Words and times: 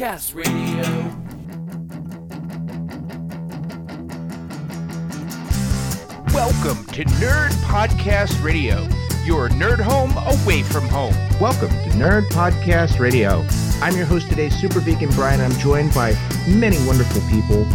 Podcast 0.00 0.34
Radio. 0.34 2.00
Welcome 6.32 6.84
to 6.92 7.04
Nerd 7.18 7.50
Podcast 7.64 8.42
Radio, 8.42 8.86
your 9.24 9.48
nerd 9.50 9.80
home 9.80 10.12
away 10.42 10.62
from 10.62 10.86
home. 10.88 11.14
Welcome 11.40 11.68
to 11.68 11.90
Nerd 11.96 12.28
Podcast 12.28 13.00
Radio. 13.00 13.44
I'm 13.82 13.96
your 13.96 14.06
host 14.06 14.28
today, 14.28 14.48
Super 14.48 14.78
Vegan 14.80 15.10
Brian. 15.10 15.40
I'm 15.40 15.50
joined 15.58 15.92
by 15.92 16.12
many 16.48 16.76
wonderful 16.86 17.20
people. 17.28 17.66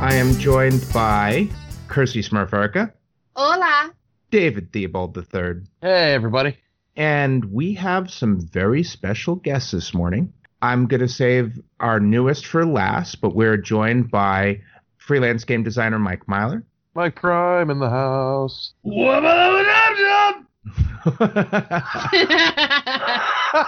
I 0.00 0.14
am 0.14 0.32
joined 0.38 0.84
by 0.92 1.48
Kirsty 1.88 2.20
Smurferica, 2.22 2.92
Hola. 3.36 3.92
David 4.30 4.72
Theobald 4.72 5.16
III, 5.16 5.62
Hey, 5.80 6.12
everybody. 6.14 6.56
and 6.96 7.44
we 7.44 7.74
have 7.74 8.10
some 8.10 8.40
very 8.40 8.82
special 8.82 9.36
guests 9.36 9.70
this 9.70 9.94
morning. 9.94 10.32
I'm 10.62 10.86
going 10.86 11.00
to 11.00 11.08
save 11.08 11.58
our 11.80 12.00
newest 12.00 12.46
for 12.46 12.66
last, 12.66 13.20
but 13.20 13.34
we're 13.34 13.56
joined 13.56 14.10
by 14.10 14.60
freelance 14.98 15.44
game 15.44 15.62
designer 15.62 15.98
Mike 15.98 16.28
Myler. 16.28 16.64
Mike 16.94 17.16
Prime 17.16 17.70
in 17.70 17.78
the 17.78 17.88
house. 17.88 18.74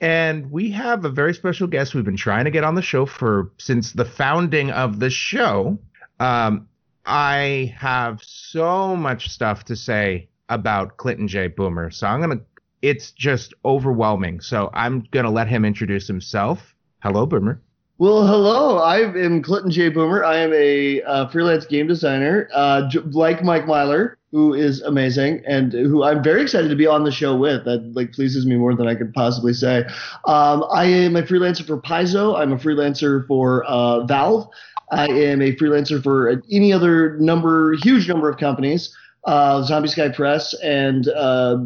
and 0.00 0.50
we 0.50 0.70
have 0.70 1.04
a 1.04 1.08
very 1.08 1.34
special 1.34 1.66
guest 1.66 1.94
we've 1.94 2.04
been 2.04 2.16
trying 2.16 2.44
to 2.44 2.50
get 2.50 2.64
on 2.64 2.74
the 2.74 2.82
show 2.82 3.06
for 3.06 3.52
since 3.58 3.92
the 3.92 4.04
founding 4.04 4.70
of 4.70 4.98
the 4.98 5.10
show. 5.10 5.78
Um, 6.20 6.68
I 7.06 7.74
have 7.78 8.22
so 8.22 8.96
much 8.96 9.28
stuff 9.28 9.64
to 9.66 9.76
say 9.76 10.28
about 10.48 10.96
Clinton 10.96 11.28
J. 11.28 11.48
Boomer, 11.48 11.90
so 11.90 12.06
I'm 12.06 12.20
gonna. 12.20 12.40
It's 12.84 13.12
just 13.12 13.54
overwhelming. 13.64 14.42
So 14.42 14.68
I'm 14.74 15.08
gonna 15.10 15.30
let 15.30 15.48
him 15.48 15.64
introduce 15.64 16.06
himself. 16.06 16.74
Hello, 17.02 17.24
Boomer. 17.24 17.58
Well, 17.96 18.26
hello. 18.26 18.76
I 18.76 18.98
am 18.98 19.40
Clinton 19.40 19.70
J. 19.70 19.88
Boomer. 19.88 20.22
I 20.22 20.36
am 20.36 20.52
a 20.52 21.00
uh, 21.02 21.28
freelance 21.28 21.64
game 21.64 21.86
designer, 21.86 22.50
uh, 22.52 22.86
j- 22.90 22.98
like 22.98 23.42
Mike 23.42 23.66
Myler, 23.66 24.18
who 24.32 24.52
is 24.52 24.82
amazing 24.82 25.42
and 25.46 25.72
who 25.72 26.02
I'm 26.02 26.22
very 26.22 26.42
excited 26.42 26.68
to 26.68 26.76
be 26.76 26.86
on 26.86 27.04
the 27.04 27.10
show 27.10 27.34
with. 27.34 27.64
That 27.64 27.90
like 27.94 28.12
pleases 28.12 28.44
me 28.44 28.56
more 28.56 28.74
than 28.74 28.86
I 28.86 28.94
could 28.96 29.14
possibly 29.14 29.54
say. 29.54 29.84
Um, 30.26 30.66
I 30.70 30.84
am 30.84 31.16
a 31.16 31.22
freelancer 31.22 31.64
for 31.64 31.80
Paizo. 31.80 32.38
I'm 32.38 32.52
a 32.52 32.58
freelancer 32.58 33.26
for 33.26 33.64
uh, 33.64 34.04
Valve. 34.04 34.46
I 34.90 35.06
am 35.08 35.40
a 35.40 35.56
freelancer 35.56 36.02
for 36.02 36.42
any 36.52 36.70
other 36.70 37.16
number, 37.18 37.76
huge 37.82 38.08
number 38.08 38.28
of 38.28 38.36
companies. 38.36 38.94
Uh, 39.26 39.62
Zombie 39.62 39.88
Sky 39.88 40.10
Press 40.10 40.54
and 40.62 41.08
uh, 41.08 41.56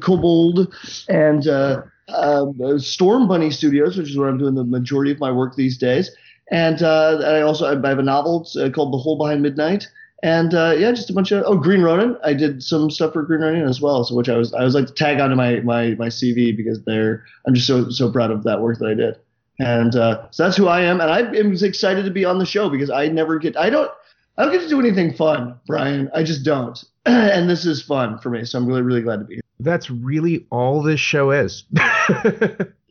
Kobold 0.00 0.72
and 1.08 1.48
uh, 1.48 1.82
um, 2.08 2.78
Storm 2.78 3.26
Bunny 3.26 3.50
Studios, 3.50 3.96
which 3.96 4.10
is 4.10 4.16
where 4.16 4.28
I'm 4.28 4.38
doing 4.38 4.54
the 4.54 4.64
majority 4.64 5.10
of 5.10 5.18
my 5.18 5.30
work 5.30 5.56
these 5.56 5.76
days. 5.76 6.10
And 6.50 6.82
uh, 6.82 7.20
I 7.24 7.42
also 7.42 7.66
I 7.66 7.88
have 7.88 7.98
a 7.98 8.02
novel 8.02 8.48
uh, 8.60 8.70
called 8.70 8.92
The 8.92 8.98
Hole 8.98 9.16
Behind 9.16 9.42
Midnight. 9.42 9.88
And 10.22 10.52
uh, 10.52 10.74
yeah, 10.76 10.92
just 10.92 11.08
a 11.08 11.14
bunch 11.14 11.32
of 11.32 11.44
oh 11.46 11.56
Green 11.56 11.80
Ronin. 11.80 12.16
I 12.22 12.34
did 12.34 12.62
some 12.62 12.90
stuff 12.90 13.14
for 13.14 13.22
Green 13.22 13.40
Ronin 13.40 13.66
as 13.66 13.80
well, 13.80 14.04
so 14.04 14.14
which 14.14 14.28
I 14.28 14.36
was 14.36 14.52
I 14.52 14.64
was 14.64 14.74
like 14.74 14.86
to 14.86 14.92
tag 14.92 15.18
onto 15.18 15.34
my 15.34 15.60
my 15.60 15.94
my 15.94 16.08
CV 16.08 16.54
because 16.54 16.82
they're 16.84 17.24
I'm 17.46 17.54
just 17.54 17.66
so 17.66 17.88
so 17.88 18.12
proud 18.12 18.30
of 18.30 18.42
that 18.44 18.60
work 18.60 18.78
that 18.78 18.88
I 18.88 18.94
did. 18.94 19.16
And 19.58 19.96
uh, 19.96 20.30
so 20.30 20.44
that's 20.44 20.56
who 20.56 20.68
I 20.68 20.82
am, 20.82 21.00
and 21.00 21.10
I 21.10 21.20
am 21.20 21.54
excited 21.54 22.04
to 22.04 22.10
be 22.10 22.24
on 22.24 22.38
the 22.38 22.44
show 22.46 22.68
because 22.68 22.90
I 22.90 23.08
never 23.08 23.38
get 23.38 23.56
I 23.56 23.70
don't 23.70 23.90
I 24.36 24.44
don't 24.44 24.52
get 24.52 24.62
to 24.62 24.68
do 24.68 24.80
anything 24.80 25.14
fun, 25.14 25.58
Brian. 25.66 26.10
I 26.14 26.22
just 26.22 26.44
don't, 26.44 26.82
and 27.06 27.48
this 27.48 27.66
is 27.66 27.82
fun 27.82 28.18
for 28.18 28.30
me. 28.30 28.44
So 28.44 28.58
I'm 28.58 28.66
really 28.66 28.82
really 28.82 29.02
glad 29.02 29.18
to 29.18 29.24
be 29.24 29.34
here. 29.34 29.42
That's 29.58 29.90
really 29.90 30.46
all 30.50 30.82
this 30.82 31.00
show 31.00 31.30
is. 31.30 31.64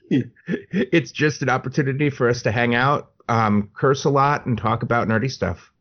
it's 0.10 1.12
just 1.12 1.42
an 1.42 1.50
opportunity 1.50 2.10
for 2.10 2.30
us 2.30 2.44
to 2.44 2.52
hang 2.52 2.76
out, 2.76 3.12
um, 3.28 3.70
curse 3.74 4.06
a 4.06 4.10
lot, 4.10 4.46
and 4.46 4.58
talk 4.58 4.84
about 4.84 5.08
nerdy 5.08 5.32
stuff. 5.32 5.72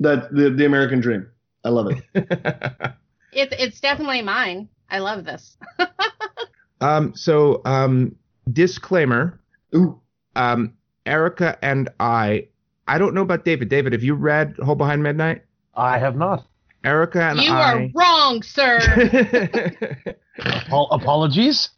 That 0.00 0.32
the 0.32 0.50
the 0.50 0.66
American 0.66 1.00
dream. 1.00 1.26
I 1.64 1.70
love 1.70 1.90
it. 1.90 2.92
It's 3.36 3.54
it's 3.58 3.80
definitely 3.80 4.22
mine. 4.22 4.68
I 4.88 4.98
love 5.00 5.24
this. 5.26 5.58
um, 6.80 7.14
so, 7.14 7.60
um, 7.66 8.16
disclaimer: 8.50 9.38
Ooh. 9.74 10.00
um, 10.34 10.72
Erica 11.04 11.58
and 11.62 11.90
I. 12.00 12.48
I 12.86 12.98
don't 12.98 13.14
know 13.14 13.22
about 13.22 13.44
David. 13.44 13.68
David, 13.68 13.92
have 13.92 14.02
you 14.02 14.14
read 14.14 14.56
Hole 14.62 14.74
Behind 14.74 15.02
Midnight? 15.02 15.42
I 15.74 15.98
have 15.98 16.16
not. 16.16 16.46
Erica 16.84 17.20
and 17.20 17.40
I 17.40 17.42
you 17.42 17.50
are 17.52 17.88
wrong, 17.94 18.42
sir. 18.42 18.78
Apol- 20.38 20.90
apologies. 20.92 21.70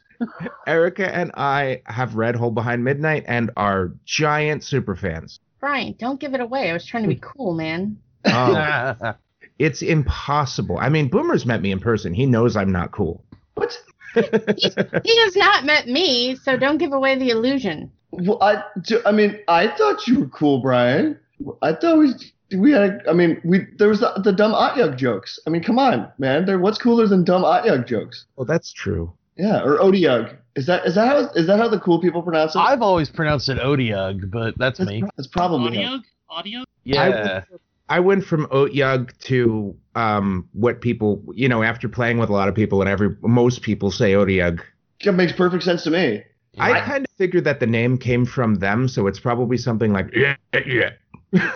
Erica 0.67 1.13
and 1.15 1.31
I 1.35 1.81
have 1.85 2.15
read 2.15 2.35
Hole 2.35 2.51
Behind 2.51 2.83
Midnight 2.83 3.23
and 3.27 3.49
are 3.57 3.91
giant 4.05 4.63
super 4.63 4.95
fans. 4.95 5.39
Brian, 5.59 5.95
don't 5.97 6.19
give 6.19 6.33
it 6.33 6.41
away. 6.41 6.69
I 6.69 6.73
was 6.73 6.85
trying 6.85 7.03
to 7.03 7.09
be 7.09 7.19
cool, 7.21 7.53
man. 7.53 7.97
Oh, 8.25 9.13
it's 9.59 9.81
impossible. 9.81 10.77
I 10.77 10.89
mean, 10.89 11.09
Boomer's 11.09 11.45
met 11.45 11.61
me 11.61 11.71
in 11.71 11.79
person. 11.79 12.13
He 12.13 12.25
knows 12.25 12.55
I'm 12.55 12.71
not 12.71 12.91
cool. 12.91 13.23
What? 13.55 13.77
He's, 14.15 14.75
he 15.03 15.19
has 15.23 15.35
not 15.35 15.65
met 15.65 15.87
me, 15.87 16.35
so 16.35 16.57
don't 16.57 16.77
give 16.77 16.93
away 16.93 17.15
the 17.17 17.29
illusion. 17.29 17.91
Well, 18.11 18.37
I, 18.41 18.63
I 19.05 19.11
mean, 19.11 19.39
I 19.47 19.67
thought 19.67 20.07
you 20.07 20.19
were 20.21 20.27
cool, 20.27 20.61
Brian. 20.61 21.19
I 21.61 21.73
thought 21.73 21.97
we 21.99 22.13
we 22.57 22.71
had. 22.71 23.01
I 23.07 23.13
mean, 23.13 23.39
we 23.43 23.67
there 23.77 23.87
was 23.87 23.99
the, 23.99 24.11
the 24.23 24.31
dumb 24.31 24.53
Atyug 24.53 24.97
jokes. 24.97 25.39
I 25.45 25.49
mean, 25.51 25.63
come 25.63 25.77
on, 25.79 26.11
man. 26.17 26.45
There, 26.45 26.59
what's 26.59 26.77
cooler 26.77 27.07
than 27.07 27.23
dumb 27.23 27.43
Atyug 27.43 27.87
jokes? 27.87 28.25
Well, 28.35 28.45
that's 28.45 28.73
true. 28.73 29.13
Yeah, 29.37 29.61
or 29.63 29.77
Odiug. 29.77 30.35
Is 30.55 30.65
that 30.65 30.85
is 30.85 30.95
that 30.95 31.07
how 31.07 31.29
is 31.35 31.47
that 31.47 31.59
how 31.59 31.69
the 31.69 31.79
cool 31.79 32.01
people 32.01 32.21
pronounce 32.21 32.55
it? 32.55 32.59
I've 32.59 32.81
always 32.81 33.09
pronounced 33.09 33.47
it 33.47 33.59
Odiug, 33.59 34.29
but 34.31 34.57
that's 34.57 34.79
That's, 34.79 34.89
me. 34.89 35.01
pro- 35.01 35.09
that's 35.15 35.27
probably 35.27 35.81
how- 35.83 35.93
Audio? 35.95 36.01
Audio? 36.29 36.63
Yeah. 36.83 37.43
I 37.89 37.99
went 37.99 38.23
from 38.23 38.45
Otyug 38.47 39.17
to 39.23 39.75
um, 39.95 40.47
what 40.53 40.79
people, 40.81 41.23
you 41.33 41.49
know, 41.49 41.63
after 41.63 41.89
playing 41.89 42.19
with 42.19 42.29
a 42.29 42.33
lot 42.33 42.47
of 42.47 42.55
people, 42.55 42.81
and 42.81 42.89
every 42.89 43.15
most 43.21 43.63
people 43.63 43.91
say 43.91 44.13
Otyug. 44.13 44.61
That 45.03 45.13
makes 45.13 45.33
perfect 45.33 45.63
sense 45.63 45.83
to 45.83 45.91
me. 45.91 46.23
I 46.57 46.81
kind 46.81 47.05
of 47.05 47.11
figured 47.17 47.45
that 47.45 47.59
the 47.59 47.67
name 47.67 47.97
came 47.97 48.25
from 48.25 48.55
them, 48.55 48.87
so 48.87 49.07
it's 49.07 49.19
probably 49.19 49.57
something 49.57 49.93
like 49.93 50.13
yeah, 50.13 50.35
yeah. 50.65 50.91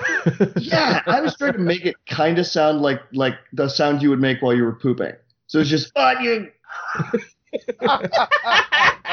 Yeah, 0.58 1.02
I 1.06 1.20
was 1.22 1.36
trying 1.36 1.54
to 1.54 1.60
make 1.60 1.86
it 1.86 1.96
kind 2.08 2.40
of 2.40 2.48
sound 2.48 2.82
like 2.82 3.02
like 3.12 3.36
the 3.54 3.68
sound 3.68 4.02
you 4.02 4.10
would 4.10 4.22
make 4.22 4.42
while 4.42 4.54
you 4.54 4.64
were 4.64 4.74
pooping. 4.74 5.14
So 5.48 5.60
it's 5.60 5.70
just 5.70 5.94
Odiug. 5.96 6.52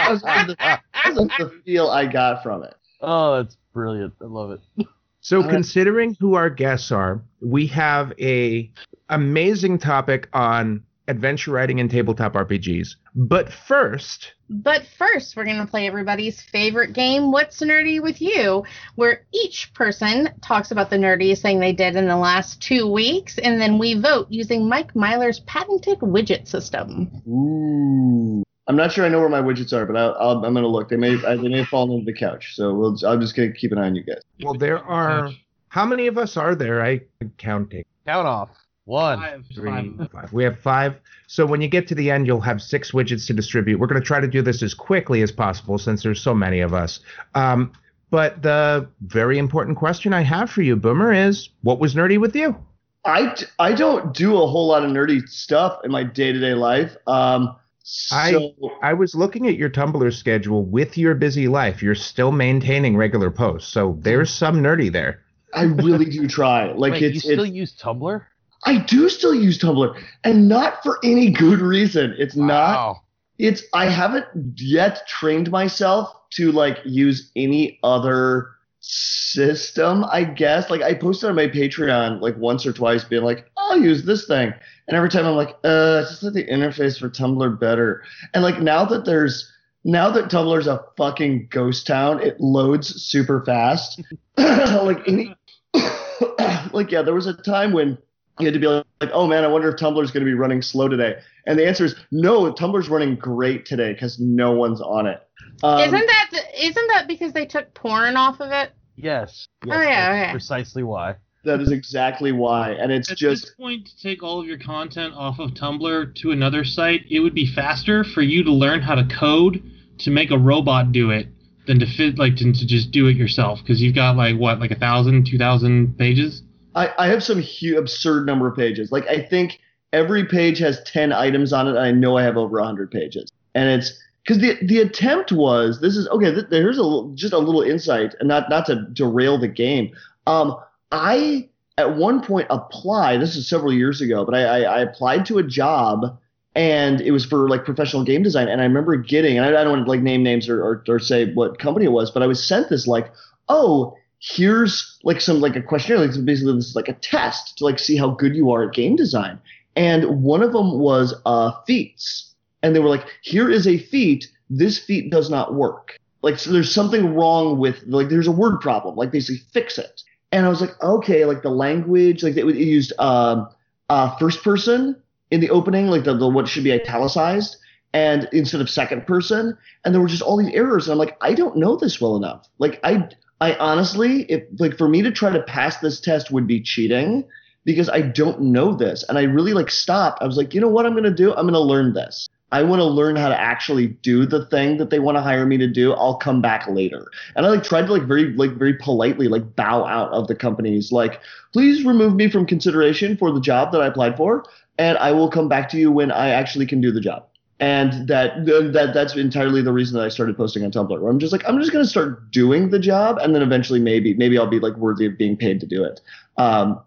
That 0.01 0.11
was 0.11 0.23
the, 0.23 0.57
that 0.59 0.83
was 1.15 1.29
the 1.39 1.53
feel 1.65 1.89
I 1.89 2.07
got 2.07 2.43
from 2.43 2.63
it. 2.63 2.75
Oh, 3.01 3.37
that's 3.37 3.57
brilliant. 3.73 4.15
I 4.21 4.25
love 4.25 4.51
it. 4.53 4.87
So, 5.21 5.43
Uh, 5.43 5.49
considering 5.49 6.17
who 6.19 6.35
our 6.35 6.51
guests 6.51 6.91
are, 6.91 7.23
we 7.41 7.67
have 7.69 8.13
a 8.19 8.71
amazing 9.09 9.79
topic 9.79 10.29
on 10.33 10.83
adventure 11.09 11.51
writing 11.51 11.81
and 11.81 11.91
tabletop 11.91 12.35
RPGs. 12.35 12.95
But 13.15 13.53
first, 13.53 14.35
But 14.49 14.85
first, 14.99 15.37
we're 15.37 15.45
going 15.45 15.59
to 15.59 15.67
play 15.67 15.87
everybody's 15.87 16.41
favorite 16.41 16.93
game, 16.93 17.33
What's 17.33 17.61
Nerdy 17.61 18.01
with 18.03 18.21
You, 18.21 18.65
where 18.95 19.23
each 19.33 19.73
person 19.75 20.31
talks 20.43 20.71
about 20.71 20.91
the 20.91 20.97
nerdiest 20.97 21.43
thing 21.43 21.61
they 21.61 21.73
did 21.73 21.97
in 21.97 22.07
the 22.09 22.17
last 22.17 22.61
two 22.61 22.87
weeks, 22.91 23.39
and 23.39 23.61
then 23.61 23.79
we 23.79 23.95
vote 24.01 24.27
using 24.31 24.69
Mike 24.69 24.95
Myler's 24.95 25.41
patented 25.41 25.99
widget 26.01 26.47
system. 26.49 27.11
Ooh. 27.29 28.43
I'm 28.71 28.77
not 28.77 28.93
sure 28.93 29.05
I 29.05 29.09
know 29.09 29.19
where 29.19 29.29
my 29.29 29.43
widgets 29.43 29.73
are, 29.73 29.85
but 29.85 29.97
I'll, 29.97 30.15
I'll, 30.21 30.45
I'm 30.45 30.55
gonna 30.55 30.69
look. 30.69 30.89
They 30.89 30.97
may 30.97 31.17
I, 31.27 31.35
they 31.35 31.49
may 31.49 31.59
have 31.59 31.67
fallen 31.67 31.91
into 31.91 32.05
the 32.05 32.17
couch, 32.17 32.53
so 32.55 32.73
we'll, 32.73 32.97
I'm 33.05 33.21
just 33.21 33.35
gonna 33.35 33.51
keep 33.53 33.73
an 33.73 33.79
eye 33.79 33.87
on 33.87 33.97
you 33.97 34.05
guys. 34.05 34.21
well, 34.45 34.55
there 34.55 34.79
are 34.79 35.33
How 35.71 35.85
many 35.85 36.07
of 36.07 36.17
us 36.17 36.37
are 36.37 36.55
there? 36.55 36.81
I 36.81 37.01
counting. 37.37 37.85
Count 38.07 38.29
off. 38.29 38.51
One. 38.85 39.19
Five, 39.19 39.45
Three, 39.53 39.71
five. 39.99 40.11
five. 40.13 40.33
We 40.33 40.45
have 40.45 40.57
five. 40.61 40.95
So 41.27 41.45
when 41.47 41.61
you 41.61 41.67
get 41.67 41.89
to 41.89 41.97
the 41.97 42.13
end, 42.13 42.29
you'll 42.29 42.41
have 42.41 42.63
six 42.63 42.93
widgets 42.93 43.27
to 43.27 43.35
distribute. 43.35 43.79
We're 43.81 43.89
going 43.89 44.01
to 44.01 44.07
try 44.07 44.21
to 44.21 44.29
do 44.29 44.41
this 44.41 44.63
as 44.63 44.73
quickly 44.73 45.23
as 45.23 45.33
possible 45.33 45.77
since 45.77 46.05
there's 46.05 46.21
so 46.21 46.33
many 46.33 46.61
of 46.61 46.73
us. 46.73 47.01
Um, 47.35 47.73
but 48.11 48.43
the 48.43 48.89
very 49.03 49.39
important 49.39 49.79
question 49.79 50.13
I 50.13 50.23
have 50.23 50.49
for 50.51 50.63
you, 50.63 50.77
Boomer, 50.77 51.13
is 51.13 51.51
what 51.63 51.79
was 51.81 51.95
nerdy 51.97 52.19
with 52.21 52.35
you? 52.37 52.57
I, 53.05 53.37
I 53.59 53.73
don't 53.73 54.13
do 54.15 54.41
a 54.43 54.47
whole 54.47 54.67
lot 54.69 54.85
of 54.85 54.91
nerdy 54.91 55.29
stuff 55.29 55.81
in 55.85 55.91
my 55.91 56.05
day 56.05 56.33
to 56.33 56.39
day 56.39 56.55
life. 56.55 56.97
Um, 57.09 57.49
I- 57.49 57.57
so 57.91 58.55
I 58.83 58.93
was 58.93 59.15
looking 59.17 59.49
at 59.49 59.57
your 59.57 59.69
Tumblr 59.69 60.15
schedule 60.15 60.65
with 60.65 60.97
your 60.97 61.15
busy 61.15 61.49
life. 61.49 61.83
You're 61.83 61.97
still 61.97 62.31
maintaining 62.31 62.97
regular 62.97 63.31
posts, 63.31 63.73
so 63.73 63.99
there's 64.01 64.31
some 64.31 64.63
nerdy 64.63 64.93
there. 64.93 65.23
I 65.53 65.65
really 65.65 66.05
do 66.05 66.29
try. 66.29 66.73
Like 66.77 66.93
Wait, 66.93 67.03
it's, 67.03 67.15
you 67.15 67.33
still 67.33 67.45
it's 67.45 67.53
use 67.53 67.77
Tumblr? 67.77 68.25
I 68.65 68.79
do 68.79 69.09
still 69.09 69.35
use 69.35 69.59
Tumblr, 69.59 70.01
and 70.23 70.49
not 70.49 70.83
for 70.85 70.99
any 71.03 71.31
good 71.31 71.61
reason. 71.61 72.15
It's 72.17 72.37
not. 72.37 73.03
It's 73.39 73.65
I 73.73 73.87
haven't 73.87 74.27
yet 74.57 75.09
trained 75.09 75.51
myself 75.51 76.15
to 76.35 76.53
like 76.53 76.79
use 76.85 77.33
any 77.35 77.81
other 77.83 78.51
system. 78.81 80.05
I 80.11 80.25
guess 80.25 80.71
like 80.71 80.83
I 80.83 80.95
posted 80.95 81.31
on 81.31 81.37
my 81.37 81.47
Patreon 81.47 82.21
like 82.21 82.37
once 82.37 82.67
or 82.67 82.73
twice, 82.73 83.05
being 83.05 83.23
like, 83.23 83.51
I'll 83.57 83.79
use 83.79 84.05
this 84.05 84.27
thing, 84.27 84.53
and 84.89 84.97
every 84.97 85.09
time 85.09 85.27
I'm 85.27 85.37
like, 85.37 85.57
uh, 85.65 86.03
just 86.03 86.23
let 86.23 86.35
the 86.35 86.47
interface 86.47 86.99
for 86.99 87.09
Tumblr 87.09 87.61
better. 87.61 88.03
And 88.35 88.43
like 88.43 88.61
now 88.61 88.85
that 88.87 89.05
there's 89.05 89.53
now 89.85 90.11
that 90.11 90.31
Tumblr's 90.31 90.67
a 90.67 90.85
fucking 90.97 91.49
ghost 91.51 91.87
town, 91.87 92.21
it 92.21 92.41
loads 92.41 92.89
super 93.03 93.45
fast. 93.45 94.03
like 94.37 95.07
any 95.07 95.35
like 96.73 96.91
yeah, 96.91 97.03
there 97.03 97.15
was 97.15 97.27
a 97.27 97.35
time 97.35 97.73
when 97.73 97.99
you 98.41 98.47
had 98.47 98.55
to 98.55 98.61
be 98.61 98.67
like, 98.67 98.85
like, 99.01 99.11
oh 99.13 99.27
man, 99.27 99.45
I 99.45 99.49
wonder 99.49 99.69
if 99.69 99.77
Tumblr's 99.77 100.11
going 100.11 100.25
to 100.25 100.31
be 100.31 100.35
running 100.35 100.63
slow 100.63 100.89
today. 100.89 101.19
And 101.47 101.59
the 101.59 101.67
answer 101.67 101.85
is 101.85 101.95
no, 102.11 102.53
Tumblr's 102.53 102.89
running 102.89 103.17
great 103.17 103.67
today 103.67 103.93
because 103.93 104.19
no 104.19 104.53
one's 104.53 104.81
on 104.81 105.07
it. 105.07 105.23
Um, 105.63 105.81
isn't 105.81 105.93
that 105.93 106.31
isn't 106.59 106.87
that 106.89 107.07
because 107.09 107.33
they 107.33 107.47
took 107.47 107.73
porn 107.75 108.17
off 108.17 108.41
of 108.41 108.51
it? 108.51 108.73
Yes. 108.97 109.47
yes 109.65 109.77
Oh, 109.77 109.81
yeah, 109.81 110.13
that's 110.13 110.27
yeah. 110.27 110.31
Precisely 110.33 110.83
why. 110.83 111.17
that 111.45 111.61
is 111.61 111.73
exactly 111.73 112.33
why, 112.33 112.73
and 112.73 112.93
it's 112.93 113.09
just 113.09 113.23
At 113.23 113.31
this 113.31 113.55
point, 113.55 113.87
to 113.87 114.03
take 114.03 114.23
all 114.23 114.41
of 114.41 114.47
your 114.47 114.59
content 114.59 115.15
off 115.15 115.39
of 115.39 115.51
Tumblr 115.53 116.15
to 116.15 116.31
another 116.33 116.65
site, 116.65 117.07
it 117.11 117.21
would 117.21 117.35
be 117.35 117.47
faster 117.47 118.05
for 118.05 118.23
you 118.23 118.45
to 118.45 118.53
learn 118.53 118.83
how 118.83 118.95
to 118.95 119.05
code 119.05 119.63
to 119.99 120.11
make 120.11 120.31
a 120.31 120.39
robot 120.39 120.93
do 120.93 121.11
it 121.11 121.29
than 121.67 121.79
to 121.79 121.87
fit 121.87 122.19
like 122.19 122.37
to, 122.37 122.53
to 122.53 122.67
just 122.67 122.91
do 122.91 123.07
it 123.07 123.17
yourself 123.17 123.61
because 123.61 123.81
you've 123.81 123.95
got 123.95 124.17
like 124.17 124.37
what 124.37 124.61
like 124.61 124.71
a 124.71 124.79
thousand, 124.79 125.27
two 125.27 125.39
thousand 125.39 125.97
pages. 125.97 126.43
I, 126.75 126.91
I 126.99 127.07
have 127.09 127.23
some 127.23 127.43
hu 127.43 127.79
absurd 127.79 128.27
number 128.27 128.49
of 128.49 128.57
pages. 128.57 128.93
Like 128.93 129.07
I 129.09 129.23
think 129.23 129.61
every 129.93 130.25
page 130.25 130.59
has 130.59 130.83
ten 130.85 131.13
items 131.13 131.53
on 131.53 131.69
it, 131.69 131.79
I 131.79 131.91
know 131.91 132.17
I 132.17 132.23
have 132.23 132.37
over 132.37 132.63
hundred 132.63 132.91
pages, 132.91 133.31
and 133.55 133.69
it's 133.69 133.99
because 134.25 134.41
the 134.41 134.57
the 134.67 134.81
attempt 134.81 135.33
was 135.33 135.81
this 135.81 135.97
is 135.97 136.09
okay. 136.09 136.33
Th- 136.33 136.47
here's 136.51 136.79
a 136.79 137.11
just 137.15 137.33
a 137.33 137.39
little 137.39 137.63
insight, 137.63 138.15
and 138.21 138.29
not 138.29 138.49
not 138.51 138.67
to 138.67 138.87
derail 138.93 139.39
the 139.39 139.49
game. 139.49 139.95
Um, 140.27 140.57
I 140.93 141.49
at 141.79 141.97
one 141.97 142.23
point 142.23 142.47
applied. 142.51 143.21
This 143.21 143.37
is 143.37 143.49
several 143.49 143.73
years 143.73 144.01
ago, 144.01 144.25
but 144.25 144.35
I, 144.35 144.45
I, 144.45 144.61
I 144.61 144.81
applied 144.81 145.27
to 145.27 145.39
a 145.39 145.43
job, 145.43 146.19
and 146.55 147.01
it 147.01 147.11
was 147.11 147.25
for 147.25 147.49
like 147.49 147.65
professional 147.65 148.05
game 148.05 148.23
design. 148.23 148.49
And 148.49 148.61
I 148.61 148.65
remember 148.65 148.97
getting, 148.97 149.39
and 149.39 149.47
I, 149.47 149.61
I 149.61 149.65
don't 149.65 149.73
want 149.73 149.85
to 149.87 149.91
like 149.91 150.03
name 150.03 150.23
names 150.23 150.49
or, 150.49 150.63
or 150.63 150.85
or 150.89 150.99
say 150.99 151.33
what 151.33 151.59
company 151.59 151.87
it 151.87 151.93
was, 151.93 152.11
but 152.11 152.23
I 152.23 152.27
was 152.27 152.47
sent 152.47 152.69
this 152.69 152.87
like, 152.87 153.11
oh, 153.49 153.97
here's 154.21 154.99
like 155.03 155.21
some 155.21 155.41
like 155.41 155.57
a 155.57 155.63
questionnaire, 155.63 156.07
like 156.07 156.25
basically 156.25 156.55
this 156.55 156.69
is 156.69 156.77
like 156.77 156.89
a 156.89 156.95
test 156.95 157.59
to 157.59 157.65
like 157.65 157.79
see 157.79 157.97
how 157.97 158.11
good 158.11 158.37
you 158.37 158.51
are 158.51 158.69
at 158.69 158.75
game 158.75 158.95
design. 158.95 159.41
And 159.77 160.23
one 160.23 160.43
of 160.43 160.53
them 160.53 160.79
was 160.79 161.15
uh, 161.27 161.53
feats, 161.67 162.35
and 162.63 162.75
they 162.75 162.81
were 162.81 162.89
like, 162.89 163.07
here 163.23 163.51
is 163.51 163.67
a 163.67 163.79
feat. 163.79 164.31
This 164.51 164.79
feat 164.79 165.11
does 165.11 165.31
not 165.31 165.55
work. 165.55 165.99
Like 166.23 166.39
so 166.39 166.53
there's 166.53 166.73
something 166.73 167.15
wrong 167.15 167.59
with 167.59 167.83
like 167.87 168.09
there's 168.09 168.27
a 168.27 168.33
word 168.33 168.61
problem. 168.61 168.97
Like 168.97 169.11
basically 169.11 169.43
fix 169.53 169.79
it. 169.79 170.03
And 170.33 170.47
I 170.47 170.49
was 170.49 170.61
like, 170.61 170.81
okay, 170.83 171.25
like 171.25 171.43
the 171.43 171.51
language, 171.51 172.23
like 172.23 172.37
it, 172.37 172.47
it 172.47 172.57
used 172.57 172.93
um, 172.99 173.49
uh, 173.89 174.15
first 174.17 174.45
person 174.45 175.01
in 175.31 175.41
the 175.41 175.51
opening, 175.51 175.87
like 175.87 176.05
the, 176.05 176.17
the 176.17 176.29
what 176.29 176.47
should 176.47 176.63
be 176.63 176.73
italicized, 176.73 177.57
and 177.95 178.29
instead 178.33 178.61
of 178.61 178.69
second 178.69 179.07
person, 179.07 179.57
and 179.85 179.95
there 179.95 180.01
were 180.01 180.09
just 180.09 180.23
all 180.23 180.37
these 180.37 180.55
errors. 180.55 180.87
And 180.87 180.93
I'm 180.93 180.99
like, 180.99 181.17
I 181.21 181.33
don't 181.35 181.57
know 181.57 181.77
this 181.77 182.01
well 182.01 182.17
enough. 182.17 182.49
Like 182.59 182.79
I 182.85 183.09
I 183.41 183.55
honestly, 183.55 184.23
if 184.25 184.45
like 184.59 184.77
for 184.77 184.89
me 184.89 185.03
to 185.03 185.11
try 185.11 185.31
to 185.31 185.43
pass 185.43 185.79
this 185.79 186.01
test 186.01 186.31
would 186.31 186.47
be 186.47 186.61
cheating 186.61 187.25
because 187.65 187.89
I 187.89 188.03
don't 188.03 188.41
know 188.41 188.75
this. 188.75 189.05
And 189.09 189.19
I 189.19 189.23
really 189.23 189.53
like 189.53 189.71
stopped. 189.71 190.23
I 190.23 190.27
was 190.27 190.37
like, 190.37 190.55
you 190.55 190.61
know 190.61 190.69
what 190.69 190.87
I'm 190.87 190.95
gonna 190.95 191.11
do? 191.11 191.35
I'm 191.35 191.47
gonna 191.47 191.61
learn 191.61 191.95
this. 191.95 192.29
I 192.53 192.63
want 192.65 192.81
to 192.81 192.85
learn 192.85 193.15
how 193.15 193.29
to 193.29 193.41
actually 193.41 193.89
do 194.03 194.27
the 194.27 194.45
thing 194.47 194.79
that 194.79 194.91
they 194.91 194.99
want 194.99 195.17
to 195.17 195.23
hire 195.23 195.47
me 195.47 195.57
to 195.59 195.69
do. 195.69 195.93
I'll 195.93 196.17
come 196.17 196.43
back 196.43 196.67
later. 196.69 197.07
And 197.37 197.47
I 197.47 197.49
like 197.49 197.63
tried 197.63 197.87
to 197.87 197.93
like 197.93 198.09
very 198.09 198.33
like 198.35 198.53
very 198.59 198.75
politely 198.75 199.29
like 199.29 199.55
bow 199.55 199.85
out 199.85 200.11
of 200.11 200.27
the 200.27 200.35
companies 200.35 200.91
like 200.91 201.21
please 201.53 201.85
remove 201.85 202.15
me 202.15 202.29
from 202.29 202.47
consideration 202.47 203.17
for 203.17 203.31
the 203.31 203.41
job 203.41 203.73
that 203.73 203.81
I 203.81 203.87
applied 203.87 204.17
for 204.17 204.45
and 204.79 204.99
I 204.99 205.13
will 205.13 205.31
come 205.31 205.49
back 205.49 205.69
to 205.71 205.79
you 205.79 205.93
when 205.93 206.11
I 206.11 206.31
actually 206.31 206.67
can 206.67 206.81
do 206.81 206.91
the 206.91 207.01
job. 207.01 207.27
And 207.61 208.09
that 208.09 208.47
that 208.47 208.93
that's 208.95 209.15
entirely 209.15 209.63
the 209.63 209.73
reason 209.73 209.97
that 209.99 210.05
I 210.05 210.09
started 210.09 210.37
posting 210.37 210.65
on 210.65 210.71
Tumblr. 210.71 210.99
Where 210.99 211.11
I'm 211.11 211.19
just 211.19 211.33
like 211.33 211.47
I'm 211.47 211.59
just 211.59 211.73
going 211.73 211.85
to 211.85 211.89
start 211.89 212.31
doing 212.31 212.71
the 212.71 212.79
job 212.79 213.19
and 213.19 213.35
then 213.35 213.43
eventually 213.43 213.81
maybe 213.81 214.15
maybe 214.15 214.39
I'll 214.39 214.47
be 214.47 214.61
like 214.61 214.77
worthy 214.77 215.07
of 215.07 215.19
being 215.19 215.37
paid 215.37 215.61
to 215.61 215.67
do 215.67 215.85
it. 215.85 216.01
Um 216.37 216.81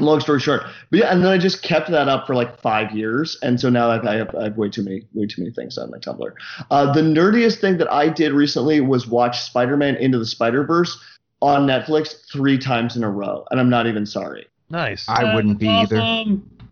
long 0.00 0.20
story 0.20 0.38
short 0.38 0.62
but 0.90 1.00
yeah 1.00 1.12
and 1.12 1.24
then 1.24 1.32
i 1.32 1.36
just 1.36 1.60
kept 1.60 1.90
that 1.90 2.06
up 2.06 2.24
for 2.24 2.36
like 2.36 2.60
five 2.60 2.92
years 2.92 3.36
and 3.42 3.60
so 3.60 3.68
now 3.68 3.90
I've, 3.90 4.06
I, 4.06 4.14
have, 4.14 4.32
I 4.32 4.44
have 4.44 4.56
way 4.56 4.68
too 4.68 4.84
many 4.84 5.02
way 5.12 5.26
too 5.26 5.42
many 5.42 5.52
things 5.52 5.76
on 5.76 5.90
my 5.90 5.98
tumblr 5.98 6.32
uh, 6.70 6.92
the 6.92 7.00
nerdiest 7.00 7.60
thing 7.60 7.78
that 7.78 7.90
i 7.92 8.08
did 8.08 8.30
recently 8.30 8.80
was 8.80 9.08
watch 9.08 9.42
spider-man 9.42 9.96
into 9.96 10.16
the 10.16 10.24
spider-verse 10.24 10.96
on 11.42 11.66
netflix 11.66 12.14
three 12.30 12.58
times 12.58 12.94
in 12.94 13.02
a 13.02 13.10
row 13.10 13.44
and 13.50 13.58
i'm 13.58 13.68
not 13.68 13.88
even 13.88 14.06
sorry 14.06 14.46
Nice. 14.70 15.08
I 15.08 15.34
wouldn't 15.34 15.58
be 15.58 15.68
either. 15.68 15.96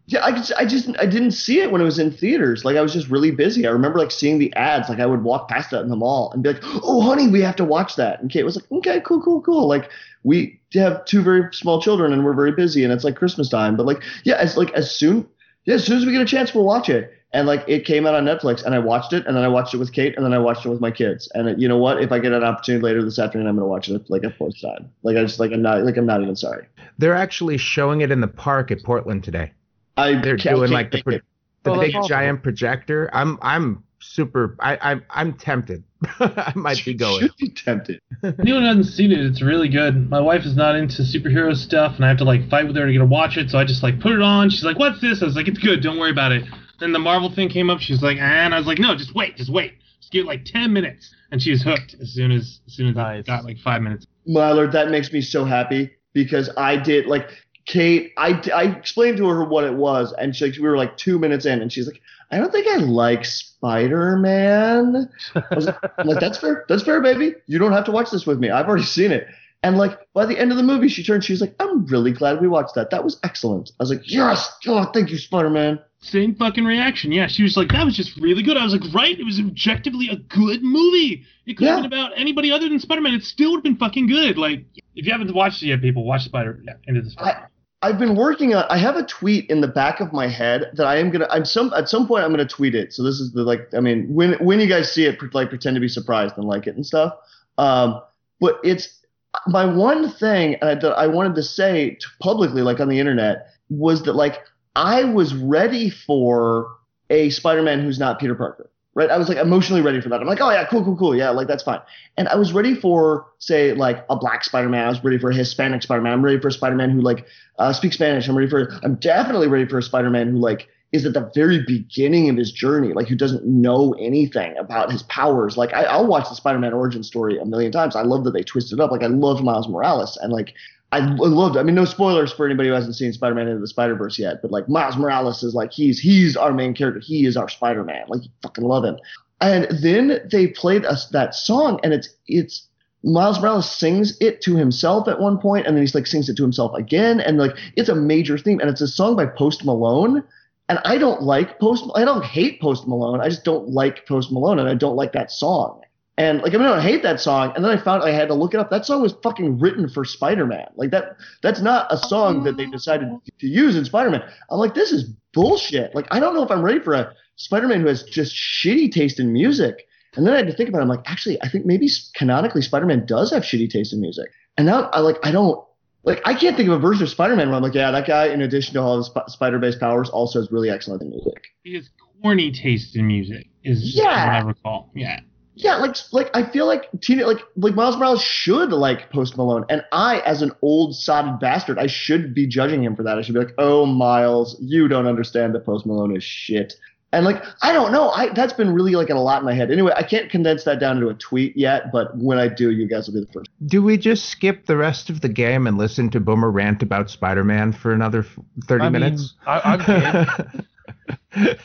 Yeah 0.09 0.25
i 0.25 0.31
just 0.31 0.53
i 0.57 0.65
just 0.65 0.89
i 1.01 1.07
didn't 1.07 1.33
see 1.33 1.61
it 1.61 1.73
when 1.73 1.81
it 1.81 1.85
was 1.85 1.99
in 1.99 2.13
theaters. 2.13 2.65
Like 2.65 2.77
i 2.77 2.81
was 2.81 2.93
just 2.93 3.09
really 3.09 3.33
busy. 3.33 3.67
I 3.67 3.71
remember 3.71 3.99
like 3.99 4.13
seeing 4.13 4.39
the 4.39 4.55
ads. 4.55 4.89
Like 4.89 5.01
i 5.01 5.07
would 5.07 5.25
walk 5.25 5.49
past 5.49 5.71
that 5.73 5.83
in 5.83 5.89
the 5.89 5.97
mall 5.97 6.31
and 6.33 6.43
be 6.43 6.53
like 6.53 6.63
oh 6.65 7.01
honey 7.01 7.29
we 7.29 7.41
have 7.43 7.57
to 7.57 7.65
watch 7.65 7.97
that. 7.97 8.21
And 8.21 8.31
kate 8.31 8.45
was 8.45 8.57
like 8.57 8.71
okay 8.71 9.01
cool 9.01 9.21
cool 9.21 9.43
cool. 9.43 9.67
Like 9.67 9.91
we 10.23 10.61
have 10.75 11.05
two 11.07 11.23
very 11.23 11.53
small 11.53 11.81
children 11.83 12.13
and 12.13 12.25
we're 12.25 12.35
very 12.35 12.53
busy 12.53 12.85
and 12.85 12.93
it's 12.93 13.05
like 13.05 13.17
christmas 13.17 13.49
time. 13.49 13.77
But 13.77 13.87
like 13.87 14.03
yeah 14.25 14.37
as 14.37 14.57
like 14.57 14.71
as 14.73 14.95
soon 14.95 15.27
yeah 15.65 15.75
as 15.75 15.85
soon 15.85 15.99
as 15.99 16.07
we 16.07 16.13
get 16.13 16.21
a 16.21 16.27
chance 16.27 16.55
we'll 16.55 16.65
watch 16.65 16.89
it. 16.89 17.13
And 17.33 17.49
like 17.49 17.65
it 17.67 17.85
came 17.85 18.07
out 18.07 18.15
on 18.15 18.25
netflix 18.25 18.65
and 18.65 18.77
i 18.77 18.79
watched 18.79 19.13
it 19.13 19.27
and 19.27 19.37
then 19.37 19.43
i 19.43 19.49
watched 19.49 19.75
it 19.75 19.79
with 19.79 19.93
kate 19.93 20.15
and 20.17 20.25
then 20.25 20.33
i 20.33 20.39
watched 20.39 20.65
it 20.65 20.69
with 20.69 20.81
my 20.81 20.93
kids. 20.93 21.29
And 21.35 21.49
it, 21.49 21.59
you 21.59 21.67
know 21.67 21.79
what? 21.79 22.01
If 22.01 22.13
i 22.13 22.21
get 22.21 22.31
an 22.31 22.45
opportunity 22.45 22.85
later 22.85 23.03
this 23.03 23.19
afternoon 23.19 23.49
i'm 23.49 23.57
going 23.57 23.65
to 23.65 23.69
watch 23.69 23.89
it 23.89 24.09
like 24.09 24.23
a 24.23 24.31
fourth 24.31 24.55
time. 24.63 24.89
Like 25.03 25.17
i 25.17 25.23
just 25.23 25.41
like 25.41 25.51
i'm 25.51 25.63
not 25.63 25.83
like 25.83 25.97
i'm 25.97 26.07
not 26.07 26.23
even 26.23 26.37
sorry. 26.37 26.69
They're 26.99 27.17
actually 27.17 27.59
showing 27.59 28.03
it 28.03 28.13
in 28.13 28.21
the 28.21 28.29
park 28.29 28.71
at 28.71 28.85
Portland 28.85 29.25
today. 29.25 29.53
I 29.97 30.13
They're 30.21 30.37
can't- 30.37 30.57
doing 30.57 30.69
can't 30.69 30.73
like 30.73 30.91
the 30.91 31.03
pro- 31.03 31.19
the 31.65 31.75
that's 31.75 31.93
big 31.93 31.97
giant 32.09 32.43
projector. 32.43 33.11
I'm 33.13 33.39
I'm 33.43 33.83
super. 34.01 34.57
I, 34.61 34.93
I 34.95 35.01
I'm 35.11 35.33
tempted. 35.35 35.83
I 36.21 36.53
might 36.55 36.81
be 36.85 36.95
going. 36.95 37.23
should 37.23 37.37
be 37.39 37.49
tempted 37.49 38.01
Anyone 38.23 38.63
hasn't 38.63 38.87
seen 38.87 39.11
it, 39.11 39.19
it's 39.21 39.43
really 39.43 39.69
good. 39.69 40.09
My 40.11 40.21
wife 40.21 40.43
is 40.45 40.55
not 40.55 40.77
into 40.77 41.03
superhero 41.03 41.57
stuff, 41.57 41.97
and 41.97 42.05
I 42.05 42.09
have 42.09 42.19
to 42.19 42.25
like 42.25 42.49
fight 42.49 42.67
with 42.67 42.77
her 42.77 42.87
to 42.87 42.93
get 42.93 42.99
her 42.99 43.05
to 43.05 43.09
watch 43.11 43.37
it. 43.37 43.51
So 43.51 43.59
I 43.59 43.65
just 43.65 43.83
like 43.83 43.99
put 44.01 44.13
it 44.13 44.23
on. 44.23 44.51
She's 44.51 44.63
like, 44.65 44.79
"What's 44.79 45.01
this?" 45.01 45.23
I 45.23 45.25
was 45.25 45.35
like, 45.35 45.49
"It's 45.49 45.59
good. 45.59 45.83
Don't 45.83 45.99
worry 45.99 46.11
about 46.13 46.33
it." 46.33 46.45
Then 46.79 46.93
the 46.93 46.99
Marvel 46.99 47.31
thing 47.35 47.49
came 47.49 47.71
up. 47.71 47.81
She's 47.81 48.03
like, 48.03 48.19
"Ah," 48.21 48.25
and 48.25 48.55
I 48.55 48.59
was 48.59 48.67
like, 48.67 48.79
"No, 48.79 48.95
just 48.95 49.15
wait, 49.15 49.37
just 49.37 49.51
wait. 49.51 49.73
Just 50.01 50.13
give 50.13 50.25
it 50.25 50.29
like 50.29 50.45
ten 50.45 50.73
minutes." 50.73 51.13
And 51.33 51.43
she 51.43 51.51
was 51.51 51.63
hooked 51.63 51.97
as 52.01 52.13
soon 52.13 52.31
as 52.31 52.61
as 52.69 52.75
soon 52.75 52.89
as 52.89 52.95
Nice. 52.95 53.21
it 53.21 53.27
got 53.27 53.45
like 53.45 53.59
five 53.59 53.83
minutes. 53.83 54.07
Myler, 54.27 54.69
that 54.71 54.91
makes 54.91 55.13
me 55.13 55.21
so 55.23 55.45
happy 55.45 55.91
because 56.13 56.49
I 56.57 56.77
did 56.77 57.07
like 57.07 57.31
Kate. 57.67 58.13
I, 58.17 58.41
I 58.55 58.65
explained 58.65 59.17
to 59.19 59.27
her 59.29 59.45
what 59.45 59.65
it 59.65 59.75
was, 59.75 60.13
and 60.19 60.35
she, 60.35 60.51
we 60.53 60.61
were 60.69 60.77
like 60.77 60.97
two 60.97 61.19
minutes 61.19 61.47
in, 61.47 61.61
and 61.61 61.71
she's 61.73 61.87
like, 61.87 62.01
"I 62.31 62.39
don't 62.39 62.51
think 62.53 62.67
I 62.69 62.77
like 62.77 63.25
Spider 63.25 64.17
Man." 64.17 65.09
I 65.35 65.55
was 65.55 65.67
like, 65.67 65.83
like, 66.05 66.21
"That's 66.21 66.39
fair. 66.39 66.65
That's 66.69 66.83
fair, 66.85 67.01
baby. 67.03 67.35
You 67.47 67.59
don't 67.59 67.73
have 67.73 67.85
to 67.87 67.93
watch 67.93 68.11
this 68.11 68.27
with 68.27 68.39
me. 68.39 68.51
I've 68.51 68.67
already 68.67 68.85
seen 68.85 69.11
it." 69.13 69.27
And 69.63 69.79
like 69.79 69.99
by 70.13 70.27
the 70.27 70.39
end 70.39 70.53
of 70.53 70.57
the 70.59 70.63
movie, 70.63 70.89
she 70.89 71.03
turned. 71.03 71.25
She 71.25 71.33
was 71.33 71.41
like, 71.41 71.55
"I'm 71.59 71.87
really 71.87 72.13
glad 72.13 72.41
we 72.41 72.47
watched 72.47 72.75
that. 72.77 72.91
That 72.91 73.03
was 73.03 73.19
excellent." 73.25 73.73
I 73.81 73.83
was 73.83 73.91
like, 73.91 74.03
"Yes, 74.05 74.49
oh, 74.69 74.85
thank 74.95 75.11
you, 75.11 75.19
Spider 75.19 75.51
Man." 75.51 75.81
Same 76.01 76.37
fucking 76.37 76.65
reaction. 76.65 77.11
Yeah, 77.11 77.27
she 77.27 77.43
was 77.43 77.57
like, 77.57 77.71
"That 77.71 77.85
was 77.85 77.97
just 77.97 78.17
really 78.19 78.43
good." 78.45 78.57
I 78.57 78.63
was 78.63 78.75
like, 78.75 78.95
"Right, 78.95 79.19
it 79.19 79.25
was 79.25 79.41
objectively 79.41 80.09
a 80.11 80.17
good 80.17 80.63
movie. 80.63 81.25
It 81.47 81.55
could 81.57 81.67
have 81.67 81.79
Yeah. 81.79 81.89
been 81.89 81.99
about 81.99 82.13
anybody 82.17 82.53
other 82.53 82.69
than 82.69 82.79
Spider-Man. 82.79 83.15
It 83.15 83.25
still 83.25 83.51
would 83.53 83.57
have 83.59 83.65
been 83.65 83.77
fucking 83.77 84.07
good." 84.07 84.39
Like, 84.39 84.65
if 84.95 85.05
you 85.07 85.11
haven't 85.11 85.35
watched 85.35 85.63
it 85.65 85.67
yet, 85.67 85.81
people 85.81 86.05
watch 86.05 86.25
Spider. 86.25 86.61
Yeah, 86.65 86.75
into 86.87 87.01
the 87.03 87.11
Spider. 87.11 87.49
I've 87.83 87.99
been 87.99 88.17
working 88.17 88.55
on. 88.55 88.65
I 88.71 88.79
have 88.79 88.97
a 88.97 89.05
tweet 89.05 89.49
in 89.51 89.61
the 89.61 89.69
back 89.69 90.01
of 90.01 90.13
my 90.13 90.27
head 90.27 90.71
that 90.75 90.87
I 90.87 90.97
am 90.97 91.11
gonna. 91.11 91.29
I'm 91.31 91.45
some 91.45 91.73
at 91.75 91.89
some 91.89 92.07
point 92.07 92.25
I'm 92.25 92.31
gonna 92.31 92.47
tweet 92.47 92.75
it. 92.75 92.93
So 92.93 93.03
this 93.03 93.21
is 93.21 93.33
the 93.33 93.43
like. 93.43 93.69
I 93.75 93.81
mean, 93.81 94.13
when 94.13 94.33
when 94.35 94.61
you 94.61 94.67
guys 94.67 94.91
see 94.91 95.05
it, 95.05 95.19
like 95.35 95.51
pretend 95.51 95.75
to 95.77 95.81
be 95.81 95.89
surprised 95.89 96.37
and 96.37 96.47
like 96.47 96.67
it 96.67 96.75
and 96.75 96.87
stuff. 96.87 97.13
Um, 97.59 98.01
but 98.41 98.59
it's 98.65 99.05
my 99.47 99.65
one 99.65 100.11
thing 100.11 100.57
uh, 100.63 100.77
that 100.77 100.93
I 100.93 101.07
wanted 101.07 101.35
to 101.37 101.43
say 101.43 101.99
publicly, 102.21 102.63
like 102.63 102.81
on 102.81 102.89
the 102.89 102.99
internet, 102.99 103.49
was 103.69 104.03
that 104.05 104.15
like 104.15 104.41
I 104.75 105.05
was 105.05 105.35
ready 105.35 105.91
for 105.91 106.77
a 107.11 107.31
Spider-Man 107.31 107.81
who's 107.81 107.99
not 107.99 108.19
Peter 108.19 108.35
Parker. 108.35 108.71
Right, 108.97 109.11
I 109.11 109.19
was 109.19 109.29
like 109.29 109.37
emotionally 109.37 109.83
ready 109.83 110.01
for 110.01 110.09
that. 110.09 110.23
I'm 110.23 110.27
like, 110.27 110.41
oh 110.41 110.51
yeah, 110.51 110.65
cool, 110.65 110.83
cool, 110.83 110.97
cool, 110.97 111.15
yeah, 111.15 111.29
like 111.29 111.49
that's 111.49 111.63
fine. 111.63 111.81
And 112.17 112.29
I 112.29 112.37
was 112.37 112.55
ready 112.55 112.75
for, 112.75 113.27
say, 113.41 113.75
like 113.75 114.07
a 114.09 114.17
black 114.17 114.43
Spider-Man. 114.43 114.87
I 114.87 114.89
was 114.89 115.05
ready 115.05 115.19
for 115.19 115.29
a 115.29 115.35
Hispanic 115.35 115.83
Spider-Man. 115.83 116.15
I'm 116.15 116.25
ready 116.25 116.41
for 116.41 116.49
a 116.49 116.53
Spider-Man 116.53 116.89
who 116.89 117.03
like 117.03 117.27
uh, 117.59 117.75
speaks 117.75 117.97
Spanish. 117.97 118.27
I'm 118.27 118.35
ready 118.39 118.49
for. 118.49 118.73
I'm 118.83 118.95
definitely 118.95 119.49
ready 119.49 119.69
for 119.69 119.77
a 119.77 119.83
Spider-Man 119.83 120.29
who 120.31 120.39
like 120.39 120.69
is 120.93 121.05
at 121.05 121.13
the 121.13 121.31
very 121.35 121.63
beginning 121.67 122.31
of 122.31 122.39
his 122.39 122.51
journey, 122.51 122.95
like 122.95 123.07
who 123.07 123.17
doesn't 123.17 123.45
know 123.45 123.93
anything 124.01 124.57
about 124.57 124.91
his 124.91 125.03
powers. 125.03 125.59
Like 125.59 125.75
I, 125.75 125.83
I'll 125.83 126.07
watch 126.07 126.31
the 126.31 126.35
Spider-Man 126.35 126.73
origin 126.73 127.03
story 127.03 127.39
a 127.39 127.45
million 127.45 127.73
times. 127.73 127.97
I 127.97 128.03
love 128.03 128.25
that 128.25 128.31
they 128.31 128.45
twisted 128.45 128.79
it 128.79 128.83
up. 128.83 128.91
Like 128.91 129.03
I 129.03 129.09
love 129.09 129.43
Miles 129.45 129.69
Morales, 129.69 130.17
and 130.17 130.33
like 130.33 130.55
I 130.97 131.15
loved. 131.17 131.57
I 131.57 131.63
mean, 131.63 131.75
no 131.75 131.85
spoilers 131.85 132.33
for 132.33 132.47
anybody 132.47 132.69
who 132.69 132.75
hasn't 132.75 132.97
seen 132.97 133.13
Spider-Man 133.13 133.49
into 133.49 133.61
the 133.61 133.69
Spider-Verse 133.69 134.19
yet, 134.19 134.41
but 134.43 134.51
like 134.51 134.69
Miles 134.69 134.97
Morales 134.97 135.43
is 135.43 135.55
like 135.55 135.73
he's 135.73 135.99
he's 135.99 136.37
our 136.37 136.53
main 136.53 136.75
character. 136.75 137.01
He 137.01 137.27
is 137.27 137.37
our 137.37 137.49
Spider-Man. 137.49 138.05
Like 138.09 138.25
you 138.25 138.31
fucking 138.43 138.65
love 138.65 138.85
him. 138.85 138.99
And 139.41 139.67
then 139.83 140.21
they 140.31 140.49
played 140.49 140.85
us 140.85 141.09
that 141.11 141.35
song, 141.35 141.81
and 141.83 141.93
it's 141.93 142.09
it's 142.27 142.67
Miles 143.05 143.41
Morales 143.41 143.71
sings 143.71 144.17
it 144.21 144.41
to 144.43 144.57
himself 144.57 145.07
at 145.09 145.21
one 145.21 145.39
point, 145.39 145.67
and 145.67 145.77
then 145.77 145.83
he's 145.83 145.95
like 145.95 146.07
sings 146.07 146.29
it 146.29 146.37
to 146.37 146.43
himself 146.43 146.75
again, 146.75 147.21
and 147.21 147.39
like 147.39 147.57
it's 147.77 147.89
a 147.89 147.95
major 147.95 148.39
theme, 148.39 148.61
and 148.61 148.71
it's 148.71 148.81
a 148.81 148.89
song 148.89 149.17
by 149.17 149.27
Post 149.27 149.65
Malone. 149.65 150.23
And 150.69 150.81
I 150.85 150.99
don't 150.99 151.23
like 151.23 151.61
Post. 151.61 151.85
I 151.95 152.05
don't 152.05 152.25
hate 152.25 152.61
Post 152.61 152.89
Malone. 152.89 153.21
I 153.21 153.29
just 153.29 153.45
don't 153.45 153.69
like 153.69 154.05
Post 154.07 154.33
Malone, 154.33 154.59
and 154.59 154.69
I 154.69 154.75
don't 154.75 154.97
like 154.97 155.13
that 155.13 155.31
song. 155.31 155.81
And 156.19 156.41
like 156.41 156.55
I 156.55 156.57
mean, 156.57 156.67
I 156.67 156.77
don't 156.77 156.83
hate 156.83 157.03
that 157.03 157.21
song. 157.21 157.53
And 157.55 157.65
then 157.65 157.71
I 157.71 157.77
found 157.77 158.03
I 158.03 158.11
had 158.11 158.29
to 158.29 158.35
look 158.35 158.55
it 158.55 158.61
up. 158.61 158.71
That 158.71 158.87
song 158.87 159.03
was 159.03 159.15
fucking 159.23 159.59
written 159.59 159.89
for 159.89 160.05
Spider-Man. 160.05 160.69
Like 160.77 160.91
that. 160.91 161.17
That's 161.43 161.61
not 161.61 161.93
a 161.93 161.99
song 161.99 162.43
that 162.45 162.57
they 162.57 162.67
decided 162.67 163.09
oh. 163.11 163.23
to 163.39 163.47
use 163.47 163.77
in 163.77 163.85
Spider-Man. 163.85 164.23
I'm 164.51 164.59
like, 164.59 164.75
this 164.75 164.93
is 164.93 165.05
bullshit. 165.35 165.95
Like 165.95 166.07
I 166.11 166.19
don't 166.19 166.35
know 166.35 166.43
if 166.43 166.51
I'm 166.51 166.63
ready 166.63 166.81
for 166.81 166.95
a 166.95 167.13
Spider-Man 167.37 167.81
who 167.81 167.89
has 167.89 168.03
just 168.03 168.35
shitty 168.35 168.91
taste 168.93 169.21
in 169.21 169.33
music. 169.33 169.87
And 170.17 170.27
then 170.27 170.33
I 170.33 170.39
had 170.39 170.47
to 170.47 170.55
think 170.55 170.71
about 170.71 170.79
it. 170.79 170.83
I'm 170.83 170.89
like, 170.89 171.03
actually, 171.05 171.41
I 171.43 171.49
think 171.51 171.67
maybe 171.67 171.89
canonically 172.15 172.63
Spider-Man 172.63 173.05
does 173.05 173.31
have 173.33 173.43
shitty 173.43 173.69
taste 173.69 173.93
in 173.93 174.01
music. 174.01 174.31
And 174.57 174.67
now 174.67 174.89
I 174.95 175.01
like 175.01 175.17
I 175.23 175.31
don't 175.31 175.63
like 176.05 176.23
I 176.25 176.33
can't 176.33 176.57
think 176.57 176.69
of 176.71 176.77
a 176.77 176.79
version 176.79 177.03
of 177.03 177.11
Spider-Man 177.11 177.49
where 177.49 177.57
I'm 177.57 177.63
like, 177.63 177.75
yeah, 177.75 177.91
that 177.91 178.07
guy, 178.07 178.29
in 178.29 178.41
addition 178.41 178.73
to 178.75 178.81
all 178.81 178.97
his 178.97 179.07
sp- 179.13 179.29
spider-based 179.29 179.81
powers, 179.81 180.09
also 180.09 180.41
has 180.41 180.51
really 180.51 180.71
excellent 180.71 181.03
music. 181.03 181.49
His 181.65 181.91
corny 182.23 182.51
taste 182.51 182.97
in 182.97 183.07
music 183.07 183.49
is 183.65 183.95
Yeah. 183.95 184.05
what 184.05 184.35
I 184.37 184.47
recall. 184.47 184.91
Yeah. 184.95 185.21
Yeah, 185.59 185.77
like 185.77 185.97
like 186.13 186.31
I 186.37 186.43
feel 186.43 186.67
like 186.67 186.89
teen 187.01 187.19
like 187.21 187.41
like 187.57 187.75
Miles 187.75 187.97
Morales 187.97 188.23
should 188.23 188.73
like 188.73 189.11
Post 189.11 189.39
Malone, 189.39 189.65
and 189.71 189.83
I, 189.91 190.21
as 190.21 190.43
an 190.43 190.53
old 190.61 190.95
sodded 190.95 191.41
bastard, 191.41 191.79
I 191.79 191.87
should 191.87 192.35
be 192.35 192.47
judging 192.47 192.85
him 192.85 192.95
for 192.95 193.03
that. 193.05 193.19
I 193.19 193.23
should 193.23 193.33
be 193.33 193.41
like, 193.41 193.55
oh 193.57 193.87
Miles, 193.87 194.59
you 194.61 194.87
don't 194.87 195.07
understand 195.07 195.55
that 195.55 195.65
Post 195.65 195.87
Malone 195.87 196.15
is 196.15 196.23
shit. 196.23 196.75
And 197.13 197.25
like 197.25 197.43
I 197.63 197.73
don't 197.73 197.91
know, 197.91 198.11
I 198.11 198.29
that's 198.35 198.53
been 198.53 198.75
really 198.75 198.97
like 198.97 199.09
a 199.09 199.15
lot 199.15 199.39
in 199.39 199.47
my 199.47 199.55
head. 199.55 199.71
Anyway, 199.71 199.93
I 199.97 200.03
can't 200.03 200.31
condense 200.31 200.65
that 200.65 200.79
down 200.79 200.99
into 200.99 201.09
a 201.09 201.15
tweet 201.15 201.57
yet, 201.57 201.91
but 201.91 202.15
when 202.19 202.37
I 202.37 202.49
do, 202.49 202.71
you 202.71 202.87
guys 202.87 203.07
will 203.07 203.15
be 203.15 203.21
the 203.21 203.33
first. 203.33 203.49
Do 203.65 203.83
we 203.83 203.97
just 203.97 204.27
skip 204.27 204.67
the 204.67 204.77
rest 204.77 205.09
of 205.09 205.23
the 205.23 205.31
game 205.31 205.67
and 205.67 205.79
listen 205.79 206.11
to 206.11 206.21
Boomer 206.21 206.51
rant 206.51 206.83
about 206.83 207.09
Spider-Man 207.09 207.73
for 207.73 207.95
another 207.95 208.19
f- 208.21 208.39
30 208.67 208.83
I 208.83 208.89
mean, 208.91 208.93
minutes? 209.01 209.35
I, 209.47 209.61
I'm 209.65 209.79
game. 209.79 211.57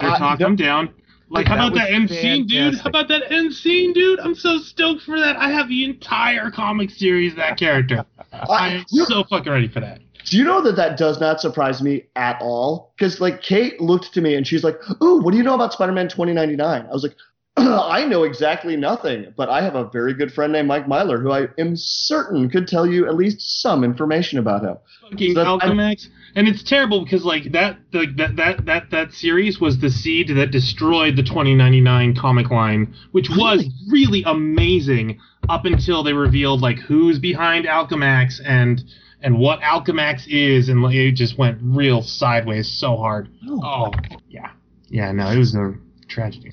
They're 0.00 0.16
talk 0.16 0.40
them 0.40 0.56
down. 0.56 0.92
Like, 1.28 1.46
how 1.46 1.56
That 1.56 1.66
about 1.68 1.74
that 1.74 1.90
end 1.90 2.08
scene, 2.08 2.46
dude? 2.46 2.78
How 2.78 2.88
about 2.88 3.08
that 3.08 3.32
end 3.32 3.52
scene, 3.52 3.92
dude? 3.92 4.20
I'm 4.20 4.34
so 4.34 4.58
stoked 4.58 5.02
for 5.02 5.18
that. 5.18 5.36
I 5.36 5.50
have 5.50 5.68
the 5.68 5.84
entire 5.84 6.50
comic 6.50 6.90
series 6.90 7.32
of 7.32 7.38
that 7.38 7.58
character. 7.58 8.04
I'm 8.32 8.86
so 8.88 9.24
fucking 9.24 9.50
ready 9.50 9.68
for 9.68 9.80
that. 9.80 10.00
Do 10.24 10.36
you 10.36 10.44
know 10.44 10.60
that 10.62 10.76
that 10.76 10.96
does 10.96 11.20
not 11.20 11.40
surprise 11.40 11.82
me 11.82 12.04
at 12.16 12.40
all? 12.40 12.92
Because 12.96 13.20
like 13.20 13.42
Kate 13.42 13.80
looked 13.80 14.12
to 14.14 14.20
me 14.20 14.34
and 14.34 14.46
she's 14.46 14.64
like, 14.64 14.76
"Ooh, 15.02 15.20
what 15.20 15.30
do 15.30 15.36
you 15.36 15.44
know 15.44 15.54
about 15.54 15.72
Spider-Man 15.72 16.08
2099?" 16.08 16.86
I 16.86 16.92
was 16.92 17.04
like, 17.04 17.14
"I 17.58 18.04
know 18.04 18.24
exactly 18.24 18.76
nothing, 18.76 19.32
but 19.36 19.48
I 19.48 19.62
have 19.62 19.74
a 19.74 19.84
very 19.84 20.14
good 20.14 20.32
friend 20.32 20.52
named 20.52 20.68
Mike 20.68 20.86
Myler 20.86 21.18
who 21.18 21.32
I 21.32 21.48
am 21.58 21.74
certain 21.76 22.50
could 22.50 22.68
tell 22.68 22.86
you 22.86 23.06
at 23.06 23.14
least 23.14 23.62
some 23.62 23.84
information 23.84 24.38
about 24.38 24.62
him." 24.62 24.76
Fucking 25.02 25.34
So 25.34 25.44
Alchemax. 25.44 26.08
And 26.34 26.46
it's 26.46 26.62
terrible 26.62 27.02
because 27.02 27.24
like 27.24 27.52
that 27.52 27.78
like 27.92 28.16
that 28.16 28.36
that 28.36 28.66
that 28.66 28.90
that 28.90 29.12
series 29.12 29.58
was 29.58 29.78
the 29.78 29.90
seed 29.90 30.28
that 30.28 30.50
destroyed 30.50 31.16
the 31.16 31.22
2099 31.22 32.14
comic 32.14 32.50
line, 32.50 32.94
which 33.12 33.30
was 33.30 33.64
really 33.90 34.22
amazing 34.24 35.18
up 35.48 35.64
until 35.64 36.02
they 36.02 36.12
revealed 36.12 36.60
like 36.60 36.78
who's 36.78 37.18
behind 37.18 37.64
Alchemax 37.64 38.40
and 38.44 38.84
and 39.22 39.38
what 39.38 39.60
Alchemax 39.60 40.26
is, 40.28 40.68
and 40.68 40.82
like, 40.82 40.94
it 40.94 41.12
just 41.12 41.38
went 41.38 41.58
real 41.62 42.02
sideways 42.02 42.70
so 42.70 42.96
hard. 42.96 43.28
Oh, 43.48 43.60
oh 43.64 43.90
yeah, 44.28 44.50
yeah. 44.88 45.10
No, 45.12 45.30
it 45.30 45.38
was 45.38 45.54
a 45.54 45.74
tragedy. 46.08 46.52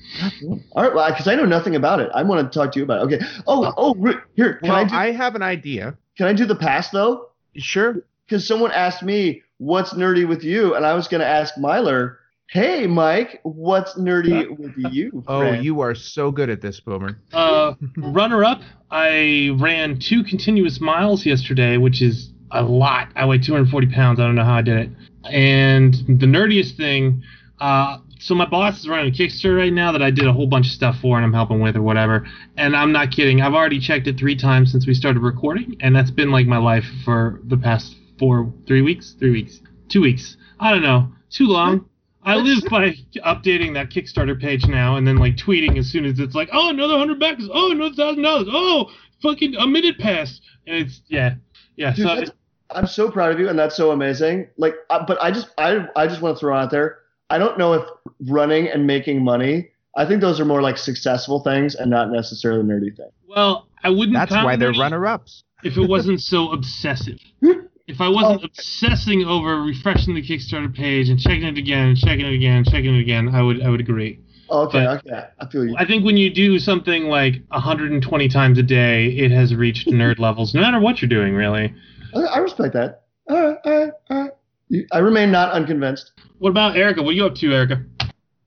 All 0.72 0.82
right, 0.82 0.94
well, 0.94 1.08
because 1.10 1.28
I 1.28 1.34
know 1.34 1.44
nothing 1.44 1.76
about 1.76 2.00
it, 2.00 2.10
I 2.14 2.22
want 2.22 2.50
to 2.50 2.58
talk 2.58 2.72
to 2.72 2.78
you 2.78 2.84
about 2.84 3.00
it. 3.00 3.14
Okay. 3.14 3.26
Oh, 3.46 3.72
oh, 3.76 3.94
here, 4.34 4.54
can 4.54 4.68
well, 4.68 4.78
I 4.78 4.84
do, 4.84 4.94
I 4.94 5.12
have 5.12 5.34
an 5.34 5.42
idea. 5.42 5.96
can 6.16 6.26
I 6.26 6.32
do 6.32 6.44
the 6.46 6.56
past 6.56 6.92
though? 6.92 7.28
Sure. 7.56 8.04
Because 8.26 8.46
someone 8.46 8.72
asked 8.72 9.02
me 9.02 9.42
what's 9.58 9.92
nerdy 9.94 10.26
with 10.26 10.42
you, 10.44 10.74
and 10.74 10.84
I 10.84 10.94
was 10.94 11.08
going 11.08 11.20
to 11.20 11.26
ask 11.26 11.58
Myler, 11.58 12.18
"Hey, 12.48 12.86
Mike, 12.86 13.40
what's 13.42 13.94
nerdy 13.94 14.48
with 14.58 14.74
you?" 14.92 15.22
Oh, 15.28 15.40
friend?" 15.40 15.64
you 15.64 15.80
are 15.80 15.94
so 15.94 16.30
good 16.30 16.48
at 16.50 16.60
this, 16.60 16.80
Boomer. 16.80 17.18
Uh, 17.32 17.74
runner 17.96 18.44
up, 18.44 18.62
I 18.90 19.50
ran 19.58 19.98
two 19.98 20.24
continuous 20.24 20.80
miles 20.80 21.26
yesterday, 21.26 21.76
which 21.76 22.00
is 22.00 22.30
a 22.50 22.62
lot. 22.62 23.08
I 23.16 23.26
weigh 23.26 23.38
240 23.38 23.88
pounds. 23.88 24.20
I 24.20 24.24
don't 24.24 24.36
know 24.36 24.44
how 24.44 24.54
I 24.54 24.62
did 24.62 24.78
it. 24.78 24.90
And 25.30 25.94
the 25.94 26.26
nerdiest 26.26 26.76
thing, 26.76 27.22
uh, 27.60 27.98
so 28.24 28.34
my 28.34 28.46
boss 28.46 28.78
is 28.78 28.88
running 28.88 29.12
a 29.12 29.14
Kickstarter 29.14 29.58
right 29.58 29.72
now 29.72 29.92
that 29.92 30.00
I 30.00 30.10
did 30.10 30.26
a 30.26 30.32
whole 30.32 30.46
bunch 30.46 30.68
of 30.68 30.72
stuff 30.72 30.96
for 31.02 31.18
and 31.18 31.26
I'm 31.26 31.32
helping 31.34 31.60
with 31.60 31.76
or 31.76 31.82
whatever. 31.82 32.26
And 32.56 32.74
I'm 32.74 32.90
not 32.90 33.10
kidding. 33.10 33.42
I've 33.42 33.52
already 33.52 33.78
checked 33.78 34.06
it 34.06 34.18
three 34.18 34.34
times 34.34 34.72
since 34.72 34.86
we 34.86 34.94
started 34.94 35.20
recording, 35.20 35.76
and 35.80 35.94
that's 35.94 36.10
been 36.10 36.30
like 36.30 36.46
my 36.46 36.56
life 36.56 36.86
for 37.04 37.42
the 37.44 37.58
past 37.58 37.94
four, 38.18 38.50
three 38.66 38.80
weeks, 38.80 39.14
three 39.18 39.30
weeks, 39.30 39.60
two 39.90 40.00
weeks. 40.00 40.38
I 40.58 40.70
don't 40.70 40.80
know, 40.80 41.12
too 41.28 41.46
long. 41.48 41.86
I 42.22 42.36
live 42.36 42.64
by 42.70 42.94
updating 43.26 43.74
that 43.74 43.90
Kickstarter 43.90 44.40
page 44.40 44.64
now 44.66 44.96
and 44.96 45.06
then 45.06 45.16
like 45.16 45.36
tweeting 45.36 45.76
as 45.76 45.88
soon 45.88 46.06
as 46.06 46.18
it's 46.18 46.34
like, 46.34 46.48
oh, 46.50 46.70
another 46.70 46.96
hundred 46.96 47.20
bucks, 47.20 47.44
oh, 47.52 47.72
another 47.72 47.94
thousand 47.94 48.22
dollars, 48.22 48.48
oh, 48.50 48.90
fucking 49.22 49.54
a 49.56 49.66
minute 49.66 49.98
passed, 49.98 50.40
and 50.66 50.76
it's 50.76 51.02
yeah, 51.08 51.34
yeah. 51.76 51.92
Dude, 51.92 52.28
so 52.28 52.32
I'm 52.70 52.86
so 52.86 53.10
proud 53.10 53.32
of 53.32 53.38
you, 53.38 53.50
and 53.50 53.58
that's 53.58 53.76
so 53.76 53.90
amazing. 53.90 54.48
Like, 54.56 54.76
uh, 54.88 55.04
but 55.06 55.22
I 55.22 55.30
just, 55.30 55.48
I, 55.58 55.86
I 55.94 56.06
just 56.06 56.22
want 56.22 56.38
to 56.38 56.40
throw 56.40 56.56
out 56.56 56.70
there. 56.70 57.00
I 57.30 57.38
don't 57.38 57.58
know 57.58 57.72
if 57.74 57.84
running 58.28 58.68
and 58.68 58.86
making 58.86 59.24
money. 59.24 59.70
I 59.96 60.06
think 60.06 60.20
those 60.20 60.40
are 60.40 60.44
more 60.44 60.60
like 60.60 60.76
successful 60.76 61.40
things 61.40 61.74
and 61.74 61.90
not 61.90 62.10
necessarily 62.10 62.62
nerdy 62.62 62.96
things. 62.96 63.12
well, 63.28 63.68
I 63.82 63.90
wouldn't. 63.90 64.14
That's 64.14 64.32
why 64.32 64.56
they're 64.56 64.72
runner-ups. 64.72 65.44
If 65.62 65.76
it 65.76 65.88
wasn't 65.88 66.20
so 66.20 66.52
obsessive. 66.52 67.18
If 67.86 68.00
I 68.00 68.08
wasn't 68.08 68.40
oh. 68.42 68.46
obsessing 68.46 69.24
over 69.24 69.60
refreshing 69.60 70.14
the 70.14 70.22
Kickstarter 70.22 70.74
page 70.74 71.10
and 71.10 71.20
checking 71.20 71.44
it 71.44 71.58
again 71.58 71.88
and 71.88 71.98
checking 71.98 72.24
it 72.24 72.32
again 72.32 72.56
and 72.56 72.66
checking 72.66 72.94
it 72.94 73.00
again, 73.00 73.28
I 73.34 73.42
would 73.42 73.62
I 73.62 73.68
would 73.68 73.80
agree. 73.80 74.20
Okay, 74.50 74.84
But- 74.84 75.06
okay, 75.06 75.26
I 75.38 75.46
feel 75.46 75.66
you. 75.66 75.74
I 75.76 75.84
think 75.84 76.04
when 76.04 76.16
you 76.16 76.32
do 76.32 76.58
something 76.58 77.04
like 77.04 77.42
120 77.48 78.28
times 78.28 78.58
a 78.58 78.62
day, 78.62 79.08
it 79.08 79.30
has 79.30 79.54
reached 79.54 79.88
nerd 79.88 80.18
levels, 80.28 80.54
no 80.54 80.62
matter 80.62 80.80
what 80.80 81.02
you're 81.02 81.08
doing, 81.08 81.34
really. 81.34 81.74
I, 82.14 82.20
I 82.20 82.38
respect 82.38 82.72
that. 82.72 83.02
All 83.28 83.36
right, 83.42 83.58
all 83.64 83.72
right, 83.72 83.92
all 84.10 84.22
right. 84.22 84.30
You- 84.63 84.63
I 84.92 84.98
remain 84.98 85.30
not 85.30 85.52
unconvinced. 85.52 86.12
What 86.38 86.50
about 86.50 86.76
Erica? 86.76 87.02
What 87.02 87.10
are 87.10 87.14
you 87.14 87.26
up 87.26 87.34
to, 87.36 87.52
Erica? 87.52 87.84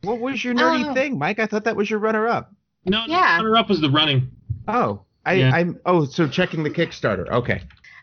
What 0.03 0.19
was 0.19 0.43
your 0.43 0.53
nerdy 0.53 0.85
Oh. 0.89 0.93
thing, 0.93 1.17
Mike? 1.17 1.39
I 1.39 1.45
thought 1.47 1.63
that 1.65 1.75
was 1.75 1.89
your 1.89 1.99
runner-up. 1.99 2.51
No, 2.85 3.03
Yeah. 3.07 3.37
runner 3.37 3.55
up 3.57 3.69
was 3.69 3.81
the 3.81 3.89
running. 3.89 4.29
Oh, 4.67 5.01
I, 5.25 5.33
Yeah. 5.33 5.51
I'm. 5.53 5.79
Oh, 5.85 6.05
so 6.05 6.27
checking 6.27 6.63
the 6.63 6.69
Kickstarter. 6.69 7.27
Okay. 7.29 7.61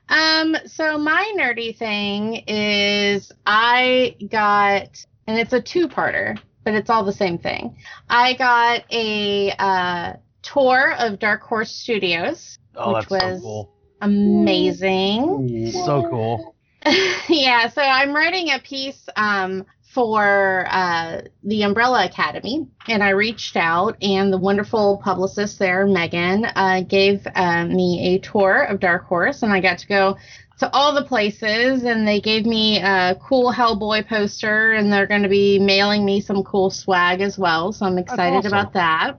Um, 0.08 0.56
so 0.66 0.98
my 0.98 1.32
nerdy 1.38 1.74
thing 1.76 2.42
is 2.46 3.32
I 3.46 4.16
got, 4.30 5.02
and 5.26 5.38
it's 5.38 5.52
a 5.54 5.60
two-parter, 5.62 6.38
but 6.64 6.74
it's 6.74 6.90
all 6.90 7.04
the 7.04 7.12
same 7.12 7.38
thing. 7.38 7.76
I 8.10 8.34
got 8.34 8.84
a 8.92 9.52
uh, 9.58 10.12
tour 10.42 10.94
of 10.98 11.18
Dark 11.18 11.42
Horse 11.42 11.70
Studios, 11.70 12.58
Oh, 12.76 12.94
Which 12.94 13.08
that's 13.08 13.22
so 13.22 13.30
was- 13.30 13.40
cool. 13.40 13.70
amazing. 14.02 15.70
So 15.72 16.08
cool. 16.10 16.53
yeah, 17.28 17.68
so 17.68 17.80
I'm 17.80 18.14
writing 18.14 18.50
a 18.50 18.58
piece 18.58 19.08
um, 19.16 19.64
for 19.94 20.66
uh, 20.68 21.22
the 21.44 21.62
Umbrella 21.62 22.04
Academy, 22.04 22.66
and 22.88 23.02
I 23.02 23.10
reached 23.10 23.56
out, 23.56 23.96
and 24.02 24.32
the 24.32 24.38
wonderful 24.38 25.00
publicist 25.02 25.58
there, 25.58 25.86
Megan, 25.86 26.44
uh, 26.44 26.82
gave 26.82 27.26
uh, 27.34 27.64
me 27.66 28.14
a 28.14 28.18
tour 28.18 28.64
of 28.64 28.80
Dark 28.80 29.06
Horse, 29.06 29.42
and 29.42 29.52
I 29.52 29.60
got 29.60 29.78
to 29.78 29.86
go 29.86 30.16
to 30.58 30.70
all 30.72 30.94
the 30.94 31.04
places, 31.04 31.84
and 31.84 32.06
they 32.06 32.20
gave 32.20 32.44
me 32.44 32.80
a 32.80 33.16
cool 33.22 33.52
Hellboy 33.52 34.08
poster, 34.08 34.72
and 34.72 34.92
they're 34.92 35.06
going 35.06 35.22
to 35.22 35.28
be 35.28 35.58
mailing 35.58 36.04
me 36.04 36.20
some 36.20 36.42
cool 36.42 36.70
swag 36.70 37.20
as 37.20 37.38
well, 37.38 37.72
so 37.72 37.86
I'm 37.86 37.98
excited 37.98 38.38
awesome. 38.38 38.52
about 38.52 38.72
that. 38.74 39.18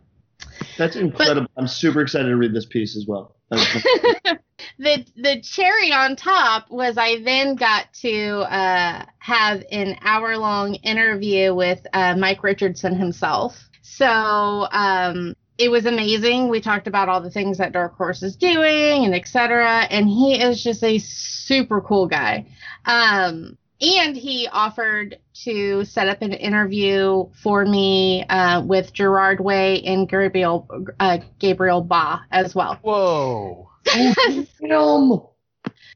That's 0.77 0.95
incredible. 0.95 1.50
I'm 1.57 1.67
super 1.67 2.01
excited 2.01 2.29
to 2.29 2.35
read 2.35 2.53
this 2.53 2.65
piece 2.65 2.95
as 2.95 3.05
well. 3.07 3.35
the 3.50 5.05
the 5.15 5.41
cherry 5.41 5.91
on 5.91 6.15
top 6.15 6.69
was 6.69 6.97
I 6.97 7.21
then 7.21 7.55
got 7.55 7.93
to 8.01 8.39
uh, 8.51 9.05
have 9.19 9.63
an 9.71 9.97
hour 10.01 10.38
long 10.38 10.75
interview 10.75 11.53
with 11.53 11.85
uh, 11.93 12.15
Mike 12.17 12.43
Richardson 12.43 12.95
himself. 12.95 13.69
So 13.81 14.67
um, 14.71 15.35
it 15.57 15.69
was 15.69 15.85
amazing. 15.85 16.50
We 16.50 16.59
talked 16.59 16.88
about 16.88 17.07
all 17.07 17.21
the 17.21 17.31
things 17.31 17.57
that 17.59 17.71
Dark 17.71 17.95
Horse 17.95 18.24
is 18.24 18.35
doing 18.35 19.05
and 19.05 19.15
etc. 19.15 19.88
And 19.89 20.07
he 20.09 20.41
is 20.41 20.63
just 20.63 20.83
a 20.83 20.97
super 20.97 21.81
cool 21.81 22.07
guy. 22.07 22.47
Um, 22.85 23.57
and 23.82 24.15
he 24.15 24.48
offered 24.51 25.20
to 25.44 25.84
set 25.86 26.08
up 26.08 26.22
an 26.22 26.34
interview 26.34 27.25
for 27.34 27.65
me 27.65 28.24
uh, 28.29 28.62
with 28.62 28.94
Gerard 28.94 29.39
Way 29.39 29.82
and 29.84 30.08
Gabriel 30.08 30.67
uh, 31.00 31.20
Gabriel 31.39 31.82
Ba 31.82 32.22
as 32.32 32.55
well. 32.55 32.79
Whoa. 32.82 33.70
Film. 34.60 35.22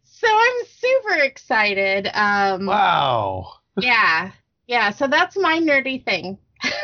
So 0.03 0.27
I'm 0.27 0.65
super 0.67 1.23
excited. 1.23 2.09
Um, 2.13 2.65
Wow. 2.65 3.53
Yeah, 3.79 4.31
yeah. 4.67 4.89
So 4.91 5.07
that's 5.07 5.37
my 5.37 5.59
nerdy 5.59 6.03
thing. 6.03 6.37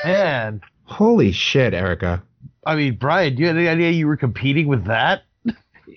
Man. 0.06 0.62
Holy 0.86 1.32
shit, 1.32 1.74
Erica. 1.74 2.24
I 2.66 2.76
mean, 2.76 2.96
Brian, 2.96 3.36
do 3.36 3.42
you 3.42 3.48
have 3.48 3.58
any 3.58 3.68
idea 3.68 3.92
you 3.92 4.08
were 4.08 4.18
competing 4.18 4.68
with 4.68 4.86
that? 4.86 5.24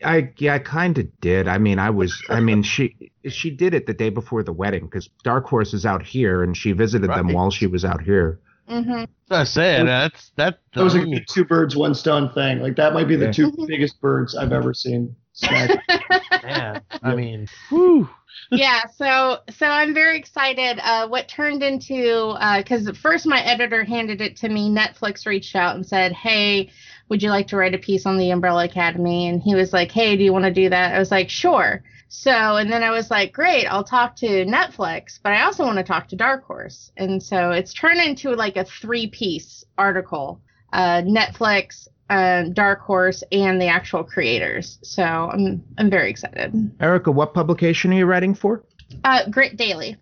I 0.05 0.31
yeah, 0.39 0.55
I 0.55 0.59
kind 0.59 0.97
of 0.99 1.21
did. 1.21 1.49
I 1.49 1.59
mean, 1.59 1.79
I 1.79 1.91
was. 1.91 2.23
I 2.29 2.41
mean, 2.41 2.63
she 2.75 3.11
she 3.29 3.51
did 3.51 3.75
it 3.75 3.87
the 3.87 3.95
day 3.95 4.11
before 4.11 4.43
the 4.43 4.53
wedding 4.53 4.85
because 4.85 5.09
Dark 5.25 5.47
Horse 5.47 5.75
is 5.75 5.85
out 5.87 6.05
here, 6.05 6.43
and 6.43 6.57
she 6.57 6.73
visited 6.73 7.11
them 7.11 7.33
while 7.33 7.51
she 7.51 7.67
was 7.67 7.85
out 7.85 8.03
here. 8.03 8.41
hmm 8.69 9.05
I 9.31 9.45
saying 9.45 9.87
that's 9.87 10.31
that. 10.37 10.61
That 10.75 10.85
was 10.85 10.95
like 10.95 11.07
a 11.07 11.25
two 11.25 11.45
birds, 11.45 11.77
one 11.77 11.95
stone 11.95 12.31
thing. 12.33 12.61
Like 12.61 12.77
that 12.77 12.95
might 12.95 13.09
be 13.09 13.17
the 13.17 13.27
Yeah. 13.27 13.33
two 13.33 13.51
Mhm. 13.53 13.67
biggest 13.67 14.01
birds 14.01 14.35
I've 14.35 14.53
ever 14.53 14.73
seen. 14.73 15.15
smash. 15.33 15.71
man. 16.43 16.81
I 17.03 17.15
mean, 17.15 17.47
whew. 17.69 18.09
yeah. 18.51 18.87
So 18.97 19.39
so 19.51 19.67
I'm 19.67 19.95
very 19.95 20.19
excited. 20.19 20.81
Uh, 20.83 21.07
what 21.09 21.29
turned 21.29 21.63
into 21.63 22.35
because 22.57 22.89
first 22.99 23.27
my 23.27 23.41
editor 23.43 23.85
handed 23.85 24.21
it 24.21 24.37
to 24.39 24.49
me. 24.49 24.71
Netflix 24.71 25.27
reached 25.27 25.55
out 25.55 25.77
and 25.77 25.87
said, 25.87 26.13
"Hey, 26.13 26.71
would 27.09 27.23
you 27.23 27.31
like 27.31 27.49
to 27.49 27.57
write 27.57 27.75
a 27.75 27.79
piece 27.79 28.07
on 28.07 28.19
the 28.19 28.31
Umbrella 28.31 28.65
Academy?" 28.65 29.29
And 29.29 29.43
he 29.43 29.55
was 29.55 29.73
like, 29.73 29.91
"Hey, 29.93 30.17
do 30.17 30.25
you 30.25 30.33
want 30.33 30.45
to 30.45 30.53
do 30.53 30.69
that?" 30.69 30.95
I 30.95 30.99
was 30.99 31.11
like, 31.11 31.29
"Sure." 31.31 31.83
So 32.09 32.31
and 32.57 32.71
then 32.73 32.83
I 32.83 32.91
was 32.91 33.11
like, 33.11 33.33
"Great, 33.33 33.67
I'll 33.67 33.85
talk 33.85 34.17
to 34.17 34.27
Netflix, 34.47 35.19
but 35.23 35.33
I 35.33 35.43
also 35.43 35.65
want 35.65 35.79
to 35.79 35.85
talk 35.85 36.09
to 36.09 36.17
Dark 36.17 36.45
Horse." 36.45 36.91
And 36.97 37.23
so 37.23 37.51
it's 37.51 37.75
turned 37.75 38.01
into 38.01 38.31
like 38.35 38.57
a 38.57 38.65
three-piece 38.65 39.65
article. 39.77 40.41
Uh, 40.73 41.03
Netflix, 41.03 41.89
uh, 42.11 42.45
Dark 42.53 42.81
Horse, 42.81 43.23
and 43.33 43.61
the 43.61 43.69
actual 43.69 44.05
creators. 44.05 44.79
So 44.83 45.03
I'm 45.03 45.63
I'm 45.79 45.91
very 45.91 46.11
excited. 46.11 46.71
Erica, 46.81 47.11
what 47.11 47.35
publication 47.35 47.93
are 47.93 47.97
you 47.97 48.07
writing 48.07 48.35
for? 48.35 48.65
Uh, 49.05 49.29
Grit 49.31 49.57
Daily. 49.57 49.97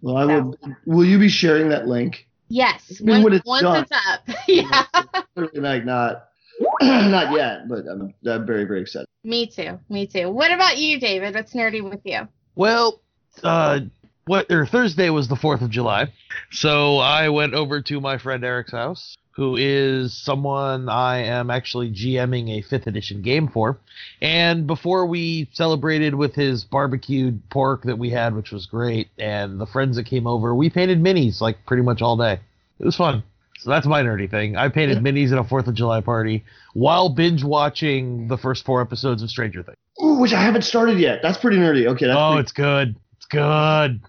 well, 0.00 0.16
I 0.16 0.24
will. 0.24 0.56
Will 0.86 1.04
you 1.04 1.18
be 1.18 1.28
sharing 1.28 1.68
that 1.70 1.86
link? 1.86 2.26
Yes. 2.48 3.00
Even 3.00 3.06
Once, 3.06 3.24
when 3.24 3.32
it's 3.32 3.46
once 3.46 3.62
done. 3.62 3.86
it's 3.88 3.92
up. 3.92 4.36
yeah. 4.48 5.22
Clearly, 5.34 5.60
like 5.60 5.84
not, 5.86 6.28
not 6.82 7.32
yet, 7.32 7.68
but 7.68 7.86
I'm, 7.86 8.14
I'm 8.26 8.46
very, 8.46 8.64
very 8.64 8.82
excited. 8.82 9.06
Me 9.24 9.46
too. 9.46 9.78
Me 9.88 10.06
too. 10.06 10.30
What 10.30 10.52
about 10.52 10.78
you, 10.78 10.98
David? 11.00 11.34
What's 11.34 11.54
nerdy 11.54 11.82
with 11.82 12.00
you? 12.04 12.28
Well, 12.54 13.00
uh, 13.42 13.80
what 14.26 14.50
or 14.50 14.66
Thursday 14.66 15.10
was 15.10 15.28
the 15.28 15.36
Fourth 15.36 15.62
of 15.62 15.70
July, 15.70 16.12
so 16.50 16.98
I 16.98 17.28
went 17.28 17.54
over 17.54 17.80
to 17.82 18.00
my 18.00 18.18
friend 18.18 18.44
Eric's 18.44 18.72
house, 18.72 19.16
who 19.32 19.56
is 19.56 20.16
someone 20.16 20.88
I 20.88 21.24
am 21.24 21.50
actually 21.50 21.90
GMing 21.90 22.50
a 22.50 22.62
fifth 22.62 22.86
edition 22.86 23.22
game 23.22 23.48
for. 23.48 23.78
And 24.20 24.66
before 24.66 25.06
we 25.06 25.48
celebrated 25.52 26.14
with 26.14 26.34
his 26.34 26.64
barbecued 26.64 27.48
pork 27.50 27.84
that 27.84 27.98
we 27.98 28.10
had, 28.10 28.34
which 28.34 28.52
was 28.52 28.66
great, 28.66 29.08
and 29.18 29.60
the 29.60 29.66
friends 29.66 29.96
that 29.96 30.04
came 30.04 30.26
over, 30.26 30.54
we 30.54 30.70
painted 30.70 31.02
minis 31.02 31.40
like 31.40 31.64
pretty 31.66 31.82
much 31.82 32.02
all 32.02 32.16
day. 32.16 32.40
It 32.78 32.84
was 32.84 32.96
fun. 32.96 33.22
So 33.62 33.70
that's 33.70 33.86
my 33.86 34.02
nerdy 34.02 34.28
thing. 34.28 34.56
I 34.56 34.68
painted 34.68 34.98
minis 34.98 35.30
at 35.30 35.38
a 35.38 35.44
Fourth 35.44 35.68
of 35.68 35.74
July 35.74 36.00
party 36.00 36.44
while 36.74 37.08
binge 37.08 37.44
watching 37.44 38.26
the 38.26 38.36
first 38.36 38.64
four 38.64 38.80
episodes 38.80 39.22
of 39.22 39.30
Stranger 39.30 39.62
Things. 39.62 39.76
Ooh, 40.02 40.14
which 40.18 40.32
I 40.32 40.42
haven't 40.42 40.62
started 40.62 40.98
yet. 40.98 41.20
That's 41.22 41.38
pretty 41.38 41.58
nerdy. 41.58 41.86
Okay, 41.86 42.06
that's 42.06 42.18
Oh, 42.18 42.30
pretty- 42.32 42.40
it's 42.42 42.52
good. 42.52 42.96
It's 43.16 43.26
good. 43.26 44.00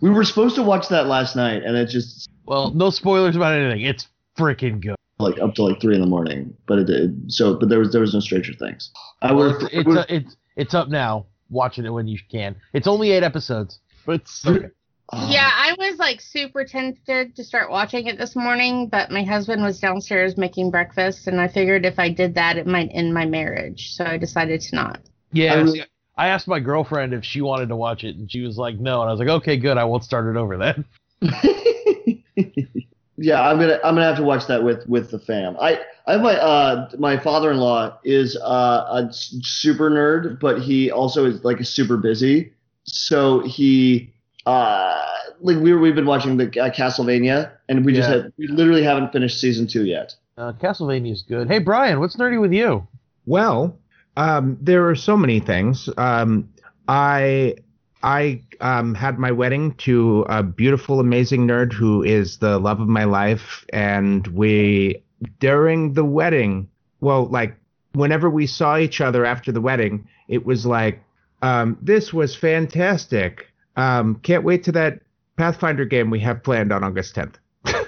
we 0.00 0.08
were 0.08 0.24
supposed 0.24 0.54
to 0.56 0.62
watch 0.62 0.88
that 0.88 1.06
last 1.06 1.36
night, 1.36 1.62
and 1.64 1.76
it 1.76 1.86
just 1.90 2.30
Well, 2.46 2.72
no 2.74 2.88
spoilers 2.88 3.36
about 3.36 3.52
anything. 3.54 3.82
It's 3.82 4.08
freaking 4.38 4.80
good. 4.80 4.96
like 5.18 5.38
up 5.38 5.54
to 5.56 5.64
like 5.64 5.80
three 5.82 5.94
in 5.94 6.00
the 6.00 6.06
morning. 6.06 6.54
But 6.66 6.78
it 6.78 6.86
did. 6.86 7.30
So, 7.30 7.56
but 7.58 7.68
there 7.68 7.78
was 7.78 7.92
there 7.92 8.00
was 8.00 8.14
no 8.14 8.20
Stranger 8.20 8.54
Things. 8.54 8.90
I 9.20 9.32
Well, 9.34 9.52
would. 9.52 9.62
it's 9.70 9.86
it's, 9.86 10.06
it's 10.10 10.36
it's 10.56 10.74
up 10.74 10.88
now. 10.88 11.26
Watching 11.50 11.84
it 11.84 11.90
when 11.90 12.08
you 12.08 12.18
can. 12.32 12.56
It's 12.72 12.86
only 12.86 13.10
eight 13.12 13.22
episodes, 13.22 13.78
but 14.06 14.14
it's 14.22 14.46
okay. 14.46 14.68
Oh. 15.12 15.28
Yeah, 15.30 15.48
I 15.52 15.74
was 15.78 15.98
like 15.98 16.20
super 16.20 16.64
tempted 16.64 17.36
to 17.36 17.44
start 17.44 17.70
watching 17.70 18.06
it 18.06 18.16
this 18.18 18.34
morning, 18.34 18.88
but 18.88 19.10
my 19.10 19.22
husband 19.22 19.62
was 19.62 19.78
downstairs 19.78 20.36
making 20.38 20.70
breakfast, 20.70 21.26
and 21.26 21.40
I 21.40 21.48
figured 21.48 21.84
if 21.84 21.98
I 21.98 22.08
did 22.08 22.34
that, 22.36 22.56
it 22.56 22.66
might 22.66 22.88
end 22.92 23.12
my 23.12 23.26
marriage. 23.26 23.92
So 23.94 24.04
I 24.04 24.16
decided 24.16 24.60
to 24.62 24.76
not. 24.76 25.00
Yeah. 25.32 25.52
I 25.52 25.56
I, 25.56 25.60
really- 25.60 25.84
I 26.16 26.28
asked 26.28 26.48
my 26.48 26.60
girlfriend 26.60 27.12
if 27.12 27.24
she 27.24 27.42
wanted 27.42 27.68
to 27.68 27.76
watch 27.76 28.02
it, 28.04 28.16
and 28.16 28.30
she 28.30 28.40
was 28.42 28.56
like, 28.56 28.78
"No." 28.78 29.00
And 29.02 29.08
I 29.08 29.12
was 29.12 29.18
like, 29.18 29.28
"Okay, 29.28 29.56
good. 29.56 29.76
I 29.76 29.84
won't 29.84 30.04
start 30.04 30.26
it 30.34 30.38
over 30.38 30.56
then." 30.56 30.84
yeah, 33.16 33.42
I'm 33.48 33.58
gonna 33.58 33.78
I'm 33.84 33.94
gonna 33.94 34.04
have 34.06 34.16
to 34.16 34.22
watch 34.22 34.46
that 34.46 34.62
with 34.62 34.86
with 34.88 35.10
the 35.10 35.18
fam. 35.18 35.56
I 35.60 35.80
I 36.06 36.12
have 36.12 36.20
my 36.22 36.36
uh 36.40 36.88
my 36.98 37.18
father-in-law 37.18 37.98
is 38.04 38.36
uh, 38.36 38.86
a 38.90 39.06
s- 39.08 39.34
super 39.42 39.90
nerd, 39.90 40.40
but 40.40 40.62
he 40.62 40.90
also 40.90 41.26
is 41.26 41.44
like 41.44 41.62
super 41.64 41.96
busy. 41.96 42.52
So 42.84 43.40
he 43.40 44.13
uh 44.46 45.00
like 45.40 45.58
we 45.58 45.72
were, 45.72 45.80
we've 45.80 45.94
been 45.94 46.06
watching 46.06 46.36
the 46.36 46.46
uh, 46.60 46.70
Castlevania, 46.70 47.52
and 47.68 47.84
we 47.84 47.92
just 47.92 48.08
Yeah. 48.08 48.22
had 48.22 48.32
we 48.38 48.46
literally 48.46 48.82
haven't 48.82 49.12
finished 49.12 49.40
season 49.40 49.66
two 49.66 49.84
yet. 49.84 50.14
Uh, 50.36 50.52
is 50.62 51.22
good. 51.22 51.48
Hey, 51.48 51.58
Brian, 51.60 52.00
what's 52.00 52.16
nerdy 52.16 52.40
with 52.40 52.52
you? 52.52 52.86
Well, 53.26 53.76
um, 54.16 54.58
there 54.60 54.88
are 54.88 54.96
so 54.96 55.16
many 55.16 55.40
things. 55.40 55.88
Um, 55.96 56.48
I 56.88 57.56
I 58.02 58.42
um, 58.60 58.94
had 58.94 59.18
my 59.18 59.30
wedding 59.30 59.74
to 59.78 60.26
a 60.28 60.42
beautiful, 60.42 61.00
amazing 61.00 61.46
nerd 61.46 61.72
who 61.72 62.02
is 62.02 62.38
the 62.38 62.58
love 62.58 62.80
of 62.80 62.88
my 62.88 63.04
life, 63.04 63.64
and 63.72 64.26
we 64.28 65.02
during 65.40 65.94
the 65.94 66.04
wedding, 66.04 66.68
well, 67.00 67.26
like 67.26 67.56
whenever 67.92 68.28
we 68.28 68.46
saw 68.46 68.76
each 68.76 69.00
other 69.00 69.24
after 69.24 69.52
the 69.52 69.60
wedding, 69.60 70.06
it 70.28 70.44
was 70.44 70.66
like, 70.66 71.00
um, 71.42 71.78
this 71.80 72.12
was 72.12 72.34
fantastic. 72.34 73.46
Um, 73.76 74.16
can't 74.16 74.44
wait 74.44 74.64
to 74.64 74.72
that 74.72 75.00
Pathfinder 75.36 75.84
game 75.84 76.10
we 76.10 76.20
have 76.20 76.42
planned 76.42 76.72
on 76.72 76.84
August 76.84 77.16
10th. 77.16 77.36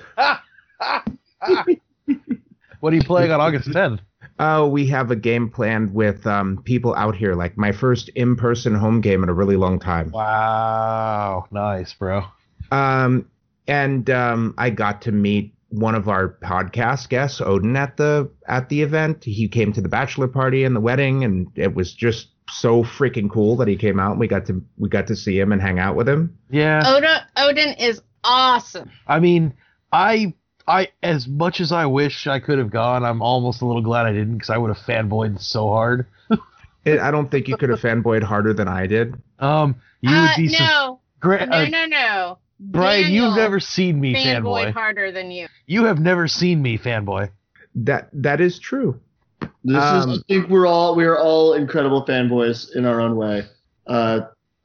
What 2.80 2.92
are 2.92 2.96
you 2.96 3.02
playing 3.02 3.32
on 3.32 3.40
August 3.40 3.68
10th? 3.70 4.00
Oh, 4.38 4.68
we 4.68 4.86
have 4.88 5.10
a 5.10 5.16
game 5.16 5.50
planned 5.50 5.94
with 5.94 6.26
um, 6.26 6.62
people 6.62 6.94
out 6.94 7.16
here, 7.16 7.34
like 7.34 7.56
my 7.56 7.72
first 7.72 8.10
in-person 8.10 8.74
home 8.74 9.00
game 9.00 9.22
in 9.22 9.28
a 9.28 9.34
really 9.34 9.56
long 9.56 9.80
time. 9.80 10.10
Wow, 10.10 11.46
nice, 11.50 11.94
bro. 11.94 12.22
Um, 12.70 13.30
and 13.66 14.08
um, 14.10 14.54
I 14.58 14.70
got 14.70 15.02
to 15.02 15.12
meet 15.12 15.54
one 15.70 15.94
of 15.94 16.08
our 16.08 16.36
podcast 16.44 17.08
guests, 17.08 17.40
Odin, 17.40 17.76
at 17.76 17.96
the 17.96 18.30
at 18.46 18.68
the 18.68 18.82
event. 18.82 19.24
He 19.24 19.48
came 19.48 19.72
to 19.72 19.80
the 19.80 19.88
bachelor 19.88 20.28
party 20.28 20.64
and 20.64 20.76
the 20.76 20.80
wedding, 20.80 21.24
and 21.24 21.50
it 21.56 21.74
was 21.74 21.92
just 21.92 22.28
so 22.48 22.82
freaking 22.82 23.30
cool 23.30 23.56
that 23.56 23.68
he 23.68 23.76
came 23.76 23.98
out. 23.98 24.12
And 24.12 24.20
we 24.20 24.28
got 24.28 24.46
to 24.46 24.62
we 24.78 24.88
got 24.88 25.06
to 25.08 25.16
see 25.16 25.38
him 25.38 25.52
and 25.52 25.60
hang 25.60 25.78
out 25.78 25.96
with 25.96 26.08
him. 26.08 26.38
Yeah. 26.50 26.82
Odin, 26.86 27.16
Odin 27.36 27.74
is 27.74 28.00
awesome. 28.24 28.90
I 29.06 29.20
mean, 29.20 29.54
I 29.92 30.34
I 30.66 30.88
as 31.02 31.26
much 31.26 31.60
as 31.60 31.72
I 31.72 31.86
wish 31.86 32.26
I 32.26 32.40
could 32.40 32.58
have 32.58 32.70
gone, 32.70 33.04
I'm 33.04 33.22
almost 33.22 33.62
a 33.62 33.66
little 33.66 33.82
glad 33.82 34.06
I 34.06 34.12
didn't 34.12 34.34
because 34.34 34.50
I 34.50 34.58
would 34.58 34.74
have 34.74 34.84
fanboyed 34.84 35.40
so 35.40 35.68
hard. 35.68 36.06
It, 36.86 37.00
I 37.00 37.10
don't 37.10 37.28
think 37.28 37.48
you 37.48 37.56
could 37.56 37.70
have 37.70 37.80
fanboyed 37.80 38.22
harder 38.22 38.54
than 38.54 38.68
I 38.68 38.86
did. 38.86 39.20
Um, 39.40 39.74
you 40.02 40.14
uh, 40.14 40.22
would 40.22 40.40
be 40.40 40.46
so 40.46 40.64
no, 40.64 41.00
great. 41.18 41.48
no, 41.48 41.56
uh, 41.56 41.68
no, 41.68 41.84
no. 41.84 42.38
Brian, 42.60 43.02
Daniel 43.02 43.26
you've 43.26 43.36
never 43.36 43.58
seen 43.58 44.00
me 44.00 44.14
fanboy. 44.14 44.72
harder 44.72 45.10
than 45.10 45.32
you. 45.32 45.48
You 45.66 45.86
have 45.86 45.98
never 45.98 46.28
seen 46.28 46.62
me 46.62 46.78
fanboy. 46.78 47.30
That 47.74 48.08
that 48.12 48.40
is 48.40 48.60
true. 48.60 49.00
This 49.66 49.82
is 49.82 50.04
Um, 50.04 50.10
I 50.10 50.18
think 50.28 50.48
we're 50.48 50.66
all 50.66 50.94
we're 50.94 51.18
all 51.18 51.54
incredible 51.54 52.06
fanboys 52.06 52.74
in 52.76 52.84
our 52.84 53.00
own 53.00 53.16
way. 53.16 53.46
Uh, 53.88 54.20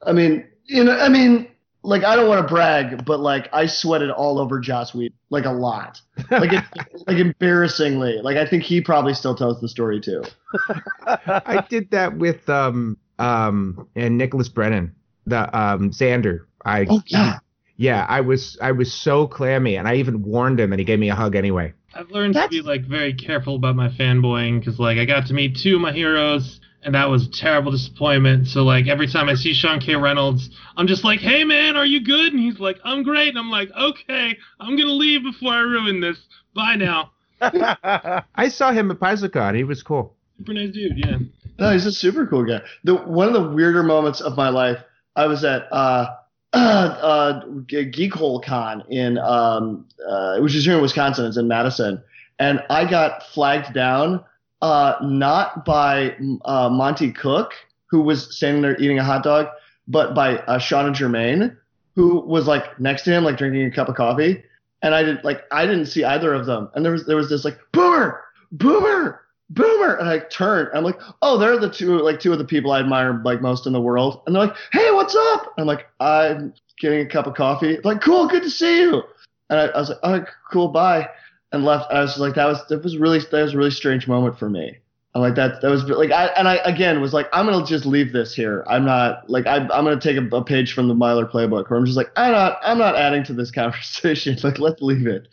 I 0.05 0.11
mean, 0.11 0.45
you 0.65 0.83
know, 0.83 0.95
I 0.95 1.09
mean, 1.09 1.47
like 1.81 2.03
I 2.03 2.15
don't 2.15 2.27
want 2.29 2.47
to 2.47 2.53
brag, 2.53 3.03
but 3.03 3.19
like 3.19 3.49
I 3.51 3.65
sweated 3.65 4.11
all 4.11 4.37
over 4.37 4.59
Joss 4.59 4.93
Whedon, 4.93 5.17
like 5.31 5.45
a 5.45 5.51
lot, 5.51 5.99
like 6.29 6.53
it, 6.53 6.63
like 7.07 7.17
embarrassingly. 7.17 8.21
Like 8.21 8.37
I 8.37 8.45
think 8.45 8.61
he 8.61 8.79
probably 8.79 9.15
still 9.15 9.33
tells 9.33 9.59
the 9.59 9.67
story 9.67 9.99
too. 9.99 10.23
I 11.07 11.65
did 11.67 11.89
that 11.89 12.15
with 12.15 12.47
um 12.47 12.95
um 13.17 13.87
and 13.95 14.19
Nicholas 14.19 14.49
Brendon, 14.49 14.93
the 15.25 15.45
um 15.57 15.89
Xander. 15.89 16.45
I 16.63 16.85
Oh 16.87 17.01
yeah, 17.07 17.39
yeah, 17.77 18.05
I 18.07 18.21
was 18.21 18.55
I 18.61 18.71
was 18.71 18.93
so 18.93 19.25
clammy, 19.25 19.77
and 19.77 19.87
I 19.87 19.95
even 19.95 20.21
warned 20.21 20.59
him, 20.59 20.71
and 20.71 20.79
he 20.79 20.85
gave 20.85 20.99
me 20.99 21.09
a 21.09 21.15
hug 21.15 21.35
anyway. 21.35 21.73
I've 21.93 22.09
learned 22.11 22.35
That's- 22.35 22.49
to 22.55 22.61
be 22.63 22.67
like 22.67 22.83
very 22.85 23.13
careful 23.13 23.55
about 23.55 23.75
my 23.75 23.89
fanboying 23.89 24.59
because 24.59 24.79
like 24.79 24.97
I 24.97 25.05
got 25.05 25.27
to 25.27 25.33
meet 25.33 25.57
two 25.57 25.75
of 25.75 25.81
my 25.81 25.91
heroes 25.91 26.59
and 26.83 26.95
that 26.95 27.09
was 27.09 27.27
a 27.27 27.31
terrible 27.31 27.71
disappointment. 27.71 28.47
So 28.47 28.63
like 28.63 28.87
every 28.87 29.07
time 29.07 29.29
I 29.29 29.35
see 29.35 29.53
Sean 29.53 29.79
K. 29.79 29.95
Reynolds, 29.95 30.49
I'm 30.77 30.87
just 30.87 31.03
like, 31.03 31.19
"Hey 31.19 31.43
man, 31.43 31.75
are 31.77 31.85
you 31.85 32.03
good?" 32.03 32.33
And 32.33 32.41
he's 32.41 32.59
like, 32.59 32.79
"I'm 32.83 33.03
great." 33.03 33.29
And 33.29 33.37
I'm 33.37 33.51
like, 33.51 33.69
"Okay, 33.77 34.35
I'm 34.59 34.75
gonna 34.75 34.91
leave 34.93 35.21
before 35.23 35.53
I 35.53 35.59
ruin 35.59 35.99
this. 36.01 36.17
Bye 36.55 36.75
now." 36.77 37.11
I 37.41 38.47
saw 38.49 38.71
him 38.71 38.89
at 38.91 38.99
PaizoCon. 38.99 39.55
He 39.55 39.63
was 39.63 39.83
cool. 39.83 40.15
Super 40.37 40.53
nice 40.53 40.71
dude, 40.73 40.97
yeah. 40.97 41.17
No, 41.59 41.71
he's 41.71 41.85
a 41.85 41.91
super 41.91 42.25
cool 42.25 42.45
guy. 42.45 42.61
The 42.83 42.95
one 42.95 43.27
of 43.27 43.33
the 43.33 43.49
weirder 43.49 43.83
moments 43.83 44.21
of 44.21 44.35
my 44.35 44.49
life, 44.49 44.79
I 45.15 45.27
was 45.27 45.43
at 45.43 45.71
uh, 45.71 46.15
uh, 46.53 47.41
Geek 47.67 48.13
Hole 48.13 48.41
Con 48.41 48.83
in 48.89 49.17
um, 49.17 49.85
uh, 50.07 50.39
which 50.39 50.55
is 50.55 50.65
here 50.65 50.75
in 50.75 50.81
Wisconsin. 50.81 51.25
It's 51.25 51.37
in 51.37 51.47
Madison, 51.47 52.03
and 52.39 52.63
I 52.69 52.89
got 52.89 53.23
flagged 53.27 53.73
down 53.73 54.23
uh, 54.61 54.95
not 55.01 55.65
by 55.65 56.15
uh, 56.45 56.69
Monte 56.69 57.11
Cook, 57.13 57.53
who 57.87 58.01
was 58.01 58.35
standing 58.35 58.61
there 58.61 58.79
eating 58.81 58.99
a 58.99 59.03
hot 59.03 59.23
dog, 59.23 59.47
but 59.87 60.13
by 60.13 60.37
uh, 60.39 60.59
Shanna 60.59 60.91
Germain, 60.91 61.57
who 61.95 62.19
was 62.21 62.47
like 62.47 62.79
next 62.79 63.03
to 63.03 63.11
him, 63.11 63.23
like 63.23 63.37
drinking 63.37 63.65
a 63.65 63.71
cup 63.71 63.89
of 63.89 63.95
coffee. 63.95 64.43
And 64.81 64.95
I 64.95 65.03
didn't 65.03 65.23
like 65.23 65.43
I 65.51 65.65
didn't 65.65 65.85
see 65.85 66.03
either 66.03 66.33
of 66.33 66.45
them. 66.45 66.69
And 66.73 66.83
there 66.83 66.91
was 66.91 67.05
there 67.05 67.15
was 67.15 67.29
this 67.29 67.45
like 67.45 67.59
boomer, 67.71 68.23
boomer, 68.51 69.21
boomer, 69.53 69.95
and 69.95 70.09
I 70.09 70.19
turned. 70.19 70.69
I'm 70.73 70.83
like, 70.83 70.99
oh, 71.21 71.37
they're 71.37 71.57
the 71.57 71.69
two 71.69 71.99
like 71.99 72.19
two 72.19 72.31
of 72.31 72.39
the 72.39 72.45
people 72.45 72.71
I 72.71 72.79
admire 72.79 73.21
like 73.23 73.41
most 73.41 73.67
in 73.67 73.73
the 73.73 73.81
world. 73.81 74.21
And 74.25 74.35
they're 74.35 74.47
like, 74.47 74.55
hey, 74.71 74.91
what's 74.91 75.15
up? 75.15 75.53
I'm 75.57 75.67
like, 75.67 75.87
I'm 75.99 76.53
getting 76.79 77.01
a 77.01 77.05
cup 77.05 77.27
of 77.27 77.35
coffee. 77.35 77.79
Like, 77.83 78.01
cool, 78.01 78.27
good 78.27 78.43
to 78.43 78.49
see 78.49 78.81
you. 78.81 79.03
And 79.49 79.59
I, 79.59 79.65
I 79.67 79.79
was 79.79 79.89
like, 79.89 79.99
oh, 80.03 80.25
cool, 80.51 80.69
bye, 80.69 81.09
and 81.51 81.63
left. 81.65 81.91
I 81.91 82.01
was 82.01 82.17
like, 82.17 82.35
that 82.35 82.45
was 82.45 82.65
that 82.69 82.83
was 82.83 82.97
really 82.97 83.19
that 83.19 83.43
was 83.43 83.53
a 83.53 83.57
really 83.57 83.71
strange 83.71 84.07
moment 84.07 84.37
for 84.39 84.49
me. 84.49 84.77
I'm 85.13 85.21
like 85.21 85.35
that 85.35 85.61
that 85.61 85.69
was 85.69 85.83
like 85.83 86.11
I 86.11 86.27
and 86.37 86.47
I 86.47 86.55
again 86.63 87.01
was 87.01 87.13
like 87.13 87.27
I'm 87.33 87.45
gonna 87.45 87.65
just 87.65 87.85
leave 87.85 88.13
this 88.13 88.33
here. 88.33 88.63
I'm 88.67 88.85
not 88.85 89.29
like 89.29 89.45
I, 89.45 89.57
I'm 89.57 89.67
gonna 89.67 89.99
take 89.99 90.15
a, 90.15 90.35
a 90.35 90.43
page 90.43 90.71
from 90.71 90.87
the 90.87 90.93
Myler 90.93 91.25
playbook 91.25 91.69
where 91.69 91.77
I'm 91.77 91.85
just 91.85 91.97
like 91.97 92.11
I'm 92.15 92.31
not 92.31 92.59
I'm 92.63 92.77
not 92.77 92.95
adding 92.95 93.25
to 93.25 93.33
this 93.33 93.51
conversation. 93.61 94.37
like 94.41 94.59
let's 94.59 94.81
leave 94.81 95.07
it, 95.07 95.27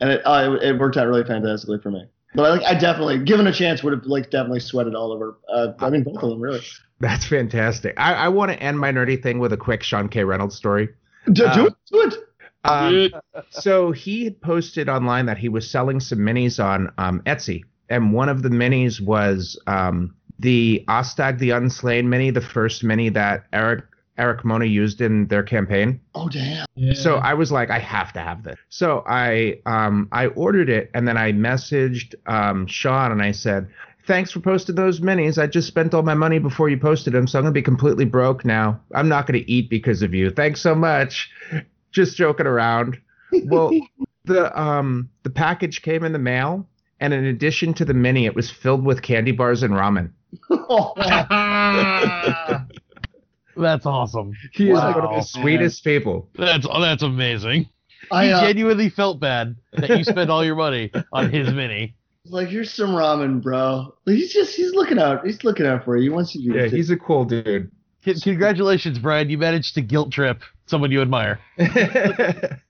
and 0.00 0.10
it 0.10 0.22
uh, 0.24 0.52
it, 0.52 0.62
it 0.62 0.78
worked 0.78 0.96
out 0.96 1.08
really 1.08 1.24
fantastically 1.24 1.80
for 1.80 1.90
me. 1.90 2.06
But 2.34 2.46
I 2.46 2.50
like 2.50 2.62
I 2.62 2.74
definitely 2.74 3.18
given 3.20 3.46
a 3.46 3.52
chance 3.52 3.82
would 3.82 3.92
have 3.92 4.04
like 4.06 4.30
definitely 4.30 4.60
sweated 4.60 4.94
all 4.94 5.12
over. 5.12 5.36
Uh, 5.48 5.72
I 5.78 5.90
mean 5.90 6.02
both 6.02 6.22
of 6.22 6.30
them 6.30 6.40
really. 6.40 6.62
That's 7.00 7.26
fantastic. 7.26 7.94
I, 7.96 8.14
I 8.14 8.28
want 8.28 8.52
to 8.52 8.62
end 8.62 8.78
my 8.78 8.90
nerdy 8.90 9.20
thing 9.22 9.38
with 9.38 9.52
a 9.52 9.56
quick 9.56 9.82
Sean 9.82 10.08
K. 10.08 10.24
Reynolds 10.24 10.56
story. 10.56 10.88
Do, 11.32 11.44
Uh, 11.44 11.54
do 11.54 11.66
it, 11.66 11.74
do 11.90 12.00
it. 12.02 12.14
Um, 12.64 13.10
so 13.50 13.92
he 13.92 14.24
had 14.24 14.40
posted 14.40 14.88
online 14.88 15.26
that 15.26 15.36
he 15.36 15.48
was 15.48 15.70
selling 15.70 16.00
some 16.00 16.20
minis 16.20 16.62
on 16.64 16.90
um, 16.96 17.20
Etsy, 17.26 17.64
and 17.90 18.12
one 18.12 18.28
of 18.30 18.42
the 18.42 18.48
minis 18.48 19.00
was 19.00 19.60
um, 19.66 20.14
the 20.38 20.84
Ostog 20.88 21.38
the 21.38 21.50
Unslain 21.50 22.08
mini, 22.08 22.30
the 22.30 22.40
first 22.40 22.82
mini 22.82 23.10
that 23.10 23.44
Erik 23.52 23.84
Erik 24.16 24.44
Mona 24.44 24.64
used 24.64 25.00
in 25.00 25.26
their 25.26 25.42
campaign. 25.42 26.00
Oh 26.14 26.28
damn. 26.28 26.66
yeah. 26.76 26.94
So 26.94 27.16
I 27.16 27.34
was 27.34 27.50
like, 27.50 27.70
I 27.70 27.78
have 27.78 28.12
to 28.12 28.20
have 28.20 28.44
this. 28.44 28.56
So 28.68 29.02
I 29.06 29.58
um 29.66 30.08
I 30.12 30.26
ordered 30.28 30.68
it 30.68 30.90
and 30.94 31.06
then 31.08 31.16
I 31.16 31.32
messaged 31.32 32.14
um 32.26 32.66
Sean 32.66 33.12
and 33.12 33.22
I 33.22 33.32
said, 33.32 33.68
Thanks 34.06 34.30
for 34.30 34.40
posting 34.40 34.74
those 34.74 35.00
minis. 35.00 35.42
I 35.42 35.46
just 35.46 35.66
spent 35.66 35.94
all 35.94 36.02
my 36.02 36.14
money 36.14 36.38
before 36.38 36.68
you 36.68 36.78
posted 36.78 37.14
them, 37.14 37.26
so 37.26 37.38
I'm 37.38 37.44
gonna 37.44 37.52
be 37.52 37.62
completely 37.62 38.04
broke 38.04 38.44
now. 38.44 38.80
I'm 38.94 39.08
not 39.08 39.26
gonna 39.26 39.42
eat 39.46 39.70
because 39.70 40.02
of 40.02 40.12
you. 40.14 40.30
Thanks 40.30 40.60
so 40.60 40.74
much. 40.74 41.30
Just 41.90 42.16
joking 42.16 42.46
around. 42.46 42.98
Well, 43.46 43.70
the 44.26 44.60
um 44.60 45.08
the 45.22 45.30
package 45.30 45.82
came 45.82 46.04
in 46.04 46.12
the 46.12 46.18
mail, 46.18 46.68
and 47.00 47.14
in 47.14 47.24
addition 47.24 47.72
to 47.74 47.84
the 47.84 47.94
mini, 47.94 48.26
it 48.26 48.34
was 48.34 48.50
filled 48.50 48.84
with 48.84 49.02
candy 49.02 49.32
bars 49.32 49.62
and 49.62 49.74
ramen. 49.74 50.10
That's 53.56 53.86
awesome. 53.86 54.32
He 54.52 54.70
is 54.70 54.78
like 54.78 54.96
one 54.96 55.04
of 55.04 55.10
the 55.14 55.22
sweetest 55.22 55.84
people. 55.84 56.28
That's 56.34 56.66
oh, 56.68 56.80
that's 56.80 57.02
amazing. 57.02 57.68
I 58.10 58.26
he 58.26 58.32
uh, 58.32 58.40
genuinely 58.40 58.90
felt 58.90 59.20
bad 59.20 59.56
that 59.72 59.90
you 59.90 60.04
spent 60.04 60.30
all 60.30 60.44
your 60.44 60.56
money 60.56 60.90
on 61.12 61.30
his 61.30 61.52
mini. 61.54 61.94
like 62.26 62.48
here's 62.48 62.72
some 62.72 62.90
ramen, 62.90 63.42
bro. 63.42 63.94
He's 64.06 64.32
just 64.32 64.54
he's 64.54 64.72
looking 64.74 64.98
out. 64.98 65.24
He's 65.24 65.44
looking 65.44 65.66
out 65.66 65.84
for 65.84 65.96
you. 65.96 66.02
He 66.04 66.08
wants 66.08 66.34
you 66.34 66.52
to 66.52 66.58
Yeah, 66.58 66.66
he's 66.66 66.90
a 66.90 66.96
cool 66.96 67.24
dude. 67.24 67.70
Con- 68.04 68.14
Congratulations, 68.22 68.98
Brian. 68.98 69.30
You 69.30 69.38
managed 69.38 69.74
to 69.74 69.80
guilt 69.82 70.12
trip 70.12 70.42
someone 70.66 70.90
you 70.90 71.00
admire. 71.02 71.40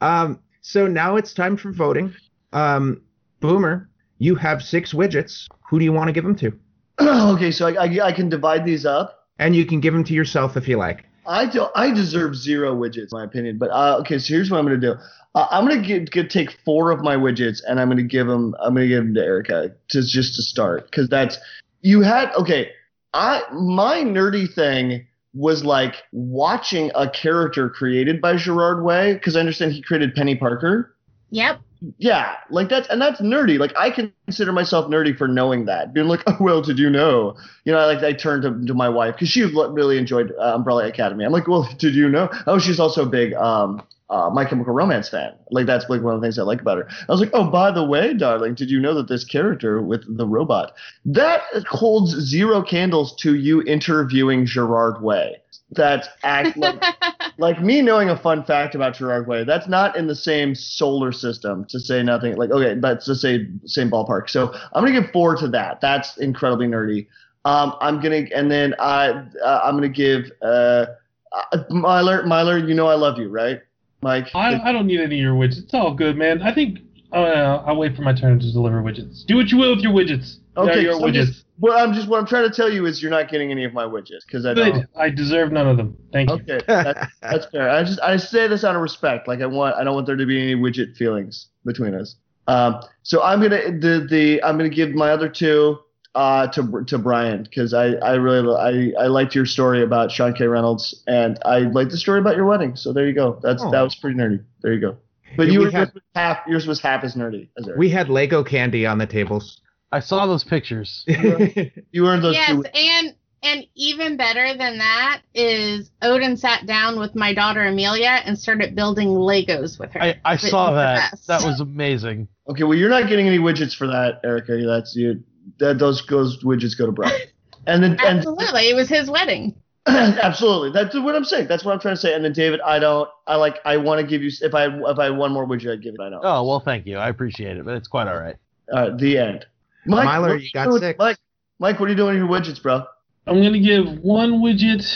um, 0.00 0.40
so 0.62 0.86
now 0.86 1.16
it's 1.16 1.32
time 1.32 1.56
for 1.56 1.72
voting. 1.72 2.14
Um, 2.52 3.02
Boomer, 3.40 3.88
you 4.18 4.34
have 4.34 4.62
six 4.62 4.92
widgets. 4.92 5.46
Who 5.68 5.78
do 5.78 5.84
you 5.84 5.92
want 5.92 6.08
to 6.08 6.12
give 6.12 6.24
them 6.24 6.36
to? 6.36 6.52
okay, 7.34 7.50
so 7.50 7.66
I, 7.66 7.86
I 7.86 8.06
I 8.08 8.12
can 8.12 8.28
divide 8.28 8.64
these 8.64 8.84
up. 8.84 9.19
And 9.40 9.56
you 9.56 9.66
can 9.66 9.80
give 9.80 9.94
them 9.94 10.04
to 10.04 10.12
yourself 10.12 10.56
if 10.56 10.68
you 10.68 10.76
like. 10.76 11.04
I 11.26 11.46
do 11.46 11.66
I 11.74 11.90
deserve 11.90 12.36
zero 12.36 12.74
widgets, 12.74 13.12
in 13.12 13.18
my 13.18 13.24
opinion. 13.24 13.58
But 13.58 13.70
uh, 13.70 13.96
okay, 14.00 14.18
so 14.18 14.34
here's 14.34 14.50
what 14.50 14.58
I'm 14.58 14.66
gonna 14.66 14.78
do. 14.78 14.94
Uh, 15.34 15.46
I'm 15.50 15.66
gonna 15.66 15.80
get, 15.80 16.10
get 16.10 16.28
take 16.28 16.58
four 16.64 16.90
of 16.90 17.02
my 17.02 17.16
widgets, 17.16 17.60
and 17.66 17.80
I'm 17.80 17.88
gonna 17.88 18.02
give 18.02 18.26
them. 18.26 18.54
I'm 18.60 18.74
gonna 18.74 18.88
give 18.88 19.04
them 19.04 19.14
to 19.14 19.20
Erica 19.20 19.72
to 19.88 20.02
just 20.02 20.36
to 20.36 20.42
start, 20.42 20.90
because 20.90 21.08
that's 21.08 21.38
you 21.82 22.02
had. 22.02 22.32
Okay, 22.34 22.70
I 23.14 23.42
my 23.52 23.98
nerdy 23.98 24.52
thing 24.52 25.06
was 25.32 25.64
like 25.64 26.02
watching 26.12 26.90
a 26.94 27.08
character 27.08 27.70
created 27.70 28.20
by 28.20 28.36
Gerard 28.36 28.82
Way, 28.84 29.14
because 29.14 29.36
I 29.36 29.40
understand 29.40 29.72
he 29.72 29.82
created 29.82 30.14
Peni 30.14 30.38
Parker. 30.38 30.94
Yep. 31.30 31.60
Yeah, 31.98 32.34
like 32.50 32.68
that's 32.68 32.88
and 32.88 33.00
that's 33.00 33.20
nerdy. 33.20 33.58
Like 33.58 33.72
I 33.76 33.90
consider 34.30 34.52
myself 34.52 34.88
nerdy 34.88 35.16
for 35.16 35.26
knowing 35.26 35.64
that. 35.64 35.92
Being 35.92 36.06
like, 36.06 36.22
oh 36.28 36.36
well, 36.38 36.62
did 36.62 36.78
you 36.78 36.88
know? 36.88 37.36
You 37.64 37.72
know, 37.72 37.78
I, 37.78 37.86
like 37.86 38.04
I 38.04 38.12
turned 38.12 38.42
to, 38.44 38.66
to 38.66 38.74
my 38.74 38.88
wife 38.88 39.16
because 39.16 39.28
she 39.28 39.42
really 39.42 39.98
enjoyed 39.98 40.32
uh, 40.38 40.54
Umbrella 40.54 40.86
Academy. 40.86 41.24
I'm 41.24 41.32
like, 41.32 41.48
well, 41.48 41.68
did 41.78 41.96
you 41.96 42.08
know? 42.08 42.30
Oh, 42.46 42.60
she's 42.60 42.78
also 42.78 43.02
a 43.02 43.08
big 43.08 43.34
um, 43.34 43.82
uh, 44.08 44.30
My 44.30 44.44
Chemical 44.44 44.72
Romance 44.72 45.08
fan. 45.08 45.32
Like 45.50 45.66
that's 45.66 45.88
like 45.88 46.02
one 46.02 46.14
of 46.14 46.20
the 46.20 46.24
things 46.24 46.38
I 46.38 46.42
like 46.42 46.60
about 46.60 46.78
her. 46.78 46.88
I 47.08 47.12
was 47.12 47.20
like, 47.20 47.30
oh, 47.32 47.50
by 47.50 47.72
the 47.72 47.84
way, 47.84 48.14
darling, 48.14 48.54
did 48.54 48.70
you 48.70 48.78
know 48.78 48.94
that 48.94 49.08
this 49.08 49.24
character 49.24 49.82
with 49.82 50.04
the 50.16 50.26
robot 50.26 50.72
that 51.06 51.42
holds 51.68 52.12
zero 52.12 52.62
candles 52.62 53.16
to 53.16 53.34
you 53.34 53.62
interviewing 53.62 54.46
Gerard 54.46 55.02
Way? 55.02 55.38
That's 55.72 56.08
act 56.24 56.56
like, 56.56 56.82
like 57.38 57.62
me 57.62 57.80
knowing 57.80 58.10
a 58.10 58.16
fun 58.16 58.42
fact 58.44 58.74
about 58.74 58.96
Gerard 58.96 59.28
Way. 59.28 59.44
That's 59.44 59.68
not 59.68 59.96
in 59.96 60.08
the 60.08 60.16
same 60.16 60.54
solar 60.54 61.12
system 61.12 61.64
to 61.66 61.78
say 61.78 62.02
nothing. 62.02 62.36
Like 62.36 62.50
okay, 62.50 62.78
that's 62.80 63.06
the 63.06 63.14
same 63.14 63.60
same 63.66 63.90
ballpark. 63.90 64.19
So 64.28 64.52
I'm 64.72 64.84
gonna 64.84 65.00
give 65.00 65.10
four 65.10 65.36
to 65.36 65.48
that. 65.48 65.80
That's 65.80 66.18
incredibly 66.18 66.66
nerdy. 66.66 67.06
Um, 67.44 67.74
I'm 67.80 68.00
gonna 68.00 68.26
and 68.34 68.50
then 68.50 68.74
I 68.78 69.10
uh, 69.44 69.60
I'm 69.64 69.74
gonna 69.74 69.88
give 69.88 70.30
uh, 70.42 70.86
uh 71.32 71.64
Myler 71.70 72.24
Myler. 72.26 72.58
You 72.58 72.74
know 72.74 72.86
I 72.86 72.94
love 72.94 73.18
you, 73.18 73.28
right, 73.28 73.60
Mike? 74.02 74.28
I, 74.34 74.60
I 74.62 74.72
don't 74.72 74.86
need 74.86 75.00
any 75.00 75.16
of 75.16 75.20
your 75.20 75.34
widgets. 75.34 75.58
It's 75.58 75.74
all 75.74 75.94
good, 75.94 76.16
man. 76.16 76.42
I 76.42 76.54
think 76.54 76.80
uh, 77.12 77.62
I'll 77.66 77.76
wait 77.76 77.96
for 77.96 78.02
my 78.02 78.12
turn 78.12 78.38
to 78.38 78.52
deliver 78.52 78.82
widgets. 78.82 79.24
Do 79.26 79.36
what 79.36 79.48
you 79.48 79.58
will 79.58 79.74
with 79.74 79.82
your 79.82 79.92
widgets. 79.92 80.36
Okay, 80.56 80.82
your 80.82 80.92
so 80.92 81.06
I'm 81.06 81.12
widgets. 81.12 81.26
just, 81.26 81.44
what 81.58 81.80
I'm 81.80 81.92
just 81.92 82.08
what 82.08 82.20
I'm 82.20 82.26
trying 82.26 82.48
to 82.48 82.54
tell 82.54 82.70
you 82.70 82.86
is 82.86 83.02
you're 83.02 83.10
not 83.10 83.30
getting 83.30 83.50
any 83.50 83.64
of 83.64 83.72
my 83.72 83.84
widgets 83.84 84.24
because 84.26 84.46
I 84.46 84.54
don't. 84.54 84.86
I 84.96 85.10
deserve 85.10 85.52
none 85.52 85.66
of 85.66 85.76
them. 85.76 85.96
Thank 86.12 86.30
you. 86.30 86.36
Okay, 86.36 86.60
that's, 86.66 87.16
that's 87.20 87.46
fair. 87.46 87.70
I 87.70 87.82
just 87.84 88.00
I 88.00 88.16
say 88.16 88.48
this 88.48 88.64
out 88.64 88.76
of 88.76 88.82
respect. 88.82 89.28
Like 89.28 89.40
I 89.40 89.46
want 89.46 89.76
I 89.76 89.84
don't 89.84 89.94
want 89.94 90.06
there 90.06 90.16
to 90.16 90.26
be 90.26 90.40
any 90.40 90.54
widget 90.54 90.96
feelings 90.96 91.48
between 91.64 91.94
us. 91.94 92.16
Um, 92.50 92.82
so 93.02 93.22
I'm 93.22 93.40
gonna 93.40 93.70
the 93.78 94.06
the 94.08 94.42
I'm 94.42 94.56
gonna 94.56 94.68
give 94.68 94.90
my 94.90 95.10
other 95.10 95.28
two 95.28 95.78
uh 96.14 96.48
to 96.48 96.84
to 96.86 96.98
Brian 96.98 97.44
because 97.44 97.72
I 97.72 97.92
I 97.94 98.14
really 98.14 98.92
I 98.98 99.04
I 99.04 99.06
liked 99.06 99.34
your 99.34 99.46
story 99.46 99.82
about 99.82 100.10
Sean 100.10 100.34
K 100.34 100.46
Reynolds 100.46 101.02
and 101.06 101.38
I 101.44 101.60
liked 101.60 101.92
the 101.92 101.96
story 101.96 102.18
about 102.18 102.36
your 102.36 102.46
wedding. 102.46 102.74
So 102.76 102.92
there 102.92 103.06
you 103.06 103.14
go. 103.14 103.38
That's 103.42 103.62
Oh. 103.62 103.70
that 103.70 103.82
was 103.82 103.94
pretty 103.94 104.18
nerdy. 104.18 104.42
There 104.62 104.72
you 104.72 104.80
go. 104.80 104.96
But 105.36 105.46
Yeah, 105.46 105.52
you 105.52 105.60
were 105.60 105.70
had- 105.70 105.78
yours 105.88 105.94
was 105.94 106.02
half 106.14 106.38
yours 106.48 106.66
was 106.66 106.80
half 106.80 107.04
as 107.04 107.14
nerdy 107.14 107.48
as 107.58 107.68
ours. 107.68 107.78
We 107.78 107.88
had 107.90 108.08
Lego 108.08 108.42
candy 108.42 108.84
on 108.86 108.98
the 108.98 109.06
tables. 109.06 109.60
I 109.92 110.00
saw 110.00 110.26
those 110.26 110.44
pictures. 110.44 111.04
you 111.06 112.06
earned 112.06 112.24
those 112.24 112.34
yes, 112.34 112.50
two. 112.50 112.64
and 112.64 113.14
and 113.42 113.66
even 113.74 114.16
better 114.16 114.54
than 114.56 114.78
that 114.78 115.22
is 115.34 115.90
Odin 116.02 116.36
sat 116.36 116.66
down 116.66 116.98
with 116.98 117.14
my 117.14 117.32
daughter 117.32 117.64
Amelia 117.64 118.20
and 118.24 118.38
started 118.38 118.74
building 118.74 119.08
Legos 119.08 119.78
with 119.78 119.92
her. 119.92 120.02
I, 120.02 120.20
I 120.24 120.36
saw 120.36 120.72
that. 120.72 121.18
That 121.26 121.42
was 121.42 121.60
amazing. 121.60 122.28
Okay, 122.50 122.64
well 122.64 122.76
you're 122.76 122.90
not 122.90 123.08
getting 123.08 123.26
any 123.26 123.38
widgets 123.38 123.74
for 123.76 123.86
that, 123.86 124.20
Erica. 124.24 124.62
That's 124.66 124.94
you. 124.96 125.22
That 125.58 125.78
those 125.78 126.04
those 126.06 126.42
widgets 126.44 126.76
go 126.76 126.86
to 126.86 126.92
Brian. 126.92 127.20
And 127.66 127.82
then 127.82 127.92
and 128.04 128.18
Absolutely, 128.20 128.70
it 128.70 128.74
was 128.74 128.88
his 128.88 129.10
wedding. 129.10 129.54
Absolutely. 129.86 130.70
That's 130.72 130.94
what 130.94 131.14
I'm 131.14 131.24
saying. 131.24 131.46
That's 131.46 131.62
what 131.62 131.72
I'm 131.72 131.78
trying 131.80 131.94
to 131.94 132.00
say. 132.00 132.14
And 132.14 132.24
then 132.24 132.32
David, 132.32 132.58
I 132.62 132.78
don't. 132.78 133.08
I 133.26 133.36
like. 133.36 133.58
I 133.66 133.76
want 133.76 134.00
to 134.00 134.06
give 134.06 134.22
you. 134.22 134.30
If 134.40 134.54
I 134.54 134.66
if 134.66 134.98
I 134.98 135.04
had 135.04 135.16
one 135.16 135.30
more 135.30 135.46
widget, 135.46 135.72
I'd 135.72 135.82
give 135.82 135.94
it. 135.94 136.00
I 136.00 136.08
know. 136.08 136.20
Oh 136.22 136.46
well, 136.48 136.60
thank 136.60 136.86
you. 136.86 136.96
I 136.96 137.10
appreciate 137.10 137.58
it, 137.58 137.64
but 137.66 137.74
it's 137.74 137.86
quite 137.86 138.08
all 138.08 138.18
right. 138.18 138.36
Uh, 138.72 138.96
the 138.96 139.18
end. 139.18 139.46
Mike, 139.84 140.06
Myler, 140.06 140.28
what 140.28 140.36
are 140.36 140.36
you 140.38 140.50
got 140.54 140.68
doing- 140.68 140.80
six. 140.80 140.98
Mike, 140.98 141.18
Mike, 141.58 141.78
what 141.80 141.86
are 141.86 141.90
you 141.90 141.96
doing 141.96 142.20
with 142.20 142.30
your 142.30 142.40
widgets, 142.40 142.62
bro? 142.62 142.84
I'm 143.26 143.42
gonna 143.42 143.58
give 143.58 143.98
one 143.98 144.40
widget 144.40 144.86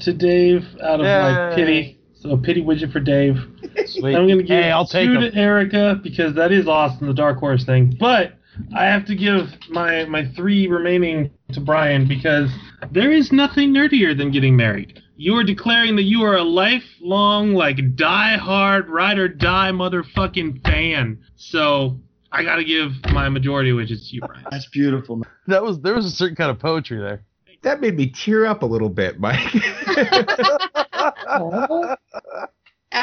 to 0.00 0.12
Dave 0.14 0.66
out 0.82 1.00
of 1.00 1.06
my 1.06 1.52
pity. 1.54 2.00
So 2.24 2.30
a 2.30 2.38
pity 2.38 2.62
widget 2.62 2.90
for 2.90 3.00
Dave. 3.00 3.36
Sweet. 3.84 4.16
I'm 4.16 4.26
gonna 4.26 4.42
give 4.42 4.48
hey, 4.48 4.70
I'll 4.70 4.86
take 4.86 5.08
two 5.08 5.20
them. 5.20 5.30
to 5.30 5.36
Erica 5.36 6.00
because 6.02 6.34
that 6.36 6.52
is 6.52 6.66
awesome, 6.66 7.06
the 7.06 7.12
Dark 7.12 7.38
Horse 7.38 7.64
thing. 7.64 7.94
But 8.00 8.38
I 8.74 8.86
have 8.86 9.04
to 9.06 9.14
give 9.14 9.50
my 9.68 10.06
my 10.06 10.26
three 10.34 10.66
remaining 10.66 11.30
to 11.52 11.60
Brian 11.60 12.08
because 12.08 12.50
there 12.90 13.12
is 13.12 13.30
nothing 13.30 13.74
nerdier 13.74 14.16
than 14.16 14.30
getting 14.30 14.56
married. 14.56 15.02
You 15.16 15.36
are 15.36 15.44
declaring 15.44 15.96
that 15.96 16.04
you 16.04 16.22
are 16.22 16.36
a 16.36 16.42
lifelong, 16.42 17.52
like, 17.52 17.94
die-hard, 17.94 18.88
ride 18.88 19.18
or 19.18 19.28
die 19.28 19.70
motherfucking 19.70 20.64
fan. 20.64 21.18
So 21.36 22.00
I 22.32 22.42
gotta 22.42 22.64
give 22.64 22.92
my 23.12 23.28
majority 23.28 23.70
widgets 23.72 24.08
to 24.08 24.14
you, 24.14 24.22
Brian. 24.22 24.46
That's 24.50 24.68
beautiful. 24.68 25.16
Man. 25.16 25.28
That 25.48 25.62
was 25.62 25.78
there 25.80 25.94
was 25.94 26.06
a 26.06 26.10
certain 26.10 26.36
kind 26.36 26.50
of 26.50 26.58
poetry 26.58 26.98
there. 27.00 27.22
That 27.60 27.82
made 27.82 27.96
me 27.96 28.10
tear 28.10 28.46
up 28.46 28.62
a 28.62 28.66
little 28.66 28.88
bit, 28.88 29.20
Mike. 29.20 29.54
Oh, 31.26 31.96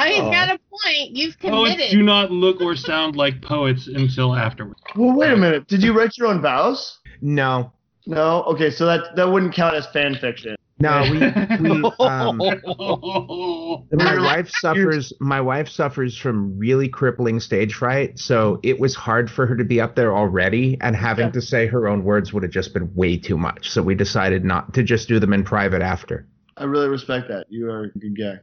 he's 0.08 0.20
Oh. 0.22 0.32
got 0.32 0.50
a 0.50 0.58
point. 0.60 1.16
You've 1.16 1.38
committed. 1.40 1.78
Poets 1.78 1.92
do 1.92 2.04
not 2.04 2.32
look 2.32 2.62
or 2.62 2.76
sound 2.76 3.16
like 3.16 3.42
poets 3.42 3.88
until 3.88 4.36
afterwards. 4.36 4.80
Well, 4.96 5.16
wait 5.16 5.32
a 5.32 5.38
minute. 5.38 5.68
Did 5.68 5.84
you 5.84 5.94
write 5.98 6.18
your 6.18 6.28
own 6.28 6.42
vows? 6.42 7.00
no, 7.22 7.72
No. 8.08 8.44
Okay, 8.48 8.72
so 8.72 8.86
that 8.86 9.16
that 9.16 9.30
wouldn't 9.32 9.54
count 9.54 9.76
as 9.76 9.86
fan 9.88 10.16
fiction. 10.16 10.56
no, 10.80 11.02
we, 11.12 11.20
we 11.70 11.92
um, 12.00 12.38
my 13.92 14.18
wife 14.18 14.50
suffers 14.50 15.14
my 15.20 15.40
wife 15.40 15.70
suffers 15.70 16.18
from 16.18 16.58
really 16.58 16.90
crippling 16.90 17.40
stage 17.40 17.76
fright 17.76 18.18
so 18.18 18.60
it 18.64 18.80
was 18.80 18.96
hard 18.96 19.30
for 19.30 19.46
her 19.46 19.56
to 19.56 19.64
be 19.64 19.80
up 19.80 19.96
there 19.96 20.16
already 20.18 20.78
and 20.82 20.96
having 20.96 21.28
Yeah. 21.28 21.32
to 21.34 21.42
say 21.42 21.68
her 21.68 21.88
own 21.88 22.04
words 22.04 22.34
would 22.34 22.42
have 22.42 22.52
just 22.52 22.74
been 22.74 22.92
way 22.96 23.16
too 23.18 23.38
much 23.38 23.70
so 23.70 23.84
we 23.84 23.94
decided 23.94 24.44
not 24.44 24.74
to 24.74 24.82
just 24.82 25.08
do 25.08 25.20
them 25.20 25.34
in 25.34 25.44
private 25.44 25.84
after 25.84 26.26
I 26.58 26.64
really 26.66 26.90
respect 26.90 27.28
that. 27.30 27.46
You 27.50 27.70
are 27.72 27.84
a 27.86 27.90
good 28.00 28.18
guy. 28.18 28.40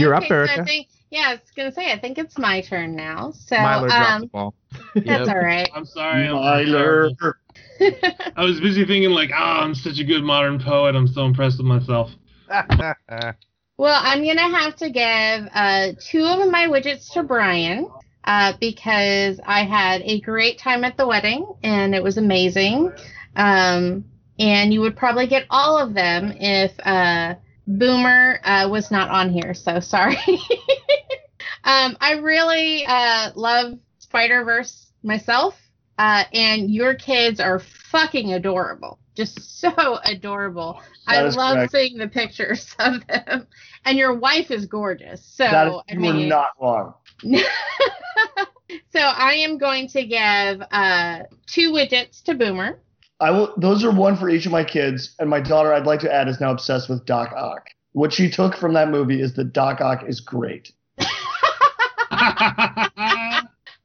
You're 0.00 0.14
Okay, 0.14 0.26
up 0.26 0.30
so 0.30 0.34
erica 0.34 0.62
I 0.62 0.64
think, 0.64 0.88
yeah, 1.10 1.24
I 1.28 1.32
was 1.32 1.40
gonna 1.56 1.72
say 1.72 1.92
I 1.92 1.98
think 1.98 2.18
it's 2.18 2.38
my 2.38 2.60
turn 2.60 2.94
now. 2.96 3.32
So 3.32 3.56
Myler 3.56 3.88
dropped 3.90 4.20
the 4.20 4.26
um, 4.26 4.30
ball 4.32 4.54
that's 4.94 5.06
Yep. 5.06 5.28
all 5.28 5.38
right. 5.38 5.68
I'm 5.74 5.84
sorry. 5.84 6.26
I'm 6.26 6.34
Myler. 6.34 7.10
I 8.36 8.44
was 8.44 8.60
busy 8.60 8.84
thinking 8.84 9.10
like, 9.10 9.30
ah, 9.34 9.62
I'm 9.62 9.74
such 9.74 9.98
a 9.98 10.04
good 10.04 10.22
modern 10.22 10.58
poet. 10.60 10.94
I'm 10.94 11.06
so 11.06 11.24
impressed 11.24 11.58
with 11.58 11.66
myself. 11.66 12.10
Well, 13.78 14.00
I'm 14.02 14.24
gonna 14.24 14.58
have 14.58 14.76
to 14.76 14.90
give 14.90 15.50
uh, 15.54 15.92
two 16.00 16.24
of 16.24 16.50
my 16.50 16.66
widgets 16.66 17.12
to 17.12 17.22
Brian 17.22 17.90
uh, 18.24 18.54
because 18.58 19.38
I 19.44 19.64
had 19.64 20.00
a 20.02 20.20
great 20.20 20.58
time 20.58 20.82
at 20.84 20.96
the 20.96 21.06
wedding 21.06 21.46
and 21.62 21.94
it 21.94 22.02
was 22.02 22.16
amazing. 22.16 22.90
Um, 23.36 24.04
and 24.38 24.72
you 24.72 24.80
would 24.80 24.96
probably 24.96 25.26
get 25.26 25.46
all 25.50 25.78
of 25.78 25.92
them 25.94 26.32
if 26.40 26.72
uh, 26.80 27.34
Boomer 27.66 28.40
uh, 28.44 28.68
was 28.70 28.90
not 28.90 29.10
on 29.10 29.30
here. 29.30 29.54
So 29.54 29.80
sorry. 29.80 30.16
um, 31.64 31.96
I 32.00 32.12
really 32.22 32.84
uh, 32.86 33.30
love 33.34 33.78
Spider 33.98 34.44
Verse 34.44 34.86
myself, 35.02 35.54
uh, 35.98 36.24
and 36.32 36.70
your 36.70 36.94
kids 36.94 37.40
are 37.40 37.60
fucking 37.90 38.32
adorable. 38.32 38.98
Just 39.14 39.60
so 39.60 39.98
adorable. 40.04 40.80
I 41.06 41.22
love 41.22 41.56
correct. 41.56 41.72
seeing 41.72 41.96
the 41.96 42.08
pictures 42.08 42.74
of 42.78 43.06
them. 43.06 43.46
And 43.84 43.96
your 43.96 44.14
wife 44.14 44.50
is 44.50 44.66
gorgeous. 44.66 45.24
So 45.24 45.44
that 45.44 45.68
is, 45.68 45.74
I 45.88 45.94
you 45.94 46.00
mean, 46.00 46.28
not 46.28 46.50
wrong. 46.60 46.94
so 47.22 49.00
I 49.00 49.34
am 49.34 49.56
going 49.56 49.88
to 49.88 50.04
give 50.04 50.62
uh, 50.70 51.20
two 51.46 51.72
widgets 51.72 52.22
to 52.24 52.34
Boomer. 52.34 52.78
I 53.20 53.30
will. 53.30 53.54
Those 53.56 53.84
are 53.84 53.90
one 53.90 54.16
for 54.16 54.28
each 54.28 54.46
of 54.46 54.52
my 54.52 54.64
kids, 54.64 55.14
and 55.18 55.30
my 55.30 55.40
daughter. 55.40 55.72
I'd 55.72 55.86
like 55.86 56.00
to 56.00 56.12
add 56.12 56.28
is 56.28 56.40
now 56.40 56.50
obsessed 56.50 56.88
with 56.88 57.06
Doc 57.06 57.32
Ock. 57.36 57.70
What 57.92 58.12
she 58.12 58.30
took 58.30 58.56
from 58.56 58.74
that 58.74 58.90
movie 58.90 59.20
is 59.20 59.34
that 59.34 59.52
Doc 59.52 59.80
Ock 59.80 60.04
is 60.06 60.20
great. 60.20 60.72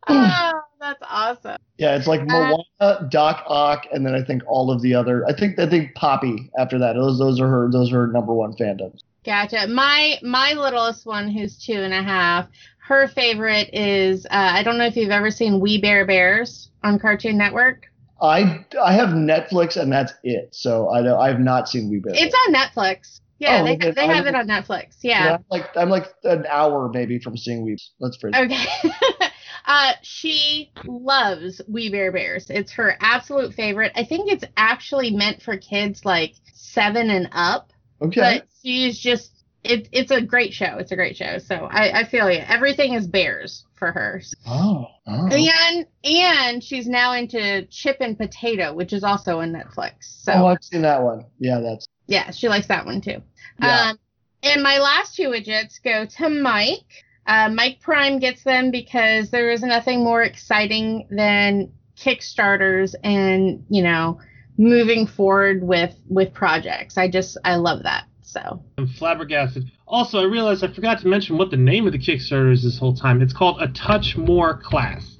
oh, 0.07 0.61
that's 0.79 1.01
awesome. 1.09 1.57
Yeah, 1.77 1.95
it's 1.95 2.07
like 2.07 2.25
Moana, 2.25 3.07
Doc 3.09 3.43
Ock, 3.47 3.85
and 3.91 4.05
then 4.05 4.13
I 4.15 4.23
think 4.23 4.43
all 4.47 4.69
of 4.71 4.81
the 4.81 4.95
other. 4.95 5.25
I 5.27 5.33
think 5.33 5.57
I 5.59 5.69
think 5.69 5.95
Poppy 5.95 6.51
after 6.57 6.77
that. 6.79 6.93
Those 6.93 7.19
those 7.19 7.39
are 7.39 7.47
her. 7.47 7.69
Those 7.71 7.93
are 7.93 8.05
her 8.05 8.11
number 8.11 8.33
one 8.33 8.53
fandoms. 8.53 8.99
Gotcha. 9.23 9.67
My 9.67 10.15
my 10.23 10.53
littlest 10.53 11.05
one, 11.05 11.29
who's 11.29 11.63
two 11.63 11.79
and 11.79 11.93
a 11.93 12.01
half, 12.01 12.47
her 12.79 13.07
favorite 13.07 13.69
is 13.73 14.25
uh, 14.25 14.29
I 14.31 14.63
don't 14.63 14.77
know 14.77 14.85
if 14.85 14.95
you've 14.95 15.11
ever 15.11 15.31
seen 15.31 15.59
We 15.59 15.79
Bare 15.79 16.05
Bears 16.05 16.69
on 16.83 16.99
Cartoon 16.99 17.37
Network. 17.37 17.90
I 18.21 18.65
I 18.81 18.93
have 18.93 19.09
Netflix 19.09 19.77
and 19.77 19.91
that's 19.91 20.13
it. 20.23 20.49
So 20.53 20.89
I 20.89 20.99
I 21.19 21.27
have 21.29 21.39
not 21.39 21.67
seen 21.69 21.89
We 21.89 21.99
Bare. 21.99 22.13
It's 22.15 22.35
on 22.47 22.53
Netflix. 22.53 23.19
Yeah, 23.39 23.61
Oh, 23.61 23.65
they 23.65 23.73
okay. 23.73 23.91
they 23.91 24.05
have 24.07 24.25
I- 24.25 24.29
it 24.29 24.35
on 24.35 24.47
Netflix. 24.47 24.97
Yeah, 25.01 25.23
Yeah. 25.25 25.33
I'm 25.35 25.45
like 25.49 25.77
I'm 25.77 25.89
like 25.89 26.13
an 26.23 26.45
hour 26.47 26.89
maybe 26.93 27.19
from 27.19 27.35
seeing 27.35 27.63
Weeps. 27.65 27.91
Let's 27.99 28.17
phrase. 28.17 28.35
Okay. 28.37 28.65
uh, 29.65 29.93
she 30.03 30.71
loves 30.85 31.59
We 31.67 31.89
Bare 31.89 32.11
Bears. 32.11 32.49
It's 32.51 32.71
her 32.73 32.95
absolute 33.01 33.53
favorite. 33.55 33.91
I 33.95 34.03
think 34.03 34.31
it's 34.31 34.45
actually 34.57 35.09
meant 35.11 35.41
for 35.41 35.57
kids 35.57 36.05
like 36.05 36.33
seven 36.53 37.09
and 37.09 37.29
up. 37.31 37.73
Okay. 38.01 38.21
But 38.21 38.47
she's 38.63 38.99
just 38.99 39.40
it, 39.63 39.89
it's 39.91 40.11
a 40.11 40.21
great 40.21 40.53
show. 40.53 40.77
It's 40.77 40.91
a 40.91 40.95
great 40.95 41.15
show. 41.15 41.37
So 41.37 41.55
I, 41.55 42.01
I 42.01 42.03
feel 42.05 42.31
you. 42.31 42.39
Everything 42.47 42.93
is 42.93 43.05
bears 43.05 43.65
for 43.75 43.91
her. 43.91 44.21
oh. 44.47 44.87
oh. 45.07 45.29
And 45.31 45.85
and 46.03 46.63
she's 46.63 46.87
now 46.87 47.13
into 47.13 47.65
Chip 47.67 47.97
and 47.99 48.17
Potato, 48.17 48.73
which 48.73 48.93
is 48.93 49.03
also 49.03 49.39
on 49.39 49.51
Netflix. 49.51 50.23
So 50.23 50.33
oh, 50.33 50.47
I've 50.47 50.63
seen 50.63 50.81
that 50.81 51.01
one. 51.01 51.25
Yeah, 51.39 51.59
that's. 51.59 51.87
yeah, 52.07 52.31
she 52.31 52.47
likes 52.49 52.67
that 52.67 52.85
one 52.85 53.01
too. 53.01 53.21
Yeah. 53.59 53.91
Um, 53.91 53.99
and 54.43 54.63
my 54.63 54.79
last 54.79 55.15
two 55.15 55.29
widgets 55.29 55.81
go 55.83 56.05
to 56.05 56.29
Mike. 56.29 57.05
Uh, 57.27 57.49
Mike 57.49 57.79
Prime 57.81 58.17
gets 58.17 58.43
them 58.43 58.71
because 58.71 59.29
there 59.29 59.51
is 59.51 59.61
nothing 59.61 60.03
more 60.03 60.23
exciting 60.23 61.07
than 61.11 61.71
Kickstarters 61.95 62.95
and 63.03 63.63
you 63.69 63.83
know 63.83 64.19
moving 64.57 65.05
forward 65.05 65.61
with 65.63 65.95
with 66.09 66.33
projects. 66.33 66.97
I 66.97 67.09
just 67.09 67.37
I 67.43 67.55
love 67.55 67.83
that. 67.83 68.05
So 68.31 68.63
I'm 68.77 68.87
flabbergasted. 68.87 69.69
Also, 69.87 70.19
I 70.21 70.23
realized 70.23 70.63
I 70.63 70.71
forgot 70.73 70.99
to 71.01 71.07
mention 71.09 71.37
what 71.37 71.51
the 71.51 71.57
name 71.57 71.85
of 71.85 71.91
the 71.91 71.99
Kickstarter 71.99 72.49
is 72.53 72.63
this 72.63 72.79
whole 72.79 72.95
time. 72.95 73.21
It's 73.21 73.33
called 73.33 73.61
A 73.61 73.67
Touch 73.73 74.15
More 74.15 74.57
Class. 74.63 75.17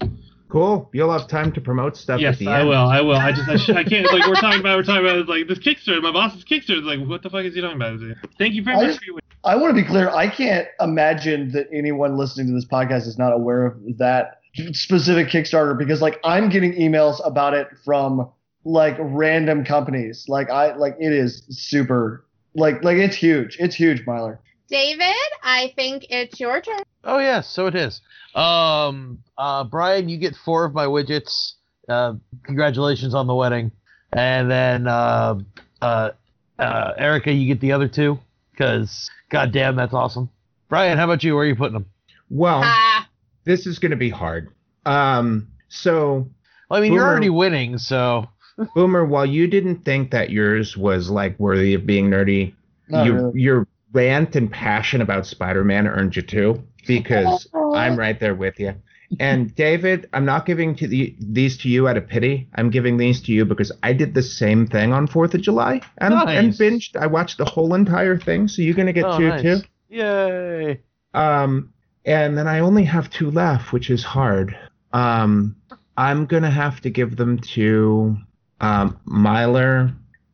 cool 0.50 0.89
you'll 0.93 1.12
have 1.12 1.28
time 1.28 1.52
to 1.54 1.60
promote 1.62 1.97
stuff 1.97 2.21
yes, 2.21 2.36
at 2.36 2.39
the 2.39 2.47
I 2.47 2.60
end 2.62 2.69
will. 2.69 2.76
I 2.78 3.02
will. 3.02 3.15
I 3.17 3.32
just 3.34 3.50
I, 3.50 3.58
sh- 3.58 3.69
I 3.71 3.84
can't 3.84 4.06
like 4.13 4.26
we're 4.28 4.36
talking 4.36 4.62
about 4.62 4.78
we're 4.78 4.84
talking 4.84 5.04
about 5.06 5.17
it's 5.17 5.28
like 5.30 5.45
this 5.50 5.60
Kickstarter. 5.60 6.02
My 6.02 6.12
boss's 6.13 6.45
Kickstarter 6.45 6.80
is 6.80 6.84
like 6.86 7.06
what 7.06 7.21
the 7.21 7.30
fuck 7.30 7.43
is 7.43 7.54
he 7.54 7.60
talking 7.60 7.76
about? 7.76 8.00
Thank 8.38 8.54
you 8.54 8.63
very 8.63 8.78
I 8.78 8.80
much 8.80 8.88
just- 8.91 9.00
for 9.00 9.06
your. 9.06 9.19
I 9.43 9.56
want 9.56 9.76
to 9.76 9.82
be 9.82 9.88
clear. 9.88 10.08
I 10.10 10.30
can't 10.30 10.67
imagine 10.80 11.52
that 11.54 11.67
anyone 11.74 12.15
listening 12.15 12.45
to 12.47 12.54
this 12.54 12.65
podcast 12.65 13.08
is 13.08 13.17
not 13.17 13.34
aware 13.34 13.65
of 13.65 13.97
that 13.97 14.39
specific 14.74 15.30
Kickstarter 15.30 15.76
because, 15.76 16.00
like, 16.00 16.19
I'm 16.24 16.47
getting 16.50 16.74
emails 16.74 17.19
about 17.26 17.56
it 17.56 17.67
from 17.84 18.30
like 18.65 18.95
random 19.00 19.65
companies. 19.65 20.26
Like, 20.28 20.52
I 20.52 20.76
like 20.76 20.95
it 21.00 21.12
is 21.12 21.43
super. 21.50 22.24
Like, 22.53 22.83
like 22.83 22.97
it's 22.97 23.15
huge. 23.15 23.57
It's 23.59 23.75
huge, 23.75 24.05
Myler. 24.05 24.39
David, 24.67 25.15
I 25.43 25.73
think 25.75 26.05
it's 26.09 26.39
your 26.39 26.61
turn. 26.61 26.81
Oh 27.03 27.19
yes, 27.19 27.49
so 27.49 27.67
it 27.67 27.75
is. 27.75 27.99
Um, 28.35 29.19
uh, 29.37 29.63
Brian, 29.65 30.07
you 30.07 30.17
get 30.17 30.35
four 30.35 30.63
of 30.63 30.73
my 30.73 30.85
widgets. 30.85 31.53
Uh, 31.89 32.13
congratulations 32.43 33.13
on 33.13 33.27
the 33.27 33.35
wedding. 33.35 33.71
And 34.13 34.49
then 34.49 34.87
uh, 34.87 35.39
uh, 35.81 36.11
uh, 36.59 36.91
Erica, 36.97 37.31
you 37.33 37.47
get 37.47 37.59
the 37.59 37.71
other 37.73 37.87
two 37.87 38.19
because 38.51 39.09
goddamn, 39.29 39.75
that's 39.75 39.93
awesome. 39.93 40.29
Brian, 40.69 40.97
how 40.97 41.05
about 41.05 41.23
you? 41.23 41.35
Where 41.35 41.43
are 41.43 41.47
you 41.47 41.55
putting 41.55 41.73
them? 41.73 41.85
well 42.29 42.61
Ah, 42.63 43.09
this 43.43 43.67
is 43.67 43.77
going 43.77 43.91
to 43.91 43.97
be 43.97 44.09
hard 44.09 44.49
um 44.85 45.49
so 45.67 46.29
Well, 46.69 46.79
I 46.79 46.81
mean, 46.81 46.93
you're 46.93 47.05
already 47.05 47.29
winning, 47.29 47.77
so 47.77 48.27
boomer 48.75 49.05
while 49.05 49.25
you 49.25 49.47
didn't 49.47 49.83
think 49.85 50.11
that 50.11 50.29
yours 50.29 50.75
was 50.77 51.09
like 51.09 51.39
worthy 51.39 51.73
of 51.73 51.85
being 51.85 52.09
nerdy 52.09 52.53
Not 52.89 53.05
your 53.05 53.15
really. 53.27 53.41
your 53.41 53.67
rant 53.93 54.35
and 54.35 54.49
passion 54.51 55.01
about 55.01 55.25
Spider-Man 55.25 55.87
earned 55.87 56.15
you 56.15 56.21
two 56.21 56.63
because 56.87 57.47
I'm 57.53 57.97
right 57.97 58.19
there 58.19 58.35
with 58.35 58.59
you. 58.59 58.73
And 59.19 59.53
David, 59.55 60.07
I'm 60.13 60.23
not 60.23 60.45
giving 60.45 60.73
to 60.75 60.87
the, 60.87 61.13
these 61.19 61.57
to 61.57 61.67
you 61.67 61.89
out 61.89 61.97
of 61.97 62.07
pity. 62.07 62.47
I'm 62.55 62.69
giving 62.69 62.95
these 62.95 63.21
to 63.23 63.33
you 63.33 63.43
because 63.43 63.69
I 63.83 63.91
did 63.91 64.13
the 64.13 64.23
same 64.23 64.65
thing 64.67 64.93
on 64.93 65.05
Fourth 65.05 65.33
of 65.33 65.41
July 65.41 65.81
and, 65.97 66.13
and 66.13 66.53
binged. 66.53 66.95
I 66.95 67.07
watched 67.07 67.37
the 67.37 67.43
whole 67.43 67.73
entire 67.73 68.17
thing, 68.17 68.47
so 68.47 68.61
you're 68.61 68.73
gonna 68.73 68.93
get 68.93 69.03
Oh, 69.05 69.17
two 69.17 69.27
nice. 69.27 69.41
too. 69.41 69.61
yay! 69.89 70.79
Um, 71.13 71.73
and 72.05 72.37
then 72.37 72.47
I 72.47 72.59
only 72.59 72.85
have 72.85 73.09
two 73.09 73.29
left, 73.31 73.73
which 73.73 73.89
is 73.89 74.01
hard. 74.01 74.57
Um, 74.93 75.57
I'm 75.97 76.25
gonna 76.25 76.49
have 76.49 76.79
to 76.81 76.89
give 76.89 77.17
them 77.17 77.39
to 77.55 78.15
um, 78.62 79.00
Myler, 79.06 79.91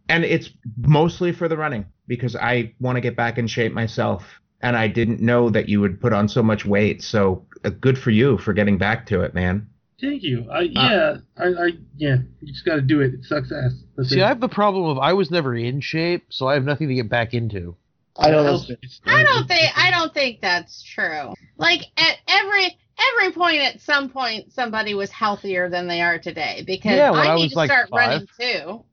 and 0.10 0.24
it's 0.24 0.50
mostly 0.78 1.32
for 1.32 1.48
the 1.48 1.58
running 1.58 1.86
because 2.08 2.36
I 2.36 2.74
want 2.80 2.98
to 2.98 3.02
get 3.02 3.16
back 3.16 3.38
in 3.38 3.48
shape 3.48 3.74
myself, 3.74 4.24
and 4.62 4.78
I 4.78 4.88
didn't 4.88 5.20
know 5.22 5.50
that 5.50 5.68
you 5.68 5.82
would 5.82 6.00
put 6.00 6.14
on 6.14 6.28
so 6.30 6.44
much 6.44 6.66
weight. 6.66 7.02
So 7.02 7.46
uh, 7.66 7.70
good 7.70 7.98
for 7.98 8.12
you 8.12 8.38
for 8.38 8.54
getting 8.54 8.78
back 8.78 9.08
to 9.08 9.22
it, 9.22 9.34
man. 9.34 9.68
Thank 10.00 10.22
you. 10.22 10.46
I, 10.52 10.62
yeah, 10.62 11.18
I, 11.38 11.46
I, 11.46 11.70
yeah. 11.98 12.18
You 12.42 12.54
just 12.54 12.64
got 12.66 12.76
to 12.76 12.82
do 12.82 13.02
it. 13.02 13.16
It 13.16 13.24
sucks 13.24 13.52
ass. 13.52 13.72
That's 13.96 14.10
See, 14.10 14.20
it. 14.20 14.24
I 14.24 14.28
have 14.28 14.40
the 14.40 14.48
problem 14.48 14.86
of 14.86 15.00
I 15.00 15.14
was 15.14 15.32
never 15.32 15.56
in 15.56 15.82
shape, 15.82 16.28
so 16.30 16.48
I 16.48 16.54
have 16.54 16.66
nothing 16.66 16.88
to 16.90 16.94
get 16.94 17.10
back 17.10 17.34
into. 17.34 17.76
I 18.16 18.30
know 18.30 18.44
Health 18.44 18.68
this. 18.68 18.78
is- 18.84 19.02
I 19.06 19.24
don't 19.24 19.48
think 19.48 19.72
I 19.76 19.92
don't 19.92 20.14
think 20.14 20.42
that's 20.42 20.84
true. 20.84 21.34
Like 21.58 21.82
at 21.98 22.18
every 22.28 22.78
every 23.14 23.32
point 23.32 23.58
at 23.62 23.80
some 23.82 24.10
point 24.10 24.52
somebody 24.52 24.94
was 24.94 25.12
healthier 25.12 25.70
than 25.70 25.88
they 25.88 26.02
are 26.02 26.18
today 26.20 26.64
because 26.66 26.94
Yeah, 26.98 27.12
when 27.12 27.20
I 27.22 27.34
I 27.34 27.36
need 27.36 27.50
to 27.50 27.56
like, 27.56 27.70
start 27.70 27.90
five. 27.90 27.98
running 28.10 28.28
too. 28.40 28.84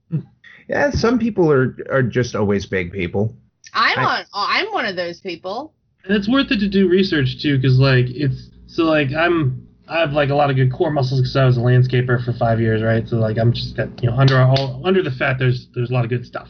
Yeah, 0.69 0.91
some 0.91 1.19
people 1.19 1.51
are 1.51 1.77
are 1.91 2.03
just 2.03 2.35
always 2.35 2.67
big 2.67 2.93
people. 2.93 3.37
I'm 3.75 3.99
I- 3.99 4.19
on. 4.21 4.25
I'm 4.33 4.73
one 4.73 4.87
of 4.87 4.97
those 4.97 5.21
people. 5.21 5.75
And 6.05 6.15
it's 6.15 6.29
worth 6.29 6.51
it 6.51 6.59
to 6.61 6.69
do 6.69 6.89
research 6.89 7.41
too, 7.43 7.57
because 7.57 7.79
like 7.79 8.07
it's 8.09 8.51
so 8.67 8.85
like 8.85 9.13
I'm 9.13 9.67
I 9.89 10.01
have 10.01 10.13
like 10.13 10.31
a 10.31 10.35
lot 10.35 10.49
of 10.51 10.57
good 10.57 10.73
core 10.73 10.91
muscles 10.91 11.21
because 11.21 11.37
I 11.37 11.45
was 11.45 11.57
a 11.57 11.61
landscaper 11.61 12.23
for 12.25 12.33
five 12.35 12.61
years, 12.61 12.83
right? 12.83 13.07
So 13.09 13.17
like 13.17 13.39
I'm 13.39 13.53
just 13.53 13.77
got 13.77 14.03
you 14.03 14.11
know 14.11 14.17
under 14.17 14.39
all 14.39 14.83
under 14.87 15.03
the 15.03 15.11
fat 15.11 15.39
there's 15.39 15.69
there's 15.75 15.91
a 15.91 15.93
lot 15.95 16.05
of 16.05 16.11
good 16.11 16.25
stuff. 16.27 16.49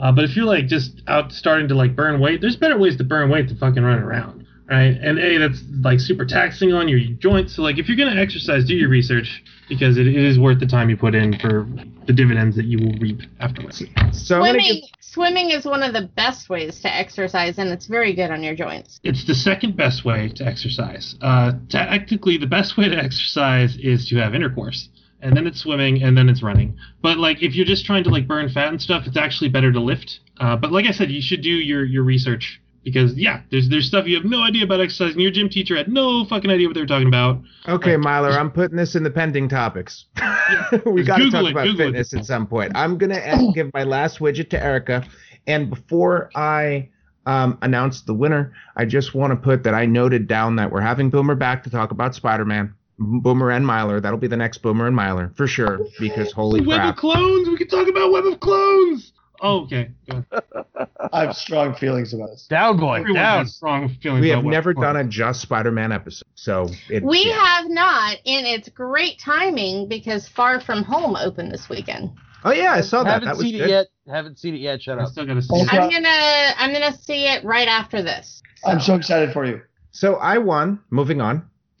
Uh, 0.00 0.10
but 0.10 0.24
if 0.24 0.34
you're 0.36 0.44
like 0.44 0.66
just 0.66 1.02
out 1.06 1.30
starting 1.32 1.68
to 1.68 1.74
like 1.74 1.94
burn 1.94 2.20
weight, 2.20 2.40
there's 2.40 2.56
better 2.56 2.76
ways 2.78 2.96
to 2.96 3.04
burn 3.04 3.30
weight 3.30 3.46
than 3.48 3.56
fucking 3.56 3.82
running 3.82 4.02
around, 4.02 4.43
right? 4.68 4.96
And 5.00 5.18
a 5.18 5.38
that's 5.38 5.62
like 5.82 6.00
super 6.00 6.24
taxing 6.24 6.72
on 6.72 6.88
your 6.88 7.00
joints. 7.18 7.56
So 7.56 7.62
like 7.62 7.78
if 7.78 7.88
you're 7.88 7.96
gonna 7.96 8.20
exercise, 8.20 8.64
do 8.64 8.74
your 8.74 8.88
research 8.88 9.42
because 9.68 9.96
it, 9.96 10.06
it 10.06 10.16
is 10.16 10.38
worth 10.38 10.60
the 10.60 10.66
time 10.66 10.90
you 10.90 10.96
put 10.96 11.14
in 11.14 11.38
for 11.38 11.66
the 12.06 12.12
dividends 12.12 12.56
that 12.56 12.66
you 12.66 12.78
will 12.78 12.98
reap 12.98 13.20
afterwards. 13.40 13.82
So 14.12 14.40
Swimming. 14.40 14.62
give, 14.62 14.90
Swimming 15.00 15.50
is 15.50 15.64
one 15.64 15.82
of 15.82 15.92
the 15.92 16.10
best 16.16 16.48
ways 16.48 16.80
to 16.80 16.92
exercise, 16.92 17.58
and 17.58 17.70
it's 17.70 17.86
very 17.86 18.14
good 18.14 18.30
on 18.30 18.42
your 18.42 18.54
joints. 18.54 19.00
It's 19.04 19.24
the 19.24 19.34
second 19.34 19.76
best 19.76 20.04
way 20.04 20.28
to 20.30 20.44
exercise. 20.44 21.14
Uh, 21.20 21.52
technically, 21.68 22.36
the 22.36 22.46
best 22.46 22.76
way 22.76 22.88
to 22.88 22.96
exercise 22.96 23.76
is 23.76 24.08
to 24.08 24.16
have 24.16 24.34
intercourse, 24.34 24.88
and 25.20 25.36
then 25.36 25.46
it's 25.46 25.60
swimming, 25.60 26.02
and 26.02 26.18
then 26.18 26.28
it's 26.28 26.42
running. 26.42 26.76
But 27.00 27.18
like, 27.18 27.42
if 27.42 27.54
you're 27.54 27.64
just 27.64 27.84
trying 27.86 28.02
to 28.04 28.10
like 28.10 28.26
burn 28.26 28.48
fat 28.48 28.68
and 28.68 28.82
stuff, 28.82 29.06
it's 29.06 29.16
actually 29.16 29.50
better 29.50 29.70
to 29.70 29.80
lift. 29.80 30.20
Uh, 30.40 30.56
but 30.56 30.72
like 30.72 30.86
I 30.86 30.90
said, 30.90 31.10
you 31.10 31.22
should 31.22 31.42
do 31.42 31.50
your 31.50 31.84
your 31.84 32.02
research 32.02 32.60
because 32.84 33.14
yeah, 33.14 33.40
there's 33.50 33.68
there's 33.68 33.86
stuff 33.86 34.06
you 34.06 34.14
have 34.16 34.24
no 34.24 34.42
idea 34.42 34.64
about 34.64 34.80
exercising. 34.80 35.18
Your 35.20 35.30
gym 35.30 35.48
teacher 35.48 35.74
had 35.76 35.88
no 35.90 36.24
fucking 36.26 36.50
idea 36.50 36.68
what 36.68 36.74
they 36.74 36.80
were 36.80 36.86
talking 36.86 37.08
about. 37.08 37.40
okay, 37.66 37.96
Myler, 37.96 38.30
I'm 38.30 38.50
putting 38.50 38.76
this 38.76 38.94
in 38.94 39.02
the 39.02 39.10
pending 39.10 39.48
topics. 39.48 40.04
we 40.86 41.02
Just 41.02 41.06
got 41.06 41.18
to 41.18 41.30
talk 41.30 41.44
it, 41.46 41.52
about 41.52 41.64
Google 41.64 41.80
it. 41.80 41.88
fitness 41.88 42.14
at 42.14 42.26
some 42.26 42.46
point. 42.46 42.72
I'm 42.74 42.98
gonna 42.98 43.20
give 43.54 43.70
my 43.72 43.84
last 43.84 44.18
widget 44.18 44.50
to 44.50 44.62
Erica, 44.62 45.04
and 45.46 45.70
before 45.70 46.30
I 46.34 46.90
um, 47.26 47.58
announce 47.62 48.02
the 48.02 48.14
winner, 48.14 48.52
I 48.76 48.84
just 48.84 49.14
want 49.14 49.32
to 49.32 49.36
put 49.36 49.62
that 49.64 49.74
I 49.74 49.86
noted 49.86 50.28
down 50.28 50.56
that 50.56 50.70
we're 50.70 50.82
having 50.82 51.08
Boomer 51.10 51.34
back 51.34 51.62
to 51.64 51.70
talk 51.70 51.90
about 51.90 52.14
Spider-Man. 52.14 52.74
Boomer 52.98 53.50
and 53.50 53.66
Myler. 53.66 54.00
That'll 54.00 54.18
be 54.20 54.28
the 54.28 54.36
next 54.36 54.58
Boomer 54.58 54.86
and 54.86 54.94
Myler 54.94 55.32
for 55.36 55.48
sure. 55.48 55.80
Because 55.98 56.30
holy 56.30 56.60
Web 56.60 56.78
of 56.78 56.82
crap! 56.82 56.96
clones. 56.96 57.48
We 57.48 57.56
can 57.56 57.66
talk 57.66 57.88
about 57.88 58.12
web 58.12 58.24
of 58.24 58.38
clones. 58.38 59.12
Oh, 59.44 59.64
okay. 59.64 59.90
Go 60.10 60.24
ahead. 60.30 60.88
I 61.12 61.20
have 61.26 61.36
strong 61.36 61.74
feelings 61.74 62.14
about 62.14 62.30
this. 62.30 62.46
Down, 62.48 62.78
boy, 62.78 63.00
Everyone 63.00 63.14
down. 63.14 63.38
has 63.44 63.54
strong 63.54 63.88
feelings. 64.02 64.22
We 64.22 64.30
have 64.30 64.42
Web 64.42 64.50
never 64.52 64.72
done 64.74 64.96
a 64.96 65.04
just 65.04 65.42
Spider-Man 65.42 65.92
episode, 65.92 66.26
so 66.34 66.68
it, 66.88 67.02
We 67.04 67.26
yeah. 67.26 67.34
have 67.44 67.68
not, 67.68 68.16
and 68.26 68.46
it's 68.46 68.68
great 68.70 69.18
timing 69.20 69.86
because 69.88 70.26
Far 70.28 70.60
From 70.60 70.82
Home 70.84 71.14
opened 71.16 71.52
this 71.52 71.68
weekend. 71.68 72.10
Oh 72.42 72.52
yeah, 72.52 72.72
I 72.72 72.80
saw 72.80 73.02
that. 73.04 73.22
Haven't 73.22 73.28
That 73.28 73.36
was 73.36 73.44
seen 73.46 73.58
good. 73.58 73.64
it 73.64 73.70
yet. 73.70 73.86
Haven't 74.08 74.38
seen 74.38 74.54
it 74.54 74.60
yet. 74.60 74.82
Shut 74.82 74.98
I 74.98 75.02
up. 75.04 75.10
still 75.10 75.26
gotta 75.26 75.42
see. 75.42 75.48
Also- 75.50 75.64
it. 75.64 75.72
I'm 75.74 75.90
gonna 75.90 76.54
I'm 76.58 76.72
gonna 76.72 76.96
see 76.96 77.26
it 77.26 77.44
right 77.44 77.68
after 77.68 78.02
this. 78.02 78.42
I'm 78.66 78.80
so 78.80 78.94
excited 78.96 79.32
for 79.32 79.44
you. 79.44 79.60
So 79.92 80.16
I 80.16 80.38
won. 80.38 80.80
Moving 80.90 81.20
on. 81.20 81.48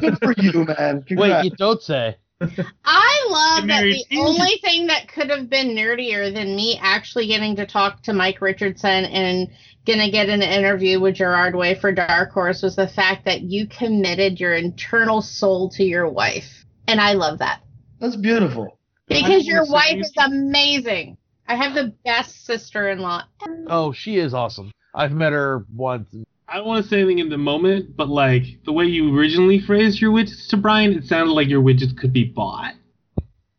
Good 0.00 0.18
for 0.22 0.32
you, 0.38 0.64
man. 0.64 1.04
Wait, 1.10 1.44
you 1.44 1.50
don't 1.50 1.82
say. 1.82 2.16
I 2.40 3.26
love 3.28 3.66
that 3.66 3.82
married. 3.82 4.04
the 4.10 4.18
only 4.18 4.58
thing 4.62 4.86
that 4.86 5.08
could 5.08 5.30
have 5.30 5.50
been 5.50 5.68
nerdier 5.68 6.32
than 6.32 6.54
me 6.54 6.78
actually 6.80 7.26
getting 7.26 7.56
to 7.56 7.66
talk 7.66 8.02
to 8.04 8.12
Mike 8.12 8.40
Richardson 8.40 9.04
and 9.06 9.48
gonna 9.86 10.10
get 10.10 10.28
an 10.28 10.42
interview 10.42 11.00
with 11.00 11.16
Gerard 11.16 11.56
Way 11.56 11.74
for 11.74 11.90
Dark 11.90 12.30
Horse 12.32 12.62
was 12.62 12.76
the 12.76 12.86
fact 12.86 13.24
that 13.24 13.42
you 13.42 13.66
committed 13.66 14.38
your 14.38 14.54
internal 14.54 15.20
soul 15.20 15.68
to 15.70 15.84
your 15.84 16.08
wife. 16.08 16.64
And 16.86 17.00
I 17.00 17.14
love 17.14 17.38
that. 17.38 17.62
That's 17.98 18.16
beautiful. 18.16 18.78
Because 19.08 19.46
your 19.46 19.66
wife 19.66 19.98
is 19.98 20.12
amazing. 20.18 21.16
I 21.48 21.56
have 21.56 21.74
the 21.74 21.94
best 22.04 22.44
sister 22.44 22.90
in 22.90 23.00
law. 23.00 23.22
Oh, 23.66 23.90
she 23.92 24.18
is 24.18 24.34
awesome. 24.34 24.70
I've 24.94 25.12
met 25.12 25.32
her 25.32 25.64
once. 25.74 26.14
I 26.50 26.56
don't 26.56 26.66
want 26.66 26.82
to 26.82 26.88
say 26.88 27.00
anything 27.00 27.18
in 27.18 27.28
the 27.28 27.36
moment, 27.38 27.94
but 27.96 28.08
like 28.08 28.42
the 28.64 28.72
way 28.72 28.84
you 28.86 29.16
originally 29.16 29.60
phrased 29.60 30.00
your 30.00 30.12
widgets 30.12 30.48
to 30.48 30.56
Brian, 30.56 30.92
it 30.92 31.04
sounded 31.04 31.32
like 31.32 31.48
your 31.48 31.62
widgets 31.62 31.96
could 31.96 32.12
be 32.12 32.24
bought. 32.24 32.74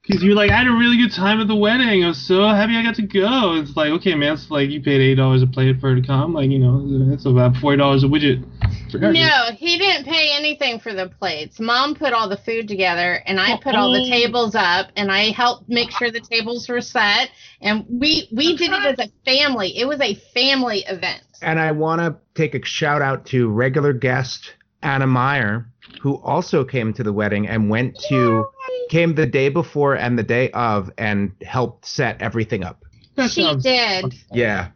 Because 0.02 0.24
you're 0.24 0.34
like, 0.34 0.50
I 0.50 0.58
had 0.58 0.66
a 0.66 0.72
really 0.72 0.98
good 0.98 1.14
time 1.14 1.40
at 1.40 1.48
the 1.48 1.56
wedding. 1.56 2.04
I 2.04 2.08
was 2.08 2.18
so 2.18 2.42
happy 2.48 2.76
I 2.76 2.82
got 2.82 2.96
to 2.96 3.04
go. 3.04 3.58
It's 3.62 3.78
like, 3.78 3.92
okay, 3.92 4.16
man, 4.16 4.34
it's 4.34 4.50
like 4.50 4.72
you 4.72 4.82
paid 4.82 5.02
eight 5.02 5.16
dollars 5.16 5.44
a 5.44 5.48
plate 5.48 5.80
for 5.80 5.90
her 5.90 6.02
to 6.02 6.08
come. 6.08 6.34
Like, 6.34 6.50
you 6.50 6.58
know, 6.58 7.14
it's 7.14 7.28
about 7.28 7.56
forty 7.58 7.78
dollars 7.78 8.04
a 8.04 8.08
widget. 8.08 8.44
For. 8.92 8.98
No, 8.98 9.52
he 9.56 9.78
didn't 9.78 10.06
pay 10.06 10.32
anything 10.36 10.80
for 10.80 10.96
the 10.96 11.10
plates. 11.10 11.60
Mom 11.60 11.94
put 11.94 12.12
all 12.12 12.28
the 12.28 12.38
food 12.38 12.68
together, 12.68 13.22
and 13.28 13.40
I 13.40 13.58
put 13.62 13.76
all 13.76 13.92
the 13.94 14.02
Oh. 14.02 14.10
tables 14.10 14.56
up, 14.56 14.88
and 14.96 15.12
I 15.12 15.30
helped 15.30 15.70
make 15.70 15.92
sure 15.92 16.10
the 16.10 16.22
tables 16.22 16.68
were 16.68 16.82
set. 16.82 17.30
And 17.62 17.86
we 17.88 18.28
we 18.32 18.58
did 18.58 18.72
it 18.72 19.00
as 19.00 19.08
a 19.08 19.12
family. 19.26 19.78
It 19.78 19.88
was 19.88 20.02
a 20.02 20.16
family 20.34 20.86
event. 20.88 21.22
And 21.42 21.60
I 21.60 21.72
want 21.72 22.02
to 22.02 22.16
take 22.36 22.56
a 22.56 22.66
shout 22.66 23.02
out 23.02 23.26
to 23.28 23.50
regular 23.50 23.94
guest 23.94 24.54
Anna 24.82 25.08
Meyer, 25.08 25.70
who 26.02 26.18
also 26.22 26.64
came 26.64 26.94
to 26.94 27.04
the 27.04 27.14
wedding 27.14 27.48
and 27.48 27.70
went 27.70 27.98
to 28.10 28.48
came 28.90 29.14
the 29.16 29.26
day 29.26 29.50
before 29.50 29.96
and 29.96 30.18
the 30.18 30.24
day 30.24 30.50
of 30.52 30.92
and 30.98 31.32
helped 31.44 31.86
set 31.86 32.20
everything 32.22 32.64
up. 32.64 32.84
That 33.16 33.30
she 33.30 33.44
sounds- 33.44 33.64
did, 33.64 34.16
Yeah. 34.34 34.70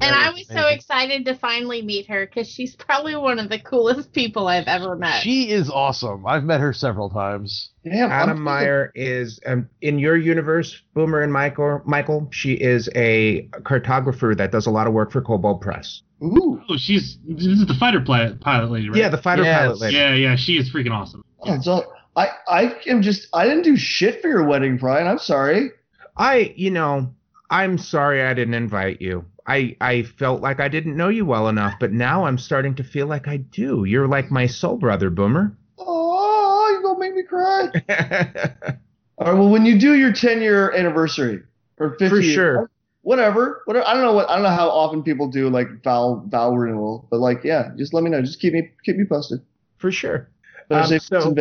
And 0.00 0.14
I 0.14 0.30
was 0.30 0.46
so 0.48 0.66
excited 0.68 1.24
to 1.26 1.34
finally 1.34 1.82
meet 1.82 2.06
her 2.08 2.26
because 2.26 2.48
she's 2.48 2.74
probably 2.76 3.14
one 3.16 3.38
of 3.38 3.48
the 3.48 3.58
coolest 3.58 4.12
people 4.12 4.48
I've 4.48 4.66
ever 4.66 4.96
met. 4.96 5.22
She 5.22 5.50
is 5.50 5.70
awesome. 5.70 6.26
I've 6.26 6.44
met 6.44 6.60
her 6.60 6.72
several 6.72 7.10
times. 7.10 7.70
Damn, 7.84 8.10
Anna 8.10 8.32
I'm- 8.32 8.42
Meyer 8.42 8.92
is 8.94 9.40
um, 9.46 9.68
in 9.80 9.98
your 9.98 10.16
universe, 10.16 10.80
Boomer 10.94 11.20
and 11.22 11.32
Michael. 11.32 11.82
Michael, 11.84 12.28
she 12.32 12.52
is 12.54 12.88
a 12.94 13.46
cartographer 13.62 14.36
that 14.36 14.52
does 14.52 14.66
a 14.66 14.70
lot 14.70 14.86
of 14.86 14.92
work 14.92 15.12
for 15.12 15.20
Cobalt 15.22 15.60
Press. 15.60 16.02
Ooh. 16.22 16.60
Oh, 16.68 16.76
she's 16.76 17.18
this 17.26 17.46
is 17.46 17.66
the 17.66 17.74
fighter 17.74 18.00
pilot, 18.00 18.40
pilot 18.40 18.70
lady, 18.70 18.88
right? 18.88 18.98
Yeah, 18.98 19.08
the 19.08 19.18
fighter 19.18 19.42
Yes. 19.42 19.58
pilot 19.60 19.78
lady. 19.80 19.96
yeah, 19.96 20.14
yeah. 20.14 20.36
She 20.36 20.56
is 20.56 20.72
freaking 20.72 20.92
awesome. 20.92 21.24
Oh, 21.40 21.60
so 21.60 21.92
I 22.14 22.28
I 22.46 22.76
am 22.86 23.02
just 23.02 23.26
I 23.34 23.44
didn't 23.46 23.64
do 23.64 23.76
shit 23.76 24.22
for 24.22 24.28
your 24.28 24.44
wedding, 24.44 24.76
Brian. 24.76 25.08
I'm 25.08 25.18
sorry. 25.18 25.70
I, 26.16 26.52
you 26.56 26.70
know, 26.70 27.12
I'm 27.50 27.78
sorry 27.78 28.22
I 28.22 28.34
didn't 28.34 28.54
invite 28.54 29.00
you. 29.00 29.24
I 29.46 29.76
I 29.80 30.02
felt 30.02 30.40
like 30.40 30.60
I 30.60 30.68
didn't 30.68 30.96
know 30.96 31.08
you 31.08 31.24
well 31.24 31.48
enough, 31.48 31.74
but 31.80 31.92
now 31.92 32.24
I'm 32.24 32.38
starting 32.38 32.74
to 32.76 32.84
feel 32.84 33.06
like 33.06 33.28
I 33.28 33.38
do. 33.38 33.84
You're 33.84 34.08
like 34.08 34.30
my 34.30 34.46
soul 34.46 34.76
brother, 34.76 35.10
Boomer. 35.10 35.56
Oh, 35.78 36.68
you're 36.72 36.82
gonna 36.82 36.98
make 36.98 37.14
me 37.14 37.22
cry. 37.22 37.68
All 39.18 39.26
right. 39.26 39.38
Well, 39.38 39.50
when 39.50 39.66
you 39.66 39.78
do 39.78 39.94
your 39.94 40.12
10 40.12 40.40
year 40.40 40.72
anniversary 40.72 41.42
or 41.78 41.90
50, 41.90 42.08
For 42.08 42.22
sure. 42.22 42.70
whatever, 43.02 43.62
whatever. 43.66 43.86
I 43.86 43.94
don't 43.94 44.02
know 44.02 44.12
what 44.14 44.28
I 44.30 44.34
don't 44.34 44.42
know 44.44 44.50
how 44.50 44.68
often 44.68 45.02
people 45.02 45.28
do 45.28 45.48
like 45.50 45.82
vow 45.82 46.22
vow 46.26 46.52
renewal, 46.54 47.06
but 47.10 47.20
like 47.20 47.44
yeah, 47.44 47.70
just 47.76 47.92
let 47.94 48.04
me 48.04 48.10
know. 48.10 48.22
Just 48.22 48.40
keep 48.40 48.52
me 48.52 48.70
keep 48.84 48.96
me 48.96 49.04
posted. 49.04 49.40
For 49.78 49.90
sure. 49.90 50.28
Um, 50.70 50.98
so-. 51.00 51.34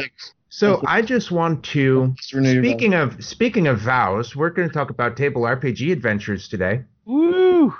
So 0.54 0.82
I 0.86 1.02
just 1.02 1.32
want 1.32 1.64
to 1.66 2.14
Just 2.18 2.34
renew 2.34 2.52
your 2.52 2.62
vows. 2.62 2.70
speaking 2.72 2.94
of 2.94 3.24
speaking 3.24 3.68
of 3.68 3.80
vows, 3.80 4.36
we're 4.36 4.50
going 4.50 4.68
to 4.68 4.74
talk 4.74 4.90
about 4.90 5.16
table 5.16 5.44
RPG 5.44 5.94
adventures 5.94 6.50
today. 6.50 6.82
Woo! 7.06 7.74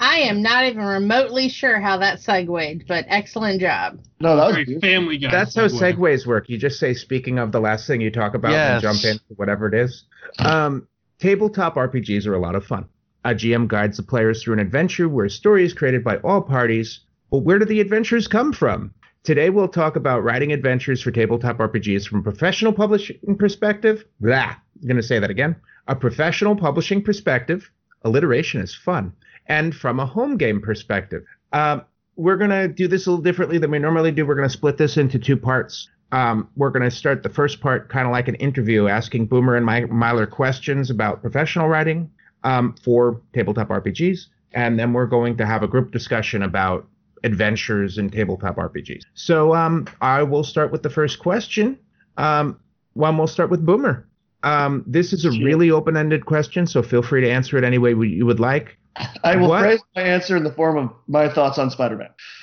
I 0.00 0.20
am 0.20 0.40
not 0.40 0.64
even 0.64 0.82
remotely 0.84 1.50
sure 1.50 1.78
how 1.80 1.98
that 1.98 2.20
segued, 2.20 2.86
but 2.88 3.04
excellent 3.08 3.60
job. 3.60 4.00
No, 4.20 4.36
that 4.36 4.46
was 4.46 4.54
Very 4.54 4.80
family 4.80 5.18
guy. 5.18 5.30
That's 5.30 5.54
how 5.54 5.66
segues 5.68 6.24
work. 6.24 6.48
You 6.48 6.56
just 6.56 6.80
say 6.80 6.94
speaking 6.94 7.38
of 7.38 7.52
the 7.52 7.60
last 7.60 7.86
thing 7.86 8.00
you 8.00 8.10
talk 8.10 8.32
about 8.34 8.52
Yes. 8.52 8.72
and 8.72 8.82
jump 8.82 9.04
into 9.04 9.34
whatever 9.36 9.66
it 9.68 9.74
is. 9.74 10.04
Um, 10.38 10.88
tabletop 11.18 11.74
RPGs 11.74 12.26
are 12.26 12.34
a 12.34 12.40
lot 12.40 12.54
of 12.54 12.64
fun. 12.64 12.86
A 13.26 13.34
GM 13.34 13.68
guides 13.68 13.98
the 13.98 14.02
players 14.02 14.42
through 14.42 14.54
an 14.54 14.60
adventure 14.60 15.08
where 15.10 15.26
a 15.26 15.30
story 15.30 15.62
is 15.64 15.74
created 15.74 16.02
by 16.04 16.16
all 16.18 16.40
parties. 16.40 17.00
But 17.30 17.38
where 17.40 17.58
do 17.58 17.66
the 17.66 17.80
adventures 17.80 18.26
come 18.28 18.54
from? 18.54 18.94
Today 19.24 19.50
we'll 19.50 19.68
talk 19.68 19.96
about 19.96 20.22
writing 20.22 20.52
adventures 20.52 21.02
for 21.02 21.10
tabletop 21.10 21.58
RPGs 21.58 22.06
from 22.06 22.20
a 22.20 22.22
professional 22.22 22.72
publishing 22.72 23.36
perspective. 23.36 24.04
Blah. 24.20 24.54
I'm 24.54 24.86
going 24.86 24.96
to 24.96 25.02
say 25.02 25.18
that 25.18 25.30
again. 25.30 25.56
A 25.88 25.96
professional 25.96 26.56
publishing 26.56 27.02
perspective. 27.02 27.70
Alliteration 28.02 28.60
is 28.60 28.74
fun. 28.74 29.12
And 29.46 29.74
from 29.74 29.98
a 30.00 30.06
home 30.06 30.36
game 30.36 30.60
perspective. 30.60 31.24
Um, 31.52 31.82
we're 32.16 32.36
going 32.36 32.50
to 32.50 32.68
do 32.68 32.88
this 32.88 33.06
a 33.06 33.10
little 33.10 33.22
differently 33.22 33.58
than 33.58 33.70
we 33.70 33.78
normally 33.78 34.12
do. 34.12 34.26
We're 34.26 34.34
going 34.34 34.48
to 34.48 34.52
split 34.52 34.76
this 34.76 34.96
into 34.96 35.18
two 35.18 35.36
parts. 35.36 35.88
Um, 36.10 36.48
we're 36.56 36.70
going 36.70 36.88
to 36.88 36.90
start 36.90 37.22
the 37.22 37.28
first 37.28 37.60
part 37.60 37.88
kind 37.88 38.06
of 38.06 38.12
like 38.12 38.28
an 38.28 38.34
interview, 38.36 38.88
asking 38.88 39.26
Boomer 39.26 39.56
and 39.56 39.66
My- 39.66 39.84
Myler 39.84 40.26
questions 40.26 40.90
about 40.90 41.20
professional 41.20 41.68
writing 41.68 42.10
um, 42.44 42.74
for 42.82 43.20
tabletop 43.34 43.68
RPGs. 43.68 44.26
And 44.52 44.78
then 44.78 44.92
we're 44.92 45.06
going 45.06 45.36
to 45.36 45.46
have 45.46 45.62
a 45.62 45.68
group 45.68 45.92
discussion 45.92 46.42
about 46.42 46.88
adventures 47.24 47.98
in 47.98 48.10
tabletop 48.10 48.56
RPGs. 48.56 49.02
So 49.14 49.54
um, 49.54 49.86
I 50.00 50.22
will 50.22 50.44
start 50.44 50.72
with 50.72 50.82
the 50.82 50.90
first 50.90 51.18
question. 51.18 51.78
Um, 52.16 52.58
one, 52.94 53.16
we'll 53.16 53.26
start 53.26 53.50
with 53.50 53.64
Boomer. 53.64 54.06
Um, 54.42 54.84
this 54.86 55.12
is 55.12 55.24
a 55.24 55.30
really 55.30 55.70
open 55.70 55.96
ended 55.96 56.26
question, 56.26 56.66
so 56.66 56.82
feel 56.82 57.02
free 57.02 57.20
to 57.20 57.30
answer 57.30 57.56
it 57.58 57.64
any 57.64 57.78
way 57.78 57.90
you 57.90 58.24
would 58.26 58.40
like. 58.40 58.78
I 59.22 59.36
will 59.36 59.48
What? 59.48 59.60
phrase 59.60 59.80
my 59.94 60.02
answer 60.02 60.36
in 60.36 60.44
the 60.44 60.52
form 60.52 60.76
of 60.76 60.90
my 61.06 61.28
thoughts 61.28 61.58
on 61.58 61.70
Spider-Man. 61.70 62.10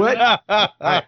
what 0.00 1.06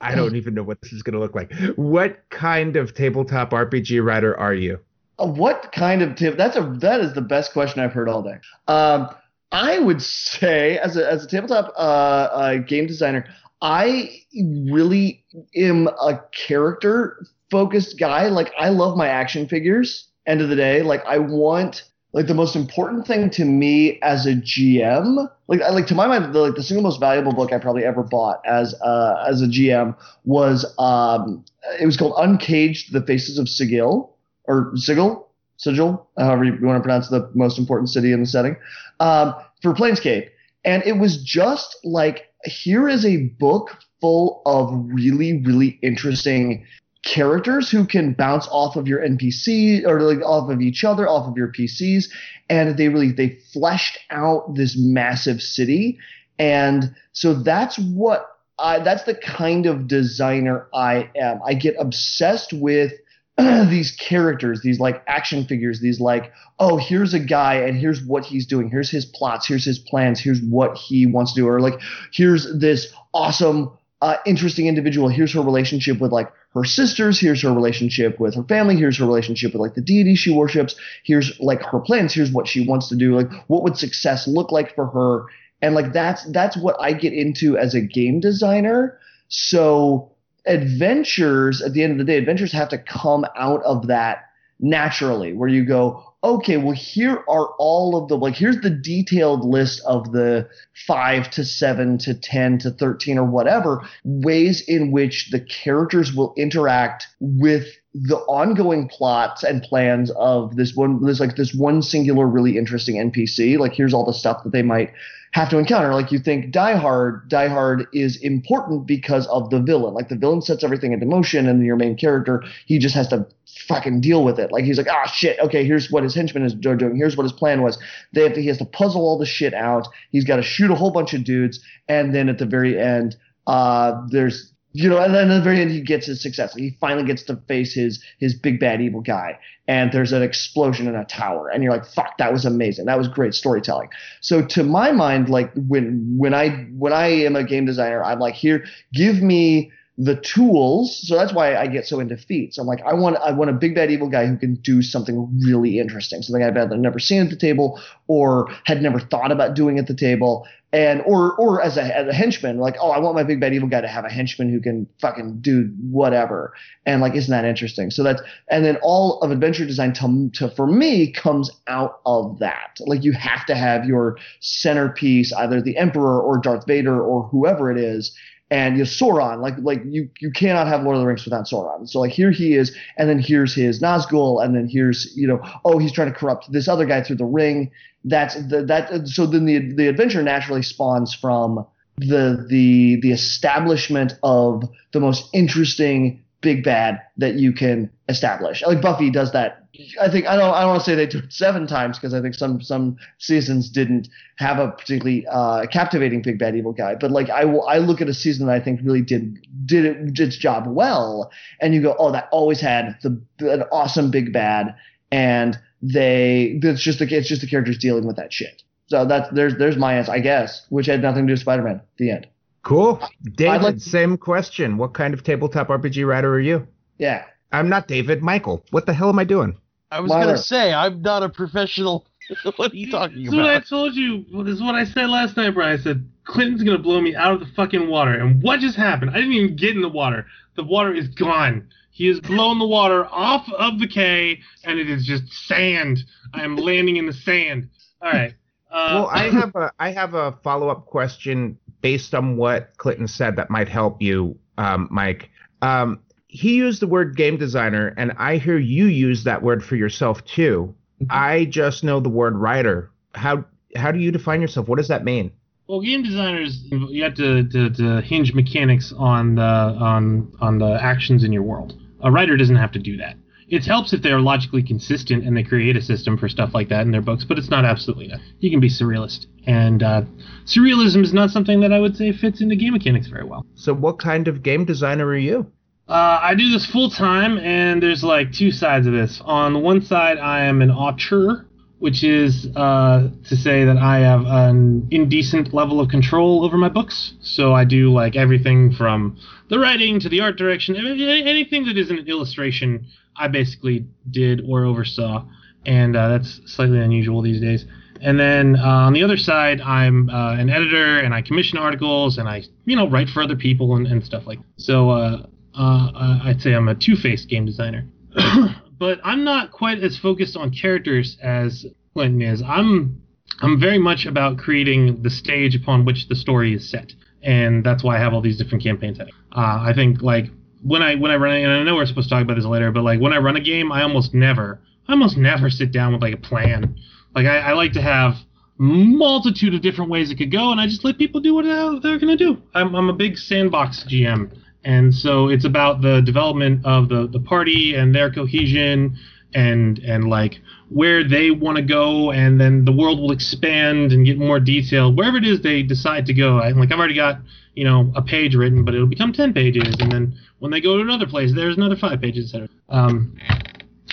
I 0.00 0.14
don't 0.14 0.36
even 0.36 0.54
know 0.54 0.62
what 0.62 0.80
this 0.82 0.92
is 0.92 1.02
going 1.02 1.14
to 1.14 1.20
look 1.20 1.34
like. 1.34 1.52
What 1.76 2.28
kind 2.30 2.76
of 2.76 2.94
tabletop 2.94 3.50
RPG 3.50 4.04
writer 4.04 4.38
are 4.38 4.54
you? 4.54 4.78
Uh, 5.18 5.26
what 5.26 5.72
kind 5.72 6.02
of 6.02 6.14
tip? 6.16 6.36
That's 6.36 6.56
a 6.56 6.76
that 6.80 7.00
is 7.00 7.14
the 7.14 7.22
best 7.22 7.52
question 7.52 7.80
I've 7.80 7.92
heard 7.92 8.08
all 8.08 8.22
day. 8.22 8.38
Um, 8.68 9.08
I 9.56 9.78
would 9.78 10.02
say 10.02 10.76
as 10.76 10.98
a 10.98 11.10
as 11.10 11.24
a 11.24 11.26
tabletop 11.26 11.72
uh, 11.78 11.80
uh, 11.80 12.56
game 12.58 12.86
designer, 12.86 13.26
I 13.62 14.10
really 14.34 15.24
am 15.54 15.88
a 15.88 16.20
character 16.32 17.24
focused 17.50 17.98
guy. 17.98 18.26
Like 18.26 18.52
I 18.58 18.68
love 18.68 18.98
my 18.98 19.08
action 19.08 19.48
figures. 19.48 20.08
End 20.26 20.42
of 20.42 20.50
the 20.50 20.56
day, 20.56 20.82
like 20.82 21.02
I 21.06 21.18
want 21.18 21.84
like 22.12 22.26
the 22.26 22.34
most 22.34 22.54
important 22.54 23.06
thing 23.06 23.30
to 23.30 23.46
me 23.46 23.98
as 24.02 24.26
a 24.26 24.34
GM, 24.34 25.26
like 25.48 25.62
I 25.62 25.70
like 25.70 25.86
to 25.86 25.94
my 25.94 26.06
mind, 26.06 26.34
the, 26.34 26.40
like 26.40 26.54
the 26.54 26.62
single 26.62 26.82
most 26.82 27.00
valuable 27.00 27.32
book 27.32 27.50
I 27.50 27.58
probably 27.58 27.84
ever 27.84 28.02
bought 28.02 28.42
as 28.44 28.74
uh, 28.82 29.24
as 29.26 29.40
a 29.40 29.46
GM 29.46 29.96
was 30.26 30.66
um, 30.78 31.42
it 31.80 31.86
was 31.86 31.96
called 31.96 32.12
Uncaged: 32.18 32.92
The 32.92 33.00
Faces 33.00 33.38
of 33.38 33.48
Sigil 33.48 34.14
or 34.44 34.72
Sigil, 34.74 35.30
Sigil, 35.56 36.06
however 36.18 36.44
you 36.44 36.58
want 36.60 36.76
to 36.76 36.82
pronounce 36.82 37.08
the 37.08 37.30
most 37.32 37.58
important 37.58 37.88
city 37.88 38.12
in 38.12 38.20
the 38.20 38.26
setting, 38.26 38.56
um, 39.00 39.34
for 39.62 39.74
Planescape, 39.74 40.28
and 40.64 40.82
it 40.84 40.98
was 40.98 41.22
just 41.22 41.76
like 41.84 42.28
here 42.44 42.88
is 42.88 43.04
a 43.04 43.28
book 43.38 43.76
full 44.00 44.42
of 44.46 44.70
really 44.92 45.42
really 45.42 45.78
interesting 45.82 46.66
characters 47.04 47.70
who 47.70 47.86
can 47.86 48.12
bounce 48.12 48.48
off 48.50 48.76
of 48.76 48.88
your 48.88 49.00
NPC 49.00 49.86
or 49.86 50.02
like 50.02 50.24
off 50.24 50.50
of 50.50 50.60
each 50.60 50.84
other, 50.84 51.08
off 51.08 51.28
of 51.28 51.36
your 51.36 51.52
PCs, 51.52 52.06
and 52.50 52.76
they 52.76 52.88
really 52.88 53.12
they 53.12 53.38
fleshed 53.52 53.98
out 54.10 54.54
this 54.54 54.76
massive 54.76 55.40
city, 55.40 55.98
and 56.38 56.94
so 57.12 57.32
that's 57.32 57.78
what 57.78 58.26
I 58.58 58.80
that's 58.80 59.04
the 59.04 59.14
kind 59.14 59.66
of 59.66 59.86
designer 59.86 60.68
I 60.74 61.10
am. 61.16 61.40
I 61.46 61.54
get 61.54 61.76
obsessed 61.78 62.52
with 62.52 62.92
these 63.68 63.90
characters, 63.90 64.62
these 64.62 64.80
like 64.80 65.02
action 65.06 65.44
figures, 65.44 65.80
these 65.80 66.00
like, 66.00 66.32
oh, 66.58 66.78
here's 66.78 67.12
a 67.12 67.18
guy 67.18 67.54
and 67.56 67.76
here's 67.76 68.02
what 68.02 68.24
he's 68.24 68.46
doing. 68.46 68.70
Here's 68.70 68.90
his 68.90 69.04
plots. 69.04 69.46
Here's 69.46 69.64
his 69.64 69.78
plans. 69.78 70.20
Here's 70.20 70.40
what 70.40 70.76
he 70.76 71.06
wants 71.06 71.34
to 71.34 71.40
do. 71.40 71.48
Or 71.48 71.60
like, 71.60 71.78
here's 72.12 72.58
this 72.58 72.92
awesome, 73.12 73.70
uh, 74.00 74.16
interesting 74.24 74.68
individual. 74.68 75.08
Here's 75.08 75.34
her 75.34 75.42
relationship 75.42 76.00
with 76.00 76.12
like 76.12 76.32
her 76.54 76.64
sisters. 76.64 77.20
Here's 77.20 77.42
her 77.42 77.52
relationship 77.52 78.18
with 78.18 78.34
her 78.36 78.44
family. 78.44 78.76
Here's 78.76 78.98
her 78.98 79.04
relationship 79.04 79.52
with 79.52 79.60
like 79.60 79.74
the 79.74 79.82
deity 79.82 80.14
she 80.14 80.32
worships. 80.32 80.74
Here's 81.04 81.38
like 81.38 81.62
her 81.62 81.80
plans. 81.80 82.14
Here's 82.14 82.32
what 82.32 82.48
she 82.48 82.66
wants 82.66 82.88
to 82.88 82.96
do. 82.96 83.14
Like, 83.14 83.30
what 83.48 83.62
would 83.64 83.76
success 83.76 84.26
look 84.26 84.50
like 84.50 84.74
for 84.74 84.86
her? 84.86 85.26
And 85.60 85.74
like, 85.74 85.92
that's, 85.92 86.24
that's 86.32 86.56
what 86.56 86.76
I 86.80 86.94
get 86.94 87.12
into 87.12 87.58
as 87.58 87.74
a 87.74 87.82
game 87.82 88.20
designer. 88.20 88.98
So, 89.28 90.15
adventures 90.46 91.62
at 91.62 91.72
the 91.72 91.82
end 91.82 91.92
of 91.92 91.98
the 91.98 92.04
day 92.04 92.16
adventures 92.18 92.52
have 92.52 92.68
to 92.68 92.78
come 92.78 93.24
out 93.36 93.62
of 93.64 93.86
that 93.88 94.30
naturally 94.58 95.34
where 95.34 95.48
you 95.48 95.64
go 95.64 96.02
okay 96.24 96.56
well 96.56 96.72
here 96.72 97.22
are 97.28 97.48
all 97.58 97.94
of 97.94 98.08
the 98.08 98.16
like 98.16 98.34
here's 98.34 98.60
the 98.62 98.70
detailed 98.70 99.44
list 99.44 99.82
of 99.84 100.12
the 100.12 100.48
5 100.86 101.30
to 101.30 101.44
7 101.44 101.98
to 101.98 102.14
10 102.14 102.58
to 102.58 102.70
13 102.70 103.18
or 103.18 103.24
whatever 103.24 103.86
ways 104.04 104.62
in 104.62 104.92
which 104.92 105.30
the 105.30 105.40
characters 105.40 106.14
will 106.14 106.32
interact 106.38 107.06
with 107.20 107.66
the 107.92 108.16
ongoing 108.28 108.88
plots 108.88 109.42
and 109.42 109.62
plans 109.62 110.10
of 110.12 110.56
this 110.56 110.74
one 110.74 111.02
there's 111.02 111.20
like 111.20 111.36
this 111.36 111.54
one 111.54 111.82
singular 111.82 112.26
really 112.26 112.56
interesting 112.56 112.96
npc 113.10 113.58
like 113.58 113.74
here's 113.74 113.92
all 113.92 114.06
the 114.06 114.12
stuff 114.14 114.42
that 114.42 114.52
they 114.52 114.62
might 114.62 114.90
have 115.36 115.50
to 115.50 115.58
encounter. 115.58 115.92
Like 115.92 116.10
you 116.10 116.18
think 116.18 116.50
Die 116.50 116.76
Hard, 116.76 117.28
Die 117.28 117.48
Hard 117.48 117.86
is 117.92 118.16
important 118.22 118.86
because 118.86 119.26
of 119.26 119.50
the 119.50 119.60
villain. 119.60 119.92
Like 119.92 120.08
the 120.08 120.16
villain 120.16 120.40
sets 120.40 120.64
everything 120.64 120.92
into 120.92 121.04
motion, 121.04 121.46
and 121.46 121.62
your 121.62 121.76
main 121.76 121.94
character, 121.94 122.42
he 122.64 122.78
just 122.78 122.94
has 122.94 123.06
to 123.08 123.26
fucking 123.68 124.00
deal 124.00 124.24
with 124.24 124.38
it. 124.38 124.50
Like 124.50 124.64
he's 124.64 124.78
like, 124.78 124.86
ah, 124.90 125.06
shit. 125.06 125.38
Okay, 125.38 125.62
here's 125.66 125.90
what 125.90 126.02
his 126.02 126.14
henchman 126.14 126.42
is 126.42 126.54
doing. 126.54 126.96
Here's 126.96 127.18
what 127.18 127.24
his 127.24 127.32
plan 127.32 127.60
was. 127.60 127.76
They 128.14 128.22
have 128.22 128.32
to, 128.32 128.40
he 128.40 128.48
has 128.48 128.56
to 128.58 128.64
puzzle 128.64 129.02
all 129.02 129.18
the 129.18 129.26
shit 129.26 129.52
out. 129.52 129.86
He's 130.10 130.24
got 130.24 130.36
to 130.36 130.42
shoot 130.42 130.70
a 130.70 130.74
whole 130.74 130.90
bunch 130.90 131.12
of 131.12 131.22
dudes, 131.22 131.60
and 131.86 132.14
then 132.14 132.30
at 132.30 132.38
the 132.38 132.46
very 132.46 132.80
end, 132.80 133.14
uh, 133.46 133.92
there's 134.08 134.54
you 134.76 134.90
know, 134.90 134.98
and 134.98 135.14
then 135.14 135.30
at 135.30 135.38
the 135.38 135.42
very 135.42 135.60
end 135.62 135.70
he 135.70 135.80
gets 135.80 136.06
his 136.06 136.20
success. 136.20 136.54
He 136.54 136.76
finally 136.80 137.06
gets 137.06 137.22
to 137.24 137.36
face 137.48 137.72
his 137.72 138.04
his 138.18 138.34
big 138.34 138.60
bad 138.60 138.82
evil 138.82 139.00
guy, 139.00 139.38
and 139.66 139.90
there's 139.90 140.12
an 140.12 140.22
explosion 140.22 140.86
in 140.86 140.94
a 140.94 141.04
tower, 141.06 141.48
and 141.48 141.62
you're 141.62 141.72
like, 141.72 141.86
"Fuck, 141.86 142.18
that 142.18 142.30
was 142.30 142.44
amazing. 142.44 142.84
That 142.84 142.98
was 142.98 143.08
great 143.08 143.34
storytelling." 143.34 143.88
So 144.20 144.44
to 144.44 144.62
my 144.62 144.92
mind, 144.92 145.30
like 145.30 145.50
when 145.54 146.14
when 146.18 146.34
I 146.34 146.50
when 146.76 146.92
I 146.92 147.06
am 147.06 147.36
a 147.36 147.44
game 147.44 147.64
designer, 147.64 148.04
I'm 148.04 148.18
like, 148.18 148.34
"Here, 148.34 148.66
give 148.92 149.22
me." 149.22 149.72
the 149.98 150.16
tools. 150.16 151.08
So 151.08 151.16
that's 151.16 151.32
why 151.32 151.56
I 151.56 151.66
get 151.68 151.86
so 151.86 152.00
into 152.00 152.18
feats. 152.18 152.58
I'm 152.58 152.66
like, 152.66 152.82
I 152.84 152.92
want 152.92 153.16
I 153.16 153.32
want 153.32 153.48
a 153.48 153.54
big 153.54 153.74
bad 153.74 153.90
evil 153.90 154.08
guy 154.08 154.26
who 154.26 154.36
can 154.36 154.56
do 154.56 154.82
something 154.82 155.26
really 155.42 155.78
interesting, 155.78 156.20
something 156.20 156.44
I've 156.44 156.54
either 156.54 156.76
never 156.76 156.98
seen 156.98 157.22
at 157.22 157.30
the 157.30 157.36
table 157.36 157.80
or 158.06 158.46
had 158.64 158.82
never 158.82 159.00
thought 159.00 159.32
about 159.32 159.54
doing 159.54 159.78
at 159.78 159.86
the 159.86 159.94
table. 159.94 160.46
And 160.76 161.00
or 161.06 161.32
or 161.36 161.62
as 161.62 161.78
a, 161.78 161.84
as 161.96 162.06
a 162.06 162.12
henchman, 162.12 162.58
like, 162.58 162.76
oh, 162.78 162.90
I 162.90 162.98
want 162.98 163.14
my 163.14 163.22
big 163.22 163.40
bad 163.40 163.54
evil 163.54 163.66
guy 163.66 163.80
to 163.80 163.88
have 163.88 164.04
a 164.04 164.10
henchman 164.10 164.50
who 164.50 164.60
can 164.60 164.86
fucking 165.00 165.38
do 165.40 165.72
whatever. 165.90 166.52
And 166.84 167.00
like, 167.00 167.14
isn't 167.14 167.30
that 167.30 167.46
interesting? 167.46 167.90
So 167.90 168.02
that's 168.02 168.20
and 168.48 168.62
then 168.62 168.76
all 168.82 169.18
of 169.22 169.30
adventure 169.30 169.64
design 169.64 169.94
to, 169.94 170.30
to 170.34 170.50
for 170.50 170.66
me 170.66 171.10
comes 171.10 171.50
out 171.66 172.00
of 172.04 172.40
that. 172.40 172.76
Like 172.80 173.04
you 173.04 173.12
have 173.12 173.46
to 173.46 173.54
have 173.54 173.86
your 173.86 174.18
centerpiece, 174.40 175.32
either 175.32 175.62
the 175.62 175.78
Emperor 175.78 176.20
or 176.20 176.36
Darth 176.36 176.66
Vader 176.66 177.02
or 177.02 177.22
whoever 177.22 177.72
it 177.72 177.78
is 177.78 178.14
and 178.50 178.76
you 178.76 178.84
know, 178.84 178.88
Sauron, 178.88 179.40
like 179.40 179.54
like 179.58 179.82
you 179.86 180.08
you 180.20 180.30
cannot 180.30 180.68
have 180.68 180.82
Lord 180.82 180.96
of 180.96 181.00
the 181.00 181.06
Rings 181.06 181.24
without 181.24 181.46
Sauron. 181.46 181.88
So 181.88 182.00
like 182.00 182.12
here 182.12 182.30
he 182.30 182.54
is, 182.54 182.76
and 182.96 183.08
then 183.08 183.18
here's 183.18 183.54
his 183.54 183.80
Nazgul, 183.80 184.44
and 184.44 184.54
then 184.54 184.68
here's 184.68 185.12
you 185.16 185.26
know 185.26 185.40
oh 185.64 185.78
he's 185.78 185.92
trying 185.92 186.12
to 186.12 186.18
corrupt 186.18 186.50
this 186.52 186.68
other 186.68 186.86
guy 186.86 187.02
through 187.02 187.16
the 187.16 187.24
ring. 187.24 187.70
That's 188.04 188.34
the, 188.46 188.64
that 188.66 189.08
so 189.08 189.26
then 189.26 189.46
the 189.46 189.72
the 189.74 189.88
adventure 189.88 190.22
naturally 190.22 190.62
spawns 190.62 191.12
from 191.12 191.66
the 191.98 192.46
the 192.48 193.00
the 193.00 193.12
establishment 193.12 194.14
of 194.22 194.62
the 194.92 195.00
most 195.00 195.28
interesting 195.32 196.22
big 196.40 196.62
bad 196.62 197.00
that 197.16 197.34
you 197.34 197.52
can 197.52 197.90
establish. 198.08 198.62
Like 198.64 198.80
Buffy 198.80 199.10
does 199.10 199.32
that. 199.32 199.65
I 200.00 200.08
think 200.08 200.26
I 200.26 200.36
don't 200.36 200.54
I 200.54 200.60
don't 200.60 200.70
want 200.70 200.80
to 200.80 200.84
say 200.84 200.94
they 200.94 201.06
do 201.06 201.18
it 201.18 201.32
seven 201.32 201.66
times 201.66 201.98
because 201.98 202.14
I 202.14 202.20
think 202.20 202.34
some 202.34 202.60
some 202.60 202.96
seasons 203.18 203.68
didn't 203.68 204.08
have 204.36 204.58
a 204.58 204.70
particularly 204.70 205.26
uh, 205.26 205.66
captivating 205.66 206.22
big 206.22 206.38
bad 206.38 206.56
evil 206.56 206.72
guy. 206.72 206.94
But 206.94 207.10
like 207.10 207.30
I 207.30 207.44
will 207.44 207.66
I 207.66 207.78
look 207.78 208.00
at 208.00 208.08
a 208.08 208.14
season 208.14 208.46
that 208.46 208.54
I 208.54 208.60
think 208.60 208.80
really 208.82 209.02
did 209.02 209.38
did 209.66 209.84
it, 209.84 210.14
did 210.14 210.28
its 210.28 210.36
job 210.36 210.66
well, 210.66 211.30
and 211.60 211.74
you 211.74 211.82
go 211.82 211.96
oh 211.98 212.12
that 212.12 212.28
always 212.32 212.60
had 212.60 212.96
the 213.02 213.20
an 213.40 213.62
awesome 213.72 214.10
big 214.10 214.32
bad, 214.32 214.74
and 215.10 215.58
they 215.82 216.58
it's 216.62 216.82
just 216.82 216.98
the 216.98 217.14
it's 217.14 217.28
just 217.28 217.40
the 217.40 217.46
characters 217.46 217.78
dealing 217.78 218.06
with 218.06 218.16
that 218.16 218.32
shit. 218.32 218.62
So 218.86 219.04
that's 219.04 219.28
there's 219.32 219.56
there's 219.56 219.76
my 219.76 219.94
answer 219.94 220.12
I 220.12 220.20
guess, 220.20 220.66
which 220.68 220.86
had 220.86 221.02
nothing 221.02 221.24
to 221.24 221.28
do 221.28 221.32
with 221.32 221.40
Spider 221.40 221.62
Man. 221.62 221.80
The 221.98 222.10
end. 222.10 222.26
Cool. 222.62 223.00
David, 223.36 223.62
like- 223.62 223.80
same 223.80 224.16
question. 224.16 224.76
What 224.76 224.92
kind 224.92 225.14
of 225.14 225.22
tabletop 225.22 225.68
RPG 225.68 226.06
writer 226.06 226.32
are 226.32 226.40
you? 226.40 226.66
Yeah. 226.98 227.24
I'm 227.52 227.68
not 227.68 227.86
David. 227.86 228.22
Michael. 228.22 228.64
What 228.70 228.86
the 228.86 228.92
hell 228.92 229.08
am 229.08 229.20
I 229.20 229.24
doing? 229.24 229.56
I 229.90 230.00
was 230.00 230.10
Myler. 230.10 230.26
gonna 230.26 230.38
say 230.38 230.72
I'm 230.72 231.02
not 231.02 231.22
a 231.22 231.28
professional. 231.28 232.06
what 232.56 232.72
are 232.72 232.76
you 232.76 232.90
talking 232.90 233.18
This 233.24 233.32
is 233.32 233.34
what 233.36 233.46
I 233.46 233.60
told 233.60 233.94
you. 233.94 234.24
This 234.44 234.56
is 234.56 234.62
what 234.62 234.74
I 234.74 234.84
said 234.84 235.08
last 235.08 235.36
night, 235.36 235.54
Brian. 235.54 235.78
I 235.78 235.82
said 235.82 236.08
Clinton's 236.24 236.64
gonna 236.64 236.78
blow 236.78 237.00
me 237.00 237.14
out 237.14 237.32
of 237.32 237.40
the 237.40 237.46
fucking 237.54 237.88
water. 237.88 238.14
And 238.14 238.42
what 238.42 238.60
just 238.60 238.76
happened? 238.76 239.12
I 239.12 239.14
didn't 239.14 239.32
even 239.32 239.56
get 239.56 239.76
in 239.76 239.82
the 239.82 239.88
water. 239.88 240.26
The 240.56 240.64
water 240.64 240.92
is 240.92 241.08
gone. 241.08 241.68
He 241.90 242.08
has 242.08 242.20
blown 242.20 242.58
the 242.58 242.66
water 242.66 243.06
off 243.06 243.50
of 243.52 243.78
the 243.78 243.86
K, 243.86 244.38
and 244.64 244.78
it 244.78 244.90
is 244.90 245.06
just 245.06 245.32
sand. 245.46 246.00
I 246.34 246.42
am 246.42 246.56
landing 246.56 246.96
in 246.96 247.06
the 247.06 247.12
sand. 247.12 247.70
All 248.02 248.12
right. 248.12 248.34
Uh, 248.70 248.90
well, 248.92 249.06
I 249.06 249.30
have 249.30 249.54
a 249.54 249.72
I 249.78 249.90
have 249.92 250.14
a 250.14 250.32
follow 250.42 250.68
up 250.68 250.86
question 250.86 251.58
based 251.80 252.14
on 252.14 252.36
what 252.36 252.76
Clinton 252.76 253.08
said 253.08 253.36
that 253.36 253.48
might 253.48 253.68
help 253.68 254.02
you, 254.02 254.36
um, 254.58 254.88
Mike. 254.90 255.30
Um, 255.62 256.00
he 256.28 256.56
used 256.56 256.80
the 256.80 256.86
word 256.86 257.16
game 257.16 257.36
designer, 257.36 257.94
and 257.96 258.12
I 258.18 258.36
hear 258.36 258.58
you 258.58 258.86
use 258.86 259.24
that 259.24 259.42
word 259.42 259.64
for 259.64 259.76
yourself 259.76 260.24
too. 260.24 260.74
I 261.10 261.44
just 261.44 261.84
know 261.84 262.00
the 262.00 262.08
word 262.08 262.36
writer. 262.36 262.90
How 263.14 263.44
how 263.74 263.92
do 263.92 263.98
you 263.98 264.10
define 264.10 264.40
yourself? 264.40 264.68
What 264.68 264.78
does 264.78 264.88
that 264.88 265.04
mean? 265.04 265.32
Well, 265.68 265.80
game 265.80 266.02
designers, 266.04 266.62
you 266.70 267.02
have 267.02 267.14
to, 267.14 267.42
to, 267.48 267.70
to 267.70 268.00
hinge 268.00 268.32
mechanics 268.34 268.92
on 268.96 269.34
the 269.34 269.42
on 269.42 270.32
on 270.40 270.58
the 270.58 270.78
actions 270.80 271.24
in 271.24 271.32
your 271.32 271.42
world. 271.42 271.74
A 272.02 272.10
writer 272.10 272.36
doesn't 272.36 272.56
have 272.56 272.72
to 272.72 272.78
do 272.78 272.96
that. 272.98 273.16
It 273.48 273.64
helps 273.64 273.92
if 273.92 274.02
they're 274.02 274.20
logically 274.20 274.62
consistent 274.62 275.24
and 275.24 275.36
they 275.36 275.44
create 275.44 275.76
a 275.76 275.82
system 275.82 276.18
for 276.18 276.28
stuff 276.28 276.52
like 276.52 276.68
that 276.70 276.82
in 276.82 276.90
their 276.90 277.00
books, 277.00 277.24
but 277.24 277.38
it's 277.38 277.50
not 277.50 277.64
absolutely. 277.64 278.12
You 278.40 278.50
can 278.50 278.58
be 278.58 278.68
surrealist, 278.68 279.26
and 279.46 279.82
uh, 279.82 280.02
surrealism 280.46 281.02
is 281.04 281.12
not 281.12 281.30
something 281.30 281.60
that 281.60 281.72
I 281.72 281.78
would 281.78 281.96
say 281.96 282.12
fits 282.12 282.40
into 282.40 282.56
game 282.56 282.72
mechanics 282.72 283.06
very 283.06 283.24
well. 283.24 283.46
So, 283.54 283.72
what 283.72 284.00
kind 284.00 284.26
of 284.26 284.42
game 284.42 284.64
designer 284.64 285.06
are 285.06 285.16
you? 285.16 285.50
Uh, 285.88 286.18
I 286.20 286.34
do 286.34 286.50
this 286.50 286.66
full 286.66 286.90
time, 286.90 287.38
and 287.38 287.82
there's 287.82 288.02
like 288.02 288.32
two 288.32 288.50
sides 288.50 288.86
of 288.86 288.92
this. 288.92 289.20
On 289.24 289.62
one 289.62 289.82
side, 289.82 290.18
I 290.18 290.44
am 290.44 290.60
an 290.62 290.70
auteur. 290.70 291.46
which 291.78 292.02
is 292.02 292.48
uh, 292.56 293.08
to 293.28 293.36
say 293.36 293.64
that 293.64 293.76
I 293.76 293.98
have 293.98 294.24
an 294.26 294.88
indecent 294.90 295.52
level 295.52 295.78
of 295.80 295.88
control 295.90 296.44
over 296.44 296.56
my 296.56 296.68
books. 296.70 297.14
So 297.20 297.52
I 297.52 297.64
do 297.64 297.92
like 297.92 298.16
everything 298.16 298.72
from 298.72 299.18
the 299.48 299.58
writing 299.58 300.00
to 300.00 300.08
the 300.08 300.20
art 300.20 300.36
direction, 300.36 300.74
anything 300.76 301.66
that 301.66 301.76
is 301.76 301.90
an 301.90 301.98
illustration, 301.98 302.86
I 303.16 303.28
basically 303.28 303.86
did 304.10 304.42
or 304.48 304.64
oversaw, 304.64 305.26
and 305.66 305.96
uh, 305.96 306.08
that's 306.08 306.40
slightly 306.46 306.80
unusual 306.80 307.20
these 307.22 307.40
days. 307.40 307.66
And 308.00 308.20
then 308.20 308.56
uh, 308.56 308.62
on 308.62 308.92
the 308.92 309.02
other 309.02 309.16
side, 309.16 309.60
I'm 309.60 310.10
uh, 310.10 310.34
an 310.34 310.50
editor 310.50 311.00
and 311.00 311.14
I 311.14 311.22
commission 311.22 311.58
articles 311.58 312.18
and 312.18 312.28
I, 312.28 312.42
you 312.66 312.76
know, 312.76 312.88
write 312.88 313.08
for 313.08 313.22
other 313.22 313.36
people 313.36 313.76
and, 313.76 313.86
and 313.86 314.04
stuff 314.04 314.26
like. 314.26 314.38
That. 314.38 314.46
So 314.56 314.90
uh, 314.90 315.26
uh, 315.56 316.18
I'd 316.24 316.40
say 316.40 316.54
I'm 316.54 316.68
a 316.68 316.74
two-faced 316.74 317.28
game 317.28 317.46
designer. 317.46 317.86
but 318.78 318.98
I'm 319.04 319.24
not 319.24 319.52
quite 319.52 319.82
as 319.82 319.98
focused 319.98 320.36
on 320.36 320.50
characters 320.50 321.16
as 321.22 321.66
Clinton 321.92 322.22
is. 322.22 322.42
I'm 322.42 323.02
I'm 323.42 323.60
very 323.60 323.78
much 323.78 324.06
about 324.06 324.38
creating 324.38 325.02
the 325.02 325.10
stage 325.10 325.54
upon 325.54 325.84
which 325.84 326.08
the 326.08 326.16
story 326.16 326.54
is 326.54 326.70
set, 326.70 326.92
and 327.22 327.64
that's 327.64 327.82
why 327.84 327.96
I 327.96 328.00
have 328.00 328.14
all 328.14 328.22
these 328.22 328.38
different 328.38 328.62
campaigns. 328.62 328.98
Uh, 329.00 329.04
I 329.32 329.72
think 329.74 330.02
like 330.02 330.26
when 330.62 330.82
I 330.82 330.94
when 330.94 331.10
I 331.10 331.16
run, 331.16 331.36
and 331.36 331.52
I 331.52 331.62
know 331.62 331.74
we're 331.74 331.86
supposed 331.86 332.08
to 332.08 332.14
talk 332.14 332.22
about 332.22 332.36
this 332.36 332.44
later, 332.44 332.70
but 332.70 332.82
like 332.82 333.00
when 333.00 333.12
I 333.12 333.18
run 333.18 333.36
a 333.36 333.40
game, 333.40 333.72
I 333.72 333.82
almost 333.82 334.14
never, 334.14 334.60
I 334.88 334.92
almost 334.92 335.16
never 335.16 335.50
sit 335.50 335.72
down 335.72 335.92
with 335.92 336.02
like 336.02 336.14
a 336.14 336.18
plan 336.18 336.76
like 337.16 337.26
I, 337.26 337.38
I 337.38 337.52
like 337.54 337.72
to 337.72 337.82
have 337.82 338.14
multitude 338.58 339.54
of 339.54 339.62
different 339.62 339.90
ways 339.90 340.10
it 340.10 340.16
could 340.16 340.30
go, 340.30 340.52
and 340.52 340.60
I 340.60 340.66
just 340.66 340.84
let 340.84 340.98
people 340.98 341.20
do 341.20 341.34
what 341.34 341.44
they're 341.82 341.98
going 341.98 342.16
to 342.16 342.16
do. 342.16 342.40
I'm, 342.54 342.74
I'm 342.74 342.90
a 342.90 342.92
big 342.92 343.16
sandbox 343.16 343.84
GM, 343.84 344.38
and 344.66 344.92
so 344.92 345.28
it's 345.28 345.44
about 345.44 345.80
the 345.80 346.00
development 346.02 346.66
of 346.66 346.88
the, 346.88 347.06
the 347.06 347.20
party 347.20 347.74
and 347.74 347.94
their 347.94 348.10
cohesion 348.10 348.98
and 349.32 349.78
and 349.78 350.10
like 350.10 350.40
where 350.70 351.08
they 351.08 351.30
want 351.30 351.56
to 351.56 351.62
go, 351.62 352.10
and 352.10 352.40
then 352.40 352.64
the 352.64 352.72
world 352.72 352.98
will 352.98 353.12
expand 353.12 353.92
and 353.92 354.04
get 354.04 354.18
more 354.18 354.40
detailed 354.40 354.96
wherever 354.96 355.16
it 355.16 355.24
is 355.24 355.40
they 355.40 355.62
decide 355.62 356.04
to 356.06 356.14
go. 356.14 356.38
I, 356.38 356.50
like 356.50 356.72
I've 356.72 356.78
already 356.78 356.94
got 356.94 357.20
you 357.54 357.64
know 357.64 357.92
a 357.94 358.02
page 358.02 358.34
written, 358.34 358.64
but 358.64 358.74
it'll 358.74 358.88
become 358.88 359.12
ten 359.12 359.32
pages, 359.32 359.76
and 359.78 359.92
then 359.92 360.18
when 360.40 360.50
they 360.50 360.60
go 360.60 360.76
to 360.76 360.82
another 360.82 361.06
place, 361.06 361.32
there's 361.32 361.56
another 361.56 361.76
five 361.76 362.00
pages, 362.00 362.34
etc. 362.34 362.48
Um, 362.68 363.16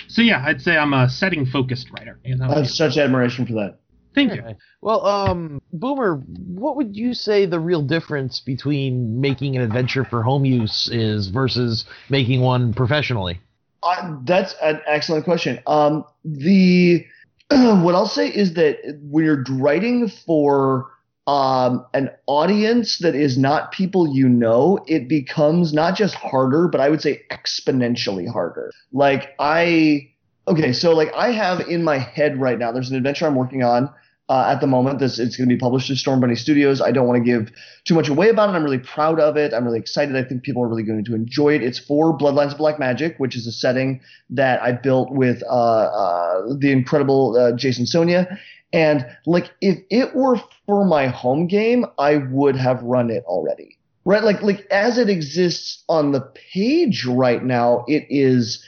so 0.08 0.22
yeah, 0.22 0.42
I'd 0.44 0.60
say 0.60 0.76
I'm 0.76 0.92
a 0.92 1.08
setting 1.08 1.46
focused 1.46 1.88
writer. 1.92 2.18
I 2.24 2.58
have 2.58 2.68
such 2.68 2.98
admiration 2.98 3.46
for 3.46 3.52
that. 3.54 3.78
Thank 4.14 4.34
you. 4.34 4.42
Okay. 4.42 4.56
Well, 4.80 5.04
um, 5.04 5.60
Boomer, 5.72 6.16
what 6.16 6.76
would 6.76 6.96
you 6.96 7.14
say 7.14 7.46
the 7.46 7.58
real 7.58 7.82
difference 7.82 8.40
between 8.40 9.20
making 9.20 9.56
an 9.56 9.62
adventure 9.62 10.04
for 10.04 10.22
home 10.22 10.44
use 10.44 10.88
is 10.92 11.28
versus 11.28 11.84
making 12.10 12.40
one 12.40 12.72
professionally? 12.72 13.40
Uh, 13.82 14.16
that's 14.24 14.54
an 14.62 14.80
excellent 14.86 15.24
question. 15.24 15.60
Um, 15.66 16.04
the 16.24 17.04
what 17.50 17.94
I'll 17.94 18.06
say 18.06 18.28
is 18.28 18.54
that 18.54 18.78
when 19.02 19.24
you're 19.24 19.44
writing 19.50 20.08
for 20.08 20.90
um, 21.26 21.84
an 21.94 22.10
audience 22.26 22.98
that 22.98 23.14
is 23.14 23.38
not 23.38 23.72
people 23.72 24.14
you 24.14 24.28
know, 24.28 24.84
it 24.86 25.08
becomes 25.08 25.72
not 25.72 25.96
just 25.96 26.14
harder, 26.14 26.68
but 26.68 26.80
I 26.80 26.88
would 26.88 27.00
say 27.00 27.22
exponentially 27.30 28.30
harder. 28.30 28.70
Like 28.92 29.34
I, 29.38 30.10
okay, 30.48 30.72
so 30.72 30.92
like 30.92 31.12
I 31.14 31.32
have 31.32 31.60
in 31.60 31.82
my 31.82 31.98
head 31.98 32.40
right 32.40 32.58
now, 32.58 32.72
there's 32.72 32.90
an 32.90 32.96
adventure 32.96 33.26
I'm 33.26 33.34
working 33.34 33.62
on. 33.62 33.90
Uh, 34.26 34.46
at 34.48 34.60
the 34.62 34.66
moment, 34.66 34.98
this 34.98 35.18
it's 35.18 35.36
going 35.36 35.46
to 35.46 35.54
be 35.54 35.58
published 35.58 35.86
through 35.86 35.96
Storm 35.96 36.18
Bunny 36.18 36.34
Studios. 36.34 36.80
I 36.80 36.92
don't 36.92 37.06
want 37.06 37.22
to 37.22 37.30
give 37.30 37.52
too 37.84 37.94
much 37.94 38.08
away 38.08 38.30
about 38.30 38.48
it. 38.48 38.52
I'm 38.56 38.64
really 38.64 38.78
proud 38.78 39.20
of 39.20 39.36
it. 39.36 39.52
I'm 39.52 39.64
really 39.66 39.78
excited. 39.78 40.16
I 40.16 40.24
think 40.24 40.42
people 40.42 40.62
are 40.62 40.68
really 40.68 40.82
going 40.82 41.04
to 41.04 41.14
enjoy 41.14 41.54
it. 41.54 41.62
It's 41.62 41.78
for 41.78 42.16
Bloodlines 42.16 42.52
of 42.52 42.58
Black 42.58 42.78
Magic, 42.78 43.16
which 43.18 43.36
is 43.36 43.46
a 43.46 43.52
setting 43.52 44.00
that 44.30 44.62
I 44.62 44.72
built 44.72 45.12
with 45.12 45.42
uh, 45.42 45.54
uh, 45.54 46.54
the 46.56 46.72
incredible 46.72 47.36
uh, 47.36 47.52
Jason 47.52 47.84
Sonia, 47.84 48.38
and 48.72 49.06
like 49.26 49.52
if 49.60 49.78
it 49.90 50.14
were 50.14 50.36
for 50.66 50.86
my 50.86 51.06
home 51.08 51.46
game, 51.46 51.84
I 51.98 52.16
would 52.16 52.56
have 52.56 52.82
run 52.82 53.10
it 53.10 53.24
already. 53.26 53.78
Right? 54.06 54.24
Like 54.24 54.42
like 54.42 54.66
as 54.70 54.96
it 54.96 55.10
exists 55.10 55.84
on 55.88 56.12
the 56.12 56.20
page 56.52 57.04
right 57.06 57.44
now, 57.44 57.84
it 57.88 58.06
is 58.08 58.64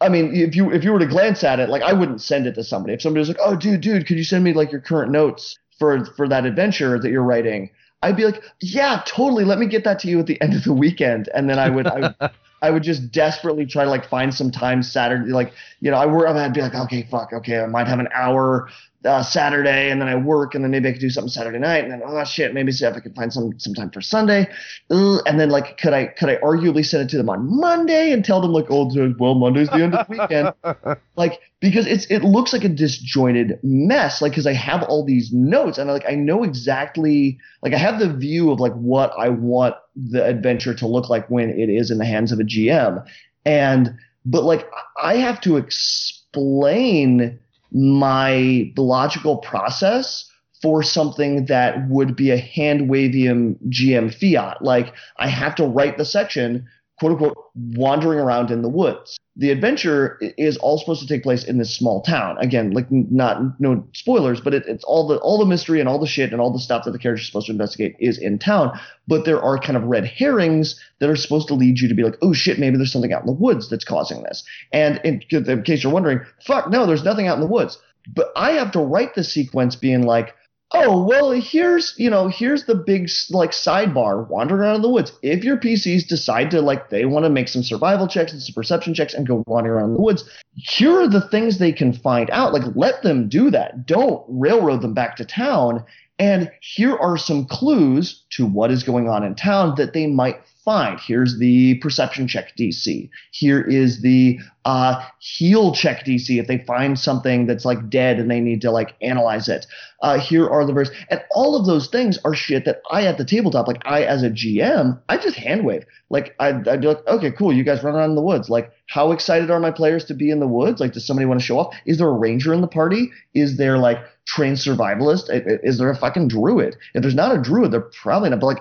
I 0.00 0.08
mean, 0.08 0.34
if 0.34 0.56
you 0.56 0.72
if 0.72 0.84
you 0.84 0.92
were 0.92 0.98
to 0.98 1.06
glance 1.06 1.44
at 1.44 1.60
it, 1.60 1.68
like 1.68 1.82
I 1.82 1.92
wouldn't 1.92 2.20
send 2.20 2.46
it 2.46 2.54
to 2.54 2.64
somebody. 2.64 2.94
If 2.94 3.02
somebody 3.02 3.20
was 3.20 3.28
like, 3.28 3.38
"Oh, 3.40 3.56
dude, 3.56 3.80
dude, 3.80 4.06
could 4.06 4.16
you 4.16 4.24
send 4.24 4.44
me 4.44 4.52
like 4.52 4.72
your 4.72 4.80
current 4.80 5.12
notes 5.12 5.58
for 5.78 6.04
for 6.16 6.28
that 6.28 6.46
adventure 6.46 6.98
that 6.98 7.10
you're 7.10 7.22
writing?" 7.22 7.70
I'd 8.02 8.16
be 8.16 8.24
like, 8.24 8.42
"Yeah, 8.60 9.02
totally. 9.04 9.44
Let 9.44 9.58
me 9.58 9.66
get 9.66 9.84
that 9.84 9.98
to 10.00 10.08
you 10.08 10.20
at 10.20 10.26
the 10.26 10.40
end 10.40 10.54
of 10.54 10.64
the 10.64 10.72
weekend." 10.72 11.28
And 11.34 11.50
then 11.50 11.58
I 11.58 11.68
would 11.68 11.86
I 11.86 12.00
would, 12.00 12.30
I 12.62 12.70
would 12.70 12.82
just 12.82 13.12
desperately 13.12 13.66
try 13.66 13.84
to 13.84 13.90
like 13.90 14.08
find 14.08 14.34
some 14.34 14.50
time 14.50 14.82
Saturday, 14.82 15.30
like 15.32 15.52
you 15.80 15.90
know, 15.90 15.98
I 15.98 16.06
work. 16.06 16.28
I'd 16.28 16.54
be 16.54 16.62
like, 16.62 16.74
"Okay, 16.74 17.06
fuck, 17.10 17.32
okay, 17.32 17.60
I 17.60 17.66
might 17.66 17.88
have 17.88 18.00
an 18.00 18.08
hour 18.14 18.68
uh, 19.04 19.22
Saturday, 19.22 19.90
and 19.90 20.00
then 20.00 20.08
I 20.08 20.16
work, 20.16 20.54
and 20.54 20.64
then 20.64 20.72
maybe 20.72 20.88
I 20.88 20.92
could 20.92 21.00
do 21.00 21.10
something 21.10 21.30
Saturday 21.30 21.58
night, 21.58 21.84
and 21.84 21.92
then 21.92 22.02
oh 22.04 22.24
shit, 22.24 22.52
maybe 22.52 22.72
see 22.72 22.84
if 22.84 22.96
I 22.96 23.00
could 23.00 23.14
find 23.14 23.32
some 23.32 23.58
some 23.58 23.72
time 23.74 23.90
for 23.90 24.00
Sunday, 24.00 24.48
Ugh, 24.90 25.20
and 25.24 25.38
then 25.38 25.50
like 25.50 25.78
could 25.78 25.92
I 25.92 26.06
could 26.06 26.28
I 26.28 26.36
arguably 26.36 26.84
send 26.84 27.04
it 27.04 27.10
to 27.10 27.16
them 27.16 27.30
on 27.30 27.46
Monday 27.60 28.12
and 28.12 28.24
tell 28.24 28.40
them 28.40 28.52
like 28.52 28.66
oh 28.70 28.90
well 29.18 29.34
Monday's 29.34 29.68
the 29.68 29.74
end 29.74 29.94
of 29.94 30.06
the 30.08 30.12
weekend, 30.18 30.98
like 31.16 31.40
because 31.60 31.86
it's 31.86 32.06
it 32.06 32.24
looks 32.24 32.52
like 32.52 32.64
a 32.64 32.68
disjointed 32.68 33.60
mess, 33.62 34.20
like 34.20 34.32
because 34.32 34.48
I 34.48 34.54
have 34.54 34.82
all 34.82 35.04
these 35.04 35.32
notes 35.32 35.78
and 35.78 35.90
I, 35.90 35.92
like 35.92 36.08
I 36.08 36.16
know 36.16 36.42
exactly 36.42 37.38
like 37.62 37.74
I 37.74 37.78
have 37.78 38.00
the 38.00 38.12
view 38.12 38.50
of 38.50 38.58
like 38.58 38.74
what 38.74 39.12
I 39.16 39.28
want 39.28 39.76
the 39.94 40.24
adventure 40.24 40.74
to 40.74 40.86
look 40.88 41.08
like 41.08 41.28
when 41.30 41.50
it 41.50 41.70
is 41.70 41.92
in 41.92 41.98
the 41.98 42.04
hands 42.04 42.32
of 42.32 42.40
a 42.40 42.44
GM, 42.44 43.04
and 43.44 43.94
but 44.26 44.42
like 44.42 44.68
I 45.00 45.16
have 45.16 45.40
to 45.42 45.56
explain 45.56 47.38
my 47.72 48.72
logical 48.76 49.38
process 49.38 50.30
for 50.60 50.82
something 50.82 51.46
that 51.46 51.88
would 51.88 52.16
be 52.16 52.30
a 52.30 52.36
hand 52.36 52.88
wavium 52.90 53.56
GM 53.68 54.12
fiat. 54.12 54.62
Like 54.62 54.92
I 55.18 55.28
have 55.28 55.54
to 55.56 55.64
write 55.64 55.98
the 55.98 56.04
section, 56.04 56.66
quote 56.98 57.12
unquote, 57.12 57.36
wandering 57.54 58.18
around 58.18 58.50
in 58.50 58.62
the 58.62 58.68
woods. 58.68 59.18
The 59.36 59.50
adventure 59.50 60.18
is 60.36 60.56
all 60.56 60.78
supposed 60.78 61.00
to 61.00 61.06
take 61.06 61.22
place 61.22 61.44
in 61.44 61.58
this 61.58 61.74
small 61.74 62.02
town. 62.02 62.36
Again, 62.38 62.72
like 62.72 62.90
not 62.90 63.60
no 63.60 63.86
spoilers, 63.92 64.40
but 64.40 64.52
it, 64.52 64.64
it's 64.66 64.82
all 64.84 65.06
the 65.06 65.18
all 65.18 65.38
the 65.38 65.46
mystery 65.46 65.78
and 65.78 65.88
all 65.88 65.98
the 65.98 66.08
shit 66.08 66.32
and 66.32 66.40
all 66.40 66.52
the 66.52 66.58
stuff 66.58 66.84
that 66.84 66.90
the 66.90 66.98
character 66.98 67.20
is 67.20 67.26
supposed 67.26 67.46
to 67.46 67.52
investigate 67.52 67.94
is 68.00 68.18
in 68.18 68.38
town. 68.38 68.78
But 69.06 69.24
there 69.24 69.40
are 69.40 69.58
kind 69.58 69.76
of 69.76 69.84
red 69.84 70.06
herrings 70.06 70.80
that 70.98 71.08
are 71.08 71.16
supposed 71.16 71.46
to 71.48 71.54
lead 71.54 71.78
you 71.78 71.88
to 71.88 71.94
be 71.94 72.02
like, 72.02 72.18
oh 72.20 72.32
shit, 72.32 72.58
maybe 72.58 72.76
there's 72.76 72.92
something 72.92 73.12
out 73.12 73.22
in 73.22 73.26
the 73.26 73.32
woods 73.32 73.68
that's 73.68 73.84
causing 73.84 74.22
this. 74.24 74.42
And 74.72 75.00
in, 75.04 75.22
in 75.30 75.62
case 75.62 75.84
you're 75.84 75.92
wondering, 75.92 76.20
fuck 76.44 76.68
no, 76.70 76.84
there's 76.84 77.04
nothing 77.04 77.28
out 77.28 77.36
in 77.36 77.40
the 77.40 77.46
woods. 77.46 77.78
But 78.12 78.32
I 78.34 78.52
have 78.52 78.72
to 78.72 78.80
write 78.80 79.14
the 79.14 79.22
sequence 79.22 79.76
being 79.76 80.02
like, 80.02 80.34
oh 80.72 81.02
well 81.04 81.30
here's 81.30 81.94
you 81.96 82.10
know 82.10 82.28
here's 82.28 82.64
the 82.64 82.74
big 82.74 83.08
like 83.30 83.52
sidebar 83.52 84.28
wandering 84.28 84.60
around 84.60 84.76
in 84.76 84.82
the 84.82 84.88
woods. 84.88 85.12
If 85.22 85.44
your 85.44 85.56
pcs 85.56 86.06
decide 86.06 86.50
to 86.50 86.60
like 86.60 86.90
they 86.90 87.04
want 87.04 87.24
to 87.24 87.30
make 87.30 87.48
some 87.48 87.62
survival 87.62 88.06
checks 88.06 88.32
and 88.32 88.42
some 88.42 88.54
perception 88.54 88.94
checks 88.94 89.14
and 89.14 89.26
go 89.26 89.42
wandering 89.46 89.76
around 89.76 89.90
in 89.90 89.96
the 89.96 90.02
woods 90.02 90.24
here 90.58 91.00
are 91.00 91.08
the 91.08 91.28
things 91.28 91.58
they 91.58 91.72
can 91.72 91.92
find 91.92 92.30
out. 92.30 92.52
Like 92.52 92.64
let 92.74 93.02
them 93.02 93.28
do 93.28 93.50
that. 93.50 93.86
Don't 93.86 94.24
railroad 94.28 94.82
them 94.82 94.94
back 94.94 95.16
to 95.16 95.24
town. 95.24 95.84
And 96.18 96.50
here 96.60 96.96
are 96.96 97.16
some 97.16 97.46
clues 97.46 98.24
to 98.30 98.44
what 98.44 98.72
is 98.72 98.82
going 98.82 99.08
on 99.08 99.22
in 99.22 99.36
town 99.36 99.74
that 99.76 99.92
they 99.92 100.08
might 100.08 100.40
find. 100.68 101.00
Here's 101.00 101.38
the 101.38 101.76
perception 101.76 102.28
check 102.28 102.54
DC. 102.58 103.08
Here 103.30 103.62
is 103.62 104.02
the 104.02 104.38
uh, 104.66 105.02
heal 105.18 105.72
check 105.72 106.04
DC 106.04 106.38
if 106.38 106.46
they 106.46 106.58
find 106.58 106.98
something 106.98 107.46
that's 107.46 107.64
like 107.64 107.88
dead 107.88 108.20
and 108.20 108.30
they 108.30 108.38
need 108.38 108.60
to 108.60 108.70
like 108.70 108.94
analyze 109.00 109.48
it. 109.48 109.66
Uh, 110.02 110.18
here 110.18 110.46
are 110.46 110.66
the 110.66 110.74
verse, 110.74 110.90
and 111.08 111.22
all 111.30 111.56
of 111.56 111.64
those 111.64 111.88
things 111.88 112.18
are 112.22 112.34
shit 112.34 112.66
that 112.66 112.82
I 112.90 113.06
at 113.06 113.16
the 113.16 113.24
tabletop, 113.24 113.66
like 113.66 113.80
I 113.86 114.02
as 114.02 114.22
a 114.22 114.28
GM, 114.28 115.00
I 115.08 115.16
just 115.16 115.36
hand 115.36 115.64
wave. 115.64 115.86
Like 116.10 116.34
I'd, 116.38 116.68
I'd 116.68 116.82
be 116.82 116.88
like, 116.88 117.06
okay, 117.06 117.30
cool, 117.30 117.50
you 117.50 117.64
guys 117.64 117.82
run 117.82 117.94
around 117.94 118.10
in 118.10 118.16
the 118.16 118.22
woods. 118.22 118.50
Like, 118.50 118.70
how 118.88 119.12
excited 119.12 119.50
are 119.50 119.60
my 119.60 119.70
players 119.70 120.04
to 120.04 120.14
be 120.14 120.30
in 120.30 120.38
the 120.38 120.46
woods? 120.46 120.82
Like, 120.82 120.92
does 120.92 121.06
somebody 121.06 121.24
want 121.24 121.40
to 121.40 121.46
show 121.46 121.60
off? 121.60 121.74
Is 121.86 121.96
there 121.96 122.08
a 122.08 122.12
ranger 122.12 122.52
in 122.52 122.60
the 122.60 122.68
party? 122.68 123.10
Is 123.32 123.56
there 123.56 123.78
like 123.78 123.98
trained 124.28 124.58
survivalist? 124.58 125.30
Is 125.64 125.78
there 125.78 125.90
a 125.90 125.96
fucking 125.96 126.28
druid? 126.28 126.76
If 126.94 127.02
there's 127.02 127.14
not 127.14 127.34
a 127.34 127.40
druid, 127.40 127.72
they're 127.72 127.80
probably 127.80 128.30
not. 128.30 128.40
But 128.40 128.46
like, 128.46 128.58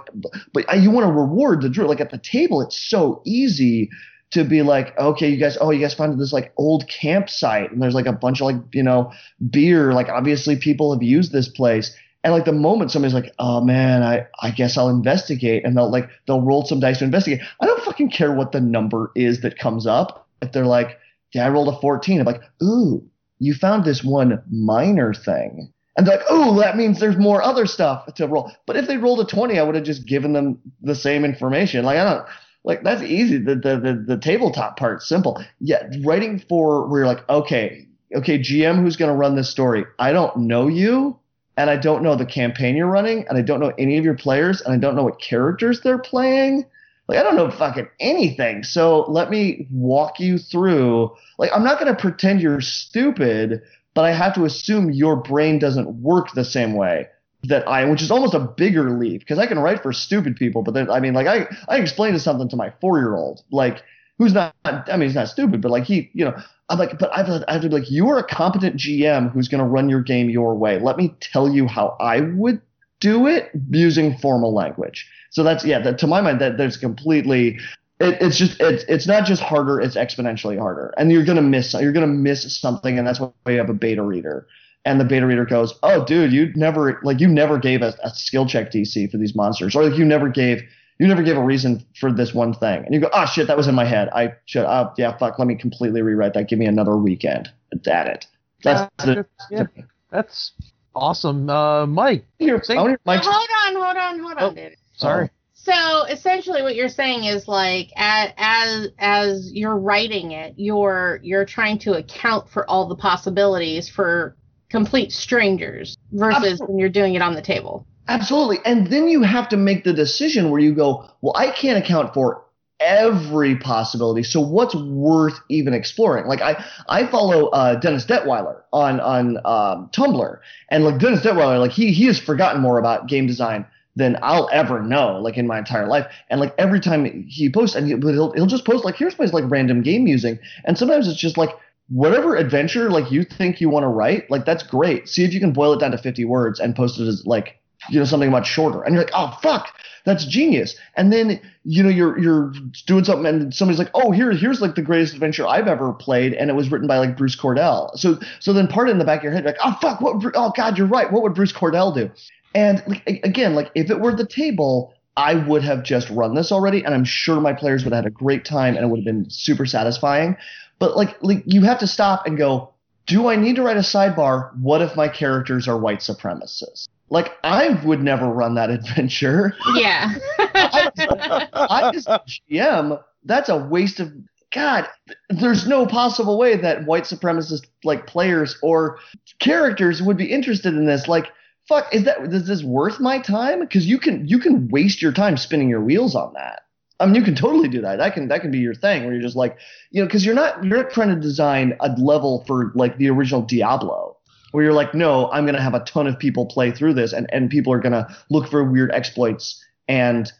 but 0.53 0.79
you 0.79 0.89
want 0.89 1.05
to 1.05 1.11
reward 1.11 1.61
the 1.61 1.69
druid. 1.69 1.89
Like 1.89 2.01
at 2.01 2.09
the 2.09 2.17
table, 2.17 2.61
it's 2.61 2.79
so 2.79 3.21
easy 3.25 3.89
to 4.31 4.43
be 4.43 4.61
like, 4.61 4.97
okay, 4.97 5.29
you 5.29 5.37
guys, 5.37 5.57
oh, 5.59 5.71
you 5.71 5.79
guys 5.79 5.93
found 5.93 6.19
this 6.19 6.33
like 6.33 6.53
old 6.57 6.87
campsite, 6.87 7.71
and 7.71 7.81
there's 7.81 7.93
like 7.93 8.07
a 8.07 8.13
bunch 8.13 8.41
of 8.41 8.45
like 8.45 8.55
you 8.73 8.81
know 8.81 9.11
beer. 9.49 9.93
Like 9.93 10.09
obviously 10.09 10.55
people 10.55 10.93
have 10.93 11.03
used 11.03 11.31
this 11.31 11.49
place. 11.49 11.95
And 12.23 12.33
like 12.33 12.45
the 12.45 12.51
moment 12.51 12.91
somebody's 12.91 13.13
like, 13.13 13.31
oh 13.39 13.61
man, 13.61 14.03
I, 14.03 14.25
I 14.41 14.51
guess 14.51 14.77
I'll 14.77 14.89
investigate, 14.89 15.65
and 15.65 15.77
they'll 15.77 15.91
like 15.91 16.09
they'll 16.25 16.41
roll 16.41 16.65
some 16.65 16.79
dice 16.79 16.99
to 16.99 17.05
investigate. 17.05 17.41
I 17.61 17.65
don't 17.65 17.83
fucking 17.83 18.09
care 18.11 18.33
what 18.33 18.53
the 18.53 18.61
number 18.61 19.11
is 19.15 19.41
that 19.41 19.59
comes 19.59 19.85
up. 19.85 20.27
If 20.41 20.51
they're 20.51 20.65
like, 20.65 20.97
yeah, 21.33 21.45
I 21.45 21.49
rolled 21.49 21.67
a 21.67 21.79
14, 21.79 22.19
I'm 22.19 22.25
like, 22.25 22.41
ooh, 22.63 23.07
you 23.39 23.53
found 23.53 23.85
this 23.85 24.03
one 24.03 24.41
minor 24.49 25.13
thing. 25.13 25.71
And 25.95 26.05
they're 26.05 26.17
like, 26.17 26.25
oh, 26.29 26.59
that 26.59 26.77
means 26.77 26.99
there's 26.99 27.17
more 27.17 27.41
other 27.41 27.65
stuff 27.65 28.13
to 28.15 28.27
roll. 28.27 28.51
But 28.67 28.77
if 28.77 28.87
they 28.87 28.97
rolled 28.97 29.19
a 29.19 29.25
20, 29.25 29.57
I 29.57 29.63
would 29.63 29.75
have 29.75 29.83
just 29.83 30.05
given 30.05 30.33
them 30.33 30.59
the 30.81 30.93
same 30.93 31.25
information. 31.25 31.83
Like, 31.85 31.97
I 31.97 32.03
don't, 32.03 32.25
like, 32.63 32.83
that's 32.83 33.01
easy. 33.01 33.39
The, 33.39 33.55
the, 33.55 33.79
the, 33.79 34.03
the 34.07 34.17
tabletop 34.17 34.77
part's 34.77 35.09
simple. 35.09 35.43
Yeah, 35.59 35.89
writing 36.03 36.39
for 36.47 36.87
where 36.87 36.99
you're 36.99 37.07
like, 37.07 37.27
okay, 37.27 37.87
okay, 38.15 38.37
GM, 38.37 38.81
who's 38.81 38.95
going 38.95 39.09
to 39.09 39.17
run 39.17 39.35
this 39.35 39.49
story? 39.49 39.85
I 39.97 40.11
don't 40.11 40.37
know 40.37 40.67
you, 40.67 41.17
and 41.57 41.69
I 41.69 41.77
don't 41.77 42.03
know 42.03 42.15
the 42.15 42.25
campaign 42.25 42.75
you're 42.75 42.85
running, 42.85 43.27
and 43.27 43.37
I 43.37 43.41
don't 43.41 43.59
know 43.59 43.73
any 43.79 43.97
of 43.97 44.05
your 44.05 44.15
players, 44.15 44.61
and 44.61 44.73
I 44.73 44.77
don't 44.77 44.95
know 44.95 45.03
what 45.03 45.19
characters 45.19 45.81
they're 45.81 45.97
playing. 45.97 46.65
Like, 47.07 47.19
I 47.19 47.23
don't 47.23 47.35
know 47.35 47.49
fucking 47.49 47.87
anything. 47.99 48.63
So 48.63 49.05
let 49.09 49.29
me 49.29 49.67
walk 49.71 50.19
you 50.19 50.37
through. 50.37 51.15
Like, 51.37 51.51
I'm 51.53 51.63
not 51.63 51.79
going 51.79 51.93
to 51.93 51.99
pretend 51.99 52.41
you're 52.41 52.61
stupid, 52.61 53.61
but 53.93 54.03
I 54.05 54.11
have 54.11 54.35
to 54.35 54.45
assume 54.45 54.91
your 54.91 55.15
brain 55.15 55.59
doesn't 55.59 55.87
work 56.01 56.33
the 56.33 56.45
same 56.45 56.73
way 56.73 57.07
that 57.43 57.67
I, 57.67 57.85
which 57.85 58.01
is 58.01 58.11
almost 58.11 58.33
a 58.33 58.39
bigger 58.39 58.91
leap 58.91 59.21
because 59.21 59.39
I 59.39 59.45
can 59.45 59.59
write 59.59 59.81
for 59.81 59.93
stupid 59.93 60.35
people, 60.35 60.63
but 60.63 60.73
then 60.73 60.89
I 60.89 60.99
mean, 60.99 61.13
like 61.13 61.27
I, 61.27 61.47
I 61.67 61.77
explained 61.77 62.19
something 62.21 62.49
to 62.49 62.55
my 62.55 62.73
four 62.81 62.97
year 62.99 63.15
old, 63.15 63.43
like 63.51 63.83
who's 64.17 64.33
not, 64.33 64.53
I 64.65 64.97
mean, 64.97 65.07
he's 65.07 65.15
not 65.15 65.29
stupid, 65.29 65.61
but 65.61 65.71
like 65.71 65.83
he, 65.83 66.09
you 66.13 66.25
know, 66.25 66.35
I'm 66.69 66.79
like, 66.79 66.99
but 66.99 67.11
I 67.13 67.23
have, 67.23 67.61
to 67.61 67.69
be 67.69 67.75
like, 67.75 67.89
you 67.89 68.09
are 68.09 68.17
a 68.17 68.23
competent 68.23 68.75
GM 68.75 69.31
who's 69.31 69.47
going 69.47 69.63
to 69.63 69.69
run 69.69 69.87
your 69.87 70.01
game 70.01 70.29
your 70.29 70.55
way. 70.55 70.79
Let 70.79 70.97
me 70.97 71.15
tell 71.19 71.49
you 71.49 71.67
how 71.67 71.95
I 71.99 72.21
would 72.21 72.61
do 72.99 73.27
it 73.27 73.49
using 73.69 74.17
formal 74.17 74.53
language. 74.53 75.09
So 75.31 75.43
that's 75.43 75.65
yeah, 75.65 75.79
that, 75.79 75.97
to 75.99 76.07
my 76.07 76.21
mind, 76.21 76.41
that 76.41 76.57
there's 76.57 76.77
completely. 76.77 77.59
It, 77.99 78.21
it's 78.21 78.37
just 78.37 78.59
it's 78.59 78.83
it's 78.87 79.07
not 79.07 79.25
just 79.25 79.41
harder; 79.41 79.79
it's 79.81 79.95
exponentially 79.95 80.59
harder, 80.59 80.93
and 80.97 81.11
you're 81.11 81.25
gonna 81.25 81.41
miss 81.41 81.73
you're 81.73 81.91
gonna 81.91 82.07
miss 82.07 82.59
something, 82.59 82.97
and 82.97 83.07
that's 83.07 83.19
why 83.19 83.31
you 83.47 83.57
have 83.57 83.69
a 83.69 83.73
beta 83.73 84.03
reader 84.03 84.47
and 84.87 85.01
the 85.01 85.05
beta 85.05 85.25
reader 85.25 85.45
goes, 85.45 85.77
"Oh, 85.83 86.05
dude, 86.05 86.31
you 86.31 86.51
never 86.55 86.99
like 87.03 87.19
you 87.19 87.27
never 87.27 87.57
gave 87.57 87.81
a, 87.81 87.93
a 88.03 88.09
skill 88.11 88.45
check 88.45 88.71
DC 88.71 89.11
for 89.11 89.17
these 89.17 89.35
monsters, 89.35 89.75
or 89.75 89.83
like 89.83 89.97
you 89.97 90.05
never 90.05 90.29
gave 90.29 90.63
you 90.99 91.07
never 91.07 91.21
gave 91.21 91.37
a 91.37 91.43
reason 91.43 91.85
for 91.99 92.11
this 92.11 92.33
one 92.33 92.53
thing." 92.53 92.85
And 92.85 92.93
you 92.93 93.01
go, 93.01 93.09
"Oh 93.13 93.25
shit, 93.25 93.47
that 93.47 93.57
was 93.57 93.67
in 93.67 93.75
my 93.75 93.85
head. 93.85 94.09
I 94.15 94.33
should. 94.45 94.65
Oh 94.65 94.93
yeah, 94.97 95.17
fuck. 95.17 95.37
Let 95.37 95.47
me 95.47 95.55
completely 95.55 96.01
rewrite 96.01 96.33
that. 96.35 96.47
Give 96.47 96.57
me 96.57 96.65
another 96.65 96.95
weekend 96.95 97.51
at 97.85 98.07
it." 98.07 98.27
That's 98.63 98.89
Yeah, 98.99 99.05
the, 99.05 99.25
yeah, 99.51 99.65
that's 100.09 100.53
awesome. 100.97 101.49
Uh, 101.49 101.85
Mike, 101.85 102.25
Here, 102.39 102.61
Say- 102.63 102.73
I 102.75 102.77
wanna 102.77 102.89
hear 102.91 102.99
Now, 103.05 103.13
Mike's- 103.13 103.27
hold 103.27 103.47
on, 103.67 103.75
hold 103.75 103.97
on, 103.97 104.19
hold 104.19 104.37
on, 104.37 104.57
Oh. 104.59 104.69
Sorry. 104.95 105.29
So 105.53 106.03
essentially, 106.09 106.61
what 106.61 106.75
you're 106.75 106.87
saying 106.89 107.25
is 107.25 107.47
like 107.47 107.91
as 107.97 108.31
as 108.37 108.87
as 108.99 109.51
you're 109.53 109.75
writing 109.77 110.31
it, 110.31 110.53
you're 110.55 111.19
you're 111.23 111.45
trying 111.45 111.77
to 111.79 111.93
account 111.93 112.49
for 112.49 112.69
all 112.69 112.87
the 112.87 112.95
possibilities 112.95 113.89
for 113.89 114.35
complete 114.69 115.11
strangers 115.11 115.97
versus 116.13 116.37
Absolutely. 116.37 116.67
when 116.67 116.79
you're 116.79 116.89
doing 116.89 117.15
it 117.15 117.21
on 117.21 117.35
the 117.35 117.41
table. 117.41 117.85
Absolutely. 118.07 118.59
And 118.65 118.87
then 118.87 119.09
you 119.09 119.21
have 119.23 119.49
to 119.49 119.57
make 119.57 119.83
the 119.83 119.91
decision 119.93 120.49
where 120.51 120.61
you 120.61 120.73
go, 120.73 121.05
well, 121.21 121.33
I 121.35 121.51
can't 121.51 121.77
account 121.77 122.13
for 122.13 122.43
every 122.79 123.55
possibility. 123.55 124.23
So 124.23 124.39
what's 124.39 124.75
worth 124.75 125.39
even 125.49 125.73
exploring? 125.73 126.27
Like 126.27 126.41
I, 126.41 126.63
I 126.87 127.07
follow 127.07 127.47
uh, 127.47 127.75
Dennis 127.75 128.05
Detwiller 128.05 128.61
on 128.71 128.99
on 128.99 129.37
um, 129.37 129.89
Tumblr, 129.93 130.39
and 130.69 130.83
like 130.83 130.99
Dennis 130.99 131.21
Detwiller, 131.21 131.59
like 131.59 131.71
he 131.71 131.91
he 131.91 132.05
has 132.05 132.19
forgotten 132.19 132.61
more 132.61 132.77
about 132.79 133.07
game 133.07 133.27
design 133.27 133.65
than 133.95 134.17
I'll 134.21 134.47
ever 134.53 134.81
know, 134.81 135.19
like 135.19 135.37
in 135.37 135.47
my 135.47 135.57
entire 135.57 135.87
life. 135.87 136.05
And 136.29 136.39
like 136.39 136.53
every 136.57 136.79
time 136.79 137.25
he 137.27 137.49
posts, 137.49 137.75
and 137.75 137.87
he, 137.87 137.95
he'll 137.95 138.31
he'll 138.33 138.45
just 138.45 138.65
post 138.65 138.85
like 138.85 138.95
here's 138.95 139.17
my 139.17 139.25
like 139.25 139.45
random 139.47 139.81
game 139.81 140.03
musing, 140.03 140.39
and 140.65 140.77
sometimes 140.77 141.07
it's 141.07 141.19
just 141.19 141.37
like 141.37 141.49
whatever 141.89 142.35
adventure 142.35 142.89
like 142.89 143.11
you 143.11 143.23
think 143.23 143.61
you 143.61 143.69
want 143.69 143.83
to 143.83 143.87
write, 143.87 144.29
like 144.29 144.45
that's 144.45 144.63
great. 144.63 145.09
See 145.09 145.23
if 145.23 145.33
you 145.33 145.39
can 145.39 145.53
boil 145.53 145.73
it 145.73 145.79
down 145.79 145.91
to 145.91 145.97
50 145.97 146.25
words 146.25 146.59
and 146.59 146.75
post 146.75 146.99
it 146.99 147.07
as 147.07 147.25
like 147.25 147.59
you 147.89 147.99
know 147.99 148.05
something 148.05 148.31
much 148.31 148.47
shorter. 148.47 148.83
And 148.83 148.93
you're 148.93 149.03
like 149.03 149.13
oh 149.13 149.37
fuck 149.41 149.73
that's 150.07 150.23
genius. 150.23 150.73
And 150.95 151.11
then 151.11 151.41
you 151.65 151.83
know 151.83 151.89
you're 151.89 152.17
you're 152.17 152.53
doing 152.85 153.03
something 153.03 153.25
and 153.25 153.53
somebody's 153.53 153.77
like 153.77 153.91
oh 153.93 154.11
here 154.11 154.31
here's 154.31 154.61
like 154.61 154.75
the 154.75 154.81
greatest 154.81 155.13
adventure 155.13 155.45
i've 155.45 155.67
ever 155.67 155.91
played 155.91 156.31
and 156.31 156.49
it 156.49 156.53
was 156.53 156.71
written 156.71 156.87
by 156.87 156.97
like 156.97 157.17
bruce 157.17 157.35
cordell. 157.35 157.91
So 157.97 158.17
so 158.39 158.53
then 158.53 158.69
part 158.69 158.89
in 158.89 158.99
the 158.99 159.05
back 159.05 159.19
of 159.19 159.25
your 159.25 159.33
head 159.33 159.43
like 159.43 159.57
oh 159.61 159.77
fuck 159.81 159.99
what 159.99 160.23
oh 160.33 160.53
god 160.55 160.77
you're 160.77 160.87
right 160.87 161.11
what 161.11 161.23
would 161.23 161.33
bruce 161.33 161.51
cordell 161.51 161.93
do? 161.93 162.09
And 162.55 162.81
like, 162.87 163.19
again 163.25 163.53
like 163.53 163.69
if 163.75 163.91
it 163.91 163.99
were 163.99 164.15
the 164.15 164.25
table 164.25 164.93
i 165.17 165.35
would 165.35 165.61
have 165.61 165.83
just 165.83 166.09
run 166.09 166.35
this 166.35 166.53
already 166.53 166.85
and 166.85 166.95
i'm 166.95 167.03
sure 167.03 167.41
my 167.41 167.51
players 167.51 167.83
would 167.83 167.91
have 167.91 168.05
had 168.05 168.09
a 168.09 168.15
great 168.15 168.45
time 168.45 168.77
and 168.77 168.85
it 168.85 168.87
would 168.87 168.99
have 168.99 169.05
been 169.05 169.29
super 169.29 169.65
satisfying. 169.65 170.37
But 170.79 170.95
like 170.95 171.21
like 171.21 171.43
you 171.45 171.63
have 171.63 171.79
to 171.79 171.87
stop 171.87 172.25
and 172.25 172.37
go 172.37 172.73
do 173.07 173.27
i 173.27 173.35
need 173.35 173.57
to 173.57 173.61
write 173.61 173.77
a 173.77 173.81
sidebar? 173.81 174.57
What 174.57 174.81
if 174.81 174.95
my 174.95 175.09
characters 175.09 175.67
are 175.67 175.77
white 175.77 175.99
supremacists 175.99 176.87
like 177.09 177.37
I 177.43 177.69
would 177.85 178.01
never 178.01 178.27
run 178.27 178.55
that 178.55 178.69
adventure. 178.69 179.53
Yeah. 179.75 180.13
I 180.39 181.91
as 181.93 182.07
a 182.07 182.21
GM, 182.51 183.01
that's 183.23 183.49
a 183.49 183.57
waste 183.57 183.99
of 183.99 184.11
God. 184.53 184.87
There's 185.29 185.67
no 185.67 185.85
possible 185.85 186.37
way 186.37 186.55
that 186.55 186.85
white 186.85 187.03
supremacist 187.03 187.67
like 187.83 188.07
players 188.07 188.57
or 188.61 188.99
characters 189.39 190.01
would 190.01 190.17
be 190.17 190.31
interested 190.31 190.73
in 190.73 190.85
this. 190.85 191.07
Like, 191.07 191.27
fuck, 191.67 191.93
is 191.93 192.03
that 192.05 192.21
is 192.33 192.47
this 192.47 192.63
worth 192.63 192.99
my 192.99 193.19
time? 193.19 193.59
Because 193.59 193.85
you 193.85 193.99
can 193.99 194.27
you 194.27 194.39
can 194.39 194.67
waste 194.69 195.01
your 195.01 195.11
time 195.11 195.37
spinning 195.37 195.69
your 195.69 195.81
wheels 195.81 196.15
on 196.15 196.33
that. 196.33 196.61
I 196.99 197.05
mean, 197.05 197.15
you 197.15 197.21
can 197.21 197.35
totally 197.35 197.67
do 197.67 197.81
that. 197.81 197.97
That 197.97 198.13
can 198.13 198.27
that 198.29 198.41
can 198.41 198.51
be 198.51 198.59
your 198.59 198.73
thing 198.73 199.03
where 199.03 199.13
you're 199.13 199.21
just 199.21 199.35
like, 199.35 199.57
you 199.91 200.01
know, 200.01 200.07
because 200.07 200.25
you're 200.25 200.35
not 200.35 200.63
you're 200.63 200.83
not 200.83 200.91
trying 200.91 201.13
to 201.13 201.19
design 201.19 201.75
a 201.79 201.93
level 201.97 202.43
for 202.47 202.71
like 202.73 202.97
the 202.97 203.09
original 203.09 203.41
Diablo 203.41 204.06
where 204.51 204.63
you're 204.63 204.73
like, 204.73 204.93
no, 204.93 205.29
I'm 205.31 205.45
going 205.45 205.55
to 205.55 205.61
have 205.61 205.73
a 205.73 205.83
ton 205.83 206.07
of 206.07 206.17
people 206.17 206.45
play 206.45 206.71
through 206.71 206.93
this, 206.93 207.13
and, 207.13 207.27
and 207.31 207.49
people 207.49 207.73
are 207.73 207.79
going 207.79 207.93
to 207.93 208.07
look 208.29 208.49
for 208.49 208.63
weird 208.63 208.91
exploits. 208.91 209.63
And 209.87 210.31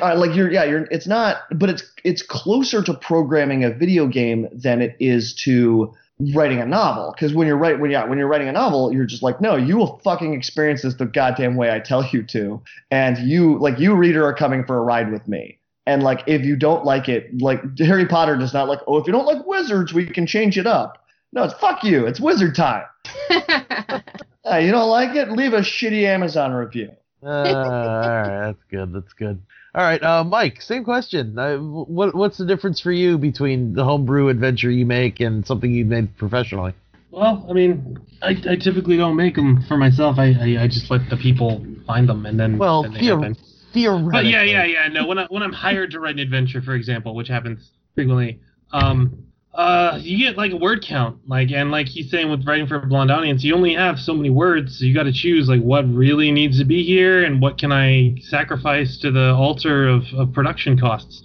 uh, 0.00 0.16
like 0.16 0.34
you're, 0.34 0.50
yeah, 0.50 0.64
you're. 0.64 0.84
It's 0.90 1.06
not, 1.06 1.42
but 1.54 1.68
it's 1.68 1.82
it's 2.04 2.22
closer 2.22 2.82
to 2.82 2.94
programming 2.94 3.64
a 3.64 3.70
video 3.70 4.06
game 4.06 4.48
than 4.52 4.80
it 4.80 4.96
is 4.98 5.34
to 5.44 5.94
writing 6.34 6.60
a 6.60 6.66
novel. 6.66 7.12
Because 7.14 7.34
when 7.34 7.46
you're 7.46 7.58
right, 7.58 7.78
when 7.78 7.90
yeah, 7.90 8.04
when 8.04 8.18
you're 8.18 8.28
writing 8.28 8.48
a 8.48 8.52
novel, 8.52 8.92
you're 8.92 9.04
just 9.04 9.22
like, 9.22 9.40
no, 9.40 9.56
you 9.56 9.76
will 9.76 10.00
fucking 10.04 10.32
experience 10.32 10.82
this 10.82 10.94
the 10.94 11.06
goddamn 11.06 11.56
way 11.56 11.70
I 11.70 11.80
tell 11.80 12.04
you 12.06 12.22
to, 12.24 12.62
and 12.90 13.18
you 13.18 13.58
like 13.58 13.78
you 13.78 13.94
reader 13.94 14.24
are 14.24 14.34
coming 14.34 14.64
for 14.64 14.78
a 14.78 14.82
ride 14.82 15.12
with 15.12 15.28
me. 15.28 15.58
And 15.86 16.02
like 16.02 16.22
if 16.26 16.44
you 16.44 16.56
don't 16.56 16.84
like 16.84 17.08
it, 17.08 17.40
like 17.40 17.60
Harry 17.78 18.06
Potter 18.06 18.36
does 18.36 18.52
not 18.52 18.68
like, 18.68 18.80
oh, 18.86 18.98
if 18.98 19.06
you 19.06 19.12
don't 19.12 19.26
like 19.26 19.46
wizards, 19.46 19.92
we 19.92 20.06
can 20.06 20.26
change 20.26 20.58
it 20.58 20.66
up. 20.66 21.04
No, 21.32 21.44
it's 21.44 21.54
fuck 21.54 21.82
you. 21.84 22.06
It's 22.06 22.20
wizard 22.20 22.54
time. 22.54 22.84
Uh, 24.50 24.56
you 24.56 24.70
don't 24.72 24.88
like 24.88 25.14
it? 25.14 25.30
Leave 25.30 25.52
a 25.52 25.60
shitty 25.60 26.04
Amazon 26.04 26.52
review. 26.52 26.90
Uh, 27.22 27.28
all 27.28 27.42
right, 27.52 28.46
that's 28.46 28.62
good. 28.70 28.92
That's 28.94 29.12
good. 29.12 29.42
All 29.74 29.82
right, 29.82 30.02
uh, 30.02 30.24
Mike. 30.24 30.62
Same 30.62 30.84
question. 30.84 31.38
Uh, 31.38 31.58
what 31.58 32.14
what's 32.14 32.38
the 32.38 32.46
difference 32.46 32.80
for 32.80 32.90
you 32.90 33.18
between 33.18 33.74
the 33.74 33.84
homebrew 33.84 34.28
adventure 34.28 34.70
you 34.70 34.86
make 34.86 35.20
and 35.20 35.46
something 35.46 35.70
you 35.70 35.84
made 35.84 36.16
professionally? 36.16 36.72
Well, 37.10 37.44
I 37.50 37.52
mean, 37.52 37.98
I, 38.22 38.36
I 38.48 38.56
typically 38.56 38.96
don't 38.96 39.16
make 39.16 39.34
them 39.34 39.62
for 39.68 39.76
myself. 39.76 40.16
I, 40.18 40.28
I, 40.32 40.62
I 40.62 40.66
just 40.68 40.90
let 40.90 41.10
the 41.10 41.16
people 41.18 41.66
find 41.86 42.08
them, 42.08 42.24
and 42.24 42.40
then 42.40 42.56
Well, 42.56 42.82
then 42.84 42.94
they 42.94 43.00
theo- 43.00 43.16
happen. 43.20 43.36
theoretically. 43.74 44.12
But 44.12 44.24
yeah, 44.26 44.42
yeah, 44.44 44.64
yeah. 44.64 44.88
No, 44.88 45.06
when 45.06 45.18
I 45.18 45.26
when 45.28 45.42
I'm 45.42 45.52
hired 45.52 45.90
to 45.90 46.00
write 46.00 46.14
an 46.14 46.20
adventure, 46.20 46.62
for 46.62 46.74
example, 46.74 47.14
which 47.14 47.28
happens 47.28 47.70
frequently, 47.94 48.40
um, 48.72 49.24
uh, 49.54 49.98
you 50.00 50.18
get 50.18 50.36
like 50.36 50.52
a 50.52 50.56
word 50.56 50.84
count, 50.86 51.18
like 51.26 51.50
and 51.50 51.70
like 51.70 51.88
he's 51.88 52.10
saying 52.10 52.30
with 52.30 52.46
writing 52.46 52.66
for 52.66 52.76
a 52.76 52.86
blonde 52.86 53.10
audience, 53.10 53.42
you 53.42 53.54
only 53.54 53.74
have 53.74 53.98
so 53.98 54.14
many 54.14 54.30
words, 54.30 54.78
so 54.78 54.84
you 54.84 54.94
got 54.94 55.04
to 55.04 55.12
choose 55.12 55.48
like 55.48 55.60
what 55.60 55.82
really 55.92 56.30
needs 56.30 56.58
to 56.58 56.64
be 56.64 56.84
here 56.84 57.24
and 57.24 57.40
what 57.40 57.58
can 57.58 57.72
I 57.72 58.14
sacrifice 58.22 58.98
to 58.98 59.10
the 59.10 59.34
altar 59.34 59.88
of, 59.88 60.04
of 60.14 60.32
production 60.32 60.78
costs. 60.78 61.22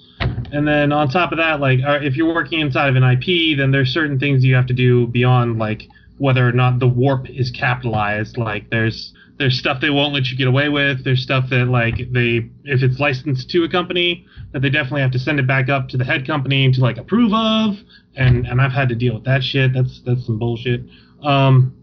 And 0.51 0.67
then 0.67 0.91
on 0.91 1.09
top 1.09 1.31
of 1.31 1.37
that, 1.37 1.59
like 1.59 1.79
if 1.83 2.15
you're 2.15 2.33
working 2.33 2.59
inside 2.59 2.89
of 2.89 2.95
an 2.95 3.03
IP, 3.03 3.57
then 3.57 3.71
there's 3.71 3.89
certain 3.89 4.19
things 4.19 4.43
you 4.43 4.55
have 4.55 4.67
to 4.67 4.73
do 4.73 5.07
beyond 5.07 5.59
like 5.59 5.83
whether 6.17 6.47
or 6.47 6.53
not 6.53 6.79
the 6.79 6.87
warp 6.87 7.29
is 7.29 7.51
capitalized. 7.51 8.37
Like 8.37 8.69
there's 8.69 9.13
there's 9.39 9.57
stuff 9.57 9.81
they 9.81 9.89
won't 9.89 10.13
let 10.13 10.27
you 10.27 10.37
get 10.37 10.47
away 10.47 10.69
with. 10.69 11.03
There's 11.03 11.21
stuff 11.21 11.49
that 11.49 11.65
like 11.67 11.97
they 12.11 12.49
if 12.65 12.83
it's 12.83 12.99
licensed 12.99 13.49
to 13.49 13.63
a 13.63 13.69
company 13.69 14.25
that 14.51 14.61
they 14.61 14.69
definitely 14.69 15.01
have 15.01 15.11
to 15.11 15.19
send 15.19 15.39
it 15.39 15.47
back 15.47 15.69
up 15.69 15.89
to 15.89 15.97
the 15.97 16.03
head 16.05 16.25
company 16.27 16.71
to 16.71 16.81
like 16.81 16.97
approve 16.97 17.33
of. 17.33 17.75
And 18.15 18.45
and 18.45 18.61
I've 18.61 18.71
had 18.71 18.89
to 18.89 18.95
deal 18.95 19.15
with 19.15 19.23
that 19.25 19.43
shit. 19.43 19.73
That's 19.73 20.01
that's 20.05 20.25
some 20.25 20.37
bullshit. 20.37 20.81
Um, 21.23 21.75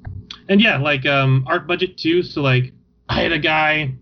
and 0.49 0.61
yeah, 0.61 0.79
like 0.79 1.07
um 1.07 1.45
art 1.49 1.67
budget 1.67 1.99
too. 1.99 2.23
So 2.23 2.41
like 2.41 2.73
I 3.09 3.21
had 3.23 3.33
a 3.33 3.39
guy 3.39 3.95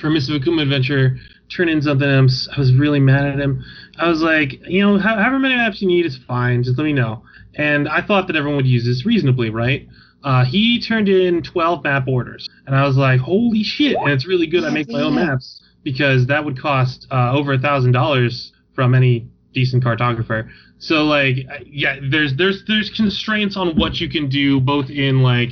for 0.00 0.08
Mists 0.10 0.30
of 0.30 0.40
Akuma 0.40 0.62
Adventure 0.62 1.18
turn 1.54 1.68
in 1.68 1.82
something. 1.82 2.08
and 2.08 2.16
I'm 2.18 2.24
s- 2.26 2.48
I 2.56 2.58
was 2.58 2.72
really 2.74 3.00
mad 3.00 3.26
at 3.26 3.38
him. 3.38 3.62
I 3.98 4.08
was 4.08 4.22
like, 4.22 4.60
you 4.66 4.80
know, 4.80 4.98
however 4.98 5.38
many 5.38 5.54
maps 5.54 5.82
you 5.82 5.88
need 5.88 6.06
is 6.06 6.18
fine. 6.26 6.62
Just 6.62 6.78
let 6.78 6.84
me 6.84 6.92
know. 6.92 7.22
And 7.56 7.88
I 7.88 8.00
thought 8.00 8.26
that 8.26 8.36
everyone 8.36 8.56
would 8.56 8.66
use 8.66 8.84
this 8.84 9.06
reasonably, 9.06 9.50
right? 9.50 9.86
Uh, 10.24 10.44
he 10.44 10.80
turned 10.80 11.08
in 11.08 11.42
12 11.42 11.84
map 11.84 12.08
orders, 12.08 12.48
and 12.66 12.74
I 12.74 12.86
was 12.86 12.96
like, 12.96 13.20
holy 13.20 13.62
shit! 13.62 13.94
And 13.96 14.10
it's 14.10 14.26
really 14.26 14.46
good. 14.46 14.64
I 14.64 14.70
make 14.70 14.88
my 14.88 15.02
own 15.02 15.14
maps 15.14 15.62
because 15.84 16.26
that 16.28 16.44
would 16.44 16.58
cost 16.58 17.06
uh, 17.10 17.32
over 17.32 17.52
a 17.52 17.58
thousand 17.58 17.92
dollars 17.92 18.52
from 18.74 18.94
any 18.94 19.28
decent 19.52 19.84
cartographer. 19.84 20.48
So 20.78 21.04
like, 21.04 21.36
yeah, 21.66 21.96
there's 22.10 22.34
there's 22.36 22.64
there's 22.66 22.90
constraints 22.96 23.56
on 23.56 23.76
what 23.76 24.00
you 24.00 24.08
can 24.08 24.30
do, 24.30 24.60
both 24.60 24.88
in 24.88 25.22
like 25.22 25.50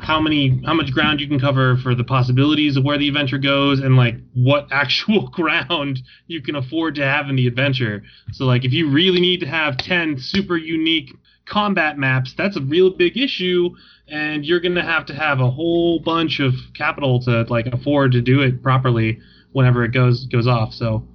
how 0.00 0.18
many 0.18 0.62
how 0.64 0.72
much 0.72 0.92
ground 0.92 1.20
you 1.20 1.28
can 1.28 1.38
cover 1.38 1.76
for 1.82 1.94
the 1.94 2.04
possibilities 2.04 2.78
of 2.78 2.84
where 2.84 2.96
the 2.96 3.08
adventure 3.08 3.38
goes 3.38 3.80
and 3.80 3.96
like 3.96 4.14
what 4.34 4.66
actual 4.70 5.28
ground 5.28 6.00
you 6.26 6.40
can 6.42 6.56
afford 6.56 6.94
to 6.94 7.02
have 7.02 7.28
in 7.30 7.36
the 7.36 7.46
adventure 7.46 8.02
so 8.30 8.44
like 8.44 8.64
if 8.64 8.72
you 8.72 8.90
really 8.90 9.20
need 9.20 9.40
to 9.40 9.46
have 9.46 9.78
10 9.78 10.18
super 10.18 10.58
unique 10.58 11.12
combat 11.46 11.96
maps, 11.96 12.34
that's 12.36 12.56
a 12.56 12.60
real 12.60 12.90
big 12.90 13.16
issue, 13.16 13.70
and 14.08 14.44
you're 14.44 14.60
gonna 14.60 14.82
have 14.82 15.06
to 15.06 15.14
have 15.14 15.40
a 15.40 15.50
whole 15.50 15.98
bunch 16.00 16.40
of 16.40 16.54
capital 16.74 17.20
to 17.20 17.42
like 17.48 17.66
afford 17.66 18.12
to 18.12 18.20
do 18.20 18.40
it 18.40 18.62
properly 18.62 19.18
whenever 19.52 19.84
it 19.84 19.92
goes 19.92 20.26
goes 20.26 20.46
off. 20.46 20.72
So, 20.72 21.06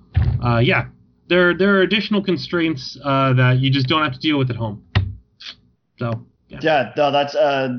uh, 0.43 0.57
yeah, 0.57 0.87
there 1.27 1.53
there 1.57 1.75
are 1.75 1.81
additional 1.81 2.23
constraints 2.23 2.97
uh, 3.03 3.33
that 3.33 3.59
you 3.59 3.69
just 3.69 3.87
don't 3.87 4.03
have 4.03 4.13
to 4.13 4.19
deal 4.19 4.37
with 4.37 4.49
at 4.49 4.55
home. 4.55 4.83
So, 5.97 6.25
yeah. 6.49 6.59
Yeah, 6.61 6.93
no, 6.97 7.11
that's 7.11 7.35
uh, 7.35 7.69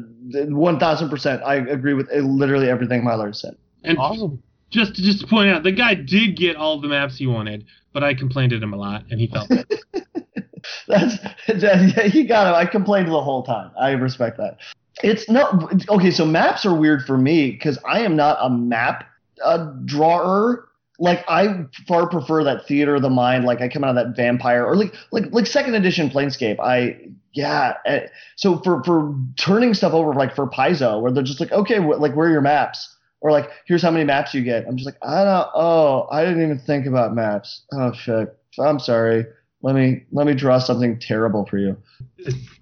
one 0.49 0.79
thousand 0.79 1.11
percent. 1.11 1.43
I 1.45 1.57
agree 1.57 1.95
with 1.95 2.09
uh, 2.11 2.19
literally 2.19 2.71
everything 2.71 3.05
Myler 3.05 3.33
said. 3.33 3.57
and 3.85 3.99
Awesome. 3.99 4.43
just 4.71 4.95
to, 4.95 5.03
just 5.03 5.21
to 5.21 5.27
point 5.27 5.51
out, 5.51 5.63
the 5.63 5.73
guy 5.73 5.95
did 5.95 6.37
get 6.37 6.57
all 6.57 6.81
the 6.81 6.89
maps 6.89 7.19
he 7.19 7.27
wanted, 7.27 7.67
but 7.93 8.03
I 8.03 8.15
complained 8.15 8.53
at 8.53 8.63
him 8.63 8.73
a 8.73 8.77
lot, 8.77 9.05
and 9.11 9.21
he 9.21 9.27
felt 9.27 9.51
it. 9.51 9.69
That's 10.89 11.17
yeah, 11.49 12.03
he 12.09 12.25
got 12.25 12.47
it. 12.47 12.57
I 12.57 12.71
complained 12.71 13.09
the 13.09 13.21
whole 13.21 13.43
time. 13.43 13.73
I 13.79 13.91
respect 13.91 14.39
that. 14.39 14.59
It's 15.03 15.29
not 15.29 15.73
okay. 15.89 16.11
So 16.11 16.25
maps 16.27 16.65
are 16.67 16.75
weird 16.75 17.05
for 17.05 17.17
me 17.17 17.51
because 17.51 17.79
I 17.89 18.01
am 18.01 18.15
not 18.17 18.39
a 18.41 18.51
map 18.51 19.09
uh, 19.45 19.73
drawer. 19.85 20.69
Like 20.99 21.25
I 21.29 21.65
far 21.89 22.09
prefer 22.09 22.45
that 22.45 22.67
theater 22.67 22.97
of 22.97 23.03
the 23.03 23.11
mind. 23.11 23.45
Like 23.45 23.61
I 23.61 23.69
come 23.69 23.83
out 23.83 23.97
of 23.97 23.97
that 23.97 24.15
vampire 24.15 24.65
or 24.65 24.77
like 24.77 24.95
like 25.11 25.33
like 25.33 25.47
second 25.47 25.75
edition 25.75 26.11
Planescape. 26.11 26.61
I 26.61 27.09
yeah. 27.33 27.75
eh, 27.87 28.07
So 28.37 28.59
for 28.59 28.85
for 28.85 29.15
turning 29.37 29.75
stuff 29.75 29.95
over 29.95 30.13
like 30.13 30.37
for 30.37 30.47
Paizo, 30.47 31.01
where 31.01 31.11
they're 31.11 31.23
just 31.25 31.41
like 31.41 31.51
okay, 31.53 31.79
wh- 31.79 31.99
like 32.01 32.15
where 32.15 32.29
are 32.29 32.33
your 32.33 32.43
maps? 32.43 32.95
Or 33.21 33.33
like 33.33 33.51
here's 33.67 33.83
how 33.83 33.91
many 33.91 34.05
maps 34.05 34.35
you 34.35 34.43
get. 34.45 34.67
I'm 34.69 34.77
just 34.77 34.87
like 34.87 34.99
I 35.03 35.25
don't. 35.25 35.49
Oh, 35.55 36.07
I 36.13 36.25
didn't 36.25 36.43
even 36.43 36.59
think 36.59 36.87
about 36.87 37.15
maps. 37.15 37.63
Oh 37.73 37.93
shit. 37.93 38.37
I'm 38.59 38.79
sorry. 38.79 39.25
Let 39.63 39.77
me 39.77 40.05
let 40.11 40.27
me 40.27 40.35
draw 40.35 40.59
something 40.59 40.99
terrible 40.99 41.47
for 41.47 41.57
you. 41.57 41.77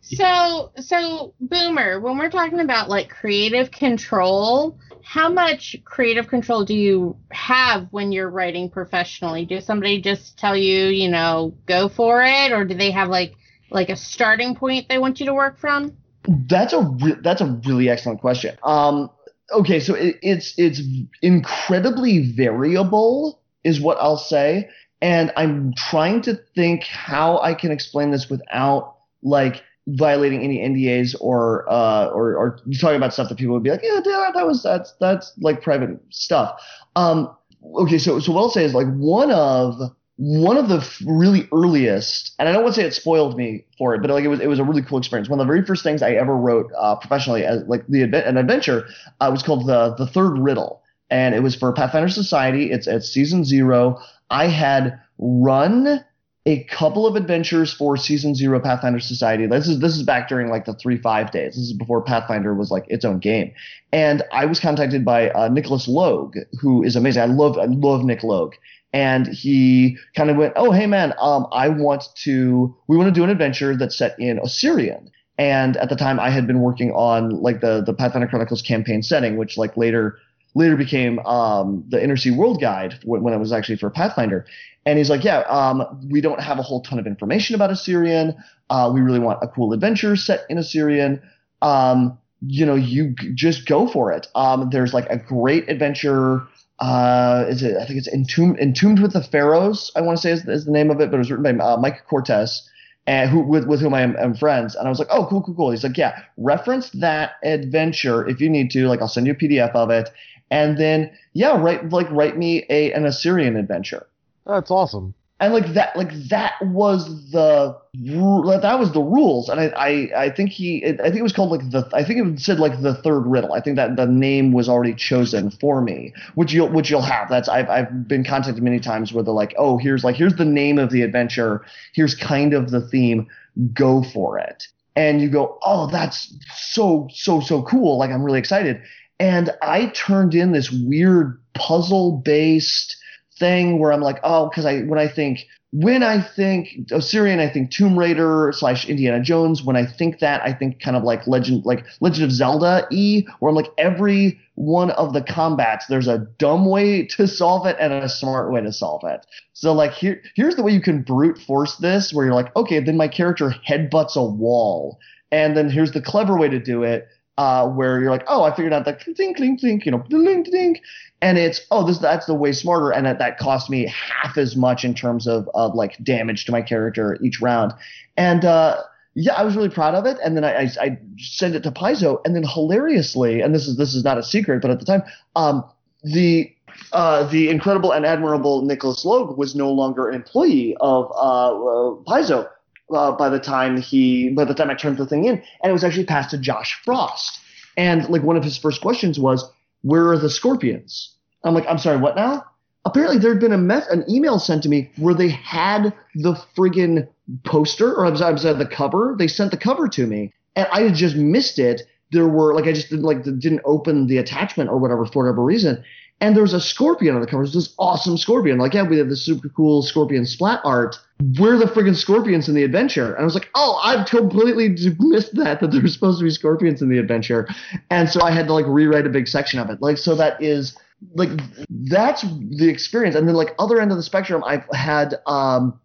So, 0.03 0.73
so 0.77 1.35
Boomer, 1.41 1.99
when 2.01 2.19
we're 2.19 2.31
talking 2.31 2.61
about 2.61 2.89
like 2.89 3.09
creative 3.09 3.71
control, 3.71 4.79
how 5.03 5.33
much 5.33 5.77
creative 5.85 6.29
control 6.29 6.65
do 6.65 6.75
you 6.75 7.17
have 7.31 7.89
when 7.91 8.13
you're 8.13 8.29
writing 8.29 8.69
professionally? 8.69 9.47
Do 9.47 9.61
somebody 9.61 10.01
just 10.03 10.39
tell 10.39 10.57
you, 10.57 10.87
you 10.87 11.09
know, 11.09 11.55
go 11.67 11.89
for 11.89 12.23
it, 12.23 12.53
or 12.53 12.65
do 12.65 12.75
they 12.75 12.91
have 12.91 13.09
like 13.09 13.35
like 13.71 13.89
a 13.89 13.97
starting 13.97 14.55
point 14.55 14.89
they 14.89 14.99
want 14.99 15.21
you 15.21 15.27
to 15.27 15.35
work 15.35 15.59
from? 15.59 15.97
That's 16.29 16.75
a 16.75 16.83
re- 16.83 17.17
that's 17.23 17.41
a 17.41 17.61
really 17.67 17.89
excellent 17.89 18.21
question. 18.21 18.59
Um, 18.63 19.11
okay, 19.53 19.81
so 19.81 19.95
it, 19.95 20.17
it's 20.23 20.55
it's 20.59 20.83
incredibly 21.23 22.33
variable, 22.33 23.41
is 23.65 23.81
what 23.81 23.97
I'll 24.01 24.19
say, 24.19 24.69
and 25.03 25.33
I'm 25.37 25.73
trying 25.75 26.23
to 26.23 26.39
think 26.55 26.85
how 26.85 27.41
I 27.41 27.55
can 27.55 27.71
explain 27.71 28.11
this 28.11 28.29
without 28.29 28.97
like 29.23 29.63
violating 29.89 30.43
any 30.43 30.59
NDAs 30.59 31.17
or 31.21 31.71
uh 31.71 32.07
or 32.09 32.37
or 32.37 32.59
talking 32.81 32.97
about 32.97 33.13
stuff 33.13 33.29
that 33.29 33.39
people 33.39 33.55
would 33.55 33.63
be 33.63 33.71
like, 33.71 33.83
yeah, 33.83 34.01
that, 34.35 34.47
was 34.47 34.63
that's 34.63 34.95
that's 35.01 35.33
like 35.39 35.63
private 35.63 35.99
stuff. 36.11 36.61
Um, 36.97 37.35
okay, 37.77 37.99
so 37.99 38.21
so 38.21 38.33
what 38.33 38.41
I'll 38.43 38.51
say 38.51 38.65
is 38.65 38.75
like 38.75 38.89
one 38.95 39.31
of 39.31 39.81
one 40.17 40.59
of 40.59 40.69
the 40.69 40.87
really 41.07 41.49
earliest, 41.51 42.35
and 42.39 42.47
I 42.47 42.53
don't 42.53 42.63
want 42.63 42.75
to 42.75 42.81
say 42.83 42.87
it 42.87 42.93
spoiled 42.93 43.39
me 43.39 43.65
for 43.79 43.95
it, 43.95 44.03
but 44.03 44.11
like 44.11 44.25
it 44.25 44.29
was 44.29 44.41
it 44.41 44.49
was 44.49 44.59
a 44.59 44.65
really 44.65 44.83
cool 44.83 44.99
experience. 44.99 45.31
One 45.31 45.41
of 45.41 45.47
the 45.47 45.53
very 45.53 45.65
first 45.65 45.83
things 45.83 46.03
I 46.03 46.13
ever 46.13 46.37
wrote 46.37 46.71
uh, 46.79 46.97
professionally 46.97 47.45
as 47.45 47.63
like 47.67 47.87
the 47.87 48.03
an 48.03 48.37
adventure 48.37 48.87
uh, 49.21 49.31
was 49.33 49.43
called 49.43 49.67
the 49.67 49.95
the 49.97 50.07
Third 50.07 50.39
Riddle, 50.39 50.83
and 51.09 51.35
it 51.35 51.43
was 51.43 51.55
for 51.55 51.73
Pathfinder 51.73 52.11
Society. 52.11 52.71
It's 52.71 52.87
at 52.87 53.03
season 53.03 53.45
zero. 53.45 53.99
I 54.31 54.47
had 54.47 55.01
run 55.19 56.05
a 56.47 56.65
couple 56.65 57.07
of 57.07 57.17
adventures 57.17 57.73
for 57.73 57.97
season 57.97 58.35
zero 58.35 58.59
Pathfinder 58.61 59.01
Society. 59.01 59.47
This 59.47 59.69
is 59.69 59.81
this 59.81 59.97
is 59.97 60.03
back 60.03 60.29
during 60.29 60.49
like 60.49 60.65
the 60.65 60.75
three 60.75 60.97
five 60.97 61.31
days. 61.31 61.55
This 61.55 61.65
is 61.65 61.73
before 61.75 62.03
Pathfinder 62.03 62.55
was 62.55 62.71
like 62.71 62.85
its 62.89 63.05
own 63.05 63.19
game, 63.19 63.53
and 63.93 64.23
I 64.33 64.47
was 64.47 64.59
contacted 64.59 65.05
by 65.05 65.31
uh, 65.31 65.49
Nicholas 65.49 65.87
Logue, 65.87 66.37
who 66.61 66.83
is 66.83 66.97
amazing. 66.97 67.23
I 67.23 67.27
love 67.27 67.59
I 67.59 67.67
love 67.67 68.05
Nick 68.05 68.23
Logue, 68.23 68.55
and 68.93 69.27
he 69.29 69.99
kind 70.17 70.31
of 70.31 70.37
went, 70.37 70.55
"Oh 70.57 70.73
hey 70.73 70.87
man, 70.87 71.13
um, 71.21 71.47
I 71.53 71.69
want 71.69 72.05
to 72.23 72.75
we 72.89 72.97
want 72.97 73.09
to 73.09 73.19
do 73.19 73.25
an 73.25 73.31
adventure 73.31 73.77
that's 73.77 73.97
set 73.97 74.19
in 74.19 74.41
Osirian." 74.41 75.11
And 75.37 75.79
at 75.79 75.89
the 75.89 75.97
time, 75.97 76.21
I 76.21 76.29
had 76.31 76.47
been 76.47 76.61
working 76.61 76.91
on 76.93 77.31
like 77.43 77.61
the 77.61 77.83
the 77.85 77.93
Pathfinder 77.93 78.27
Chronicles 78.27 78.63
campaign 78.63 79.03
setting, 79.03 79.37
which 79.37 79.59
like 79.59 79.77
later 79.77 80.17
later 80.55 80.77
became 80.77 81.19
um, 81.21 81.85
the 81.89 82.03
Inner 82.03 82.17
Sea 82.17 82.31
World 82.31 82.61
Guide 82.61 82.99
when, 83.05 83.33
it 83.33 83.39
was 83.39 83.53
actually 83.53 83.77
for 83.77 83.91
Pathfinder. 83.91 84.47
And 84.87 84.99
he's 84.99 85.11
like, 85.11 85.25
yeah, 85.25 85.41
um, 85.41 86.09
we 86.11 86.21
don't 86.21 86.41
have 86.41 86.59
a 86.59 86.63
whole 86.63 86.81
ton 86.81 86.99
of 86.99 87.07
information 87.07 87.55
about 87.55 87.71
Osirian. 87.71 88.35
Uh, 88.71 88.91
we 88.93 89.01
really 89.01 89.19
want 89.19 89.39
a 89.43 89.49
cool 89.49 89.73
adventure 89.73 90.17
set 90.17 90.45
in 90.49 90.59
Osirian. 90.59 91.23
Um, 91.63 92.19
you 92.47 92.65
know, 92.65 92.75
you 92.75 93.15
just 93.35 93.67
go 93.67 93.87
for 93.87 94.13
it. 94.13 94.29
Um, 94.35 94.71
there's 94.71 94.95
like 94.95 95.07
a 95.11 95.19
great 95.19 95.69
adventure. 95.69 96.47
Uh, 96.79 97.45
is 97.49 97.63
it? 97.63 97.77
I 97.77 97.85
think 97.85 97.99
it's 97.99 98.09
entombed, 98.09 98.59
entombed 98.59 99.01
with 99.01 99.13
the 99.13 99.23
pharaohs. 99.23 99.93
I 99.95 100.01
want 100.01 100.17
to 100.17 100.23
say 100.23 100.31
is, 100.31 100.47
is 100.49 100.65
the 100.65 100.73
name 100.73 100.91
of 100.91 101.01
it, 101.01 101.11
but 101.11 101.17
it 101.17 101.19
was 101.19 101.31
written 101.31 101.59
by 101.59 101.63
uh, 101.63 101.77
Mike 101.77 102.07
Kortes, 102.11 102.63
and 103.07 103.29
who 103.29 103.41
with, 103.41 103.67
with 103.67 103.81
whom 103.81 103.93
I 103.93 104.01
am, 104.01 104.17
am 104.17 104.35
friends. 104.35 104.75
And 104.75 104.87
I 104.87 104.91
was 104.91 104.99
like, 104.99 105.09
oh, 105.11 105.27
cool, 105.27 105.43
cool, 105.43 105.55
cool. 105.55 105.71
He's 105.71 105.85
like, 105.85 105.99
yeah, 105.99 106.23
reference 106.39 106.89
that 106.91 107.33
adventure 107.43 108.27
if 108.27 108.41
you 108.41 108.49
need 108.49 108.71
to. 108.71 108.89
Like, 108.89 109.03
I'll 109.03 109.09
send 109.09 109.27
you 109.27 109.35
a 109.35 109.37
PDF 109.37 109.73
of 109.73 109.91
it, 109.91 110.09
and 110.51 110.77
then 110.79 111.11
yeah, 111.33 111.61
write 111.61 111.89
like 111.91 112.11
write 112.11 112.37
me 112.37 112.65
a 112.71 112.93
an 112.93 113.07
Osirian 113.07 113.57
adventure. 113.57 114.07
That's 114.47 114.71
awesome. 114.71 115.15
and 115.39 115.55
like 115.55 115.73
that 115.75 115.97
like 115.97 116.13
that 116.29 116.55
was 116.61 117.31
the 117.31 117.77
like, 117.95 118.63
that 118.63 118.79
was 118.79 118.93
the 118.93 119.01
rules. 119.01 119.49
And 119.49 119.59
I, 119.61 119.67
I 119.77 120.25
i 120.25 120.31
think 120.31 120.51
he 120.51 120.85
i 120.85 120.93
think 120.97 121.17
it 121.17 121.23
was 121.23 121.33
called 121.33 121.51
like 121.51 121.71
the 121.71 121.89
i 121.93 122.05
think 122.05 122.27
it 122.27 122.41
said 122.41 122.61
like 122.61 122.83
the 122.83 122.95
third 122.95 123.21
riddle. 123.21 123.53
I 123.53 123.61
think 123.61 123.77
that 123.77 123.97
the 123.97 124.07
name 124.07 124.53
was 124.53 124.69
already 124.69 124.95
chosen 124.95 125.51
for 125.51 125.81
me 125.81 126.13
which 126.35 126.53
you'll 126.53 126.69
which 126.69 126.91
you'll 126.91 127.01
have. 127.03 127.29
That's 127.29 127.49
i've, 127.49 127.69
I've 127.71 128.07
been 128.07 128.25
contacted 128.25 128.63
many 128.63 128.81
times 128.81 129.13
where 129.13 129.25
they're 129.25 129.33
like 129.33 129.55
oh 129.57 129.79
here's 129.79 130.05
like 130.05 130.17
here's 130.17 130.37
the 130.37 130.45
name 130.45 130.79
of 130.79 130.91
the 130.91 131.03
adventure. 131.03 131.65
Here's 131.95 132.15
kind 132.15 132.53
of 132.55 132.71
the 132.71 132.81
theme. 132.81 133.27
Go 133.73 134.03
for 134.03 134.39
it. 134.39 134.67
And 134.97 135.23
you 135.23 135.31
go 135.31 135.59
oh 135.63 135.87
that's 135.91 136.35
so 136.55 137.09
so 137.13 137.41
so 137.41 137.63
cool. 137.63 137.99
Like 137.99 138.11
i'm 138.11 138.23
really 138.23 138.39
excited 138.39 138.83
and 139.21 139.51
i 139.63 139.87
turned 139.95 140.35
in 140.35 140.51
this 140.51 140.73
weird 140.73 141.41
puzzle 141.55 142.23
based 142.25 142.97
thing 143.41 143.81
where 143.81 143.93
I'm 143.93 144.03
like, 144.03 144.21
oh, 144.23 144.49
because 144.49 144.67
I 144.67 144.83
when 144.83 145.01
I 145.01 145.09
think 145.09 145.49
when 145.73 146.03
I 146.03 146.21
think 146.21 146.69
oh, 146.93 146.97
Osirian, 146.97 147.41
I 147.41 147.49
think 147.49 147.73
Tomb 147.73 147.99
Raider 147.99 148.53
slash 148.55 148.89
Indiana 148.89 149.21
Jones. 149.21 149.65
When 149.65 149.77
I 149.77 149.87
think 149.87 150.21
that, 150.21 150.43
I 150.45 150.53
think 150.53 150.81
kind 150.81 150.97
of 150.97 151.03
like 151.03 151.27
Legend 151.27 151.65
like 151.65 151.85
Legend 152.01 152.25
of 152.25 152.33
Zelda 152.33 152.87
E, 152.93 153.27
where 153.41 153.49
I'm 153.49 153.57
like 153.57 153.73
every 153.79 154.39
one 154.55 154.91
of 154.93 155.13
the 155.13 155.23
combats, 155.23 155.87
there's 155.87 156.09
a 156.09 156.27
dumb 156.39 156.67
way 156.67 157.07
to 157.07 157.27
solve 157.27 157.67
it 157.67 157.77
and 157.81 157.93
a 157.93 158.09
smart 158.09 158.53
way 158.53 158.61
to 158.61 158.73
solve 158.73 159.03
it. 159.05 159.27
So 159.55 159.73
like 159.73 159.93
here 159.93 160.23
here's 160.37 160.55
the 160.55 160.63
way 160.63 160.73
you 160.73 160.83
can 160.83 161.03
brute 161.03 161.39
force 161.39 161.77
this, 161.77 162.13
where 162.13 162.27
you're 162.27 162.35
like, 162.35 162.55
okay, 162.55 162.81
then 162.81 162.97
my 162.97 163.09
character 163.09 163.55
headbutts 163.67 164.17
a 164.17 164.25
wall, 164.25 164.99
and 165.33 165.57
then 165.57 165.71
here's 165.71 165.93
the 165.93 166.03
clever 166.03 166.37
way 166.37 166.49
to 166.49 166.61
do 166.61 166.83
it. 166.83 167.09
Uh, 167.41 167.67
where 167.71 168.03
you're 168.03 168.11
like, 168.11 168.25
oh, 168.27 168.43
I 168.43 168.55
figured 168.55 168.75
out 168.75 168.85
that 168.85 169.01
clink, 169.01 169.39
clink, 169.39 169.61
clink, 169.61 169.87
you 169.87 169.93
know, 169.93 170.05
ding, 170.11 170.43
ding, 170.43 170.79
and 171.23 171.39
it's 171.39 171.63
oh 171.71 171.87
this 171.87 171.97
that's 171.97 172.27
the 172.27 172.35
way 172.35 172.53
smarter. 172.53 172.91
And 172.91 173.07
that, 173.07 173.19
that 173.19 173.39
cost 173.39 173.71
me 173.71 173.87
half 173.87 174.37
as 174.37 174.57
much 174.57 174.85
in 174.85 174.95
terms 174.95 175.27
of, 175.27 175.49
of 175.55 175.75
like 175.75 175.97
damage 176.05 176.45
to 176.45 176.53
my 176.53 176.61
character 176.61 177.17
each 177.23 177.41
round. 177.41 177.73
And 178.19 178.45
uh 178.45 178.83
yeah 179.15 179.33
i 179.35 179.43
was 179.43 179.57
really 179.57 179.71
proud 179.71 179.95
of 179.95 180.05
it. 180.05 180.19
And 180.23 180.37
then 180.37 180.45
i 180.45 180.65
i, 180.65 180.71
I 180.81 180.99
sent 181.17 181.55
it 181.55 181.63
to 181.63 181.71
paizo. 181.71 182.21
And 182.27 182.35
then 182.35 182.45
hilariously 182.45 183.41
and 183.41 183.55
this 183.55 183.67
is 183.67 183.79
this 183.79 183.95
is 183.95 184.05
not 184.05 184.19
a 184.19 184.23
secret 184.23 184.61
but 184.61 184.71
at 184.71 184.79
the 184.79 184.85
time 184.85 185.03
um 185.35 185.65
the 186.05 186.55
uh, 186.93 187.25
the 187.31 187.51
incredible 187.51 187.93
and 187.93 188.07
admirable 188.07 188.63
Nicholas 188.63 189.05
Logue 189.05 189.37
was 189.37 189.55
no 189.55 189.71
longer 189.71 190.09
an 190.09 190.15
employee 190.15 190.77
of 190.81 191.11
uh, 191.13 191.51
uh, 191.51 191.95
Paizo 192.05 192.49
uh, 192.93 193.13
by 193.13 193.29
the 193.29 193.39
time 193.39 193.81
he 193.81 194.31
by 194.31 194.45
the 194.45 194.55
time 194.55 194.71
I 194.71 194.75
turned 194.75 194.99
the 194.99 195.07
thing 195.07 195.25
in, 195.25 195.35
and 195.35 195.71
it 195.71 195.73
was 195.73 195.85
actually 195.85 196.05
passed 196.05 196.31
to 196.31 196.39
Josh 196.39 196.81
Frost. 196.85 197.41
And 197.77 198.09
like 198.09 198.23
one 198.23 198.37
of 198.37 198.45
his 198.45 198.57
first 198.59 198.81
questions 198.81 199.19
was, 199.19 199.49
"Where 199.83 200.09
are 200.09 200.19
the 200.19 200.31
scorpions?" 200.31 201.15
I'm 201.45 201.55
like, 201.55 201.67
"I'm 201.69 201.79
sorry, 201.79 201.99
what 201.99 202.17
now?" 202.17 202.45
Apparently, 202.85 203.19
there 203.19 203.33
had 203.33 203.41
been 203.41 203.53
a 203.53 203.59
meth- 203.59 203.91
an 203.91 204.05
email 204.09 204.39
sent 204.39 204.63
to 204.63 204.69
me 204.69 204.91
where 204.97 205.15
they 205.15 205.29
had 205.29 205.93
the 206.15 206.35
friggin' 206.57 207.07
poster, 207.45 207.95
or 207.95 208.07
I'm 208.07 208.17
sorry, 208.17 208.33
I'm 208.33 208.39
sorry, 208.39 208.55
the 208.57 208.67
cover. 208.67 209.15
They 209.19 209.29
sent 209.29 209.51
the 209.51 209.57
cover 209.57 209.87
to 209.89 210.07
me, 210.07 210.33
and 210.57 210.67
I 210.73 210.83
had 210.83 210.95
just 210.95 211.15
missed 211.17 211.59
it. 211.59 211.83
There 212.13 212.29
were 212.29 212.55
like 212.55 212.67
I 212.67 212.73
just 212.73 212.91
didn't 212.91 213.05
like 213.05 213.23
didn't 213.23 213.61
open 213.65 214.07
the 214.07 214.19
attachment 214.19 214.71
or 214.71 214.79
whatever 214.79 215.05
for 215.07 215.25
whatever 215.25 215.43
reason. 215.43 215.85
And 216.23 216.37
there's 216.37 216.53
a 216.53 216.61
scorpion 216.61 217.15
on 217.15 217.23
the 217.23 217.27
cover. 217.27 217.45
It's 217.45 217.55
this 217.55 217.75
awesome 217.79 218.19
scorpion. 218.19 218.59
Like, 218.59 218.75
yeah, 218.75 218.83
we 218.83 218.99
have 218.99 219.09
this 219.09 219.25
super 219.25 219.49
cool 219.49 219.83
scorpion 219.83 220.27
splat 220.27 220.61
art. 220.65 220.97
We're 221.39 221.57
the 221.57 221.65
friggin' 221.65 221.97
scorpions 221.97 222.47
in 222.49 222.55
the 222.55 222.63
adventure. 222.63 223.15
And 223.15 223.23
I 223.23 223.25
was 223.25 223.35
like, 223.35 223.49
oh, 223.55 223.81
I've 223.83 224.07
completely 224.07 224.77
missed 224.99 225.35
that, 225.37 225.61
that 225.61 225.71
there's 225.71 225.95
supposed 225.95 226.19
to 226.19 226.25
be 226.25 226.31
scorpions 226.31 226.83
in 226.83 226.91
the 226.91 226.99
adventure. 226.99 227.49
And 227.91 228.09
so 228.11 228.21
I 228.23 228.33
had 228.33 228.49
to 228.49 228.53
like 228.53 228.67
rewrite 228.67 229.07
a 229.07 229.11
big 229.11 229.29
section 229.29 229.59
of 229.59 229.71
it. 229.71 229.81
Like, 229.81 229.97
so 229.97 230.15
that 230.15 230.43
is 230.43 230.77
like, 231.15 231.31
that's 231.69 232.23
the 232.23 232.69
experience. 232.69 233.17
And 233.17 233.27
then 233.27 233.35
like 233.35 233.55
other 233.59 233.81
end 233.81 233.91
of 233.91 233.97
the 233.97 234.03
spectrum, 234.03 234.45
I've 234.45 234.65
had, 234.75 235.15
um, 235.27 235.81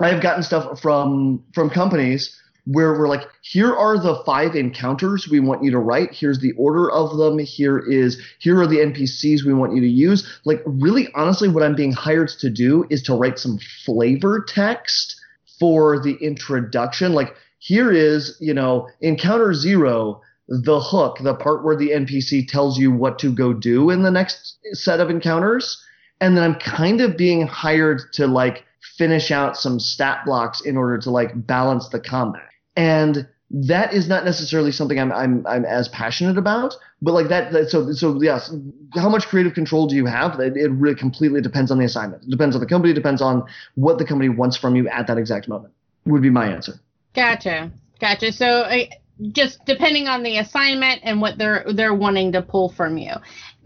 I've 0.00 0.22
gotten 0.22 0.44
stuff 0.44 0.80
from, 0.80 1.42
from 1.52 1.68
companies 1.68 2.36
where 2.66 2.92
we're 2.92 3.08
like, 3.08 3.28
here 3.42 3.74
are 3.74 3.98
the 3.98 4.22
five 4.24 4.54
encounters 4.54 5.28
we 5.28 5.40
want 5.40 5.64
you 5.64 5.70
to 5.70 5.78
write. 5.78 6.12
Here's 6.12 6.40
the 6.40 6.52
order 6.52 6.90
of 6.90 7.16
them. 7.16 7.38
Here 7.38 7.78
is 7.78 8.20
here 8.38 8.60
are 8.60 8.66
the 8.66 8.78
NPCs 8.78 9.44
we 9.44 9.54
want 9.54 9.74
you 9.74 9.80
to 9.80 9.88
use. 9.88 10.26
Like 10.44 10.62
really 10.64 11.08
honestly, 11.14 11.48
what 11.48 11.62
I'm 11.62 11.74
being 11.74 11.92
hired 11.92 12.28
to 12.40 12.50
do 12.50 12.86
is 12.90 13.02
to 13.04 13.14
write 13.14 13.38
some 13.38 13.58
flavor 13.84 14.44
text 14.46 15.20
for 15.58 15.98
the 16.02 16.14
introduction. 16.20 17.12
Like 17.12 17.34
here 17.58 17.92
is, 17.92 18.36
you 18.40 18.54
know, 18.54 18.88
encounter 19.00 19.54
zero, 19.54 20.20
the 20.48 20.80
hook, 20.80 21.18
the 21.22 21.34
part 21.34 21.64
where 21.64 21.76
the 21.76 21.90
NPC 21.90 22.48
tells 22.48 22.78
you 22.78 22.90
what 22.90 23.18
to 23.20 23.32
go 23.32 23.52
do 23.52 23.90
in 23.90 24.02
the 24.02 24.10
next 24.10 24.58
set 24.72 25.00
of 25.00 25.10
encounters. 25.10 25.82
And 26.20 26.36
then 26.36 26.44
I'm 26.44 26.56
kind 26.56 27.00
of 27.00 27.16
being 27.16 27.46
hired 27.46 28.12
to 28.14 28.26
like 28.26 28.64
finish 28.96 29.30
out 29.30 29.56
some 29.56 29.78
stat 29.78 30.22
blocks 30.24 30.60
in 30.60 30.76
order 30.76 30.98
to 30.98 31.10
like 31.10 31.46
balance 31.46 31.88
the 31.88 32.00
combat. 32.00 32.49
And 32.76 33.28
that 33.50 33.92
is 33.92 34.08
not 34.08 34.24
necessarily 34.24 34.70
something 34.70 34.98
I'm 34.98 35.10
I'm 35.12 35.44
I'm 35.46 35.64
as 35.64 35.88
passionate 35.88 36.38
about, 36.38 36.74
but 37.02 37.12
like 37.12 37.28
that, 37.28 37.52
that 37.52 37.68
so 37.68 37.92
so 37.92 38.22
yes, 38.22 38.54
how 38.94 39.08
much 39.08 39.26
creative 39.26 39.54
control 39.54 39.88
do 39.88 39.96
you 39.96 40.06
have? 40.06 40.38
It, 40.38 40.56
it 40.56 40.68
really 40.68 40.94
completely 40.94 41.40
depends 41.40 41.70
on 41.70 41.78
the 41.78 41.84
assignment. 41.84 42.22
It 42.22 42.30
depends 42.30 42.54
on 42.54 42.60
the 42.60 42.66
company. 42.66 42.92
It 42.92 42.94
depends 42.94 43.20
on 43.20 43.44
what 43.74 43.98
the 43.98 44.04
company 44.04 44.28
wants 44.28 44.56
from 44.56 44.76
you 44.76 44.88
at 44.88 45.08
that 45.08 45.18
exact 45.18 45.48
moment. 45.48 45.74
Would 46.06 46.22
be 46.22 46.30
my 46.30 46.46
answer. 46.46 46.80
Gotcha, 47.12 47.72
gotcha. 47.98 48.32
So 48.32 48.46
uh, 48.46 48.84
just 49.32 49.64
depending 49.64 50.06
on 50.06 50.22
the 50.22 50.38
assignment 50.38 51.00
and 51.02 51.20
what 51.20 51.36
they're 51.36 51.64
they're 51.74 51.94
wanting 51.94 52.32
to 52.32 52.42
pull 52.42 52.68
from 52.68 52.98
you. 52.98 53.12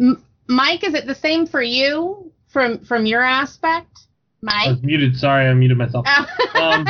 M- 0.01 0.25
Mike, 0.49 0.83
is 0.83 0.95
it 0.95 1.07
the 1.07 1.15
same 1.15 1.47
for 1.47 1.63
you 1.63 2.33
from 2.49 2.79
from 2.79 3.05
your 3.05 3.23
aspect? 3.23 4.01
Mike? 4.41 4.67
I 4.67 4.71
was 4.71 4.83
muted. 4.83 5.19
Sorry, 5.19 5.47
I 5.47 5.53
muted 5.53 5.77
myself. 5.77 6.07
Um, 6.55 6.87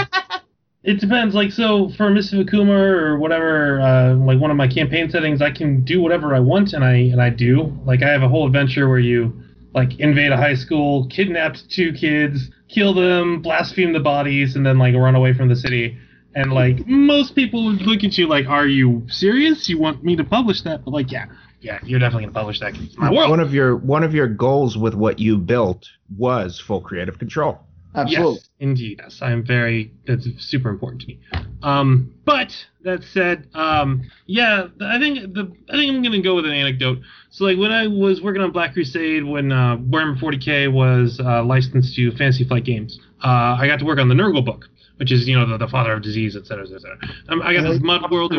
It 0.84 1.00
depends. 1.00 1.34
Like, 1.34 1.50
so 1.50 1.88
for 1.96 2.08
of 2.08 2.14
Akuma 2.14 2.68
or 2.68 3.18
whatever, 3.18 3.80
uh, 3.80 4.14
like 4.14 4.38
one 4.38 4.50
of 4.50 4.56
my 4.58 4.68
campaign 4.68 5.10
settings, 5.10 5.40
I 5.40 5.50
can 5.50 5.82
do 5.82 6.02
whatever 6.02 6.34
I 6.34 6.40
want, 6.40 6.74
and 6.74 6.84
I 6.84 6.94
and 6.94 7.22
I 7.22 7.30
do. 7.30 7.72
Like, 7.86 8.02
I 8.02 8.10
have 8.10 8.22
a 8.22 8.28
whole 8.28 8.46
adventure 8.46 8.88
where 8.88 8.98
you 8.98 9.32
like 9.74 9.98
invade 9.98 10.30
a 10.30 10.36
high 10.36 10.54
school, 10.54 11.06
kidnap 11.08 11.56
two 11.70 11.92
kids, 11.94 12.50
kill 12.68 12.92
them, 12.92 13.40
blaspheme 13.40 13.94
the 13.94 14.00
bodies, 14.00 14.56
and 14.56 14.64
then 14.64 14.78
like 14.78 14.94
run 14.94 15.14
away 15.14 15.32
from 15.32 15.48
the 15.48 15.56
city. 15.56 15.96
And 16.34 16.52
like 16.52 16.86
most 16.86 17.34
people 17.34 17.64
would 17.64 17.82
look 17.82 18.04
at 18.04 18.18
you 18.18 18.26
like, 18.26 18.46
"Are 18.46 18.66
you 18.66 19.06
serious? 19.08 19.68
You 19.68 19.78
want 19.78 20.04
me 20.04 20.16
to 20.16 20.24
publish 20.24 20.62
that?" 20.62 20.84
But 20.84 20.90
like, 20.90 21.10
yeah, 21.10 21.26
yeah, 21.60 21.78
you're 21.82 21.98
definitely 21.98 22.24
gonna 22.26 22.34
publish 22.34 22.60
that. 22.60 22.74
One 22.98 23.40
of 23.40 23.54
your 23.54 23.76
one 23.76 24.04
of 24.04 24.14
your 24.14 24.28
goals 24.28 24.76
with 24.76 24.94
what 24.94 25.18
you 25.18 25.38
built 25.38 25.88
was 26.16 26.60
full 26.60 26.80
creative 26.80 27.18
control. 27.18 27.58
Absolutely. 27.94 28.34
Yes, 28.34 28.48
indeed. 28.58 29.00
Yes, 29.02 29.18
I'm 29.22 29.44
very. 29.44 29.92
That's 30.06 30.26
super 30.38 30.68
important 30.68 31.02
to 31.02 31.08
me. 31.08 31.20
Um, 31.62 32.12
but 32.24 32.52
that 32.82 33.02
said, 33.12 33.48
um, 33.54 34.02
yeah, 34.26 34.66
I 34.80 34.98
think 34.98 35.32
the 35.32 35.52
I 35.70 35.76
think 35.76 35.94
I'm 35.94 36.02
gonna 36.02 36.20
go 36.20 36.34
with 36.34 36.44
an 36.44 36.52
anecdote. 36.52 36.98
So 37.30 37.44
like 37.44 37.58
when 37.58 37.70
I 37.70 37.86
was 37.86 38.20
working 38.20 38.42
on 38.42 38.50
Black 38.50 38.72
Crusade, 38.74 39.24
when 39.24 39.52
uh, 39.52 39.76
Warhammer 39.76 40.18
40k 40.18 40.72
was 40.72 41.20
uh, 41.20 41.44
licensed 41.44 41.94
to 41.96 42.10
Fantasy 42.12 42.44
Flight 42.44 42.64
Games, 42.64 42.98
uh, 43.24 43.56
I 43.58 43.66
got 43.66 43.78
to 43.78 43.84
work 43.84 43.98
on 43.98 44.08
the 44.08 44.14
Nurgle 44.14 44.44
book, 44.44 44.68
which 44.96 45.12
is 45.12 45.28
you 45.28 45.38
know 45.38 45.46
the, 45.46 45.58
the 45.58 45.68
father 45.68 45.92
of 45.92 46.02
disease, 46.02 46.36
et 46.36 46.46
cetera, 46.46 46.64
et 46.64 46.70
cetera. 46.80 46.98
Um, 47.28 47.42
I 47.42 47.54
got 47.54 47.62
this 47.62 47.80
mud 47.80 48.10
world. 48.10 48.34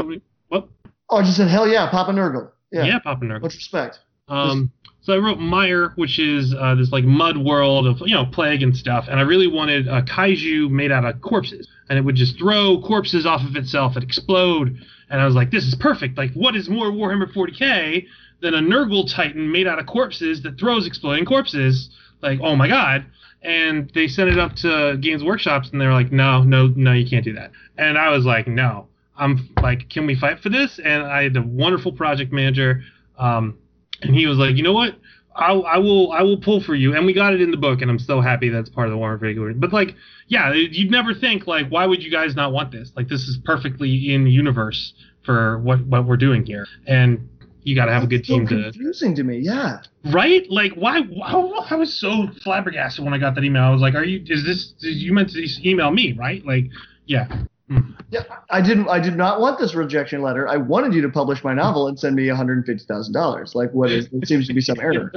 What? 0.49 0.67
Oh, 1.09 1.17
I 1.17 1.21
just 1.23 1.37
said 1.37 1.47
hell 1.47 1.67
yeah, 1.67 1.89
Papa 1.89 2.11
Nurgle. 2.11 2.51
Yeah. 2.71 2.83
Yeah, 2.83 2.99
Papa 2.99 3.23
Nurgle. 3.23 3.41
Much 3.43 3.55
respect. 3.55 3.99
Um, 4.27 4.71
so 5.01 5.13
I 5.13 5.17
wrote 5.17 5.39
Mire, 5.39 5.89
which 5.97 6.17
is 6.17 6.55
uh, 6.57 6.73
this 6.73 6.91
like 6.91 7.03
mud 7.03 7.37
world 7.37 7.85
of 7.85 8.01
you 8.01 8.15
know 8.15 8.25
plague 8.25 8.63
and 8.63 8.75
stuff, 8.75 9.05
and 9.07 9.19
I 9.19 9.23
really 9.23 9.47
wanted 9.47 9.87
a 9.87 10.01
kaiju 10.01 10.69
made 10.71 10.91
out 10.91 11.05
of 11.05 11.21
corpses, 11.21 11.67
and 11.89 11.99
it 11.99 12.01
would 12.01 12.15
just 12.15 12.39
throw 12.39 12.81
corpses 12.81 13.25
off 13.25 13.43
of 13.43 13.55
itself 13.55 13.95
and 13.95 14.03
explode. 14.03 14.77
And 15.11 15.21
I 15.21 15.25
was 15.25 15.35
like, 15.35 15.51
this 15.51 15.65
is 15.65 15.75
perfect. 15.75 16.17
Like, 16.17 16.33
what 16.33 16.55
is 16.55 16.67
more 16.67 16.87
Warhammer 16.87 17.31
40k 17.31 18.07
than 18.41 18.55
a 18.55 18.59
Nurgle 18.59 19.07
Titan 19.13 19.51
made 19.51 19.67
out 19.67 19.77
of 19.77 19.85
corpses 19.85 20.41
that 20.41 20.59
throws 20.59 20.87
exploding 20.87 21.25
corpses? 21.25 21.91
Like, 22.23 22.39
oh 22.41 22.55
my 22.55 22.67
god! 22.67 23.05
And 23.43 23.91
they 23.93 24.07
sent 24.07 24.31
it 24.31 24.39
up 24.39 24.55
to 24.57 24.97
Games 24.99 25.23
Workshops, 25.23 25.69
and 25.69 25.79
they 25.79 25.85
were 25.85 25.93
like, 25.93 26.11
no, 26.11 26.41
no, 26.41 26.73
no, 26.75 26.93
you 26.93 27.07
can't 27.07 27.23
do 27.23 27.33
that. 27.33 27.51
And 27.77 27.95
I 27.95 28.09
was 28.09 28.25
like, 28.25 28.47
no. 28.47 28.87
I'm 29.17 29.47
like, 29.61 29.87
can 29.89 30.07
we 30.07 30.15
fight 30.15 30.39
for 30.39 30.49
this? 30.49 30.79
And 30.83 31.03
I 31.03 31.23
had 31.23 31.37
a 31.37 31.43
wonderful 31.43 31.91
project 31.91 32.33
manager. 32.33 32.81
Um, 33.17 33.59
and 34.05 34.15
he 34.15 34.25
was 34.25 34.37
like, 34.37 34.55
you 34.55 34.63
know 34.63 34.73
what? 34.73 34.95
I'll, 35.35 35.65
I 35.65 35.77
will 35.77 36.11
I 36.13 36.21
will 36.21 36.39
pull 36.39 36.61
for 36.61 36.75
you, 36.75 36.95
and 36.95 37.05
we 37.05 37.13
got 37.13 37.33
it 37.33 37.41
in 37.41 37.51
the 37.51 37.57
book, 37.57 37.81
and 37.81 37.91
I'm 37.91 37.99
so 37.99 38.21
happy 38.21 38.49
that's 38.49 38.69
part 38.69 38.87
of 38.87 38.93
the 38.93 38.97
Warhammer 38.97 39.19
Figure. 39.19 39.53
But 39.53 39.73
like, 39.73 39.95
yeah, 40.27 40.53
you'd 40.53 40.91
never 40.91 41.13
think 41.13 41.45
like, 41.45 41.67
why 41.67 41.85
would 41.85 42.01
you 42.01 42.09
guys 42.09 42.35
not 42.35 42.53
want 42.53 42.71
this? 42.71 42.91
Like, 42.95 43.09
this 43.09 43.21
is 43.23 43.37
perfectly 43.43 44.13
in 44.13 44.27
universe 44.27 44.93
for 45.25 45.59
what 45.59 45.85
what 45.87 46.05
we're 46.05 46.15
doing 46.15 46.45
here, 46.45 46.65
and 46.87 47.27
you 47.63 47.75
got 47.75 47.85
to 47.85 47.91
have 47.91 48.03
a 48.03 48.07
good 48.07 48.21
That's 48.21 48.29
so 48.29 48.37
team 48.37 48.47
to 48.47 48.63
confusing 48.71 49.15
to 49.15 49.23
me. 49.23 49.39
Yeah. 49.39 49.81
right. 50.05 50.49
Like, 50.49 50.73
why? 50.75 51.01
why? 51.01 51.31
I 51.69 51.75
was 51.75 51.99
so 51.99 52.27
flabbergasted 52.43 53.03
when 53.03 53.13
I 53.13 53.17
got 53.17 53.35
that 53.35 53.43
email. 53.43 53.63
I 53.63 53.71
was 53.71 53.81
like, 53.81 53.95
are 53.95 54.05
you? 54.05 54.23
Is 54.27 54.45
this? 54.45 54.73
Did 54.79 54.95
you 54.95 55.11
meant 55.13 55.31
to 55.31 55.69
email 55.69 55.91
me, 55.91 56.13
right? 56.13 56.45
Like, 56.45 56.65
yeah. 57.07 57.27
Mm-hmm. 57.69 57.91
Yeah, 58.11 58.23
I 58.51 58.61
didn't. 58.61 58.87
I 58.89 58.99
did 58.99 59.15
not 59.15 59.41
want 59.41 59.57
this 59.57 59.73
rejection 59.73 60.21
letter. 60.21 60.47
I 60.47 60.57
wanted 60.57 60.93
you 60.93 61.01
to 61.01 61.09
publish 61.09 61.43
my 61.43 61.53
novel 61.53 61.87
and 61.87 61.99
send 61.99 62.15
me 62.15 62.27
one 62.27 62.37
hundred 62.37 62.63
fifty 62.65 62.85
thousand 62.85 63.13
dollars. 63.13 63.55
Like, 63.55 63.71
what 63.71 63.91
is? 63.91 64.07
It 64.11 64.27
seems 64.27 64.47
to 64.47 64.53
be 64.53 64.61
some 64.61 64.79
error. 64.79 65.11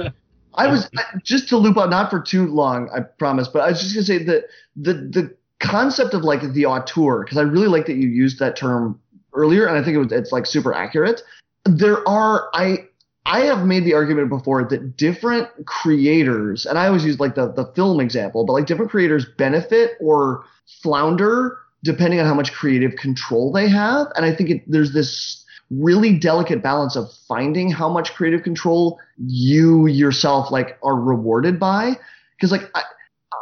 I 0.55 0.67
was 0.67 0.89
I, 0.97 1.03
just 1.23 1.47
to 1.49 1.57
loop 1.57 1.77
out, 1.77 1.91
not 1.91 2.09
for 2.09 2.19
too 2.19 2.47
long, 2.47 2.89
I 2.95 3.01
promise. 3.01 3.47
But 3.47 3.59
I 3.59 3.69
was 3.69 3.81
just 3.81 3.93
gonna 3.93 4.05
say 4.05 4.23
that 4.23 4.45
the 4.75 4.93
the 4.93 5.35
concept 5.59 6.15
of 6.15 6.23
like 6.23 6.41
the 6.53 6.65
auteur, 6.65 7.23
because 7.23 7.37
I 7.37 7.43
really 7.43 7.67
like 7.67 7.85
that 7.85 7.97
you 7.97 8.09
used 8.09 8.39
that 8.39 8.55
term 8.55 8.99
earlier, 9.33 9.67
and 9.67 9.77
I 9.77 9.83
think 9.83 9.95
it 9.95 9.99
was 9.99 10.11
it's 10.11 10.31
like 10.31 10.47
super 10.47 10.73
accurate. 10.73 11.21
There 11.65 12.07
are 12.09 12.49
I 12.55 12.79
I 13.27 13.41
have 13.41 13.63
made 13.63 13.85
the 13.85 13.93
argument 13.93 14.29
before 14.29 14.63
that 14.63 14.97
different 14.97 15.49
creators, 15.67 16.65
and 16.65 16.79
I 16.79 16.87
always 16.87 17.05
use 17.05 17.19
like 17.19 17.35
the 17.35 17.51
the 17.51 17.71
film 17.75 17.99
example, 17.99 18.43
but 18.43 18.53
like 18.53 18.65
different 18.65 18.89
creators 18.89 19.27
benefit 19.37 19.91
or 20.01 20.45
flounder 20.81 21.59
depending 21.83 22.19
on 22.19 22.25
how 22.25 22.33
much 22.33 22.53
creative 22.53 22.95
control 22.95 23.51
they 23.51 23.69
have. 23.69 24.07
And 24.15 24.25
I 24.25 24.33
think 24.33 24.49
it, 24.49 24.63
there's 24.67 24.93
this 24.93 25.45
really 25.69 26.17
delicate 26.17 26.63
balance 26.63 26.95
of 26.95 27.11
finding 27.27 27.69
how 27.69 27.89
much 27.89 28.13
creative 28.13 28.43
control 28.43 28.99
you 29.17 29.87
yourself 29.87 30.51
like 30.51 30.77
are 30.83 30.95
rewarded 30.95 31.59
by. 31.59 31.97
Because 32.35 32.51
like 32.51 32.69
I, 32.73 32.83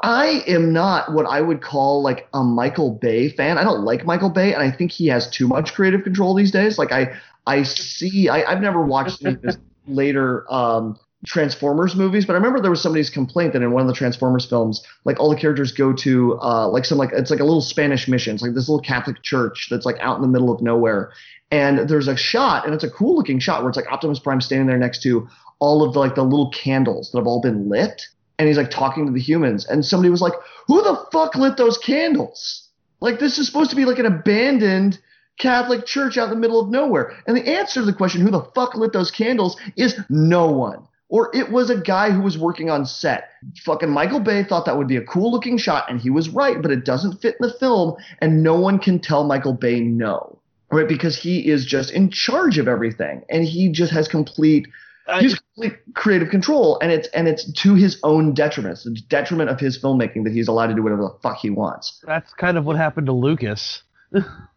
I 0.04 0.44
am 0.48 0.74
not 0.74 1.14
what 1.14 1.26
I 1.26 1.42
would 1.42 1.62
call 1.62 2.02
like 2.02 2.28
a 2.34 2.44
Michael 2.44 2.92
Bay 2.92 3.30
fan. 3.30 3.58
I 3.58 3.64
don't 3.64 3.84
like 3.84 4.06
Michael 4.06 4.30
Bay, 4.30 4.54
and 4.54 4.62
I 4.62 4.70
think 4.70 4.92
he 4.92 5.08
has 5.08 5.30
too 5.30 5.48
much 5.48 5.74
creative 5.74 6.04
control 6.04 6.34
these 6.36 6.52
days. 6.52 6.78
Like 6.78 6.92
I, 6.92 7.18
I 7.48 7.64
see. 7.64 8.30
I, 8.30 8.52
I've 8.52 8.62
never 8.62 8.82
watched 8.82 9.24
later 9.88 10.52
um, 10.54 11.00
Transformers 11.26 11.96
movies, 11.96 12.26
but 12.26 12.34
I 12.34 12.36
remember 12.36 12.62
there 12.62 12.70
was 12.70 12.82
somebody's 12.82 13.10
complaint 13.10 13.54
that 13.54 13.64
in 13.64 13.72
one 13.72 13.82
of 13.82 13.88
the 13.88 13.94
Transformers 13.94 14.46
films, 14.46 14.84
like 15.04 15.20
all 15.20 15.32
the 15.32 15.36
characters 15.36 15.72
go 15.72 15.92
to 15.94 16.40
uh, 16.40 16.68
like 16.68 16.86
some 16.86 17.00
like 17.00 17.12
it's 17.12 17.32
like 17.32 17.40
a 17.40 17.44
little 17.44 17.62
Spanish 17.62 18.08
mission. 18.08 18.36
It's 18.36 18.44
like 18.44 18.54
this 18.54 18.70
little 18.70 18.84
Catholic 18.84 19.24
church 19.24 19.68
that's 19.72 19.86
like 19.86 19.98
out 20.00 20.18
in 20.18 20.22
the 20.22 20.28
middle 20.28 20.52
of 20.52 20.62
nowhere. 20.62 21.12
And 21.50 21.90
there's 21.90 22.08
a 22.08 22.16
shot, 22.16 22.66
and 22.66 22.74
it's 22.74 22.84
a 22.84 22.90
cool 22.90 23.16
looking 23.16 23.40
shot 23.40 23.62
where 23.62 23.70
it's 23.70 23.78
like 23.78 23.92
Optimus 23.92 24.20
Prime 24.20 24.42
standing 24.42 24.68
there 24.68 24.78
next 24.78 25.02
to 25.04 25.28
all 25.58 25.82
of 25.82 25.94
the 25.94 26.00
like 26.00 26.14
the 26.14 26.24
little 26.24 26.52
candles 26.52 27.12
that 27.12 27.18
have 27.18 27.28
all 27.28 27.42
been 27.42 27.68
lit, 27.68 28.04
and 28.38 28.48
he's 28.48 28.58
like 28.58 28.70
talking 28.70 29.08
to 29.08 29.12
the 29.12 29.20
humans. 29.20 29.66
And 29.66 29.84
somebody 29.84 30.12
was 30.12 30.22
like, 30.22 30.34
"Who 30.68 30.84
the 30.84 31.04
fuck 31.12 31.36
lit 31.36 31.58
those 31.58 31.80
candles? 31.80 32.70
Like 33.00 33.18
this 33.18 33.40
is 33.40 33.48
supposed 33.48 33.72
to 33.72 33.76
be 33.76 33.86
like 33.86 34.00
an 34.00 34.06
abandoned." 34.06 35.00
Catholic 35.40 35.86
church 35.86 36.18
out 36.18 36.30
in 36.30 36.30
the 36.32 36.36
middle 36.36 36.60
of 36.60 36.72
nowhere. 36.72 37.16
And 37.28 37.38
the 37.38 37.48
answer 37.48 37.82
to 37.82 37.86
the 37.86 37.94
question, 37.94 38.22
who 38.22 38.32
the 38.32 38.50
fuck 38.56 38.74
lit 38.74 38.92
those 38.92 39.12
candles, 39.12 39.56
is 39.76 39.96
no 40.10 40.48
one 40.50 40.88
or 41.10 41.30
it 41.36 41.52
was 41.52 41.70
a 41.70 41.78
guy 41.80 42.12
who 42.12 42.22
was 42.22 42.38
working 42.38 42.70
on 42.70 42.86
set. 42.86 43.30
Fucking 43.64 43.90
Michael 43.90 44.20
Bay 44.20 44.44
thought 44.44 44.66
that 44.66 44.78
would 44.78 44.88
be 44.88 44.98
a 44.98 45.04
cool 45.04 45.32
looking 45.32 45.58
shot, 45.58 45.90
and 45.90 46.00
he 46.02 46.10
was 46.10 46.30
right, 46.30 46.62
but 46.62 46.72
it 46.72 46.84
doesn't 46.84 47.22
fit 47.22 47.36
in 47.40 47.48
the 47.48 47.54
film, 47.54 47.96
and 48.20 48.44
no 48.44 48.60
one 48.60 48.78
can 48.80 49.00
tell 49.00 49.24
Michael 49.24 49.54
Bay 49.54 49.80
no, 49.80 50.40
right? 50.72 50.88
Because 50.88 51.18
he 51.18 51.48
is 51.50 51.66
just 51.66 51.92
in 51.92 52.10
charge 52.10 52.58
of 52.58 52.68
everything, 52.68 53.24
and 53.30 53.44
he 53.46 53.70
just 53.70 53.92
has 53.94 54.08
complete. 54.08 54.68
I- 55.10 55.22
He's 55.22 55.40
complete 55.40 55.78
creative 55.94 56.30
control, 56.30 56.78
and 56.82 56.92
it's 56.92 57.08
and 57.10 57.30
it's 57.30 57.50
to 57.62 57.76
his 57.76 57.98
own 58.04 58.34
detriment. 58.34 58.74
It's 58.74 58.84
the 58.84 58.92
detriment 59.08 59.50
of 59.50 59.58
his 59.58 59.82
filmmaking 59.82 60.26
that 60.26 60.34
he's 60.34 60.50
allowed 60.50 60.68
to 60.68 60.74
do 60.74 60.84
whatever 60.84 61.04
the 61.04 61.16
fuck 61.24 61.38
he 61.38 61.50
wants. 61.50 62.04
That's 62.06 62.34
kind 62.34 62.58
of 62.58 62.66
what 62.66 62.76
happened 62.76 63.08
to 63.08 63.14
Lucas. 63.14 63.84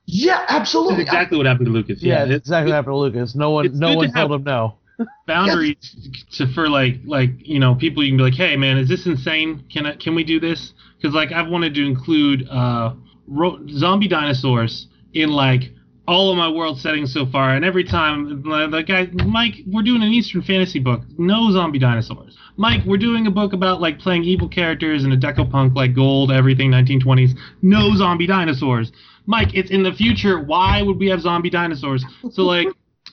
Yeah, 0.07 0.45
absolutely. 0.49 0.95
That's 1.05 1.09
exactly 1.09 1.37
what 1.39 1.47
happened 1.47 1.67
to 1.67 1.73
Lucas. 1.73 2.03
Yeah, 2.03 2.13
Yeah, 2.15 2.25
that's 2.25 2.31
it's 2.39 2.47
exactly 2.49 2.73
what 2.73 2.77
happened 2.77 2.93
to 2.95 2.97
Lucas. 2.99 3.35
No 3.37 3.51
one, 3.53 3.79
no 3.79 3.95
one 3.95 4.09
to 4.09 4.15
have- 4.15 4.29
told 4.29 4.41
him 4.41 4.45
no. 4.45 4.75
Boundaries 5.27 6.11
to 6.33 6.53
for 6.53 6.69
like 6.69 6.97
like 7.05 7.31
you 7.39 7.59
know 7.59 7.75
people 7.75 8.03
you 8.03 8.11
can 8.11 8.17
be 8.17 8.23
like 8.23 8.35
hey 8.35 8.57
man 8.57 8.77
is 8.77 8.89
this 8.89 9.07
insane 9.07 9.65
can 9.73 9.87
I, 9.87 9.97
can 9.97 10.15
we 10.15 10.25
do 10.25 10.41
this 10.41 10.73
because 10.97 11.15
like 11.15 11.33
I've 11.33 11.49
wanted 11.49 11.75
to 11.75 11.87
include 11.87 12.49
uh 12.49 12.95
ro- 13.27 13.61
zombie 13.69 14.09
dinosaurs 14.09 14.89
in 15.13 15.31
like 15.31 15.73
all 16.11 16.33
of 16.33 16.37
my 16.37 16.49
world 16.49 16.81
settings 16.81 17.13
so 17.13 17.25
far, 17.25 17.55
and 17.55 17.65
every 17.65 17.85
time 17.85 18.43
the, 18.43 18.83
guy, 18.83 19.07
Mike, 19.25 19.63
we're 19.65 19.83
doing 19.83 20.03
an 20.03 20.09
Eastern 20.09 20.43
fantasy 20.43 20.81
book, 20.81 21.03
no 21.19 21.53
zombie 21.53 21.79
dinosaurs. 21.79 22.37
Mike, 22.57 22.85
we're 22.85 22.97
doing 22.97 23.29
a 23.29 23.31
book 23.31 23.53
about 23.53 23.81
like 23.81 24.01
playing 24.01 24.25
evil 24.25 24.49
characters 24.49 25.05
in 25.05 25.13
a 25.13 25.17
decopunk 25.17 25.77
like 25.77 25.95
gold, 25.95 26.33
everything 26.33 26.69
1920s, 26.71 27.39
no 27.63 27.95
zombie 27.95 28.27
dinosaurs. 28.27 28.91
Mike, 29.27 29.55
it's 29.55 29.71
in 29.71 29.85
the 29.85 29.93
future. 29.93 30.41
Why 30.41 30.83
would 30.83 30.99
we 30.99 31.09
have 31.11 31.21
zombie 31.21 31.51
dinosaurs? 31.51 32.05
So 32.33 32.43
like, 32.43 32.67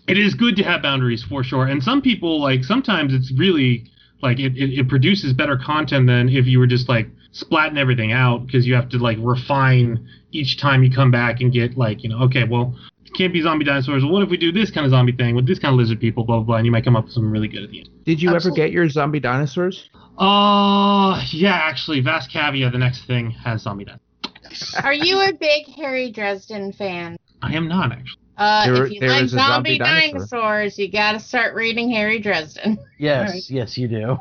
it 0.07 0.17
is 0.17 0.33
good 0.33 0.55
to 0.55 0.63
have 0.63 0.81
boundaries 0.81 1.23
for 1.23 1.43
sure. 1.43 1.65
And 1.65 1.83
some 1.83 2.01
people 2.01 2.41
like 2.41 2.63
sometimes 2.63 3.13
it's 3.13 3.31
really 3.37 3.89
like 4.21 4.39
it, 4.39 4.57
it, 4.57 4.79
it 4.79 4.89
produces 4.89 5.33
better 5.33 5.57
content 5.57 6.07
than 6.07 6.29
if 6.29 6.47
you 6.47 6.59
were 6.59 6.67
just 6.67 6.89
like 6.89 7.07
splatting 7.33 7.77
everything 7.77 8.11
out 8.11 8.45
because 8.45 8.65
you 8.65 8.73
have 8.73 8.89
to 8.89 8.97
like 8.97 9.17
refine 9.21 10.07
each 10.31 10.59
time 10.59 10.83
you 10.83 10.91
come 10.91 11.11
back 11.11 11.41
and 11.41 11.53
get 11.53 11.77
like 11.77 12.03
you 12.03 12.09
know 12.09 12.19
okay 12.19 12.43
well 12.43 12.73
can't 13.15 13.33
be 13.33 13.41
zombie 13.41 13.65
dinosaurs. 13.65 14.03
Well, 14.03 14.13
what 14.13 14.23
if 14.23 14.29
we 14.29 14.37
do 14.37 14.51
this 14.51 14.69
kind 14.69 14.85
of 14.85 14.91
zombie 14.91 15.11
thing 15.11 15.35
with 15.35 15.47
this 15.47 15.59
kind 15.59 15.73
of 15.73 15.79
lizard 15.79 15.99
people? 15.99 16.23
Blah 16.23 16.37
blah 16.37 16.45
blah. 16.45 16.55
And 16.57 16.65
you 16.65 16.71
might 16.71 16.83
come 16.83 16.95
up 16.95 17.05
with 17.05 17.13
something 17.13 17.31
really 17.31 17.47
good 17.47 17.63
at 17.63 17.71
the 17.71 17.79
end. 17.79 17.89
Did 18.05 18.21
you 18.21 18.29
Absolutely. 18.33 18.61
ever 18.61 18.67
get 18.67 18.73
your 18.73 18.89
zombie 18.89 19.19
dinosaurs? 19.19 19.89
Uh, 20.17 21.21
yeah, 21.31 21.53
actually, 21.53 22.01
Vast 22.01 22.31
Kaviya, 22.31 22.71
the 22.71 22.77
next 22.77 23.05
thing 23.05 23.31
has 23.31 23.63
zombie 23.63 23.85
dinosaurs. 23.85 24.75
Are 24.83 24.93
you 24.93 25.19
a 25.19 25.33
big 25.33 25.67
Harry 25.75 26.11
Dresden 26.11 26.73
fan? 26.73 27.17
I 27.41 27.53
am 27.53 27.67
not 27.67 27.91
actually. 27.91 28.21
Uh, 28.37 28.65
There- 28.71 28.85
if 28.85 28.91
you 28.91 28.99
like 29.01 29.27
zombie 29.29 29.29
zombie, 29.29 29.77
dinosaur. 29.79 30.11
dinosaurs, 30.19 30.77
you 30.79 30.91
got 30.91 31.13
to 31.13 31.19
start 31.19 31.55
reading 31.55 31.89
Harry 31.91 32.19
Dresden. 32.19 32.77
Yes, 32.99 33.27
Alright. 33.29 33.49
yes, 33.49 33.77
you 33.77 33.87
do. 33.87 34.17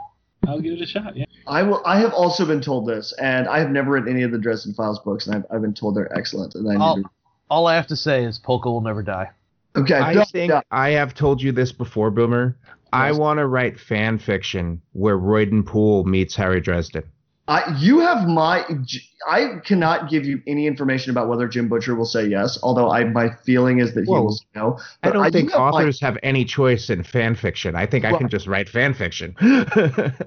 I'll 0.46 0.60
give 0.60 0.74
it 0.74 0.82
a 0.82 0.86
shot. 0.86 1.16
Yeah. 1.16 1.24
I 1.46 1.62
will. 1.62 1.82
I 1.86 1.98
have 2.00 2.12
also 2.12 2.44
been 2.46 2.60
told 2.60 2.86
this, 2.86 3.12
and 3.20 3.48
I 3.48 3.58
have 3.58 3.70
never 3.70 3.92
read 3.92 4.06
any 4.06 4.22
of 4.22 4.30
the 4.32 4.38
Dresden 4.38 4.74
Files 4.74 4.98
books, 5.00 5.26
and 5.26 5.34
I've, 5.36 5.44
I've 5.50 5.62
been 5.62 5.72
told 5.74 5.96
they're 5.96 6.12
excellent. 6.16 6.54
And 6.54 6.68
I 6.68 6.72
need 6.74 6.80
All, 6.80 6.96
to, 6.96 7.04
all 7.50 7.66
I 7.66 7.74
have 7.74 7.86
to 7.88 7.96
say 7.96 8.24
is 8.24 8.38
Polka 8.38 8.70
will 8.70 8.80
never 8.82 9.02
die. 9.02 9.30
okay, 9.76 9.94
I 9.94 10.12
no, 10.12 10.24
think 10.24 10.50
yeah. 10.50 10.60
I 10.70 10.90
have 10.90 11.14
told 11.14 11.40
you 11.42 11.52
this 11.52 11.72
before, 11.72 12.10
Boomer. 12.10 12.56
I 12.92 13.12
want 13.12 13.38
to 13.38 13.46
write 13.46 13.78
fan 13.80 14.18
fiction 14.18 14.80
where 14.92 15.18
Royden 15.18 15.64
Poole 15.64 16.04
meets 16.04 16.36
Harry 16.36 16.60
Dresden. 16.60 17.02
I, 17.49 17.76
you 17.78 18.01
have 18.01 18.26
my. 18.26 18.64
I 19.28 19.61
cannot 19.64 20.11
give 20.11 20.24
you 20.24 20.42
any 20.47 20.66
information 20.66 21.11
about 21.11 21.28
whether 21.28 21.47
Jim 21.47 21.68
Butcher 21.68 21.94
will 21.94 22.05
say 22.05 22.26
yes. 22.26 22.59
Although 22.62 22.90
I, 22.90 23.05
my 23.05 23.28
feeling 23.44 23.78
is 23.78 23.94
that 23.94 24.05
he 24.05 24.11
Whoa. 24.11 24.22
will 24.22 24.32
say 24.32 24.47
no. 24.55 24.78
I 25.03 25.11
don't 25.11 25.24
do 25.24 25.30
think 25.30 25.51
have 25.53 25.61
my- 25.61 25.66
authors 25.68 26.01
have 26.01 26.18
any 26.22 26.44
choice 26.44 26.90
in 26.90 27.05
fan 27.05 27.36
fiction. 27.36 27.76
I 27.76 27.86
think 27.86 28.05
I 28.05 28.16
can 28.16 28.28
just 28.28 28.47
write 28.47 28.68
fan 28.68 28.94
fiction. 28.94 29.36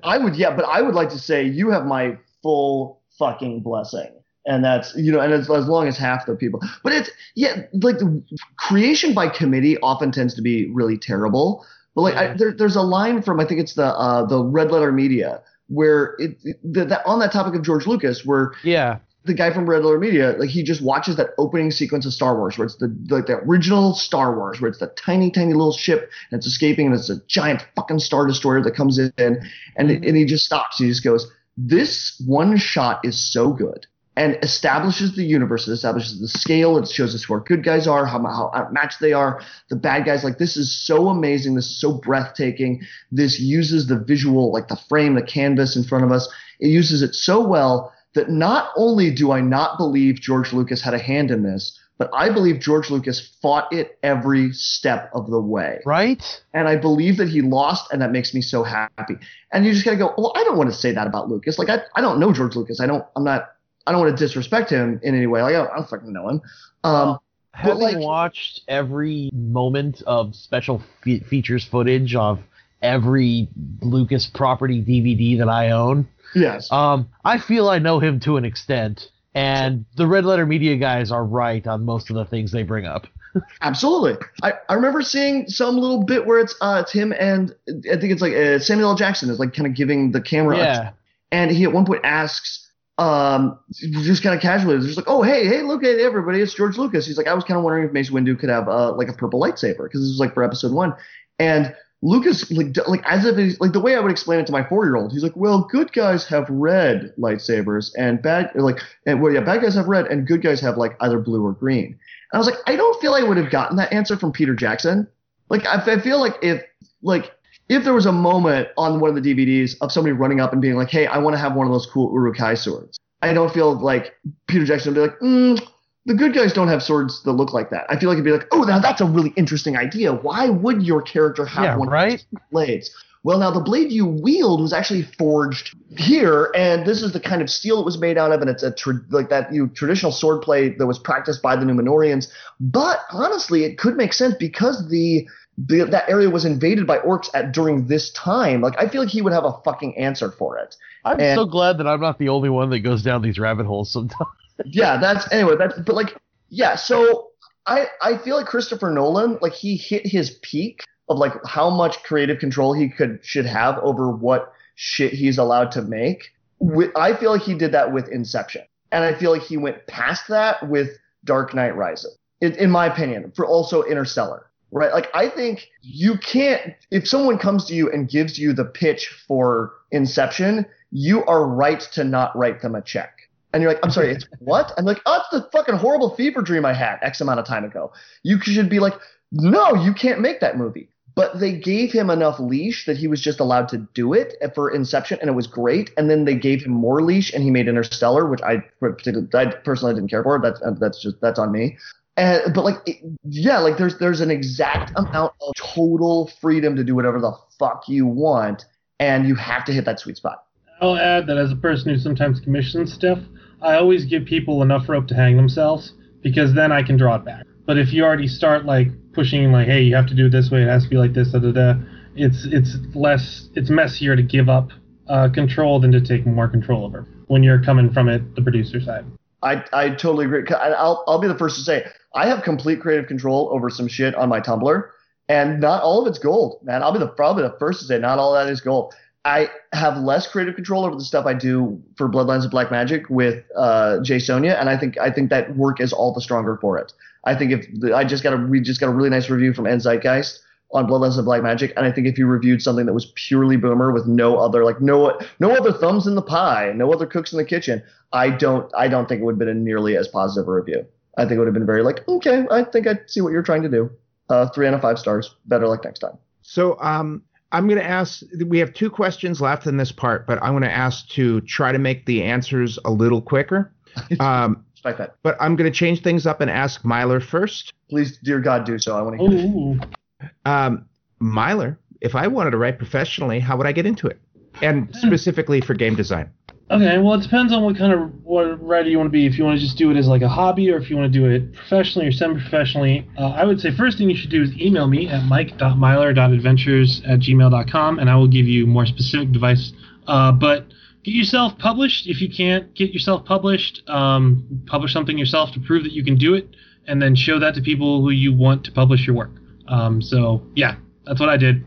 I 0.04 0.18
would, 0.18 0.36
yeah, 0.36 0.56
but 0.56 0.66
I 0.66 0.82
would 0.82 0.96
like 0.96 1.10
to 1.10 1.20
say 1.20 1.44
you 1.44 1.70
have 1.72 1.86
my 1.86 2.18
full 2.42 3.02
fucking 3.18 3.62
blessing. 3.62 4.12
And 4.46 4.64
that's, 4.64 4.96
you 4.96 5.12
know, 5.12 5.20
and 5.20 5.34
as, 5.34 5.50
as 5.50 5.68
long 5.68 5.88
as 5.88 5.98
half 5.98 6.26
the 6.26 6.36
people, 6.36 6.62
but 6.82 6.94
it's, 6.94 7.12
yeah, 7.36 7.64
like 7.74 8.00
the 8.00 8.24
creation 8.58 9.14
by 9.14 9.28
committee 9.28 9.78
often 9.80 10.12
tends 10.12 10.34
to 10.36 10.42
be 10.42 10.72
really 10.72 10.98
terrible. 10.98 11.66
But 11.94 12.02
like, 12.02 12.16
I, 12.16 12.34
there, 12.34 12.54
there's 12.54 12.78
a 12.78 12.82
line 12.82 13.22
from, 13.22 13.40
I 13.40 13.46
think 13.46 13.60
it's 13.60 13.74
the, 13.74 13.88
uh, 13.88 14.26
the 14.26 14.42
red 14.44 14.72
letter 14.72 14.92
media 14.92 15.42
where 15.70 16.16
it, 16.20 16.38
the, 16.64 16.86
that 16.86 17.06
on 17.06 17.20
that 17.20 17.32
topic 17.32 17.56
of 17.56 17.64
George 17.64 17.88
Lucas, 17.88 18.26
where 18.26 18.54
Yeah, 18.64 19.00
the 19.26 19.34
guy 19.34 19.54
from 19.54 19.70
Red 19.70 19.84
Letter 19.84 20.00
Media, 20.00 20.36
like 20.38 20.50
he 20.50 20.64
just 20.64 20.82
watches 20.82 21.16
that 21.18 21.30
opening 21.38 21.72
sequence 21.72 22.06
of 22.06 22.14
Star 22.14 22.38
Wars, 22.38 22.58
where 22.58 22.66
it's 22.66 22.78
the 22.78 22.96
like 23.10 23.28
the 23.28 23.38
original 23.38 23.94
Star 23.94 24.36
Wars, 24.36 24.60
where 24.60 24.70
it's 24.70 24.80
the 24.80 24.88
tiny, 24.88 25.30
tiny 25.32 25.54
little 25.54 25.74
ship 25.74 26.10
and 26.32 26.40
it's 26.40 26.48
escaping, 26.48 26.88
and 26.88 26.96
it's 26.96 27.10
a 27.10 27.24
giant 27.28 27.66
fucking 27.76 28.00
star 28.00 28.28
destroyer 28.28 28.62
that 28.64 28.76
comes 28.76 28.98
in, 28.98 29.12
and 29.18 29.42
mm-hmm. 29.78 30.04
and 30.04 30.18
he 30.18 30.26
just 30.26 30.46
stops. 30.46 30.80
He 30.80 30.88
just 30.88 31.04
goes, 31.04 31.32
"This 31.58 32.22
one 32.26 32.58
shot 32.58 33.02
is 33.04 33.32
so 33.32 33.54
good." 33.54 33.86
And 34.16 34.38
establishes 34.44 35.16
the 35.16 35.24
universe. 35.24 35.68
It 35.68 35.72
establishes 35.72 36.20
the 36.20 36.28
scale. 36.28 36.78
It 36.78 36.90
shows 36.90 37.16
us 37.16 37.24
who 37.24 37.36
our 37.36 37.40
good 37.40 37.64
guys 37.64 37.88
are, 37.88 38.06
how, 38.06 38.20
how 38.20 38.52
outmatched 38.54 39.00
they 39.00 39.14
are. 39.14 39.42
The 39.70 39.78
bad 39.78 40.04
guys, 40.06 40.26
like 40.26 40.40
this 40.40 40.58
is 40.58 40.76
so 40.76 41.08
amazing. 41.08 41.56
This 41.56 41.70
is 41.70 41.80
so 41.80 41.94
breathtaking. 41.94 42.82
This 43.14 43.40
uses 43.40 43.88
the 43.88 43.98
visual, 43.98 44.52
like 44.52 44.68
the 44.68 44.80
frame, 44.90 45.16
the 45.16 45.22
canvas 45.22 45.78
in 45.78 45.86
front 45.86 46.04
of 46.04 46.12
us. 46.12 46.28
It 46.60 46.68
uses 46.68 47.02
it 47.02 47.16
so 47.16 47.40
well 47.48 47.94
that 48.16 48.30
not 48.30 48.72
only 48.76 49.10
do 49.10 49.32
I 49.32 49.40
not 49.40 49.78
believe 49.78 50.16
George 50.16 50.52
Lucas 50.52 50.82
had 50.82 50.94
a 50.94 51.00
hand 51.00 51.32
in 51.32 51.44
this, 51.44 51.80
but 52.00 52.10
I 52.14 52.30
believe 52.30 52.60
George 52.60 52.90
Lucas 52.90 53.36
fought 53.42 53.72
it 53.74 54.00
every 54.04 54.54
step 54.54 55.12
of 55.14 55.30
the 55.30 55.40
way. 55.40 55.80
right? 55.86 56.42
And 56.54 56.68
I 56.68 56.78
believe 56.78 57.18
that 57.18 57.28
he 57.28 57.42
lost, 57.42 57.92
and 57.92 58.02
that 58.02 58.12
makes 58.12 58.34
me 58.34 58.42
so 58.42 58.64
happy. 58.64 59.16
And 59.52 59.66
you 59.66 59.74
just 59.74 59.86
gotta 59.86 59.98
go, 59.98 60.14
well, 60.18 60.32
I 60.36 60.44
don't 60.46 60.58
want 60.58 60.70
to 60.70 60.76
say 60.76 60.94
that 60.94 61.08
about 61.08 61.30
Lucas. 61.30 61.60
Like 61.60 61.70
I, 61.70 61.82
I 61.96 62.02
don't 62.02 62.20
know 62.20 62.34
George 62.34 62.56
Lucas. 62.56 62.80
I 62.80 62.88
don't 62.88 63.06
I'm 63.16 63.24
not 63.24 63.50
I 63.88 63.92
don't 63.92 64.02
want 64.02 64.18
to 64.18 64.24
disrespect 64.24 64.70
him 64.70 65.00
in 65.04 65.16
any 65.16 65.28
way. 65.28 65.42
Like 65.42 65.56
I 65.56 65.60
don't, 65.60 65.72
I 65.72 65.76
don't 65.78 65.90
fucking 65.90 66.14
know 66.14 66.30
him. 66.30 66.42
Um 66.84 67.20
Having 67.54 67.80
like- 67.80 67.98
watched 67.98 68.62
every 68.68 69.30
moment 69.34 70.02
of 70.08 70.36
special 70.36 70.82
fe- 71.04 71.20
features 71.22 71.66
footage 71.66 72.16
of 72.16 72.40
every 72.82 73.50
Lucas 73.82 74.28
property 74.28 74.82
DVD 74.82 75.38
that 75.40 75.50
I 75.50 75.72
own, 75.72 76.08
yes. 76.34 76.72
um, 76.72 77.10
I 77.26 77.38
feel 77.38 77.68
I 77.68 77.80
know 77.80 78.00
him 78.00 78.22
to 78.22 78.38
an 78.38 78.46
extent, 78.46 79.10
and 79.36 79.84
the 79.98 80.08
Red 80.08 80.24
Letter 80.24 80.46
Media 80.46 80.78
guys 80.78 81.12
are 81.12 81.26
right 81.26 81.66
on 81.68 81.84
most 81.84 82.10
of 82.10 82.16
the 82.16 82.24
things 82.24 82.54
they 82.54 82.64
bring 82.64 82.86
up. 82.86 83.08
Absolutely. 83.62 84.16
I, 84.42 84.54
I 84.70 84.76
remember 84.76 85.02
seeing 85.02 85.50
some 85.50 85.76
little 85.78 86.04
bit 86.04 86.26
where 86.26 86.40
it's 86.40 86.56
uh 86.62 86.82
it's 86.84 86.94
him 86.94 87.14
and 87.20 87.54
I 87.68 87.98
think 87.98 88.14
it's 88.14 88.22
like 88.22 88.34
uh, 88.34 88.60
Samuel 88.60 88.92
L. 88.92 88.96
Jackson 88.96 89.30
is 89.30 89.38
like 89.40 89.54
kind 89.54 89.68
of 89.68 89.76
giving 89.76 90.12
the 90.12 90.22
camera 90.22 90.56
a 90.56 90.60
Yeah, 90.60 90.92
and 91.32 91.52
he 91.52 91.64
at 91.66 91.74
one 91.74 91.86
point 91.86 92.02
asks 92.06 92.69
um 93.00 93.58
just 93.80 94.22
kind 94.22 94.36
of 94.36 94.42
casually 94.42 94.78
just 94.80 94.98
like 94.98 95.08
oh 95.08 95.22
hey 95.22 95.48
hey 95.48 95.62
look 95.62 95.86
at 95.86 96.00
everybody 96.00 96.42
it's 96.42 96.54
george 96.54 96.78
lucas. 96.78 97.08
He's 97.08 97.18
like 97.18 97.28
i 97.28 97.34
was 97.34 97.46
kind 97.46 97.58
of 97.58 97.64
wondering 97.64 97.86
if 97.86 97.94
mace 97.94 98.10
windu 98.10 98.38
could 98.38 98.50
have 98.50 98.68
uh 98.68 98.92
like 98.94 99.08
a 99.08 99.14
purple 99.14 99.40
lightsaber 99.40 99.86
because 99.86 100.02
this 100.02 100.10
was 100.10 100.20
like 100.20 100.34
for 100.34 100.44
episode 100.44 100.74
one. 100.74 100.94
And 101.40 101.74
lucas 102.02 102.52
like 102.52 102.76
like 102.88 103.02
as 103.06 103.26
if 103.26 103.38
he's 103.38 103.60
like 103.60 103.74
the 103.74 103.80
way 103.80 103.96
i 103.96 104.00
would 104.00 104.12
explain 104.12 104.40
it 104.40 104.46
to 104.46 104.54
my 104.54 104.64
four 104.64 104.86
year 104.86 104.96
old 104.96 105.12
he's 105.12 105.22
like 105.22 105.36
well 105.36 105.68
good 105.70 105.92
guys 105.92 106.26
have 106.26 106.46
red 106.50 107.14
lightsabers 107.20 107.92
and 107.98 108.22
bad 108.22 108.50
like 108.56 108.80
and 109.06 109.22
well 109.22 109.34
yeah 109.34 109.42
bad 109.42 109.62
guys 109.62 109.76
have 109.76 109.88
red 109.88 110.06
and 110.08 110.26
good 110.26 110.42
guys 110.42 110.62
have 110.62 110.78
like 110.78 110.96
either 111.02 111.20
blue 111.20 111.46
or 111.46 111.52
green. 111.54 111.88
And 111.88 111.98
i 112.34 112.38
was 112.38 112.48
like 112.48 112.58
i 112.68 112.76
don't 112.76 113.00
feel 113.02 113.14
i 113.14 113.24
would 113.24 113.38
have 113.38 113.50
gotten 113.50 113.78
that 113.78 113.94
answer 113.94 114.18
from 114.18 114.34
peter 114.34 114.56
jackson. 114.56 115.08
Like 115.50 115.66
i, 115.66 115.82
I 115.94 116.00
feel 116.00 116.20
like 116.20 116.36
if 116.42 116.64
like 117.02 117.32
if 117.70 117.84
there 117.84 117.94
was 117.94 118.08
a 118.08 118.12
moment 118.12 118.68
on 118.78 119.00
one 119.00 119.16
of 119.16 119.24
the 119.24 119.34
DVDs 119.34 119.76
of 119.82 119.92
somebody 119.92 120.14
running 120.14 120.42
up 120.42 120.52
and 120.52 120.62
being 120.62 120.76
like, 120.76 120.90
"Hey, 120.90 121.06
I 121.08 121.20
want 121.20 121.36
to 121.36 121.38
have 121.38 121.56
one 121.56 121.68
of 121.68 121.72
those 121.72 121.86
cool 121.86 122.12
Uruk-hai 122.12 122.56
swords," 122.56 123.00
I 123.22 123.34
don't 123.34 123.54
feel 123.54 123.74
like 123.80 124.16
Peter 124.48 124.66
Jackson 124.66 124.94
would 124.94 125.00
be 125.00 125.08
like, 125.08 125.20
mm, 125.20 125.68
"The 126.06 126.16
good 126.16 126.34
guys 126.34 126.52
don't 126.52 126.68
have 126.68 126.84
swords 126.84 127.24
that 127.24 127.34
look 127.34 127.54
like 127.54 127.70
that." 127.70 127.86
I 127.90 127.98
feel 127.98 128.10
like 128.10 128.16
it'd 128.16 128.26
be 128.26 128.32
like, 128.32 128.48
"Oh, 128.52 128.64
now 128.64 128.80
that's 128.80 129.02
a 129.02 129.06
really 129.06 129.34
interesting 129.38 129.78
idea. 129.78 130.14
Why 130.14 130.50
would 130.50 130.84
your 130.84 131.02
character 131.02 131.46
have 131.46 131.64
yeah, 131.64 131.78
one 131.78 131.90
right. 131.90 132.26
of 132.34 132.42
blades?" 132.52 132.92
Well, 133.22 133.38
now 133.38 133.52
the 133.52 133.60
blade 133.60 133.92
you 133.92 134.06
wield 134.06 134.62
was 134.62 134.72
actually 134.72 135.02
forged 135.02 135.76
here, 135.98 136.52
and 136.56 136.86
this 136.86 137.04
is 137.04 137.12
the 137.12 137.20
kind 137.20 137.42
of 137.42 137.50
steel 137.50 137.80
it 137.80 137.86
was 137.86 137.98
made 137.98 138.18
out 138.18 138.32
of, 138.32 138.40
and 138.40 138.50
it's 138.50 138.64
a 138.64 138.72
tra- 138.72 139.02
like 139.10 139.30
that 139.30 139.54
you 139.54 139.68
traditional 139.68 140.14
sword 140.14 140.42
play 140.42 140.70
that 140.70 140.88
was 140.88 140.98
practiced 140.98 141.42
by 141.42 141.58
the 141.58 141.66
Numenoreans. 141.66 142.30
But 142.62 143.02
honestly, 143.12 143.66
it 143.66 143.78
could 143.78 143.98
make 143.98 144.14
sense 144.14 144.36
because 144.36 144.88
the 144.88 145.28
the, 145.68 145.84
that 145.86 146.10
area 146.10 146.30
was 146.30 146.46
invaded 146.46 146.88
by 146.88 147.00
orcs 147.00 147.30
at 147.34 147.52
during 147.52 147.88
this 147.88 148.12
time. 148.12 148.62
Like 148.62 148.76
I 148.80 148.88
feel 148.88 149.02
like 149.02 149.10
he 149.12 149.22
would 149.22 149.34
have 149.34 149.44
a 149.46 149.54
fucking 149.66 149.98
answer 149.98 150.32
for 150.32 150.58
it. 150.58 150.76
I'm 151.06 151.20
And- 151.20 151.36
so 151.38 151.46
glad 151.46 151.78
that 151.80 151.88
I'm 151.88 152.00
not 152.00 152.18
the 152.18 152.30
only 152.30 152.50
one 152.50 152.70
that 152.70 152.80
goes 152.80 153.02
down 153.04 153.22
these 153.22 153.38
rabbit 153.40 153.66
holes 153.66 153.92
sometimes. 153.92 154.30
Yeah, 154.66 154.98
that's 154.98 155.32
anyway. 155.32 155.56
That's 155.58 155.80
but 155.80 155.96
like 155.96 156.18
yeah. 156.50 156.76
So 156.76 157.30
I 157.66 157.88
I 158.02 158.18
feel 158.18 158.36
like 158.36 158.46
Christopher 158.46 158.90
Nolan 158.90 159.38
like 159.42 159.54
he 159.54 159.78
hit 159.78 160.06
his 160.06 160.32
peak 160.42 160.84
of 161.08 161.18
like 161.18 161.32
how 161.46 161.70
much 161.70 162.04
creative 162.04 162.40
control 162.40 162.74
he 162.74 162.90
could 162.90 163.20
should 163.24 163.46
have 163.46 163.78
over 163.80 164.12
what 164.12 164.52
shit 164.76 165.14
he's 165.14 165.38
allowed 165.38 165.72
to 165.72 165.82
make. 165.82 166.34
With, 166.60 166.92
I 166.98 167.16
feel 167.16 167.32
like 167.32 167.42
he 167.44 167.54
did 167.54 167.72
that 167.72 167.94
with 167.94 168.10
Inception, 168.10 168.64
and 168.92 169.06
I 169.06 169.14
feel 169.14 169.32
like 169.32 169.44
he 169.44 169.56
went 169.56 169.88
past 169.88 170.28
that 170.28 170.68
with 170.68 170.90
Dark 171.24 171.54
Knight 171.54 171.78
Rises. 171.78 172.18
In, 172.42 172.52
in 172.56 172.70
my 172.70 172.86
opinion, 172.88 173.32
for 173.38 173.46
also 173.46 173.84
Interstellar. 173.84 174.49
Right, 174.72 174.94
like 174.94 175.10
I 175.16 175.30
think 175.30 175.68
you 175.82 176.18
can't. 176.18 176.76
If 176.92 177.08
someone 177.08 177.40
comes 177.40 177.66
to 177.66 177.74
you 177.74 177.92
and 177.92 178.08
gives 178.08 178.38
you 178.38 178.54
the 178.54 178.66
pitch 178.66 179.08
for 179.28 179.74
Inception, 179.92 180.66
you 180.92 181.26
are 181.26 181.48
right 181.48 181.80
to 181.94 182.04
not 182.04 182.38
write 182.38 182.62
them 182.62 182.76
a 182.76 182.82
check. 182.82 183.16
And 183.52 183.64
you're 183.64 183.72
like, 183.72 183.80
I'm 183.84 183.92
sorry, 183.92 184.12
it's 184.12 184.28
what? 184.40 184.72
I'm 184.78 184.86
like, 184.86 185.02
oh, 185.06 185.22
it's 185.22 185.30
the 185.30 185.50
fucking 185.52 185.76
horrible 185.76 186.16
fever 186.16 186.42
dream 186.42 186.66
I 186.66 186.74
had 186.74 187.00
X 187.02 187.20
amount 187.22 187.40
of 187.40 187.48
time 187.48 187.66
ago. 187.66 187.92
You 188.24 188.40
should 188.40 188.70
be 188.70 188.80
like, 188.80 188.94
no, 189.32 189.74
you 189.76 189.94
can't 189.94 190.22
make 190.22 190.40
that 190.42 190.58
movie. 190.58 190.90
But 191.16 191.40
they 191.40 191.52
gave 191.52 191.92
him 191.92 192.10
enough 192.10 192.40
leash 192.40 192.86
that 192.86 192.96
he 192.96 193.08
was 193.08 193.20
just 193.20 193.42
allowed 193.42 193.68
to 193.70 193.78
do 193.94 194.14
it 194.14 194.36
for 194.56 194.70
Inception, 194.70 195.18
and 195.20 195.30
it 195.30 195.34
was 195.34 195.48
great. 195.48 195.92
And 195.98 196.10
then 196.10 196.24
they 196.24 196.36
gave 196.36 196.64
him 196.64 196.72
more 196.72 197.02
leash, 197.02 197.34
and 197.34 197.44
he 197.44 197.52
made 197.52 197.68
Interstellar, 197.68 198.28
which 198.28 198.42
I 198.42 198.64
particularly, 198.80 199.28
I 199.34 199.48
personally 199.48 199.96
didn't 199.96 200.10
care 200.10 200.24
for. 200.24 200.40
That's 200.40 200.62
that's 200.80 201.02
just 201.02 201.20
that's 201.20 201.38
on 201.38 201.52
me. 201.52 201.78
And, 202.18 202.54
but 202.54 202.66
like, 202.66 202.78
it, 202.86 202.98
yeah, 203.24 203.60
like 203.60 203.78
there's 203.78 203.98
there's 203.98 204.22
an 204.22 204.32
exact 204.32 204.92
amount 204.96 205.34
of 205.42 205.54
total 205.56 206.30
freedom 206.42 206.76
to 206.76 206.84
do 206.84 206.96
whatever 206.96 207.20
the 207.20 207.34
fuck 207.58 207.84
you 207.88 208.06
want, 208.06 208.66
and 209.00 209.28
you 209.28 209.36
have 209.36 209.64
to 209.66 209.72
hit 209.72 209.86
that 209.86 210.00
sweet 210.00 210.18
spot. 210.18 210.44
I'll 210.82 210.98
add 210.98 211.28
that 211.28 211.38
as 211.38 211.52
a 211.52 211.56
person 211.56 211.90
who 211.90 211.98
sometimes 211.98 212.40
commissions 212.40 212.94
stuff, 212.94 213.20
I 213.62 213.76
always 213.76 214.06
give 214.06 214.26
people 214.26 214.62
enough 214.62 214.88
rope 214.88 215.08
to 215.08 215.16
hang 215.16 215.36
themselves 215.36 215.94
because 216.22 216.54
then 216.54 216.72
I 216.72 216.84
can 216.84 216.98
draw 216.98 217.16
it 217.16 217.26
back. 217.26 217.46
But 217.66 217.78
if 217.78 217.94
you 217.94 218.04
already 218.04 218.28
start 218.28 218.66
like 218.66 218.88
pushing 219.14 219.52
like, 219.52 219.68
hey, 219.68 219.82
you 219.82 219.96
have 219.96 220.08
to 220.08 220.16
do 220.16 220.28
it 220.28 220.32
this 220.32 220.50
way, 220.50 220.64
it 220.64 220.68
has 220.68 220.84
to 220.84 220.90
be 220.90 220.98
like 220.98 221.14
this, 221.14 221.32
da 221.32 221.40
da 221.40 221.52
da, 221.52 221.74
it's 222.16 222.46
it's 222.46 222.78
less 222.96 223.50
it's 223.56 223.70
messier 223.70 224.16
to 224.16 224.24
give 224.24 224.50
up 224.50 224.70
uh, 225.08 225.30
control 225.30 225.80
than 225.80 225.92
to 225.92 226.02
take 226.02 226.26
more 226.26 226.48
control 226.48 226.86
over 226.86 227.06
when 227.28 227.44
you're 227.44 227.62
coming 227.62 227.92
from 227.92 228.10
it 228.10 228.36
the 228.36 228.42
producer 228.42 228.82
side. 228.82 229.06
I, 229.42 229.64
I 229.72 229.90
totally 229.92 230.26
agree. 230.26 230.44
I'll, 230.54 231.04
I'll 231.08 231.20
be 231.20 231.28
the 231.28 231.38
first 231.38 231.56
to 231.58 231.62
say 231.62 231.86
I 232.14 232.28
have 232.28 232.44
complete 232.44 232.82
creative 232.82 233.08
control 233.08 233.50
over 233.52 233.70
some 233.70 233.88
shit 233.88 234.16
on 234.16 234.30
my 234.30 234.40
Tumblr, 234.40 234.90
and 235.28 235.60
not 235.60 235.84
all 235.84 236.02
of 236.02 236.08
it's 236.08 236.20
gold, 236.20 236.60
man. 236.64 236.82
I'll 236.82 236.92
be 236.92 237.00
the 237.00 237.08
probably 237.08 237.44
the 237.44 237.56
first 237.60 237.82
to 237.82 237.86
say 237.86 238.00
not 238.00 238.18
all 238.18 238.34
that 238.34 238.50
is 238.50 238.62
gold. 238.62 238.94
I 239.26 239.50
have 239.74 239.98
less 239.98 240.28
creative 240.28 240.56
control 240.56 240.86
over 240.86 240.96
the 240.96 241.04
stuff 241.04 241.26
I 241.26 241.34
do 241.34 241.82
for 241.98 242.10
Bloodlines 242.10 242.46
of 242.46 242.52
Black 242.52 242.72
Magic 242.72 243.10
with 243.10 243.44
uh, 243.56 244.00
Jaye 244.02 244.22
Sonia, 244.22 244.56
and 244.60 244.70
I 244.70 244.78
think 244.78 244.98
I 244.98 245.12
think 245.12 245.30
that 245.30 245.56
work 245.56 245.80
is 245.82 245.94
all 245.94 246.14
the 246.14 246.22
stronger 246.22 246.58
for 246.62 246.78
it. 246.78 246.94
I 247.26 247.36
think 247.36 247.52
if 247.52 247.68
the, 247.80 247.96
I 247.96 248.06
just 248.06 248.24
got 248.24 248.34
a 248.34 248.38
we 248.38 248.62
just 248.62 248.80
got 248.80 248.88
a 248.88 248.94
really 248.94 249.10
nice 249.10 249.30
review 249.30 249.54
from 249.54 249.66
Endzeitgeist 249.66 250.40
on 250.72 250.88
Bloodlines 250.88 251.18
of 251.18 251.26
Black 251.26 251.44
Magic, 251.44 251.74
and 251.76 251.86
I 251.86 251.92
think 251.92 252.08
if 252.08 252.18
you 252.18 252.28
reviewed 252.28 252.62
something 252.62 252.86
that 252.86 252.94
was 252.94 253.12
purely 253.16 253.58
boomer 253.58 253.92
with 253.92 254.08
no 254.08 254.38
other 254.38 254.64
like 254.64 254.82
no 254.82 255.20
no 255.40 255.52
other 255.52 255.74
thumbs 255.74 256.08
in 256.08 256.16
the 256.16 256.22
pie, 256.22 256.72
no 256.74 256.92
other 256.94 257.06
cooks 257.06 257.34
in 257.34 257.38
the 257.38 257.46
kitchen, 257.46 257.84
I 258.14 258.30
don't 258.30 258.74
I 258.74 258.88
don't 258.88 259.10
think 259.10 259.22
it 259.22 259.26
would 259.26 259.34
have 259.34 259.40
been 259.40 259.50
a 259.50 259.54
nearly 259.54 259.98
as 259.98 260.08
positive 260.08 260.48
a 260.48 260.52
review. 260.54 260.88
I 261.20 261.24
think 261.24 261.34
it 261.34 261.40
would 261.40 261.48
have 261.48 261.54
been 261.54 261.66
very 261.66 261.84
like 261.84 262.08
okay, 262.08 262.46
I 262.50 262.64
think 262.64 262.88
I 262.88 263.00
see 263.08 263.22
what 263.22 263.32
you're 263.32 263.44
trying 263.44 263.64
to 263.64 263.70
do. 263.70 263.92
Uh, 264.30 264.48
three 264.50 264.68
out 264.68 264.74
of 264.74 264.82
five 264.82 265.00
stars. 265.00 265.36
Better 265.46 265.68
luck 265.68 265.84
next 265.84 266.00
time. 266.00 266.18
So 266.44 266.80
um, 266.80 267.24
I'm 267.52 267.68
going 267.68 267.80
to 267.80 267.86
ask. 267.86 268.22
We 268.46 268.60
have 268.60 268.74
two 268.74 268.90
questions 268.90 269.42
left 269.42 269.66
in 269.66 269.78
this 269.78 269.92
part, 269.92 270.28
but 270.28 270.42
I'm 270.42 270.52
going 270.52 270.64
to 270.64 270.72
ask 270.72 271.08
to 271.10 271.42
try 271.42 271.72
to 271.72 271.80
make 271.80 272.06
the 272.06 272.24
answers 272.24 272.78
a 272.86 272.92
little 272.92 273.22
quicker. 273.22 273.74
Um, 274.20 274.64
Respect 274.76 274.98
that. 275.00 275.16
but 275.24 275.36
I'm 275.42 275.58
going 275.58 275.70
to 275.70 275.76
change 275.78 276.04
things 276.04 276.26
up 276.26 276.40
and 276.40 276.50
ask 276.50 276.86
Myler 276.86 277.20
first. 277.20 277.74
Please, 277.90 278.18
dear 278.20 278.40
God, 278.40 278.66
do 278.66 278.80
so. 278.80 278.96
I 278.98 279.02
want 279.02 279.20
to 279.20 279.28
hear. 279.28 280.30
Um, 280.46 280.86
Myler, 281.20 281.78
if 282.00 282.16
I 282.16 282.28
wanted 282.28 282.52
to 282.52 282.58
write 282.58 282.78
professionally, 282.78 283.42
how 283.42 283.58
would 283.58 283.68
I 283.68 283.74
get 283.74 283.86
into 283.86 284.08
it? 284.08 284.20
And 284.62 284.96
specifically 284.96 285.60
for 285.60 285.74
game 285.74 285.96
design. 285.96 286.30
Okay, 286.72 287.00
well, 287.00 287.16
it 287.16 287.24
depends 287.24 287.52
on 287.52 287.64
what 287.64 287.76
kind 287.78 287.92
of 287.92 288.24
what 288.24 288.64
writer 288.64 288.90
you 288.90 288.98
want 288.98 289.08
to 289.08 289.12
be. 289.12 289.26
If 289.26 289.40
you 289.40 289.44
want 289.44 289.60
to 289.60 289.66
just 289.66 289.76
do 289.78 289.90
it 289.90 289.98
as 289.98 290.08
like 290.08 290.22
a 290.22 290.30
hobby, 290.30 290.70
or 290.70 290.78
if 290.78 290.88
you 290.90 290.98
want 290.98 291.12
to 291.12 291.20
do 291.20 291.26
it 291.26 291.52
professionally 291.56 292.08
or 292.08 292.12
semi-professionally, 292.12 293.10
uh, 293.18 293.30
I 293.30 293.44
would 293.44 293.60
say 293.60 293.76
first 293.76 293.98
thing 293.98 294.08
you 294.08 294.16
should 294.16 294.30
do 294.30 294.44
is 294.44 294.52
email 294.56 294.86
me 294.86 295.08
at 295.08 295.24
mike.myler.adventures 295.26 297.02
at 297.08 297.20
gmail.com, 297.22 297.98
and 297.98 298.08
I 298.08 298.16
will 298.16 298.28
give 298.28 298.46
you 298.46 298.68
more 298.68 298.86
specific 298.86 299.30
advice. 299.30 299.74
Uh, 300.08 300.32
but 300.32 300.68
get 301.04 301.16
yourself 301.16 301.58
published. 301.58 302.06
If 302.06 302.22
you 302.22 302.30
can't 302.30 302.72
get 302.76 302.92
yourself 302.92 303.26
published, 303.26 303.82
um, 303.88 304.64
publish 304.68 304.94
something 304.94 305.18
yourself 305.18 305.52
to 305.54 305.60
prove 305.60 305.84
that 305.84 305.94
you 305.94 306.04
can 306.04 306.18
do 306.18 306.36
it, 306.36 306.56
and 306.86 307.02
then 307.02 307.16
show 307.16 307.40
that 307.40 307.56
to 307.56 307.62
people 307.62 308.04
who 308.04 308.12
you 308.12 308.32
want 308.32 308.64
to 308.66 308.72
publish 308.72 309.08
your 309.08 309.16
work. 309.16 309.32
Um, 309.68 310.04
so 310.04 310.44
yeah, 310.56 310.76
that's 311.04 311.20
what 311.20 311.30
I 311.30 311.38
did. 311.38 311.66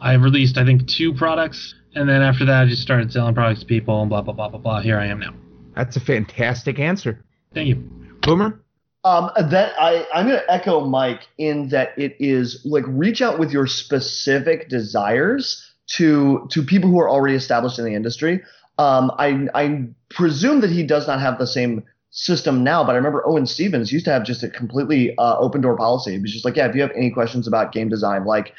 I 0.00 0.14
released 0.14 0.58
I 0.58 0.64
think 0.64 0.86
two 0.86 1.12
products, 1.12 1.74
and 1.94 2.08
then 2.08 2.22
after 2.22 2.44
that 2.44 2.62
I 2.62 2.66
just 2.66 2.82
started 2.82 3.12
selling 3.12 3.34
products 3.34 3.60
to 3.60 3.66
people 3.66 4.00
and 4.00 4.08
blah 4.08 4.22
blah 4.22 4.34
blah 4.34 4.48
blah 4.48 4.58
blah. 4.58 4.80
Here 4.80 4.98
I 4.98 5.06
am 5.06 5.18
now. 5.20 5.34
That's 5.74 5.96
a 5.96 6.00
fantastic 6.00 6.78
answer. 6.78 7.24
Thank 7.52 7.68
you. 7.68 7.76
Boomer? 8.22 8.60
Um, 9.04 9.30
that 9.36 9.72
I 9.78 10.06
I'm 10.14 10.26
going 10.26 10.38
to 10.38 10.52
echo 10.52 10.80
Mike 10.86 11.28
in 11.36 11.68
that 11.68 11.90
it 11.98 12.16
is 12.18 12.64
like 12.64 12.84
reach 12.86 13.20
out 13.20 13.38
with 13.38 13.52
your 13.52 13.66
specific 13.66 14.68
desires 14.68 15.72
to 15.88 16.46
to 16.50 16.62
people 16.62 16.88
who 16.88 16.98
are 17.00 17.10
already 17.10 17.34
established 17.34 17.78
in 17.78 17.84
the 17.84 17.94
industry. 17.94 18.42
Um, 18.78 19.12
I 19.18 19.48
I 19.54 19.88
presume 20.08 20.60
that 20.62 20.70
he 20.70 20.82
does 20.82 21.06
not 21.06 21.20
have 21.20 21.38
the 21.38 21.46
same 21.46 21.84
system 22.14 22.62
now, 22.62 22.84
but 22.84 22.92
I 22.92 22.94
remember 22.94 23.26
Owen 23.26 23.44
Stephens 23.44 23.92
used 23.92 24.04
to 24.04 24.12
have 24.12 24.24
just 24.24 24.44
a 24.44 24.48
completely 24.48 25.16
uh, 25.18 25.36
open 25.36 25.60
door 25.60 25.76
policy. 25.76 26.12
He 26.12 26.18
was 26.18 26.32
just 26.32 26.44
like, 26.44 26.56
yeah, 26.56 26.68
if 26.68 26.74
you 26.74 26.80
have 26.80 26.92
any 26.92 27.10
questions 27.10 27.48
about 27.48 27.72
game 27.72 27.88
design, 27.88 28.24
like 28.24 28.54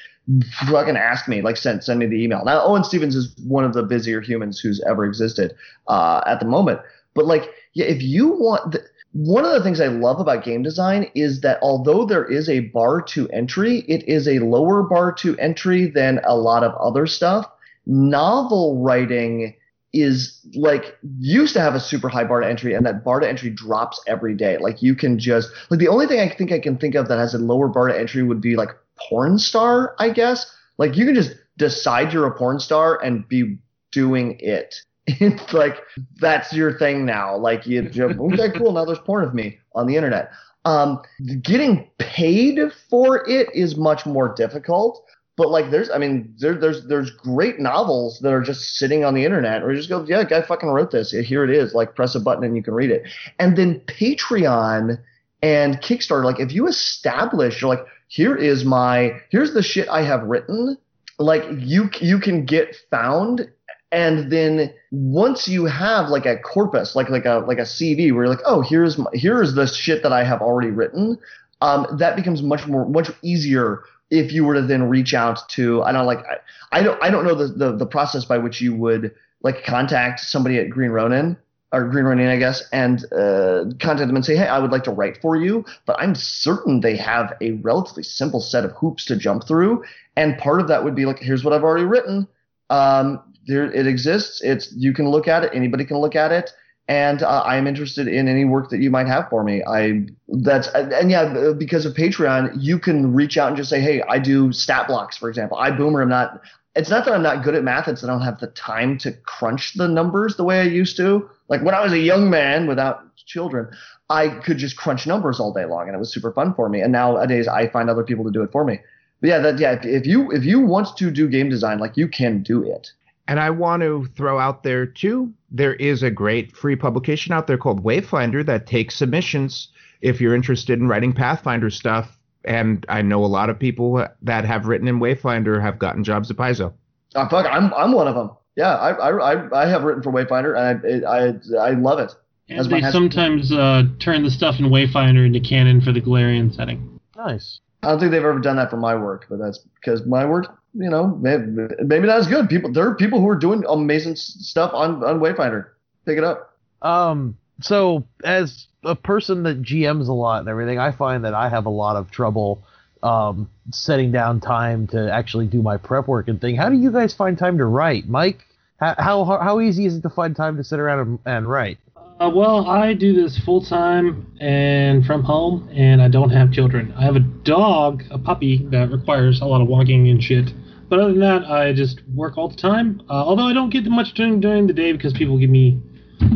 fucking 0.68 0.98
ask 0.98 1.30
me, 1.30 1.42
like 1.42 1.56
send 1.56 1.82
send 1.82 2.00
me 2.00 2.06
the 2.06 2.22
email. 2.22 2.44
Now 2.44 2.62
Owen 2.64 2.84
Stephens 2.84 3.16
is 3.16 3.34
one 3.48 3.64
of 3.64 3.74
the 3.74 3.82
busier 3.82 4.20
humans 4.20 4.60
who's 4.60 4.84
ever 4.86 5.06
existed 5.06 5.56
uh, 5.88 6.22
at 6.28 6.42
the 6.42 6.46
moment, 6.46 6.82
but 7.14 7.26
like 7.26 7.50
yeah, 7.74 7.86
if 7.86 8.04
you 8.04 8.30
want. 8.30 8.74
The, 8.74 8.84
one 9.18 9.46
of 9.46 9.54
the 9.54 9.64
things 9.64 9.80
I 9.80 9.88
love 9.88 10.20
about 10.20 10.44
game 10.44 10.62
design 10.62 11.10
is 11.16 11.40
that 11.40 11.60
although 11.62 12.06
there 12.06 12.26
is 12.26 12.50
a 12.50 12.60
bar 12.60 13.02
to 13.04 13.30
entry, 13.30 13.86
it 13.88 14.06
is 14.10 14.28
a 14.28 14.40
lower 14.40 14.84
bar 14.84 15.14
to 15.14 15.38
entry 15.38 15.90
than 15.90 16.20
a 16.26 16.36
lot 16.36 16.66
of 16.66 16.74
other 16.74 17.08
stuff. 17.08 17.50
Novel 17.86 18.84
writing 18.84 19.56
is 19.96 20.46
like 20.56 20.98
used 21.20 21.54
to 21.54 21.62
have 21.62 21.74
a 21.74 21.80
super 21.80 22.10
high 22.10 22.26
bar 22.26 22.42
to 22.42 22.48
entry 22.48 22.74
and 22.74 22.86
that 22.86 23.04
bar 23.04 23.22
to 23.22 23.28
entry 23.28 23.50
drops 23.50 24.02
every 24.08 24.36
day. 24.36 24.58
Like 24.58 24.82
you 24.82 24.94
can 24.94 25.18
just 25.18 25.50
like 25.70 25.80
the 25.80 25.88
only 25.88 26.06
thing 26.06 26.20
I 26.20 26.30
think 26.30 26.52
I 26.52 26.60
can 26.60 26.78
think 26.78 26.96
of 26.96 27.08
that 27.08 27.18
has 27.18 27.34
a 27.34 27.38
lower 27.38 27.70
bar 27.70 27.88
to 27.88 27.98
entry 27.98 28.22
would 28.22 28.42
be 28.42 28.58
like 28.58 28.70
porn 28.98 29.40
star, 29.40 29.96
I 29.98 30.10
guess. 30.10 30.54
Like 30.78 30.98
you 30.98 31.06
can 31.06 31.16
just 31.16 31.34
decide 31.58 32.12
you're 32.12 32.28
a 32.28 32.38
porn 32.38 32.60
star 32.60 33.02
and 33.02 33.28
be 33.28 33.58
doing 33.92 34.38
it. 34.40 34.76
It's 35.08 35.54
like 35.54 35.84
that's 36.20 36.52
your 36.52 36.80
thing 36.80 37.06
now. 37.06 37.38
Like 37.38 37.68
you, 37.68 37.84
okay, 37.96 38.50
cool. 38.58 38.72
Now 38.74 38.86
there's 38.86 39.00
porn 39.00 39.24
of 39.24 39.36
me 39.36 39.60
on 39.76 39.86
the 39.86 39.96
internet. 39.96 40.32
Um, 40.66 41.00
getting 41.44 41.88
paid 42.00 42.60
for 42.90 43.24
it 43.30 43.48
is 43.54 43.78
much 43.78 44.08
more 44.08 44.34
difficult. 44.34 45.06
But 45.38 45.50
like, 45.50 45.70
there's, 45.70 45.90
I 45.90 45.98
mean, 45.98 46.34
there, 46.38 46.56
there's, 46.56 46.88
there's 46.88 47.12
great 47.12 47.60
novels 47.60 48.20
that 48.20 48.32
are 48.32 48.42
just 48.42 48.78
sitting 48.78 49.04
on 49.04 49.14
the 49.14 49.26
internet, 49.26 49.64
or 49.64 49.72
you 49.72 49.78
just 49.78 49.90
go, 49.90 50.06
yeah, 50.08 50.24
guy 50.24 50.42
fucking 50.42 50.70
wrote 50.70 50.92
this. 50.92 51.12
Here 51.12 51.44
it 51.44 51.50
is. 51.50 51.74
Like, 51.74 51.96
press 51.96 52.16
a 52.16 52.20
button 52.20 52.44
and 52.44 52.56
you 52.56 52.64
can 52.64 52.74
read 52.74 52.90
it. 52.90 53.04
And 53.38 53.58
then 53.58 53.82
Patreon 53.82 54.98
and 55.42 55.76
Kickstarter, 55.82 56.24
like, 56.24 56.40
if 56.40 56.54
you 56.54 56.68
establish, 56.68 57.62
you're 57.62 57.70
like, 57.70 57.86
here 58.08 58.36
is 58.36 58.64
my, 58.64 59.20
here's 59.30 59.54
the 59.54 59.64
shit 59.64 59.90
I 59.90 60.04
have 60.04 60.24
written. 60.24 60.78
Like, 61.20 61.44
you, 61.58 61.90
you 62.00 62.20
can 62.20 62.46
get 62.46 62.76
found 62.90 63.50
and 63.92 64.32
then 64.32 64.74
once 64.92 65.48
you 65.48 65.66
have 65.66 66.10
like 66.10 66.26
a 66.26 66.38
corpus 66.40 66.96
like 66.96 67.10
like 67.10 67.26
a 67.26 67.44
like 67.48 67.60
a 67.60 67.62
cv 67.62 68.12
where 68.12 68.26
you're 68.26 68.28
like 68.28 68.44
oh 68.46 68.62
here's 68.62 68.98
my, 68.98 69.10
here's 69.14 69.54
the 69.54 69.68
shit 69.68 70.02
that 70.04 70.12
i 70.12 70.24
have 70.24 70.42
already 70.42 70.72
written 70.72 71.18
um, 71.62 71.88
that 71.98 72.16
becomes 72.16 72.42
much 72.42 72.68
more 72.68 72.86
much 72.90 73.10
easier 73.22 73.84
if 74.20 74.32
you 74.32 74.44
were 74.44 74.56
to 74.56 74.62
then 74.62 74.84
reach 74.84 75.14
out 75.14 75.48
to 75.50 75.82
i 75.84 75.92
don't 75.92 76.06
like 76.06 76.20
i, 76.20 76.80
I 76.80 76.84
don't 76.84 77.02
i 77.02 77.10
don't 77.10 77.24
know 77.24 77.36
the, 77.36 77.48
the 77.48 77.76
the 77.76 77.86
process 77.86 78.26
by 78.26 78.38
which 78.38 78.62
you 78.62 78.74
would 78.76 79.14
like 79.42 79.64
contact 79.64 80.20
somebody 80.20 80.58
at 80.60 80.70
green 80.70 80.92
ronin 80.92 81.38
or 81.72 81.86
green 81.86 82.06
ronin 82.06 82.28
i 82.28 82.38
guess 82.38 82.64
and 82.72 83.06
uh, 83.14 83.66
contact 83.80 84.08
them 84.08 84.16
and 84.16 84.26
say 84.26 84.36
hey 84.36 84.48
i 84.48 84.60
would 84.60 84.72
like 84.72 84.84
to 84.86 84.92
write 84.92 85.22
for 85.22 85.36
you 85.36 85.66
but 85.86 85.96
i'm 86.00 86.16
certain 86.16 86.82
they 86.82 86.96
have 86.96 87.34
a 87.42 87.52
relatively 87.54 88.04
simple 88.04 88.40
set 88.40 88.66
of 88.66 88.72
hoops 88.72 89.06
to 89.06 89.16
jump 89.16 89.48
through 89.48 89.84
and 90.16 90.38
part 90.38 90.60
of 90.60 90.68
that 90.68 90.84
would 90.84 90.96
be 90.96 91.06
like 91.06 91.20
here's 91.20 91.44
what 91.44 91.54
i've 91.54 91.64
already 91.64 91.86
written 91.86 92.28
um, 92.70 93.22
there 93.48 93.72
it 93.72 93.88
exists. 93.88 94.42
It's 94.44 94.74
you 94.74 94.94
can 94.94 95.10
look 95.10 95.28
at 95.28 95.44
it. 95.44 95.52
Anybody 95.54 95.86
can 95.86 95.98
look 95.98 96.16
at 96.16 96.32
it. 96.32 96.52
And 96.88 97.24
uh, 97.24 97.42
I 97.42 97.58
am 97.58 97.66
interested 97.66 98.08
in 98.08 98.28
any 98.28 98.46
work 98.46 98.70
that 98.70 98.80
you 98.80 98.92
might 98.92 99.08
have 99.08 99.28
for 99.30 99.44
me. 99.44 99.64
I 99.66 100.06
that's 100.28 100.68
and 100.68 101.10
yeah, 101.10 101.54
because 101.58 101.86
of 101.86 101.94
Patreon, 101.94 102.56
you 102.60 102.78
can 102.78 103.14
reach 103.14 103.38
out 103.38 103.48
and 103.48 103.58
just 103.58 103.72
say, 103.72 103.82
hey, 103.82 104.04
I 104.04 104.20
do 104.20 104.52
stat 104.52 104.88
blocks, 104.88 105.18
for 105.18 105.28
example. 105.28 105.58
I 105.58 105.72
boomer. 105.72 106.02
I'm 106.02 106.10
not. 106.10 106.42
It's 106.76 106.90
not 106.90 107.06
that 107.06 107.14
I'm 107.14 107.24
not 107.24 107.44
good 107.44 107.56
at 107.56 107.64
math. 107.64 107.88
It's 107.88 108.02
that 108.02 108.10
I 108.10 108.14
don't 108.14 108.22
have 108.22 108.40
the 108.40 108.48
time 108.48 108.98
to 109.00 109.14
crunch 109.14 109.74
the 109.74 109.88
numbers 109.88 110.36
the 110.36 110.44
way 110.44 110.60
I 110.60 110.66
used 110.66 110.98
to. 110.98 111.28
Like 111.48 111.64
when 111.64 111.74
I 111.74 111.82
was 111.82 111.94
a 111.94 112.00
young 112.00 112.30
man 112.30 112.68
without 112.68 113.16
children, 113.16 113.70
I 114.10 114.28
could 114.28 114.58
just 114.58 114.78
crunch 114.78 115.08
numbers 115.08 115.40
all 115.40 115.54
day 115.54 115.66
long, 115.66 115.88
and 115.88 115.96
it 115.96 116.00
was 116.00 116.14
super 116.14 116.32
fun 116.34 116.54
for 116.54 116.70
me. 116.70 116.82
And 116.82 116.92
nowadays, 116.92 117.48
I 117.48 117.68
find 117.68 117.90
other 117.90 118.04
people 118.04 118.26
to 118.26 118.32
do 118.32 118.44
it 118.44 118.52
for 118.52 118.64
me. 118.64 118.80
But 119.22 119.30
yeah, 119.30 119.40
that 119.40 119.58
yeah. 119.58 119.72
If, 119.72 119.86
if 119.86 120.06
you 120.06 120.32
if 120.32 120.46
you 120.46 120.60
want 120.60 120.96
to 120.98 121.10
do 121.10 121.28
game 121.28 121.50
design, 121.50 121.80
like 121.80 121.98
you 121.98 122.08
can 122.08 122.44
do 122.44 122.62
it. 122.64 122.92
And 123.28 123.40
I 123.40 123.50
want 123.50 123.82
to 123.82 124.08
throw 124.16 124.40
out 124.40 124.64
there 124.64 124.86
too, 124.86 125.34
there 125.50 125.74
is 125.76 126.04
a 126.04 126.12
great 126.12 126.56
free 126.56 126.76
publication 126.76 127.34
out 127.34 127.48
there 127.48 127.58
called 127.58 127.84
Wayfinder 127.84 128.46
that 128.46 128.68
takes 128.68 128.96
submissions 128.96 129.70
if 130.02 130.22
you're 130.22 130.36
interested 130.36 130.80
in 130.80 130.88
writing 130.88 131.14
Pathfinder 131.14 131.70
stuff. 131.70 132.20
And 132.44 132.86
I 132.90 133.02
know 133.02 133.24
a 133.24 133.28
lot 133.28 133.50
of 133.50 133.58
people 133.58 134.06
that 134.22 134.46
have 134.46 134.68
written 134.68 134.88
in 134.88 135.00
Wayfinder 135.00 135.60
have 135.62 135.80
gotten 135.80 136.04
jobs 136.04 136.30
at 136.30 136.38
Paizo. 136.38 136.74
Oh, 137.16 137.28
fuck, 137.30 137.48
I'm 137.50 137.74
I'm 137.74 137.94
one 137.94 138.08
of 138.08 138.14
them. 138.14 138.32
Yeah, 138.56 138.76
I 138.76 138.92
I 138.92 139.34
I, 139.34 139.64
I 139.64 139.68
have 139.68 139.84
written 139.84 140.04
for 140.04 140.12
Wayfinder 140.12 140.56
and 140.56 141.06
I 141.06 141.58
I 141.58 141.70
I 141.70 141.72
love 141.72 142.00
it. 142.00 142.14
And 142.48 142.70
they 142.70 142.82
sometimes 142.92 143.52
uh, 143.52 143.84
turn 144.00 144.24
the 144.24 144.30
stuff 144.30 144.60
in 144.60 144.66
Wayfinder 144.66 145.26
into 145.26 145.40
canon 145.40 145.82
for 145.82 145.92
the 145.92 146.02
Golarion 146.02 146.54
setting. 146.54 147.00
Nice. 147.16 147.60
I 147.86 147.90
don't 147.90 148.00
think 148.00 148.12
they've 148.12 148.24
ever 148.24 148.40
done 148.40 148.56
that 148.58 148.70
for 148.70 148.78
my 148.78 148.96
work, 148.96 149.28
but 149.30 149.38
that's 149.38 149.60
because 149.76 150.06
my 150.06 150.26
work, 150.26 150.58
you 150.74 150.90
know, 150.90 151.08
maybe, 151.22 152.08
not 152.08 152.20
as 152.20 152.28
good. 152.28 152.50
People, 152.50 152.72
there 152.72 152.88
are 152.88 152.96
people 152.96 153.20
who 153.20 153.30
are 153.30 153.36
doing 153.36 153.64
amazing 153.68 154.16
stuff 154.16 154.72
on 154.74 155.04
on 155.04 155.20
Wayfinder. 155.20 155.68
Pick 156.06 156.18
it 156.18 156.24
up. 156.24 156.58
Um, 156.82 157.38
so 157.62 158.06
as 158.24 158.68
a 158.84 158.96
person 158.96 159.44
that 159.44 159.62
GMs 159.62 160.08
a 160.08 160.14
lot 160.14 160.40
and 160.40 160.50
everything, 160.50 160.80
I 160.80 160.92
find 160.92 161.26
that 161.26 161.34
I 161.34 161.50
have 161.50 161.66
a 161.66 161.70
lot 161.70 161.96
of 161.96 162.12
trouble 162.12 162.64
um, 163.04 163.50
setting 163.72 164.12
down 164.12 164.40
time 164.40 164.88
to 164.88 165.12
actually 165.12 165.48
do 165.48 165.62
my 165.62 165.78
prep 165.78 166.08
work 166.08 166.28
and 166.28 166.42
thing. 166.42 166.56
How 166.56 166.70
do 166.70 166.76
you 166.76 166.92
guys 166.92 167.14
find 167.14 167.38
time 167.38 167.58
to 167.60 167.66
write, 167.66 168.08
Mike? 168.08 168.46
How 168.78 168.96
how 168.98 169.24
how 169.40 169.62
easy 169.62 169.86
is 169.86 169.96
it 169.96 170.02
to 170.02 170.10
find 170.10 170.36
time 170.36 170.58
to 170.58 170.64
sit 170.64 170.80
around 170.80 171.00
and, 171.00 171.20
and 171.26 171.48
write? 171.48 171.78
Uh, 172.18 172.32
well, 172.34 172.66
I 172.66 172.94
do 172.94 173.12
this 173.14 173.38
full 173.40 173.62
time 173.62 174.32
and 174.40 175.06
from 175.06 175.22
home, 175.22 175.68
and 175.74 176.02
I 176.02 176.08
don't 176.08 176.30
have 176.30 176.52
children. 176.52 176.94
I 176.98 177.04
have 177.04 177.18
a 177.18 177.20
dog, 177.20 178.04
a 178.10 178.18
puppy, 178.18 178.66
that 178.72 178.90
requires 178.90 179.42
a 179.42 179.46
lot 179.46 179.62
of 179.62 179.68
walking 179.68 180.08
and 180.08 180.24
shit. 180.24 180.54
But 180.88 181.00
other 181.00 181.12
than 181.12 181.20
that, 181.20 181.44
I 181.44 181.74
just 181.74 182.02
work 182.14 182.38
all 182.38 182.48
the 182.48 182.56
time. 182.56 183.02
Uh, 183.10 183.14
although 183.14 183.48
I 183.48 183.54
don't 183.54 183.70
get 183.70 183.86
much 183.88 184.14
done 184.14 184.40
during 184.40 184.66
the 184.66 184.74
day 184.74 184.94
because 184.94 185.12
people 185.12 185.38
give 185.38 185.50
me 185.50 185.82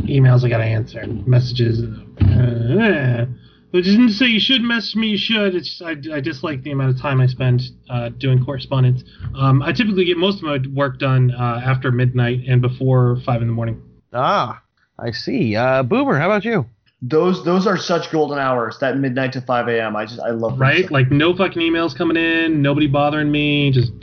emails 0.04 0.44
I 0.44 0.50
gotta 0.50 0.66
answer 0.66 1.00
and 1.00 1.26
messages. 1.26 1.82
Uh, 2.20 3.26
which 3.72 3.88
isn't 3.88 4.08
to 4.08 4.14
say 4.14 4.26
you 4.26 4.40
should 4.40 4.62
message 4.62 4.96
me. 4.96 5.10
You 5.10 5.18
should. 5.18 5.56
It's 5.56 5.70
just, 5.70 5.82
I, 5.82 5.92
I 6.14 6.20
dislike 6.20 6.64
the 6.64 6.72
amount 6.72 6.96
of 6.96 7.02
time 7.02 7.22
I 7.22 7.28
spend 7.28 7.62
uh, 7.90 8.10
doing 8.10 8.44
correspondence. 8.44 9.04
Um, 9.34 9.62
I 9.62 9.72
typically 9.72 10.04
get 10.04 10.18
most 10.18 10.38
of 10.38 10.44
my 10.44 10.58
work 10.74 11.00
done 11.00 11.32
uh, 11.32 11.62
after 11.64 11.90
midnight 11.92 12.42
and 12.50 12.62
before 12.62 13.22
five 13.26 13.42
in 13.42 13.48
the 13.48 13.54
morning. 13.54 13.82
Ah, 14.12 14.62
I 15.02 15.12
see. 15.12 15.56
Uh, 15.56 15.84
Boomer, 15.84 16.18
how 16.18 16.26
about 16.26 16.46
you? 16.46 16.66
Those 17.02 17.46
those 17.46 17.66
are 17.66 17.78
such 17.78 18.12
golden 18.12 18.40
hours. 18.40 18.78
That 18.80 18.98
midnight 18.98 19.32
to 19.34 19.42
5 19.42 19.70
a.m. 19.70 19.96
I 19.96 20.06
just 20.06 20.20
I 20.20 20.32
love 20.32 20.54
them. 20.54 20.62
Right? 20.62 20.92
Like 20.92 21.10
no 21.10 21.34
fucking 21.34 21.62
emails 21.62 21.96
coming 21.96 22.18
in, 22.18 22.62
nobody 22.62 22.88
bothering 22.88 23.32
me, 23.32 23.72
just 23.72 23.94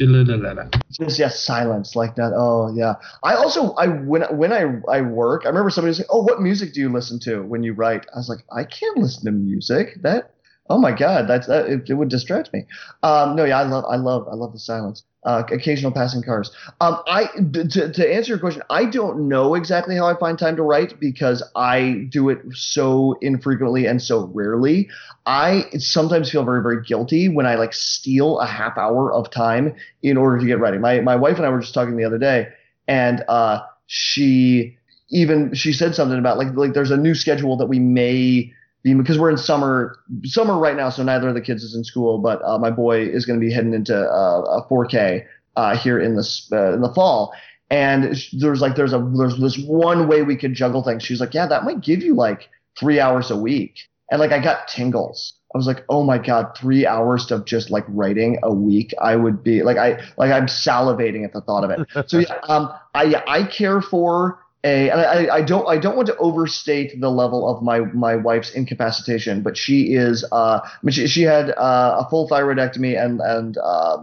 just 0.93 1.18
yeah 1.18 1.28
silence 1.28 1.94
like 1.94 2.14
that 2.16 2.32
oh 2.35 2.74
yeah 2.74 2.94
i 3.23 3.35
also 3.35 3.73
i 3.74 3.86
when 3.86 4.23
when 4.36 4.52
i 4.52 4.81
i 4.90 5.01
work 5.01 5.43
i 5.44 5.48
remember 5.48 5.70
somebody 5.70 5.90
was 5.90 5.98
like 5.98 6.09
oh 6.10 6.23
what 6.23 6.40
music 6.40 6.73
do 6.73 6.81
you 6.81 6.89
listen 6.89 7.18
to 7.18 7.43
when 7.43 7.62
you 7.62 7.73
write 7.73 8.06
i 8.14 8.18
was 8.18 8.28
like 8.28 8.44
i 8.52 8.64
can't 8.64 8.97
listen 8.97 9.24
to 9.24 9.32
music 9.32 10.01
that 10.02 10.31
oh 10.70 10.78
my 10.78 10.93
god 10.93 11.28
that's 11.28 11.47
that 11.47 11.66
it, 11.66 11.89
it 11.89 11.94
would 11.94 12.09
distract 12.09 12.52
me 12.52 12.64
um 13.02 13.36
no 13.36 13.44
yeah 13.44 13.60
i 13.60 13.62
love 13.62 13.85
i 13.89 13.97
love 13.97 14.27
i 14.31 14.35
love 14.35 14.52
the 14.52 14.59
silence 14.59 15.05
uh, 15.27 15.43
occasional 15.51 15.93
passing 15.93 16.23
cars 16.23 16.51
um 16.81 16.98
i 17.07 17.27
to, 17.69 17.93
to 17.93 18.15
answer 18.15 18.31
your 18.31 18.39
question 18.39 18.62
i 18.70 18.85
don't 18.85 19.28
know 19.28 19.55
exactly 19.55 19.94
how 19.94 20.07
i 20.07 20.19
find 20.19 20.39
time 20.39 20.57
to 20.57 20.62
write 20.62 20.98
because 20.98 21.43
i 21.55 22.07
do 22.11 22.31
it 22.31 22.39
so 22.53 23.16
infrequently 23.20 23.86
and 23.86 24.01
so 24.01 24.31
rarely 24.32 24.89
i 25.27 25.66
sometimes 25.77 26.31
feel 26.31 26.44
very 26.44 26.62
very 26.62 26.82
guilty 26.82 27.28
when 27.28 27.44
i 27.44 27.55
like 27.55 27.74
steal 27.74 28.39
a 28.40 28.47
half 28.47 28.78
hour 28.78 29.12
of 29.12 29.31
time 29.31 29.74
in 30.03 30.16
order 30.16 30.39
to 30.39 30.47
get 30.47 30.61
ready. 30.61 30.78
My 30.78 31.01
my 31.01 31.16
wife 31.16 31.36
and 31.36 31.47
I 31.47 31.51
were 31.51 31.61
just 31.61 31.74
talking 31.74 31.97
the 31.97 32.05
other 32.05 32.19
day, 32.19 32.48
and 32.89 33.24
uh, 33.28 33.61
she 33.86 34.77
even 35.11 35.55
she 35.55 35.73
said 35.73 35.94
something 35.94 36.19
about 36.19 36.39
like 36.39 36.55
like 36.55 36.73
there's 36.73 36.90
a 36.90 36.97
new 36.97 37.15
schedule 37.15 37.57
that 37.57 37.66
we 37.66 37.78
may 37.78 38.53
because 38.95 39.19
we're 39.19 39.31
in 39.31 39.37
summer 39.37 39.99
summer 40.25 40.59
right 40.59 40.77
now, 40.77 40.91
so 40.91 41.03
neither 41.03 41.29
of 41.29 41.35
the 41.35 41.41
kids 41.41 41.65
is 41.65 41.75
in 41.75 41.85
school, 41.85 42.19
but 42.19 42.41
uh, 42.45 42.59
my 42.59 42.71
boy 42.71 43.03
is 43.03 43.27
going 43.27 43.39
to 43.39 43.45
be 43.45 43.53
heading 43.53 43.75
into 43.75 43.97
uh, 43.97 44.63
a 44.63 44.67
4K 44.69 45.25
uh, 45.57 45.77
here 45.77 45.99
in 45.99 46.17
this 46.17 46.49
uh, 46.53 46.73
in 46.73 46.83
the 46.83 46.93
fall. 46.93 47.33
And 47.69 48.17
there's 48.33 48.61
like 48.61 48.77
there's 48.77 48.93
a 48.93 49.13
there's 49.17 49.39
this 49.39 49.59
one 49.67 50.07
way 50.07 50.23
we 50.23 50.37
could 50.37 50.55
juggle 50.55 50.85
things. 50.85 51.03
She's 51.03 51.21
like, 51.21 51.35
yeah, 51.35 51.47
that 51.47 51.65
might 51.65 51.81
give 51.81 52.03
you 52.03 52.15
like 52.15 52.49
three 52.79 53.01
hours 53.01 53.31
a 53.31 53.37
week, 53.37 53.75
and 54.11 54.21
like 54.21 54.31
I 54.31 54.39
got 54.39 54.69
tingles. 54.69 55.33
I 55.53 55.59
was 55.59 55.67
like, 55.67 55.85
oh 55.89 56.05
my 56.05 56.19
god, 56.19 56.57
three 56.57 56.87
hours 56.87 57.31
of 57.33 57.45
just 57.45 57.71
like 57.71 57.85
writing 57.89 58.39
a 58.43 58.55
week. 58.55 58.95
I 59.01 59.17
would 59.17 59.43
be 59.43 59.63
like, 59.63 59.79
I 59.79 59.99
like 60.17 60.31
I'm 60.31 60.47
salivating 60.47 61.25
at 61.25 61.33
the 61.33 61.41
thought 61.41 61.65
of 61.65 61.71
it. 61.71 61.89
So 62.09 62.19
yeah, 62.19 62.39
um, 62.45 62.73
I 62.95 63.21
I 63.27 63.43
care 63.45 63.81
for 63.81 64.39
a, 64.67 64.91
and 64.91 65.01
I, 65.01 65.37
I 65.37 65.43
don't 65.43 65.67
I 65.69 65.79
don't 65.79 65.97
want 65.97 66.09
to 66.09 66.17
overstate 66.17 67.01
the 67.01 67.11
level 67.11 67.49
of 67.49 67.63
my 67.63 67.81
my 67.81 68.17
wife's 68.17 68.51
incapacitation, 68.51 69.43
but 69.43 69.57
she 69.57 69.95
is 69.95 70.25
uh, 70.33 70.61
she, 70.91 71.07
she 71.07 71.23
had 71.23 71.51
uh, 71.51 72.03
a 72.05 72.09
full 72.11 72.29
thyroidectomy 72.29 73.01
and 73.03 73.21
and 73.21 73.59
uh, 73.59 73.99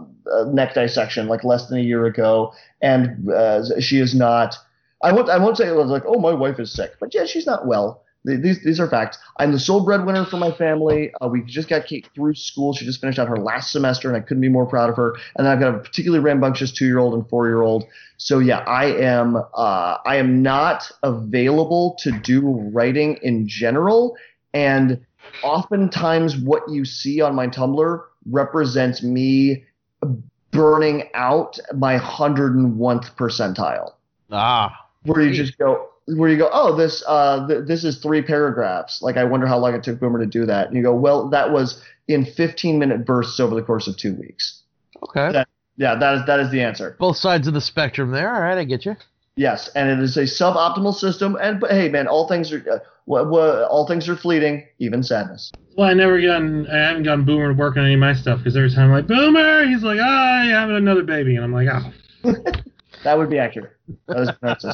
neck 0.46 0.74
dissection 0.74 1.28
like 1.28 1.44
less 1.44 1.68
than 1.68 1.78
a 1.78 1.82
year 1.82 2.06
ago, 2.06 2.52
and 2.80 3.30
uh, 3.30 3.80
she 3.80 4.00
is 4.00 4.14
not. 4.14 4.56
I 5.02 5.12
won't 5.12 5.28
I 5.28 5.36
won't 5.38 5.58
say 5.58 5.68
it 5.68 5.76
was 5.76 5.90
like 5.90 6.04
oh 6.06 6.18
my 6.18 6.32
wife 6.32 6.58
is 6.58 6.72
sick, 6.72 6.92
but 6.98 7.12
yeah, 7.14 7.26
she's 7.26 7.46
not 7.46 7.66
well. 7.66 8.03
Th- 8.26 8.40
These, 8.40 8.64
these 8.64 8.80
are 8.80 8.88
facts. 8.88 9.18
I'm 9.38 9.52
the 9.52 9.58
sole 9.58 9.84
breadwinner 9.84 10.24
for 10.24 10.36
my 10.36 10.50
family. 10.50 11.12
Uh, 11.20 11.28
we 11.28 11.42
just 11.42 11.68
got 11.68 11.86
Kate 11.86 12.08
through 12.14 12.34
school. 12.34 12.72
She 12.72 12.84
just 12.84 13.00
finished 13.00 13.18
out 13.18 13.28
her 13.28 13.36
last 13.36 13.70
semester, 13.72 14.08
and 14.08 14.16
I 14.16 14.20
couldn't 14.20 14.40
be 14.40 14.48
more 14.48 14.66
proud 14.66 14.90
of 14.90 14.96
her. 14.96 15.14
And 15.36 15.46
then 15.46 15.52
I've 15.52 15.60
got 15.60 15.74
a 15.74 15.78
particularly 15.78 16.24
rambunctious 16.24 16.72
two 16.72 16.86
year 16.86 16.98
old 16.98 17.14
and 17.14 17.28
four 17.28 17.46
year 17.46 17.62
old. 17.62 17.84
So 18.16 18.38
yeah, 18.38 18.58
I 18.60 18.86
am 18.86 19.36
uh, 19.36 19.98
I 20.04 20.16
am 20.16 20.42
not 20.42 20.90
available 21.02 21.96
to 22.00 22.12
do 22.12 22.48
writing 22.72 23.18
in 23.22 23.46
general, 23.46 24.16
and 24.52 25.04
oftentimes 25.42 26.36
what 26.36 26.62
you 26.70 26.84
see 26.84 27.20
on 27.20 27.34
my 27.34 27.48
Tumblr 27.48 28.02
represents 28.26 29.02
me 29.02 29.64
burning 30.50 31.10
out 31.14 31.58
my 31.74 31.98
101th 31.98 33.16
percentile 33.16 33.94
Ah, 34.30 34.86
where 35.02 35.20
you 35.20 35.32
just 35.32 35.58
go 35.58 35.88
where 36.06 36.28
you 36.28 36.36
go 36.36 36.50
oh 36.52 36.76
this 36.76 37.02
uh 37.06 37.46
th- 37.46 37.66
this 37.66 37.82
is 37.84 37.98
three 37.98 38.20
paragraphs 38.22 39.00
like 39.02 39.16
i 39.16 39.24
wonder 39.24 39.46
how 39.46 39.58
long 39.58 39.74
it 39.74 39.82
took 39.82 39.98
boomer 39.98 40.18
to 40.18 40.26
do 40.26 40.44
that 40.44 40.66
and 40.68 40.76
you 40.76 40.82
go 40.82 40.94
well 40.94 41.28
that 41.30 41.50
was 41.50 41.82
in 42.08 42.24
15 42.26 42.78
minute 42.78 43.06
bursts 43.06 43.40
over 43.40 43.54
the 43.54 43.62
course 43.62 43.86
of 43.88 43.96
two 43.96 44.14
weeks 44.14 44.62
okay. 45.02 45.32
That- 45.32 45.48
yeah 45.76 45.94
that 45.94 46.14
is 46.16 46.26
that 46.26 46.40
is 46.40 46.50
the 46.50 46.60
answer 46.62 46.96
Both 47.00 47.16
sides 47.16 47.48
of 47.48 47.54
the 47.54 47.60
spectrum 47.60 48.10
there. 48.12 48.32
All 48.34 48.40
right, 48.42 48.58
I 48.58 48.64
get 48.64 48.84
you. 48.84 48.96
yes 49.36 49.68
and 49.74 49.88
it 49.88 49.98
is 49.98 50.16
a 50.16 50.22
suboptimal 50.22 50.94
system 50.94 51.36
and 51.40 51.58
but 51.58 51.70
hey 51.70 51.88
man 51.88 52.06
all 52.06 52.28
things 52.28 52.52
are 52.52 52.62
uh, 52.70 52.78
wha- 53.06 53.24
wha- 53.24 53.64
all 53.64 53.86
things 53.86 54.08
are 54.08 54.14
fleeting 54.16 54.64
even 54.78 55.02
sadness 55.02 55.50
Well, 55.76 55.88
I 55.88 55.94
never 55.94 56.20
gotten, 56.20 56.66
I 56.68 56.76
haven't 56.88 57.02
gotten 57.04 57.24
Boomer 57.24 57.48
to 57.48 57.54
work 57.58 57.76
on 57.76 57.84
any 57.84 57.94
of 57.94 58.00
my 58.00 58.12
stuff 58.14 58.38
because 58.38 58.56
every 58.56 58.70
time 58.70 58.86
I'm 58.86 58.92
like, 58.92 59.08
Boomer, 59.08 59.66
he's 59.66 59.82
like, 59.82 59.98
ah, 60.00 60.42
you 60.44 60.52
having 60.52 60.76
another 60.76 61.02
baby. 61.02 61.34
And 61.34 61.44
I'm 61.44 61.52
like, 61.52 61.66
oh. 61.68 61.92
that 63.02 63.18
would 63.18 63.28
be 63.28 63.38
accurate 63.40 63.72
that 64.06 64.18
is 64.20 64.30
that's 64.40 64.64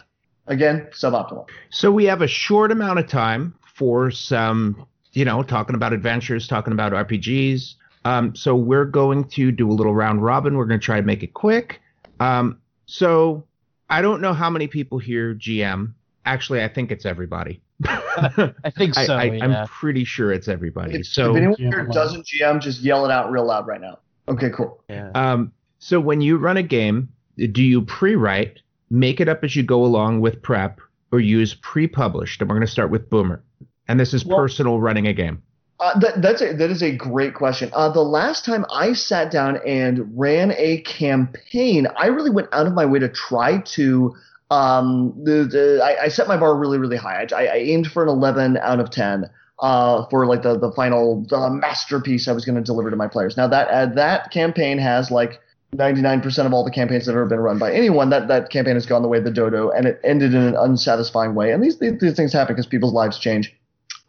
again 0.47 0.87
suboptimal 0.93 1.49
So 1.71 1.91
we 1.91 2.05
have 2.05 2.23
a 2.23 2.27
short 2.27 2.73
amount 2.73 2.99
of 2.99 3.09
time 3.09 3.55
for 3.63 4.11
some, 4.11 4.87
you 5.13 5.25
know, 5.25 5.43
talking 5.43 5.75
about 5.75 5.93
adventures, 5.93 6.47
talking 6.47 6.73
about 6.73 6.93
RPGs. 6.93 7.75
Um, 8.05 8.35
so 8.35 8.55
we're 8.55 8.87
going 8.87 9.25
to 9.25 9.53
do 9.53 9.71
a 9.71 9.73
little 9.73 9.95
round 9.95 10.23
robin. 10.23 10.57
We're 10.57 10.67
going 10.67 10.81
to 10.81 10.85
try 10.85 10.97
to 10.97 11.07
make 11.07 11.23
it 11.23 11.35
quick. 11.35 11.81
Um, 12.19 12.61
so 12.87 13.45
I 13.89 14.03
don't 14.03 14.21
know 14.21 14.33
how 14.33 14.51
many 14.51 14.67
people 14.67 14.99
here 14.99 15.35
GM. 15.35 15.93
Actually, 16.25 16.63
I 16.63 16.69
think 16.69 16.91
it's 16.91 17.07
everybody. 17.07 17.61
I, 17.85 18.55
I 18.65 18.71
think 18.71 18.95
so. 18.95 19.15
I, 19.15 19.25
yeah. 19.25 19.45
I'm 19.45 19.69
pretty 19.69 20.05
sure 20.05 20.33
it's 20.33 20.49
everybody. 20.49 21.01
if, 21.01 21.07
so 21.07 21.31
if 21.31 21.37
anyone 21.37 21.57
here 21.57 21.87
doesn't 21.87 22.27
gm 22.27 22.61
just 22.61 22.83
yell 22.83 23.07
it 23.07 23.11
out 23.11 23.31
real 23.31 23.47
loud 23.47 23.67
right 23.67 23.81
now 23.81 23.99
okay 24.29 24.51
cool 24.51 24.85
yeah. 24.91 25.11
Um, 25.15 25.53
so 25.81 25.99
when 25.99 26.21
you 26.21 26.37
run 26.37 26.59
a 26.59 26.63
game, 26.63 27.09
do 27.37 27.63
you 27.63 27.83
pre-write, 27.83 28.61
make 28.91 29.21
it 29.21 29.29
up 29.29 29.45
as 29.45 29.55
you 29.57 29.63
go 29.63 29.85
along 29.85 30.21
with 30.21 30.43
prep, 30.43 30.81
or 31.13 31.21
use 31.21 31.55
pre-published? 31.55 32.41
And 32.41 32.49
we're 32.49 32.57
going 32.57 32.67
to 32.67 32.73
start 32.73 32.91
with 32.91 33.11
Boomer. 33.11 33.43
And 33.89 33.99
this 33.99 34.15
is 34.15 34.25
Well- 34.25 34.39
personal 34.39 34.81
running 34.81 35.07
a 35.07 35.13
game. 35.13 35.43
Uh, 35.81 35.99
that, 35.99 36.21
that's 36.21 36.43
a, 36.43 36.53
that 36.53 36.71
is 36.71 36.83
a 36.83 36.95
great 36.95 37.33
question. 37.33 37.71
Uh, 37.73 37.89
the 37.89 38.03
last 38.03 38.45
time 38.45 38.67
I 38.71 38.93
sat 38.93 39.31
down 39.31 39.59
and 39.67 40.13
ran 40.15 40.53
a 40.59 40.83
campaign, 40.83 41.87
I 41.97 42.09
really 42.09 42.29
went 42.31 42.49
out 42.53 42.67
of 42.67 42.75
my 42.75 42.85
way 42.85 42.99
to 42.99 43.09
try 43.09 43.61
to. 43.61 44.15
Um, 44.51 45.15
the, 45.25 45.45
the 45.45 45.81
I, 45.83 46.05
I 46.05 46.09
set 46.09 46.29
my 46.29 46.37
bar 46.37 46.55
really 46.55 46.77
really 46.77 46.99
high. 46.99 47.27
I, 47.35 47.47
I 47.47 47.57
aimed 47.57 47.87
for 47.87 48.03
an 48.03 48.09
11 48.11 48.59
out 48.59 48.81
of 48.81 48.91
10 48.91 49.31
uh, 49.61 50.07
for 50.11 50.27
like 50.27 50.43
the 50.43 50.59
the 50.59 50.73
final 50.73 51.25
the 51.29 51.51
masterpiece 51.51 52.29
I 52.29 52.33
was 52.33 52.45
going 52.45 52.57
to 52.57 52.63
deliver 52.63 52.91
to 52.91 52.97
my 52.97 53.09
players. 53.09 53.37
Now 53.37 53.47
that 53.49 53.69
uh, 53.69 53.87
that 53.95 54.33
campaign 54.33 54.77
has 54.79 55.11
like 55.11 55.41
99% 55.75 56.47
of 56.47 56.53
all 56.53 56.65
the 56.65 56.71
campaigns 56.71 57.07
that 57.07 57.13
have 57.13 57.21
ever 57.21 57.27
been 57.27 57.39
run 57.39 57.59
by 57.59 57.73
anyone. 57.73 58.11
That 58.11 58.29
that 58.29 58.51
campaign 58.51 58.75
has 58.75 58.87
gone 58.87 59.03
the 59.03 59.09
way 59.09 59.19
of 59.19 59.25
the 59.25 59.31
dodo, 59.31 59.71
and 59.71 59.87
it 59.87 60.01
ended 60.03 60.35
in 60.35 60.43
an 60.43 60.57
unsatisfying 60.57 61.35
way. 61.35 61.53
And 61.53 61.63
these 61.63 61.79
these, 61.79 61.99
these 62.01 62.15
things 62.15 62.33
happen 62.33 62.55
because 62.55 62.67
people's 62.67 62.93
lives 62.93 63.19
change. 63.19 63.55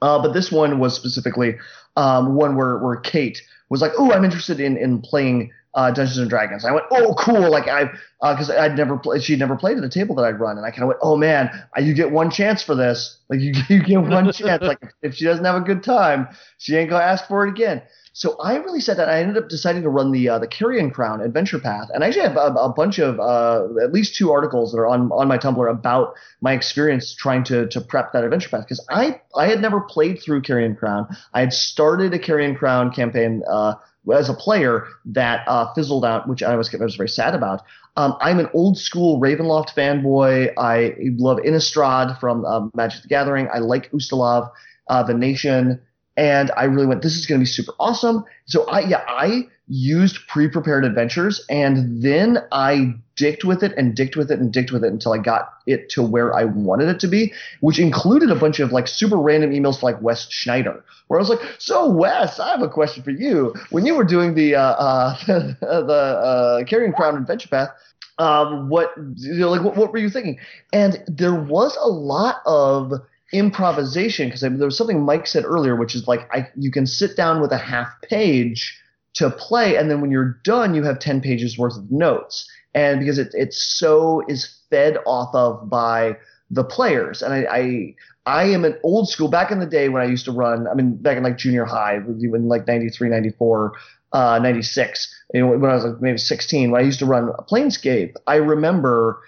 Uh, 0.02 0.20
but 0.20 0.34
this 0.34 0.52
one 0.52 0.80
was 0.80 0.96
specifically 0.96 1.56
um, 1.96 2.36
one 2.36 2.56
where, 2.56 2.80
where 2.80 2.96
Kate 2.96 3.42
was 3.70 3.82
like, 3.82 3.92
"Oh, 3.98 4.12
I'm 4.12 4.26
interested 4.26 4.60
in 4.60 4.76
in 4.76 5.02
playing 5.02 5.52
uh, 5.76 5.92
Dungeons 5.92 6.18
and 6.18 6.30
Dragons." 6.30 6.66
I 6.66 6.72
went, 6.72 6.86
"Oh, 6.90 7.14
cool!" 7.20 7.52
Like 7.52 7.68
I, 7.68 7.92
because 8.22 8.50
I'd 8.50 8.76
never 8.76 8.98
played, 8.98 9.24
she'd 9.24 9.38
never 9.38 9.56
played 9.56 9.78
at 9.78 9.84
the 9.84 9.90
table 9.90 10.16
that 10.16 10.26
I'd 10.26 10.40
run, 10.40 10.58
and 10.58 10.66
I 10.66 10.72
kind 10.72 10.84
of 10.84 10.88
went, 10.88 11.00
"Oh 11.04 11.16
man, 11.16 11.52
uh, 11.78 11.82
you 11.82 11.94
get 11.94 12.10
one 12.10 12.32
chance 12.32 12.64
for 12.64 12.74
this. 12.74 13.20
Like 13.30 13.40
you, 13.40 13.54
you 13.70 13.84
get 13.84 14.02
one 14.02 14.32
chance. 14.32 14.64
Like 14.64 14.82
if 15.04 15.14
she 15.14 15.26
doesn't 15.26 15.46
have 15.46 15.56
a 15.56 15.62
good 15.62 15.84
time, 15.84 16.28
she 16.58 16.76
ain't 16.76 16.90
gonna 16.90 17.04
ask 17.04 17.28
for 17.28 17.46
it 17.46 17.50
again." 17.52 17.84
So 18.14 18.36
I 18.42 18.58
really 18.58 18.82
said 18.82 18.98
that. 18.98 19.08
I 19.08 19.22
ended 19.22 19.38
up 19.38 19.48
deciding 19.48 19.84
to 19.84 19.90
run 19.90 20.12
the 20.12 20.28
uh, 20.28 20.40
the 20.40 20.48
Carrion 20.48 20.92
Crown 20.92 21.22
Adventure 21.22 21.60
Path, 21.60 21.90
and 21.94 22.04
I 22.04 22.08
actually 22.08 22.24
have 22.24 22.36
a, 22.36 22.54
a 22.56 22.70
bunch 22.70 23.00
of 23.00 23.20
uh, 23.20 23.68
at 23.82 23.94
least 23.94 24.16
two 24.16 24.32
articles 24.32 24.74
that 24.74 24.80
are 24.80 24.88
on 24.88 25.12
on 25.14 25.30
my 25.30 25.38
Tumblr 25.38 25.70
about 25.70 26.14
my 26.42 26.52
experience 26.52 27.16
trying 27.16 27.44
to 27.46 27.68
to 27.68 27.80
prep 27.80 28.12
that 28.12 28.26
adventure 28.26 28.50
path 28.50 28.66
because 28.66 28.86
I 28.90 29.22
I 29.36 29.48
had 29.48 29.62
never 29.62 29.80
played 29.80 30.22
through 30.22 30.42
Carrion 30.42 30.76
Crown. 30.76 31.08
I 31.34 31.40
had 31.40 31.54
started 31.54 32.14
a 32.14 32.20
Carrion 32.20 32.54
Crown 32.54 32.92
campaign 32.92 33.44
uh, 33.50 33.76
as 34.14 34.30
a 34.30 34.34
player 34.34 34.88
that 35.06 35.48
uh, 35.48 35.74
fizzled 35.74 36.04
out, 36.04 36.28
which 36.28 36.44
I 36.44 36.56
was 36.58 36.74
I 36.76 36.84
was 36.84 36.96
very 36.96 37.10
sad 37.10 37.34
about. 37.34 37.62
Um, 37.98 38.16
I'm 38.20 38.40
an 38.40 38.50
old 38.54 38.78
school 38.78 39.20
Ravenloft 39.22 39.74
fanboy. 39.74 40.54
I 40.58 40.96
love 41.18 41.38
Innistrad 41.40 42.20
from 42.20 42.46
um, 42.46 42.72
Magic 42.74 43.04
the 43.04 43.08
Gathering. 43.08 43.50
I 43.54 43.60
like 43.60 43.92
Ustalav, 43.92 44.50
uh, 44.88 45.04
the 45.04 45.14
Nation. 45.14 45.82
And 46.18 46.52
I 46.58 46.66
really 46.66 46.86
went, 46.86 47.02
this 47.02 47.16
is 47.16 47.26
going 47.26 47.40
to 47.40 47.44
be 47.44 47.48
super 47.48 47.74
awesome. 47.80 48.26
So 48.46 48.66
I, 48.66 48.82
yeah, 48.82 49.04
I 49.08 49.48
used 49.68 50.28
pre-prepared 50.28 50.84
adventures, 50.84 51.46
and 51.50 52.02
then 52.04 52.40
I 52.52 52.96
dicked 53.16 53.46
with 53.46 53.64
it 53.64 53.72
and 53.78 53.96
dicked 53.96 54.18
with 54.18 54.30
it 54.30 54.40
and 54.40 54.52
dicked 54.52 54.72
with 54.72 54.84
it 54.84 54.92
until 54.92 55.14
I 55.14 55.20
got 55.20 55.50
it 55.66 55.90
to 55.92 56.04
where 56.04 56.36
I 56.36 56.44
wanted 56.44 56.90
it 56.90 57.00
to 57.02 57.08
be, 57.08 57.34
which 57.62 57.80
included 57.80 58.30
a 58.30 58.36
bunch 58.36 58.60
of 58.60 58.74
like 58.74 58.88
super 58.88 59.18
random 59.18 59.52
emails 59.52 59.80
to 59.80 59.86
like 59.86 60.02
Wes 60.02 60.30
Schneider, 60.30 60.84
where 61.08 61.20
I 61.20 61.22
was 61.22 61.30
like, 61.30 61.40
"So 61.58 61.90
Wes, 61.90 62.40
I 62.40 62.50
have 62.50 62.62
a 62.62 62.70
question 62.70 63.04
for 63.04 63.12
you. 63.12 63.54
When 63.70 63.86
you 63.86 63.96
were 63.96 64.04
doing 64.04 64.36
the 64.36 64.56
uh, 64.56 64.62
uh, 64.62 65.18
the 65.28 65.96
uh, 65.96 66.64
Carrion 66.66 66.92
Crown 66.92 67.16
Adventure 67.16 67.50
Path." 67.50 67.70
Um, 68.18 68.70
what 68.70 68.92
you 69.16 69.36
know, 69.36 69.50
like 69.50 69.64
what, 69.64 69.78
what 69.78 69.92
were 69.92 69.98
you 69.98 70.10
thinking? 70.10 70.38
And 70.74 71.02
there 71.08 71.34
was 71.34 71.78
a 71.82 71.88
lot 71.88 72.42
of 72.46 72.92
improvisation 73.34 74.28
because 74.28 74.42
there 74.42 74.52
was 74.52 74.78
something 74.78 75.04
Mike 75.04 75.28
said 75.28 75.46
earlier, 75.46 75.76
which 75.76 75.96
is 75.96 76.08
like 76.08 76.28
I 76.34 76.48
you 76.56 76.72
can 76.72 76.86
sit 76.86 77.16
down 77.16 77.42
with 77.42 77.52
a 77.52 77.58
half 77.58 77.90
page 78.02 78.78
to 79.14 79.30
play, 79.30 79.76
and 79.76 79.90
then 79.90 80.02
when 80.02 80.12
you're 80.12 80.40
done, 80.44 80.76
you 80.76 80.84
have 80.84 81.00
ten 81.00 81.22
pages 81.22 81.58
worth 81.58 81.78
of 81.78 81.92
notes. 81.92 82.50
And 82.74 83.00
because 83.00 83.18
it 83.18 83.34
it 83.34 83.54
so 83.54 84.24
is 84.28 84.60
fed 84.70 84.98
off 85.06 85.34
of 85.34 85.70
by 85.70 86.18
the 86.50 86.64
players, 86.64 87.22
and 87.22 87.34
I, 87.34 87.46
I 87.50 87.96
I 88.26 88.44
am 88.46 88.66
an 88.66 88.78
old 88.84 89.10
school. 89.10 89.30
Back 89.30 89.52
in 89.52 89.60
the 89.60 89.66
day 89.66 89.90
when 89.90 90.02
I 90.02 90.06
used 90.06 90.26
to 90.26 90.32
run, 90.32 90.68
I 90.68 90.74
mean, 90.74 90.96
back 90.96 91.18
in 91.18 91.24
like 91.24 91.38
junior 91.38 91.66
high, 91.66 91.96
in 91.96 92.48
like 92.48 92.68
93, 92.68 93.10
94, 93.10 93.74
uh, 94.14 94.40
96, 94.40 95.24
you 95.34 95.42
know, 95.42 95.48
when 95.58 95.72
I 95.72 95.76
was 95.76 95.86
like 95.86 96.02
maybe 96.02 96.18
16, 96.18 96.72
when 96.72 96.82
I 96.82 96.84
used 96.84 97.00
to 97.00 97.06
run 97.06 97.32
Planescape, 97.50 98.16
I 98.28 98.36
remember 98.36 99.22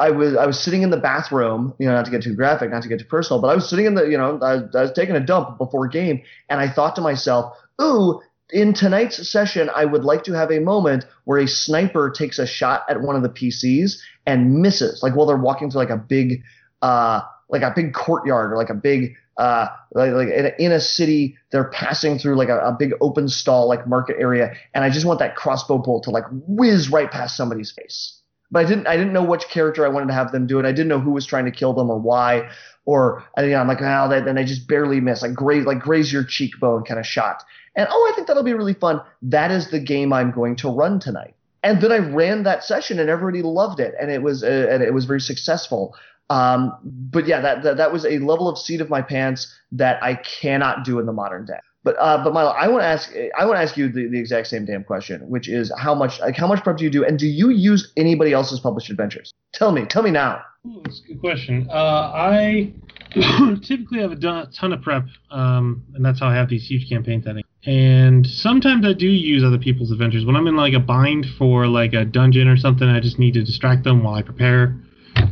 I 0.00 0.10
was 0.10 0.34
I 0.36 0.46
was 0.46 0.58
sitting 0.58 0.82
in 0.82 0.90
the 0.90 0.96
bathroom, 0.96 1.74
you 1.78 1.86
know, 1.86 1.92
not 1.92 2.06
to 2.06 2.10
get 2.10 2.22
too 2.22 2.34
graphic, 2.34 2.70
not 2.70 2.82
to 2.82 2.88
get 2.88 3.00
too 3.00 3.04
personal, 3.04 3.40
but 3.40 3.48
I 3.48 3.54
was 3.54 3.68
sitting 3.68 3.84
in 3.84 3.94
the, 3.94 4.04
you 4.04 4.16
know, 4.16 4.38
I, 4.40 4.78
I 4.78 4.82
was 4.82 4.92
taking 4.92 5.16
a 5.16 5.20
dump 5.20 5.58
before 5.58 5.86
game, 5.88 6.22
and 6.48 6.60
I 6.60 6.68
thought 6.68 6.96
to 6.96 7.02
myself, 7.02 7.54
ooh, 7.82 8.20
in 8.50 8.72
tonight's 8.72 9.28
session, 9.28 9.70
I 9.74 9.84
would 9.84 10.04
like 10.04 10.24
to 10.24 10.32
have 10.32 10.50
a 10.50 10.60
moment 10.60 11.04
where 11.24 11.38
a 11.38 11.46
sniper 11.46 12.10
takes 12.10 12.38
a 12.38 12.46
shot 12.46 12.84
at 12.88 13.02
one 13.02 13.14
of 13.14 13.22
the 13.22 13.28
PCs 13.28 13.98
and 14.26 14.62
misses, 14.62 15.02
like 15.02 15.14
while 15.14 15.26
they're 15.26 15.36
walking 15.36 15.70
through 15.70 15.80
like 15.80 15.90
a 15.90 15.98
big, 15.98 16.42
uh, 16.80 17.20
like 17.50 17.62
a 17.62 17.72
big 17.74 17.92
courtyard 17.92 18.52
or 18.52 18.56
like 18.56 18.70
a 18.70 18.74
big, 18.74 19.14
uh, 19.38 19.68
like, 19.94 20.12
like 20.12 20.28
in, 20.28 20.46
a, 20.46 20.52
in 20.58 20.72
a 20.72 20.80
city, 20.80 21.36
they're 21.50 21.70
passing 21.70 22.18
through 22.18 22.34
like 22.34 22.48
a, 22.48 22.58
a 22.58 22.72
big 22.72 22.92
open 23.00 23.28
stall, 23.28 23.68
like 23.68 23.86
market 23.86 24.16
area, 24.18 24.52
and 24.74 24.84
I 24.84 24.90
just 24.90 25.06
want 25.06 25.20
that 25.20 25.36
crossbow 25.36 25.78
bolt 25.78 26.04
to 26.04 26.10
like 26.10 26.24
whiz 26.30 26.90
right 26.90 27.10
past 27.10 27.36
somebody's 27.36 27.70
face. 27.70 28.20
But 28.50 28.64
I 28.64 28.68
didn't, 28.68 28.86
I 28.86 28.96
didn't 28.96 29.12
know 29.12 29.22
which 29.24 29.48
character 29.48 29.84
I 29.84 29.88
wanted 29.90 30.06
to 30.06 30.14
have 30.14 30.32
them 30.32 30.46
do 30.46 30.58
it. 30.58 30.64
I 30.64 30.72
didn't 30.72 30.88
know 30.88 31.00
who 31.00 31.10
was 31.10 31.26
trying 31.26 31.44
to 31.44 31.50
kill 31.50 31.74
them 31.74 31.90
or 31.90 31.98
why. 31.98 32.48
Or 32.86 33.22
you 33.36 33.50
know, 33.50 33.58
I'm 33.58 33.68
like, 33.68 33.82
oh, 33.82 34.08
then 34.08 34.38
I 34.38 34.44
just 34.44 34.66
barely 34.66 35.00
miss, 35.00 35.20
like 35.20 35.34
graze, 35.34 35.66
like 35.66 35.80
graze 35.80 36.10
your 36.10 36.24
cheekbone 36.24 36.84
kind 36.84 36.98
of 36.98 37.06
shot. 37.06 37.44
And 37.76 37.86
oh, 37.90 38.10
I 38.10 38.14
think 38.14 38.26
that'll 38.26 38.42
be 38.42 38.54
really 38.54 38.74
fun. 38.74 39.02
That 39.22 39.50
is 39.50 39.70
the 39.70 39.78
game 39.78 40.12
I'm 40.12 40.30
going 40.30 40.56
to 40.56 40.70
run 40.70 40.98
tonight. 40.98 41.34
And 41.62 41.82
then 41.82 41.92
I 41.92 41.98
ran 41.98 42.44
that 42.44 42.64
session, 42.64 42.98
and 42.98 43.10
everybody 43.10 43.42
loved 43.42 43.78
it, 43.80 43.94
and 44.00 44.10
it 44.10 44.22
was 44.22 44.42
uh, 44.42 44.68
and 44.70 44.82
it 44.82 44.94
was 44.94 45.04
very 45.04 45.20
successful. 45.20 45.94
Um, 46.30 46.78
but 46.84 47.26
yeah, 47.26 47.40
that, 47.40 47.62
that 47.62 47.76
that 47.78 47.92
was 47.92 48.04
a 48.04 48.18
level 48.18 48.48
of 48.48 48.58
seat 48.58 48.80
of 48.80 48.90
my 48.90 49.00
pants 49.00 49.52
that 49.72 50.02
I 50.02 50.14
cannot 50.16 50.84
do 50.84 50.98
in 50.98 51.06
the 51.06 51.12
modern 51.12 51.46
day. 51.46 51.58
But 51.84 51.96
uh, 51.98 52.22
but 52.22 52.34
Myler, 52.34 52.54
I 52.56 52.68
want 52.68 52.82
to 52.82 52.86
ask 52.86 53.12
I 53.38 53.46
want 53.46 53.56
to 53.56 53.62
ask 53.62 53.76
you 53.76 53.88
the, 53.90 54.08
the 54.08 54.18
exact 54.18 54.48
same 54.48 54.66
damn 54.66 54.84
question, 54.84 55.22
which 55.28 55.48
is 55.48 55.72
how 55.78 55.94
much 55.94 56.20
like 56.20 56.36
how 56.36 56.46
much 56.46 56.62
prep 56.62 56.76
do 56.76 56.84
you 56.84 56.90
do, 56.90 57.04
and 57.04 57.18
do 57.18 57.26
you 57.26 57.50
use 57.50 57.92
anybody 57.96 58.32
else's 58.32 58.60
published 58.60 58.90
adventures? 58.90 59.32
Tell 59.54 59.72
me, 59.72 59.86
tell 59.86 60.02
me 60.02 60.10
now. 60.10 60.42
Ooh, 60.66 60.82
that's 60.84 61.00
a 61.00 61.08
good 61.08 61.20
question. 61.20 61.66
Uh, 61.70 62.12
I 62.14 62.74
typically 63.62 64.00
have 64.00 64.12
a 64.12 64.48
ton 64.52 64.72
of 64.72 64.82
prep, 64.82 65.06
um, 65.30 65.82
and 65.94 66.04
that's 66.04 66.20
how 66.20 66.28
I 66.28 66.34
have 66.34 66.50
these 66.50 66.66
huge 66.68 66.88
campaign 66.88 67.22
settings. 67.22 67.46
And 67.64 68.26
sometimes 68.26 68.84
I 68.84 68.92
do 68.92 69.06
use 69.06 69.42
other 69.42 69.58
people's 69.58 69.90
adventures 69.90 70.24
when 70.24 70.36
I'm 70.36 70.46
in 70.46 70.56
like 70.56 70.74
a 70.74 70.80
bind 70.80 71.26
for 71.38 71.66
like 71.66 71.92
a 71.92 72.04
dungeon 72.04 72.48
or 72.48 72.56
something. 72.56 72.88
I 72.88 73.00
just 73.00 73.18
need 73.18 73.34
to 73.34 73.42
distract 73.42 73.84
them 73.84 74.02
while 74.02 74.14
I 74.14 74.22
prepare 74.22 74.76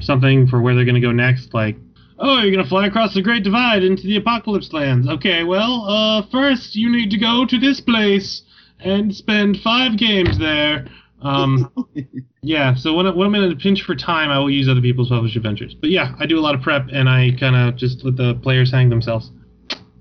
something 0.01 0.47
for 0.47 0.61
where 0.61 0.75
they're 0.75 0.85
going 0.85 0.95
to 0.95 1.01
go 1.01 1.13
next. 1.13 1.55
Like, 1.55 1.77
oh, 2.19 2.41
you're 2.41 2.53
going 2.53 2.65
to 2.65 2.69
fly 2.69 2.87
across 2.87 3.15
the 3.15 3.23
Great 3.23 3.45
Divide 3.45 3.83
into 3.83 4.05
the 4.05 4.17
Apocalypse 4.17 4.73
Lands. 4.73 5.09
Okay, 5.09 5.45
well, 5.45 5.85
uh, 5.89 6.23
first 6.31 6.77
you 6.77 6.91
need 6.91 7.11
to 7.11 7.19
go 7.19 7.45
to 7.47 7.59
this 7.59 7.81
place 7.81 8.43
and 8.81 9.15
spend 9.15 9.59
five 9.63 9.97
games 9.99 10.39
there. 10.39 10.87
Um, 11.23 11.73
yeah, 12.43 12.75
so 12.75 12.95
when, 12.95 13.07
I, 13.07 13.11
when 13.11 13.27
I'm 13.27 13.35
in 13.35 13.53
a 13.53 13.57
pinch 13.57 13.83
for 13.83 13.95
time, 13.95 14.31
I 14.31 14.39
will 14.39 14.51
use 14.51 14.69
other 14.69 14.81
people's 14.81 15.09
published 15.09 15.37
adventures. 15.37 15.75
But 15.75 15.91
yeah, 15.91 16.15
I 16.19 16.27
do 16.27 16.39
a 16.39 16.41
lot 16.41 16.55
of 16.55 16.63
prep, 16.63 16.87
and 16.93 17.09
I 17.09 17.31
kind 17.39 17.57
of 17.57 17.77
just 17.77 18.05
let 18.05 18.17
the 18.17 18.35
players 18.43 18.71
hang 18.71 18.91
themselves. 18.91 19.31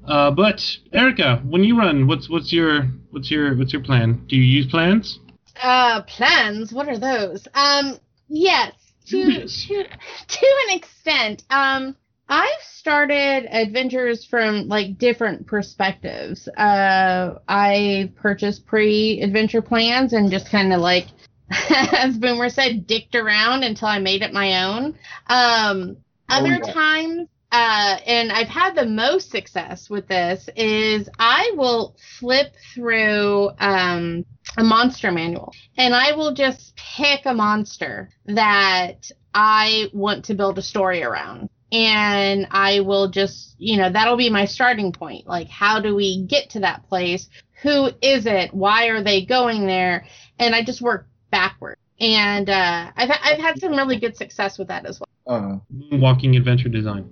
Uh, 0.07 0.29
but 0.31 0.61
Erica, 0.93 1.41
when 1.45 1.63
you 1.63 1.77
run, 1.77 2.05
what's 2.05 2.29
what's 2.29 2.53
your 2.53 2.83
what's 3.09 3.31
your 3.31 3.55
what's 3.57 3.73
your 3.73 3.81
plan? 3.81 4.23
Do 4.27 4.35
you 4.35 4.43
use 4.43 4.67
plans? 4.67 5.19
Uh, 5.61 6.03
plans. 6.03 6.71
What 6.71 6.87
are 6.87 6.99
those? 6.99 7.47
Um, 7.55 7.97
yes, 8.27 8.73
to 9.07 9.47
to 9.47 9.83
to 10.27 10.45
an 10.69 10.75
extent. 10.77 11.43
Um, 11.49 11.95
I've 12.27 12.61
started 12.61 13.47
adventures 13.51 14.25
from 14.25 14.67
like 14.67 14.97
different 14.97 15.45
perspectives. 15.45 16.47
Uh, 16.47 17.35
I 17.47 18.11
purchased 18.15 18.65
pre-adventure 18.65 19.61
plans 19.61 20.13
and 20.13 20.31
just 20.31 20.49
kind 20.49 20.73
of 20.73 20.81
like, 20.81 21.05
as 21.69 22.17
Boomer 22.17 22.49
said, 22.49 22.87
dicked 22.87 23.13
around 23.13 23.63
until 23.63 23.89
I 23.89 23.99
made 23.99 24.23
it 24.23 24.33
my 24.33 24.63
own. 24.65 24.97
Um, 25.27 25.97
Oh, 26.27 26.37
other 26.37 26.59
yeah. 26.63 26.73
times, 26.73 27.27
uh, 27.51 27.97
and 28.07 28.31
I've 28.31 28.47
had 28.47 28.73
the 28.75 28.87
most 28.87 29.29
success 29.29 29.89
with 29.91 30.07
this 30.07 30.49
is 30.55 31.07
I 31.19 31.51
will 31.55 31.95
flip 32.19 32.55
through 32.73 33.51
um, 33.59 34.25
a 34.57 34.63
monster 34.63 35.11
manual 35.11 35.53
and 35.77 35.93
I 35.93 36.13
will 36.13 36.33
just 36.33 36.75
pick 36.75 37.21
a 37.25 37.33
monster 37.33 38.09
that 38.25 39.09
I 39.33 39.85
want 39.93 40.25
to 40.25 40.33
build 40.33 40.57
a 40.57 40.61
story 40.61 41.03
around. 41.03 41.49
And 41.71 42.47
I 42.51 42.79
will 42.81 43.09
just, 43.09 43.55
you 43.57 43.75
know, 43.77 43.91
that'll 43.91 44.15
be 44.15 44.29
my 44.29 44.45
starting 44.45 44.93
point. 44.93 45.27
Like, 45.27 45.49
how 45.49 45.81
do 45.81 45.93
we 45.95 46.25
get 46.25 46.49
to 46.51 46.59
that 46.61 46.87
place? 46.87 47.27
Who 47.63 47.87
is 48.01 48.25
it? 48.25 48.53
Why 48.53 48.85
are 48.87 49.03
they 49.03 49.25
going 49.25 49.65
there? 49.65 50.05
And 50.39 50.55
I 50.55 50.63
just 50.63 50.81
work 50.81 51.07
backward. 51.31 51.77
And 51.99 52.49
uh, 52.49 52.91
I've, 52.95 53.09
I've 53.23 53.39
had 53.39 53.59
some 53.59 53.71
really 53.71 53.99
good 53.99 54.15
success 54.15 54.57
with 54.57 54.69
that 54.69 54.85
as 54.85 55.01
well. 55.01 55.07
Uh, 55.27 55.57
Moonwalking 55.73 56.37
adventure 56.37 56.69
design. 56.69 57.09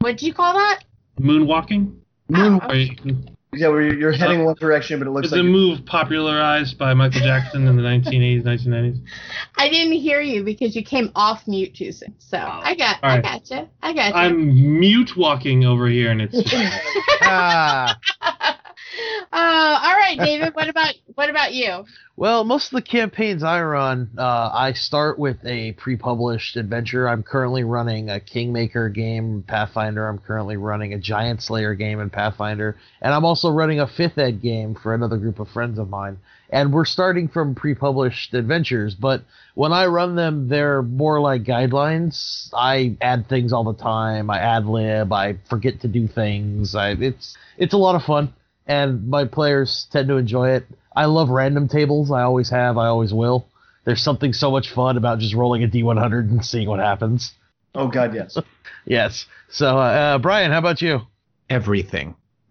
What'd 0.00 0.22
you 0.22 0.34
call 0.34 0.52
that? 0.52 0.80
Moonwalking? 1.20 1.96
moon, 2.28 2.60
Oh, 2.62 2.68
Or 2.68 2.74
you- 2.74 2.96
yeah, 3.54 3.68
where 3.68 3.82
you're, 3.82 3.98
you're 3.98 4.12
heading 4.12 4.44
one 4.44 4.54
direction, 4.54 4.98
but 4.98 5.06
it 5.06 5.10
looks 5.10 5.26
It's 5.26 5.32
like 5.32 5.40
a 5.40 5.44
move 5.44 5.84
popularized 5.84 6.78
by 6.78 6.94
Michael 6.94 7.20
Jackson 7.20 7.68
in 7.68 7.76
the 7.76 7.82
1980s, 7.82 8.44
1990s. 8.44 8.98
I 9.58 9.68
didn't 9.68 9.92
hear 9.92 10.22
you 10.22 10.42
because 10.42 10.74
you 10.74 10.82
came 10.82 11.12
off 11.14 11.46
mute 11.46 11.74
too 11.74 11.92
soon. 11.92 12.14
So 12.18 12.38
I 12.38 12.74
got, 12.74 13.02
All 13.02 13.10
I 13.10 13.14
right. 13.16 13.22
got 13.22 13.50
you. 13.50 13.68
I 13.82 13.92
got 13.92 14.08
you. 14.08 14.14
I'm 14.14 14.80
mute 14.80 15.18
walking 15.18 15.66
over 15.66 15.86
here, 15.86 16.10
and 16.10 16.22
it's 16.22 16.34
Ah, 17.24 17.98
uh, 18.22 18.32
all 19.38 19.96
right, 19.96 20.16
David. 20.18 20.54
What 20.54 20.68
about 20.68 20.94
what 21.14 21.30
about 21.30 21.52
you? 21.52 21.84
Well, 22.14 22.44
most 22.44 22.66
of 22.66 22.76
the 22.76 22.82
campaigns 22.82 23.42
I 23.42 23.62
run, 23.62 24.10
uh, 24.18 24.50
I 24.52 24.74
start 24.74 25.18
with 25.18 25.38
a 25.46 25.72
pre-published 25.72 26.56
adventure. 26.56 27.08
I'm 27.08 27.22
currently 27.22 27.64
running 27.64 28.10
a 28.10 28.20
Kingmaker 28.20 28.90
game 28.90 29.42
Pathfinder. 29.48 30.06
I'm 30.06 30.18
currently 30.18 30.58
running 30.58 30.92
a 30.92 30.98
Giant 30.98 31.42
Slayer 31.42 31.74
game 31.74 32.00
in 32.00 32.10
Pathfinder, 32.10 32.76
and 33.00 33.14
I'm 33.14 33.24
also 33.24 33.50
running 33.50 33.80
a 33.80 33.86
fifth 33.86 34.18
ed 34.18 34.42
game 34.42 34.74
for 34.74 34.94
another 34.94 35.16
group 35.16 35.40
of 35.40 35.48
friends 35.48 35.78
of 35.78 35.88
mine. 35.88 36.18
And 36.50 36.70
we're 36.70 36.84
starting 36.84 37.28
from 37.28 37.54
pre-published 37.54 38.34
adventures, 38.34 38.94
but 38.94 39.22
when 39.54 39.72
I 39.72 39.86
run 39.86 40.14
them, 40.14 40.48
they're 40.48 40.82
more 40.82 41.18
like 41.18 41.44
guidelines. 41.44 42.50
I 42.52 42.98
add 43.00 43.26
things 43.26 43.54
all 43.54 43.64
the 43.64 43.82
time. 43.82 44.28
I 44.28 44.38
ad 44.38 44.66
lib. 44.66 45.14
I 45.14 45.38
forget 45.48 45.80
to 45.80 45.88
do 45.88 46.06
things. 46.06 46.74
I, 46.74 46.90
it's 46.90 47.36
it's 47.56 47.72
a 47.72 47.78
lot 47.78 47.94
of 47.94 48.02
fun, 48.02 48.34
and 48.66 49.08
my 49.08 49.24
players 49.24 49.86
tend 49.90 50.08
to 50.08 50.16
enjoy 50.16 50.50
it. 50.50 50.66
I 50.94 51.06
love 51.06 51.30
random 51.30 51.68
tables. 51.68 52.10
I 52.10 52.22
always 52.22 52.50
have. 52.50 52.78
I 52.78 52.86
always 52.86 53.12
will. 53.12 53.48
There's 53.84 54.02
something 54.02 54.32
so 54.32 54.50
much 54.50 54.70
fun 54.70 54.96
about 54.96 55.18
just 55.18 55.34
rolling 55.34 55.64
a 55.64 55.68
d100 55.68 56.30
and 56.30 56.44
seeing 56.44 56.68
what 56.68 56.78
happens. 56.80 57.32
oh 57.74 57.88
god, 57.88 58.14
yes. 58.14 58.38
Yes. 58.84 59.26
So, 59.48 59.78
uh, 59.78 60.16
uh, 60.16 60.18
Brian, 60.18 60.50
how 60.50 60.58
about 60.58 60.82
you? 60.82 61.02
everything. 61.52 62.16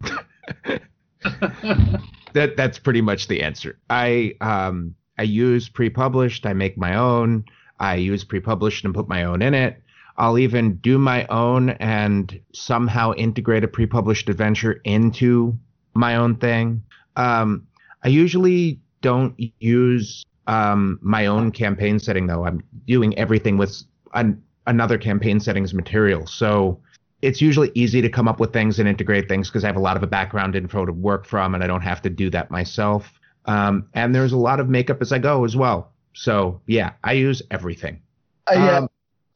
that 2.32 2.56
that's 2.56 2.78
pretty 2.78 3.00
much 3.00 3.28
the 3.28 3.42
answer. 3.42 3.78
I 3.90 4.34
um 4.40 4.94
I 5.18 5.24
use 5.24 5.68
pre-published. 5.68 6.46
I 6.46 6.52
make 6.52 6.78
my 6.78 6.96
own. 6.96 7.44
I 7.78 7.96
use 7.96 8.24
pre-published 8.24 8.84
and 8.84 8.94
put 8.94 9.08
my 9.08 9.24
own 9.24 9.42
in 9.42 9.54
it. 9.54 9.82
I'll 10.16 10.38
even 10.38 10.76
do 10.76 10.98
my 10.98 11.26
own 11.26 11.70
and 11.70 12.40
somehow 12.52 13.12
integrate 13.14 13.64
a 13.64 13.68
pre-published 13.68 14.28
adventure 14.28 14.80
into 14.84 15.58
my 15.94 16.16
own 16.16 16.36
thing. 16.36 16.82
Um, 17.16 17.66
I 18.04 18.08
usually 18.08 18.80
don't 19.00 19.34
use 19.60 20.24
um, 20.46 20.98
my 21.02 21.26
own 21.26 21.52
campaign 21.52 21.98
setting 21.98 22.26
though. 22.26 22.44
I'm 22.44 22.62
doing 22.86 23.16
everything 23.18 23.58
with 23.58 23.82
an, 24.14 24.42
another 24.66 24.98
campaign 24.98 25.40
settings 25.40 25.74
material. 25.74 26.26
So 26.26 26.80
it's 27.20 27.40
usually 27.40 27.70
easy 27.74 28.00
to 28.02 28.08
come 28.08 28.26
up 28.26 28.40
with 28.40 28.52
things 28.52 28.78
and 28.78 28.88
integrate 28.88 29.28
things 29.28 29.48
because 29.48 29.64
I 29.64 29.68
have 29.68 29.76
a 29.76 29.80
lot 29.80 29.96
of 29.96 30.02
a 30.02 30.08
background 30.08 30.56
info 30.56 30.84
to 30.84 30.92
work 30.92 31.24
from, 31.24 31.54
and 31.54 31.62
I 31.62 31.68
don't 31.68 31.82
have 31.82 32.02
to 32.02 32.10
do 32.10 32.30
that 32.30 32.50
myself. 32.50 33.12
Um, 33.46 33.88
and 33.94 34.14
there's 34.14 34.32
a 34.32 34.36
lot 34.36 34.60
of 34.60 34.68
makeup 34.68 35.00
as 35.00 35.12
I 35.12 35.18
go 35.18 35.44
as 35.44 35.56
well. 35.56 35.92
So 36.14 36.60
yeah, 36.66 36.92
I 37.04 37.12
use 37.12 37.42
everything. 37.50 38.00
Uh, 38.48 38.54
yeah, 38.54 38.76
Um, 38.78 38.88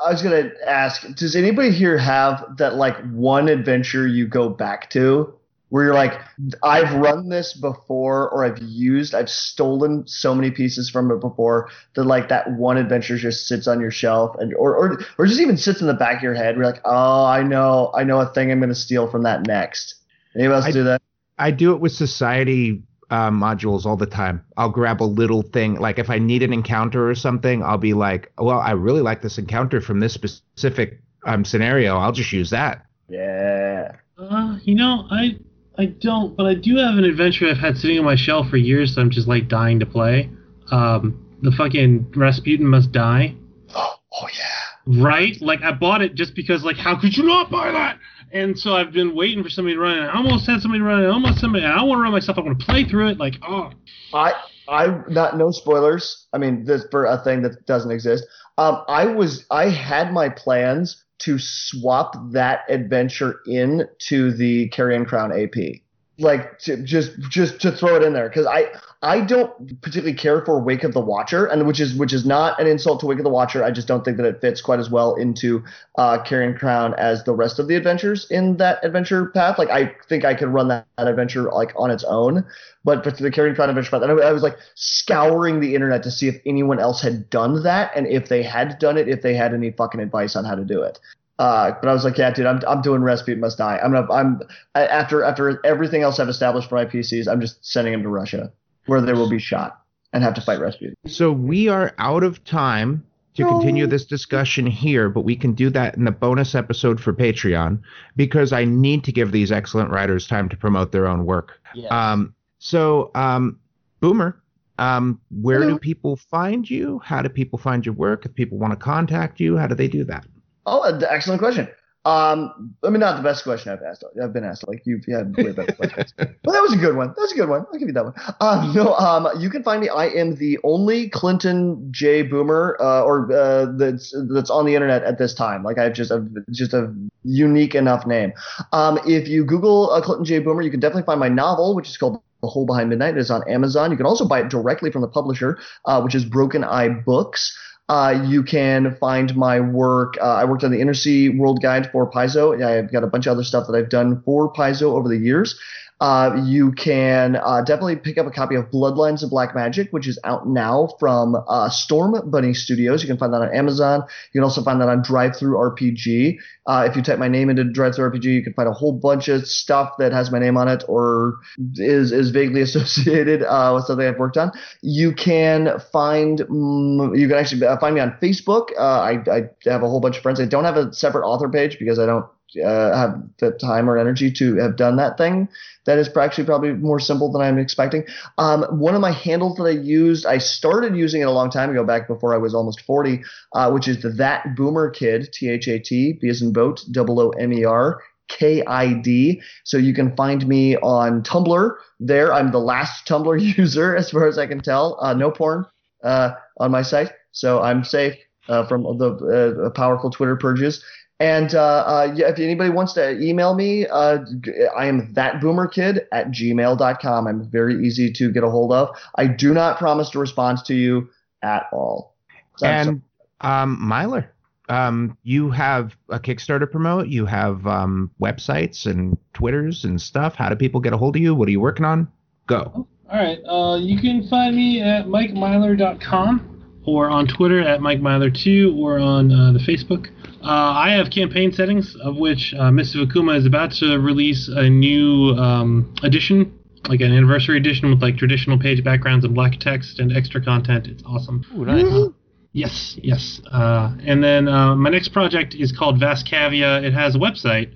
I 0.05 0.11
was 0.11 0.23
gonna 0.23 0.51
ask, 0.67 1.15
does 1.15 1.37
anybody 1.37 1.71
here 1.71 1.97
have 1.97 2.57
that 2.59 2.75
like 2.75 2.97
one 3.11 3.49
adventure 3.49 4.07
you 4.07 4.27
go 4.27 4.49
back 4.49 4.91
to 4.91 5.35
where 5.77 5.85
you're 5.85 5.95
like, 5.95 6.19
I've 6.63 6.95
run 6.95 7.29
this 7.29 7.53
before, 7.53 8.31
or 8.31 8.47
I've 8.47 8.57
used, 8.63 9.15
I've 9.15 9.29
stolen 9.29 10.05
so 10.07 10.35
many 10.35 10.51
pieces 10.51 10.89
from 10.89 11.11
it 11.11 11.21
before 11.21 11.69
that 11.97 12.05
like 12.05 12.31
that 12.31 12.51
one 12.53 12.79
adventure 12.79 13.19
just 13.19 13.47
sits 13.47 13.67
on 13.67 13.79
your 13.79 13.91
shelf 13.91 14.35
and 14.39 14.55
or 14.55 14.75
or 14.75 15.03
or 15.19 15.27
just 15.27 15.39
even 15.39 15.59
sits 15.59 15.83
in 15.83 15.87
the 15.87 15.93
back 15.93 16.17
of 16.17 16.23
your 16.23 16.33
head. 16.33 16.57
Where 16.57 16.65
you're 16.65 16.73
like, 16.73 16.81
oh, 16.87 17.27
I 17.27 17.43
know, 17.43 17.93
I 17.95 18.05
know 18.05 18.19
a 18.21 18.27
thing 18.33 18.51
I'm 18.51 18.59
gonna 18.59 18.75
steal 18.75 19.07
from 19.07 19.25
that 19.25 19.47
next. 19.47 19.97
Anybody 20.35 20.55
else 20.55 20.65
I- 20.65 20.73
do 20.73 20.85
that? 20.85 21.03
I 21.37 21.51
do 21.51 21.75
it 21.75 21.81
with 21.83 21.93
society 21.93 22.83
uh, 23.11 23.29
modules 23.29 23.85
all 23.85 23.99
the 23.99 24.07
time. 24.07 24.43
I'll 24.57 24.71
grab 24.71 25.03
a 25.03 25.05
little 25.05 25.43
thing, 25.43 25.75
like 25.75 25.99
if 25.99 26.09
I 26.09 26.19
need 26.19 26.43
an 26.43 26.55
encounter 26.55 27.07
or 27.07 27.15
something, 27.15 27.63
I'll 27.63 27.77
be 27.77 27.93
like, 27.93 28.33
well, 28.39 28.61
I 28.61 28.71
really 28.71 29.03
like 29.03 29.21
this 29.21 29.37
encounter 29.37 29.83
from 29.83 30.01
this 30.01 30.15
specific 30.15 31.03
um, 31.27 31.45
scenario. 31.45 31.99
I'll 31.99 32.13
just 32.13 32.33
use 32.33 32.49
that. 32.49 32.87
Yeah. 33.11 33.97
Uh, 34.17 34.57
you 34.63 34.75
know, 34.75 35.07
I 35.11 35.39
I 35.79 35.87
don't, 35.87 36.37
but 36.37 36.47
I 36.47 36.55
do 36.55 36.77
have 36.77 36.97
an 36.97 37.05
adventure 37.05 37.49
I've 37.49 37.59
had 37.59 37.77
sitting 37.77 37.99
on 37.99 38.05
my 38.05 38.17
shelf 38.17 38.49
for 38.49 38.57
years 38.57 38.95
that 38.95 39.01
I'm 39.01 39.11
just 39.11 39.29
like 39.29 39.49
dying 39.49 39.79
to 39.81 39.87
play. 39.87 40.31
Um, 40.71 41.23
the 41.43 41.53
fucking 41.53 42.13
Rasputin 42.17 42.67
Must 42.67 42.91
Die. 42.93 43.35
Oh 43.75 44.29
yeah. 44.33 45.03
Right? 45.03 45.37
Like 45.41 45.63
I 45.63 45.73
bought 45.73 46.01
it 46.01 46.15
just 46.15 46.35
because 46.35 46.65
like 46.65 46.77
how 46.77 46.99
could 46.99 47.17
you 47.17 47.25
not 47.25 47.51
buy 47.51 47.71
that? 47.71 47.99
And 48.33 48.59
so 48.59 48.75
I've 48.75 48.93
been 48.93 49.15
waiting 49.15 49.43
for 49.43 49.51
somebody 49.51 49.75
to 49.75 49.81
run 49.81 49.99
it. 49.99 50.03
I 50.03 50.17
almost 50.17 50.47
had 50.47 50.61
somebody 50.61 50.81
run 50.81 51.05
it. 51.05 51.07
I 51.07 51.11
almost 51.11 51.41
somebody. 51.41 51.65
I 51.65 51.83
want 51.83 51.99
to 51.99 52.03
run 52.03 52.13
myself. 52.13 52.39
I 52.39 52.41
want 52.41 52.59
to 52.59 52.65
play 52.65 52.85
through 52.85 53.09
it. 53.09 53.19
Like 53.19 53.35
oh, 53.47 53.71
I 54.15 54.33
I 54.69 55.03
not 55.09 55.37
no 55.37 55.51
spoilers. 55.51 56.27
I 56.33 56.39
mean, 56.39 56.65
this 56.65 56.87
for 56.91 57.05
a 57.05 57.23
thing 57.23 57.43
that 57.43 57.67
doesn't 57.67 57.91
exist. 57.91 58.25
Um, 58.59 58.83
I 58.89 59.07
was 59.07 59.45
I 59.51 59.69
had 59.69 60.13
my 60.13 60.29
plans 60.31 61.05
to 61.19 61.39
swap 61.39 62.15
that 62.33 62.61
adventure 62.69 63.41
in 63.47 63.89
to 63.99 64.33
the 64.33 64.69
Carrion 64.69 65.05
Crown 65.05 65.33
AP, 65.33 65.81
like 66.19 66.59
to, 66.61 66.83
just 66.83 67.19
just 67.29 67.61
to 67.61 67.73
throw 67.73 67.97
it 67.97 68.03
in 68.03 68.13
there 68.13 68.29
because 68.29 68.47
I 68.47 68.67
I 69.03 69.21
don't 69.21 69.81
particularly 69.83 70.17
care 70.17 70.45
for 70.45 70.59
Wake 70.59 70.83
of 70.83 70.95
the 70.95 71.01
Watcher, 71.01 71.47
and 71.47 71.67
which 71.67 71.79
is 71.79 71.95
which 71.95 72.15
is 72.15 72.25
not 72.25 72.59
an 72.59 72.67
insult 72.67 73.01
to 73.01 73.07
Wake 73.07 73.19
of 73.19 73.25
the 73.25 73.31
Watcher. 73.31 73.63
I 73.63 73.71
just 73.71 73.87
don't 73.87 74.05
think 74.05 74.17
that 74.17 74.25
it 74.25 74.41
fits 74.41 74.63
quite 74.63 74.81
as 74.81 74.91
well 74.91 75.15
into 75.15 75.63
uh, 75.99 76.23
Carrion 76.23 76.57
Crown 76.57 76.95
as 76.95 77.23
the 77.25 77.35
rest 77.35 77.59
of 77.59 77.69
the 77.69 77.75
adventures 77.75 78.27
in 78.31 78.57
that 78.57 78.83
adventure 78.83 79.27
path. 79.27 79.59
Like 79.59 79.69
I 79.69 79.95
think 80.09 80.25
I 80.25 80.35
could 80.35 80.49
run 80.49 80.69
that, 80.69 80.87
that 80.97 81.07
adventure 81.07 81.51
like 81.53 81.75
on 81.77 81.91
its 81.91 82.05
own, 82.05 82.47
but 82.83 83.05
for 83.05 83.11
the 83.11 83.31
Carrion 83.31 83.55
Crown 83.55 83.69
adventure 83.69 83.91
path, 83.91 84.03
I, 84.03 84.13
I 84.13 84.33
was 84.33 84.43
like 84.43 84.57
scouring 84.75 85.61
the 85.61 85.75
internet 85.75 86.03
to 86.05 86.11
see 86.11 86.29
if 86.29 86.41
anyone 86.47 86.81
else 86.81 87.03
had 87.03 87.29
done 87.29 87.63
that, 87.65 87.93
and 87.95 88.07
if 88.07 88.29
they 88.29 88.43
had 88.43 88.79
done 88.79 88.97
it, 88.97 89.09
if 89.09 89.21
they 89.21 89.35
had 89.35 89.53
any 89.53 89.71
fucking 89.73 90.01
advice 90.01 90.35
on 90.35 90.47
how 90.47 90.55
to 90.55 90.65
do 90.65 90.83
it. 90.83 90.99
Uh, 91.39 91.73
but 91.83 91.89
I 91.89 91.93
was 91.93 92.05
like, 92.05 92.17
yeah, 92.17 92.31
dude, 92.31 92.47
I'm, 92.47 92.61
I'm 92.67 92.81
doing 92.81 93.03
Rasputin 93.03 93.41
Must 93.41 93.59
Die. 93.59 93.81
I'm 93.83 93.93
gonna, 93.93 94.11
I'm 94.13 94.41
I- 94.75 94.87
after 94.87 95.23
after 95.23 95.65
everything 95.67 96.03
else 96.03 96.19
I've 96.19 96.29
established 96.29 96.69
for 96.69 96.77
my 96.77 96.87
PCs, 96.87 97.29
I'm 97.29 97.41
just 97.41 97.65
sending 97.65 97.93
them 97.93 98.03
to 98.03 98.09
Russia, 98.09 98.53
where 98.87 99.01
they 99.01 99.13
will 99.13 99.29
be 99.29 99.39
shot 99.39 99.83
and 100.13 100.23
have 100.23 100.35
to 100.35 100.41
fight 100.41 100.61
Rasputin. 100.61 100.95
So 101.07 101.31
we 101.31 101.69
are 101.69 101.95
out 101.99 102.23
of 102.23 102.43
time 102.45 103.05
to 103.35 103.45
continue 103.45 103.87
this 103.87 104.07
discussion 104.07 104.67
here, 104.67 105.11
but 105.11 105.21
we 105.21 105.37
can 105.37 105.53
do 105.53 105.69
that 105.69 105.95
in 105.95 106.05
the 106.05 106.11
bonus 106.11 106.55
episode 106.55 106.99
for 106.99 107.13
Patreon 107.13 107.81
because 108.17 108.53
I 108.53 108.65
need 108.65 109.05
to 109.05 109.13
give 109.13 109.31
these 109.31 109.53
excellent 109.53 109.91
writers 109.91 110.27
time 110.27 110.49
to 110.49 110.57
promote 110.57 110.91
their 110.91 111.07
own 111.07 111.27
work. 111.27 111.61
Yeah. 111.75 111.89
Um, 111.89 112.35
so, 112.59 113.11
um, 113.15 113.59
Boomer, 114.01 114.41
um, 114.79 115.21
where 115.31 115.61
Hello. 115.61 115.75
do 115.75 115.79
people 115.79 116.17
find 116.17 116.69
you? 116.69 116.99
How 117.05 117.21
do 117.21 117.29
people 117.29 117.59
find 117.59 117.85
your 117.85 117.95
work? 117.95 118.25
If 118.25 118.35
people 118.35 118.57
want 118.57 118.73
to 118.73 118.79
contact 118.79 119.39
you, 119.39 119.59
how 119.59 119.67
do 119.67 119.75
they 119.75 119.89
do 119.89 120.05
that? 120.05 120.25
Oh, 120.67 120.83
excellent 120.83 121.41
question. 121.41 121.69
Um, 122.07 122.77
I 122.85 122.91
mean, 122.91 123.01
not 123.01 123.17
the 123.17 123.23
best 123.23 123.43
question 123.43 123.73
I've 123.73 123.83
asked. 123.83 124.05
I've 124.23 124.33
been 124.33 124.45
asked. 124.45 124.69
Like 124.69 124.83
you've 124.85 125.05
had 125.09 125.37
way 125.37 125.51
better 125.51 125.73
questions. 125.73 126.15
But 126.17 126.53
that 126.53 126.63
was 126.63 126.73
a 126.73 126.77
good 126.77 126.95
one. 126.97 127.09
That 127.09 127.19
was 127.19 127.33
a 127.33 127.35
good 127.35 127.49
one. 127.49 127.67
I'll 127.73 127.79
give 127.81 127.89
you 127.89 127.95
that 127.95 128.05
one. 128.05 128.15
Um, 128.41 128.73
no, 128.73 128.95
um, 128.95 129.27
you 129.41 129.51
can 129.51 129.65
find 129.65 129.81
me. 129.81 129.89
I 129.89 130.07
am 130.07 130.37
the 130.37 130.57
only 130.63 131.09
Clinton 131.09 131.89
J 131.91 132.23
Boomer, 132.23 132.77
uh, 132.79 133.03
or 133.03 133.33
uh, 133.33 133.67
that's 133.77 134.15
that's 134.31 134.51
on 134.51 134.67
the 134.67 134.77
internet 134.77 135.03
at 135.03 135.19
this 135.19 135.35
time. 135.35 135.65
Like 135.65 135.79
I 135.79 135.85
have 135.85 135.95
just 135.95 136.13
a 136.13 136.25
just 136.53 136.73
a 136.73 136.95
unique 137.25 137.75
enough 137.75 138.07
name. 138.07 138.33
Um, 138.73 139.01
if 139.05 139.27
you 139.27 139.45
Google 139.45 139.91
uh, 139.91 140.01
Clinton 140.01 140.25
J 140.25 140.39
Boomer, 140.39 140.63
you 140.63 140.71
can 140.71 140.79
definitely 140.79 141.07
find 141.07 141.19
my 141.19 141.29
novel, 141.29 141.75
which 141.75 141.89
is 141.89 141.97
called. 141.97 142.23
The 142.43 142.49
Hole 142.49 142.67
Behind 142.67 142.91
Midnight 142.91 143.17
It 143.17 143.21
is 143.21 143.31
on 143.31 143.43
Amazon. 143.49 143.91
You 143.91 143.97
can 143.97 144.05
also 144.05 144.29
buy 144.29 144.41
it 144.41 144.51
directly 144.51 144.93
from 144.93 145.01
the 145.01 145.09
publisher, 145.09 145.59
uh, 145.87 146.03
which 146.03 146.15
is 146.15 146.27
Broken 146.27 146.65
Eye 146.65 146.91
Books. 146.91 147.57
Uh, 147.89 148.25
you 148.27 148.43
can 148.43 148.97
find 148.97 149.37
my 149.37 149.61
work. 149.61 150.17
Uh, 150.21 150.35
I 150.35 150.45
worked 150.45 150.65
on 150.65 150.73
the 150.73 150.81
Inner 150.81 150.95
Sea 150.95 151.29
World 151.29 151.63
Guide 151.63 151.91
for 151.93 152.11
Paizo. 152.11 152.61
I've 152.65 152.91
got 152.91 153.05
a 153.05 153.07
bunch 153.07 153.27
of 153.27 153.33
other 153.33 153.45
stuff 153.45 153.69
that 153.69 153.77
I've 153.77 153.91
done 153.91 154.23
for 154.23 154.53
Paizo 154.53 154.93
over 154.95 155.09
the 155.09 155.17
years. 155.17 155.59
Uh, 156.01 156.43
you 156.45 156.73
can 156.73 157.37
uh, 157.37 157.63
definitely 157.63 157.97
pick 157.97 158.19
up 158.19 158.27
a 158.27 158.31
copy 158.31 158.55
of 158.55 158.71
Bloodlines 158.71 159.23
of 159.23 159.31
Black 159.31 159.55
Magic, 159.55 159.89
which 159.93 160.07
is 160.07 160.19
out 160.25 160.47
now 160.47 160.89
from 161.01 161.37
uh, 161.49 161.71
Storm 161.71 162.31
Bunny 162.31 162.53
Studios. 162.53 163.03
You 163.03 163.09
can 163.09 163.17
find 163.17 163.33
that 163.33 163.41
on 163.41 163.55
Amazon. 163.55 164.01
You 164.33 164.41
can 164.41 164.45
also 164.45 164.63
find 164.63 164.81
that 164.83 164.89
on 164.89 165.03
DriveThruRPG. 165.03 166.37
Uh, 166.67 166.87
if 166.89 166.97
you 166.97 167.03
type 167.03 167.19
my 167.19 167.29
name 167.29 167.49
into 167.49 167.65
DriveThruRPG, 167.65 168.25
you 168.25 168.43
can 168.43 168.53
find 168.53 168.69
a 168.69 168.73
whole 168.73 168.93
bunch 168.93 169.29
of 169.29 169.47
stuff 169.47 169.93
that 169.99 170.13
has 170.13 170.31
my 170.31 170.39
name 170.39 170.59
on 170.59 170.69
it 170.69 170.85
or 170.87 171.39
is 171.77 172.13
is 172.13 172.31
vaguely 172.31 172.61
associated 172.63 173.43
uh, 173.43 173.73
with 173.75 173.87
something 173.87 174.07
I've 174.07 174.19
worked 174.19 174.37
on. 174.37 174.53
You 174.83 175.13
can 175.13 175.81
find 175.93 176.41
you 176.41 177.29
can 177.29 177.39
actually 177.39 177.65
uh, 177.65 177.79
find 177.79 177.95
me 177.95 178.03
on 178.03 178.17
Facebook. 178.21 178.69
I, 178.79 179.23
I 179.31 179.71
have 179.71 179.83
a 179.83 179.89
whole 179.89 180.01
bunch 180.01 180.19
of 180.19 180.23
friends. 180.23 180.41
I 180.41 180.45
don't 180.45 180.65
have 180.65 180.77
a 180.77 180.93
separate 180.93 181.27
author 181.27 181.49
page 181.49 181.79
because 181.79 181.99
I 181.99 182.05
don't 182.05 182.27
uh, 182.65 182.97
have 182.97 183.23
the 183.39 183.53
time 183.53 183.89
or 183.89 183.99
energy 183.99 184.31
to 184.33 184.57
have 184.57 184.77
done 184.77 184.97
that 184.97 185.19
thing. 185.19 185.49
That 185.85 185.99
is 185.99 186.09
actually 186.17 186.45
probably 186.45 186.73
more 186.73 187.01
simple 187.01 187.31
than 187.31 187.43
I'm 187.43 187.59
expecting. 187.59 188.05
Um, 188.39 188.65
one 188.79 188.95
of 188.95 189.01
my 189.01 189.13
handles 189.13 189.57
that 189.57 189.65
I 189.65 189.71
used, 189.71 190.27
I 190.27 190.39
started 190.39 190.97
using 190.97 191.21
it 191.21 191.25
a 191.25 191.31
long 191.31 191.51
time 191.51 191.71
ago, 191.71 191.85
back 191.85 192.09
before 192.09 192.35
I 192.35 192.39
was 192.39 192.55
almost 192.55 192.81
40, 192.83 193.23
uh, 193.53 193.71
which 193.71 193.89
is 193.89 194.03
the 194.03 194.11
That 194.11 194.57
Boomer 194.57 194.91
Kid, 194.91 195.33
T 195.33 195.49
H 195.49 195.69
A 195.69 195.79
T, 195.79 196.15
B 196.21 196.29
as 196.29 196.43
in 196.43 196.53
boat, 196.53 196.85
double 196.91 197.21
O 197.21 197.31
M 197.31 197.53
E 197.53 197.65
R. 197.65 198.03
K 198.29 198.65
I 198.67 198.95
D. 198.95 199.41
So 199.63 199.77
you 199.77 199.95
can 199.95 200.17
find 200.17 200.47
me 200.49 200.77
on 200.79 201.23
Tumblr. 201.23 201.77
There, 202.01 202.35
I'm 202.35 202.51
the 202.51 202.59
last 202.59 203.07
Tumblr 203.07 203.41
user, 203.57 203.95
as 203.95 204.11
far 204.11 204.27
as 204.27 204.37
I 204.37 204.47
can 204.47 204.61
tell. 204.61 204.99
Uh, 205.01 205.15
no 205.15 205.31
porn 205.31 205.65
uh, 206.03 206.33
on 206.59 206.73
my 206.73 206.83
site, 206.83 207.13
so 207.31 207.63
I'm 207.63 207.85
safe 207.85 208.17
uh, 208.49 208.67
from 208.67 208.83
the 208.99 209.65
uh, 209.67 209.71
powerful 209.71 210.11
Twitter 210.11 210.37
purges. 210.37 210.85
And 211.19 211.55
uh, 211.55 211.85
uh, 211.87 212.13
yeah, 212.15 212.29
if 212.29 212.39
anybody 212.39 212.69
wants 212.69 212.93
to 212.95 213.19
email 213.19 213.55
me, 213.55 213.87
uh, 213.87 214.19
g- 214.41 214.53
I 214.77 214.87
am 214.87 215.15
thatboomerkid 215.15 216.05
at 216.13 216.31
gmail.com. 216.31 217.27
I'm 217.27 217.51
very 217.51 217.87
easy 217.87 218.13
to 218.13 218.31
get 218.31 218.45
a 218.45 218.51
hold 218.51 218.73
of. 218.73 218.95
I 219.15 219.27
do 219.27 219.55
not 219.55 219.79
promise 219.79 220.11
to 220.11 220.19
respond 220.19 220.59
to 220.67 220.75
you 220.75 221.09
at 221.43 221.69
all. 221.73 222.15
So 222.59 222.67
I'm 222.67 222.89
and 222.89 223.03
um, 223.41 223.79
Myler, 223.81 224.31
um, 224.69 225.17
you 225.23 225.51
have 225.51 225.97
a 226.11 226.19
Kickstarter 226.19 226.71
promote. 226.71 227.09
You 227.09 227.25
have 227.25 227.67
um, 227.67 228.11
websites 228.21 228.85
and 228.85 229.17
Twitters 229.33 229.85
and 229.85 230.01
stuff. 230.01 230.35
How 230.35 230.51
do 230.51 230.57
people 230.57 230.81
get 230.81 230.93
a 230.93 230.99
hold 230.99 231.17
of 231.17 231.23
you? 231.23 231.35
What 231.35 231.49
are 231.49 231.53
you 231.53 231.61
working 231.61 231.87
on? 231.87 232.09
Go. 232.47 232.87
All 233.11 233.19
right. 233.19 233.39
Uh, 233.47 233.77
you 233.77 233.99
can 233.99 234.29
find 234.29 234.55
me 234.55 234.83
at 234.83 235.07
mikemyler.com 235.07 236.56
or 236.87 237.11
on 237.11 237.27
Twitter 237.27 237.61
at 237.61 237.81
mikemyler2 237.81 238.77
or 238.79 238.99
on 238.99 239.31
uh, 239.33 239.53
the 239.53 239.59
Facebook. 239.59 240.09
Uh, 240.43 240.73
I 240.75 240.93
have 240.93 241.11
campaign 241.11 241.53
settings, 241.53 241.97
of 241.97 242.17
which 242.17 242.55
uh, 242.55 242.71
Mists 242.71 242.95
of 242.95 243.09
Akuma 243.09 243.37
is 243.37 243.45
about 243.47 243.73
to 243.73 243.99
release 243.99 244.49
a 244.49 244.71
new 244.71 245.35
um, 245.35 245.93
edition, 246.05 246.57
like 246.89 247.01
an 247.01 247.13
anniversary 247.13 247.57
edition 247.57 247.91
with 247.91 248.01
like 248.01 248.17
traditional 248.17 248.57
page 248.59 248.85
backgrounds 248.85 249.25
and 249.25 249.35
black 249.35 249.59
text 249.59 249.99
and 249.99 250.17
extra 250.17 250.41
content. 250.43 250.87
It's 250.87 251.03
awesome. 251.05 251.45
Ooh, 251.57 251.65
nice. 251.65 252.13
Yes, 252.53 252.97
yes. 253.03 253.41
Uh, 253.53 253.95
and 254.07 254.23
then 254.25 254.49
uh, 254.49 254.77
my 254.77 254.89
next 254.89 255.09
project 255.09 255.55
is 255.55 255.73
called 255.73 255.99
Vast 256.01 256.27
Kaviya. 256.27 256.83
It 256.85 256.95
has 256.95 257.15
a 257.15 257.19
website, 257.19 257.71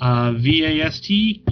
uh, 0.00 0.32
V-A-S-T-K-A-V-I-Y-A 0.32 1.46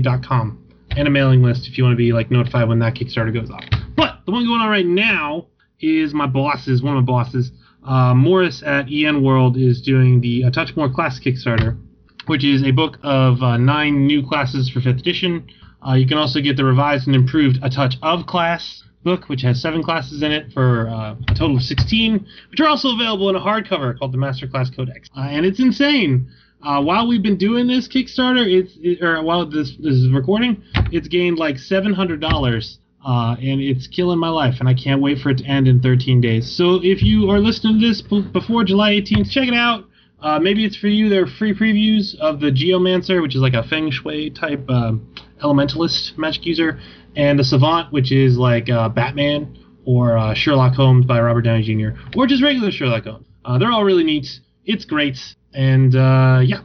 dot 0.00 0.24
com, 0.24 0.58
and 0.96 1.06
a 1.06 1.10
mailing 1.10 1.42
list 1.44 1.68
if 1.68 1.78
you 1.78 1.84
want 1.84 1.92
to 1.92 1.98
be 1.98 2.12
like 2.12 2.32
notified 2.32 2.66
when 2.66 2.80
that 2.80 2.94
Kickstarter 2.94 3.32
goes 3.32 3.50
off. 3.50 3.79
But 4.00 4.24
the 4.24 4.32
one 4.32 4.46
going 4.46 4.62
on 4.62 4.70
right 4.70 4.86
now 4.86 5.48
is 5.78 6.14
my 6.14 6.26
bosses, 6.26 6.82
one 6.82 6.96
of 6.96 7.04
my 7.04 7.06
bosses, 7.06 7.52
uh, 7.84 8.14
Morris 8.14 8.62
at 8.64 8.90
EN 8.90 9.22
World 9.22 9.58
is 9.58 9.82
doing 9.82 10.22
the 10.22 10.44
A 10.44 10.50
Touch 10.50 10.74
More 10.74 10.88
Class 10.88 11.20
Kickstarter, 11.20 11.78
which 12.24 12.42
is 12.42 12.62
a 12.62 12.70
book 12.70 12.96
of 13.02 13.42
uh, 13.42 13.58
nine 13.58 14.06
new 14.06 14.26
classes 14.26 14.70
for 14.70 14.80
5th 14.80 15.00
edition. 15.00 15.46
Uh, 15.86 15.92
you 15.92 16.06
can 16.06 16.16
also 16.16 16.40
get 16.40 16.56
the 16.56 16.64
revised 16.64 17.08
and 17.08 17.14
improved 17.14 17.58
A 17.62 17.68
Touch 17.68 17.96
of 18.00 18.24
Class 18.24 18.84
book, 19.04 19.28
which 19.28 19.42
has 19.42 19.60
seven 19.60 19.82
classes 19.82 20.22
in 20.22 20.32
it 20.32 20.50
for 20.54 20.88
uh, 20.88 21.14
a 21.28 21.34
total 21.34 21.56
of 21.56 21.62
16, 21.62 22.26
which 22.50 22.60
are 22.60 22.68
also 22.68 22.94
available 22.94 23.28
in 23.28 23.36
a 23.36 23.40
hardcover 23.40 23.98
called 23.98 24.12
the 24.12 24.18
Master 24.18 24.48
Class 24.48 24.70
Codex. 24.70 25.10
Uh, 25.14 25.26
and 25.28 25.44
it's 25.44 25.60
insane. 25.60 26.26
Uh, 26.62 26.82
while 26.82 27.06
we've 27.06 27.22
been 27.22 27.38
doing 27.38 27.66
this 27.66 27.86
Kickstarter, 27.86 28.46
it's 28.46 28.78
it, 28.80 29.02
or 29.02 29.22
while 29.22 29.44
this 29.44 29.76
this 29.76 29.94
is 29.94 30.10
recording, 30.10 30.62
it's 30.90 31.08
gained 31.08 31.38
like 31.38 31.58
seven 31.58 31.92
hundred 31.92 32.20
dollars, 32.20 32.78
uh, 33.04 33.36
and 33.40 33.60
it's 33.60 33.86
killing 33.86 34.18
my 34.18 34.28
life. 34.28 34.56
And 34.60 34.68
I 34.68 34.74
can't 34.74 35.00
wait 35.00 35.18
for 35.18 35.30
it 35.30 35.38
to 35.38 35.44
end 35.44 35.68
in 35.68 35.80
13 35.80 36.20
days. 36.20 36.50
So 36.50 36.80
if 36.82 37.02
you 37.02 37.30
are 37.30 37.38
listening 37.38 37.80
to 37.80 37.88
this 37.88 38.02
b- 38.02 38.22
before 38.32 38.64
July 38.64 38.92
18th, 38.92 39.30
check 39.30 39.48
it 39.48 39.54
out. 39.54 39.84
Uh, 40.20 40.38
maybe 40.38 40.64
it's 40.64 40.76
for 40.76 40.88
you. 40.88 41.08
There 41.08 41.24
are 41.24 41.26
free 41.26 41.54
previews 41.54 42.14
of 42.20 42.40
the 42.40 42.50
Geomancer, 42.50 43.22
which 43.22 43.34
is 43.34 43.40
like 43.40 43.54
a 43.54 43.62
Feng 43.62 43.90
Shui 43.90 44.30
type 44.30 44.68
um, 44.68 45.14
elementalist 45.42 46.18
magic 46.18 46.44
user, 46.44 46.78
and 47.16 47.38
the 47.38 47.44
Savant, 47.44 47.92
which 47.92 48.12
is 48.12 48.36
like 48.36 48.68
uh, 48.68 48.88
Batman 48.90 49.58
or 49.86 50.18
uh, 50.18 50.34
Sherlock 50.34 50.74
Holmes 50.74 51.06
by 51.06 51.20
Robert 51.20 51.42
Downey 51.42 51.62
Jr. 51.62 51.98
or 52.16 52.26
just 52.26 52.42
regular 52.42 52.70
Sherlock 52.70 53.04
Holmes. 53.04 53.26
Uh, 53.46 53.58
they're 53.58 53.72
all 53.72 53.84
really 53.84 54.04
neat. 54.04 54.40
It's 54.66 54.84
great, 54.84 55.18
and 55.54 55.96
uh, 55.96 56.42
yeah, 56.44 56.60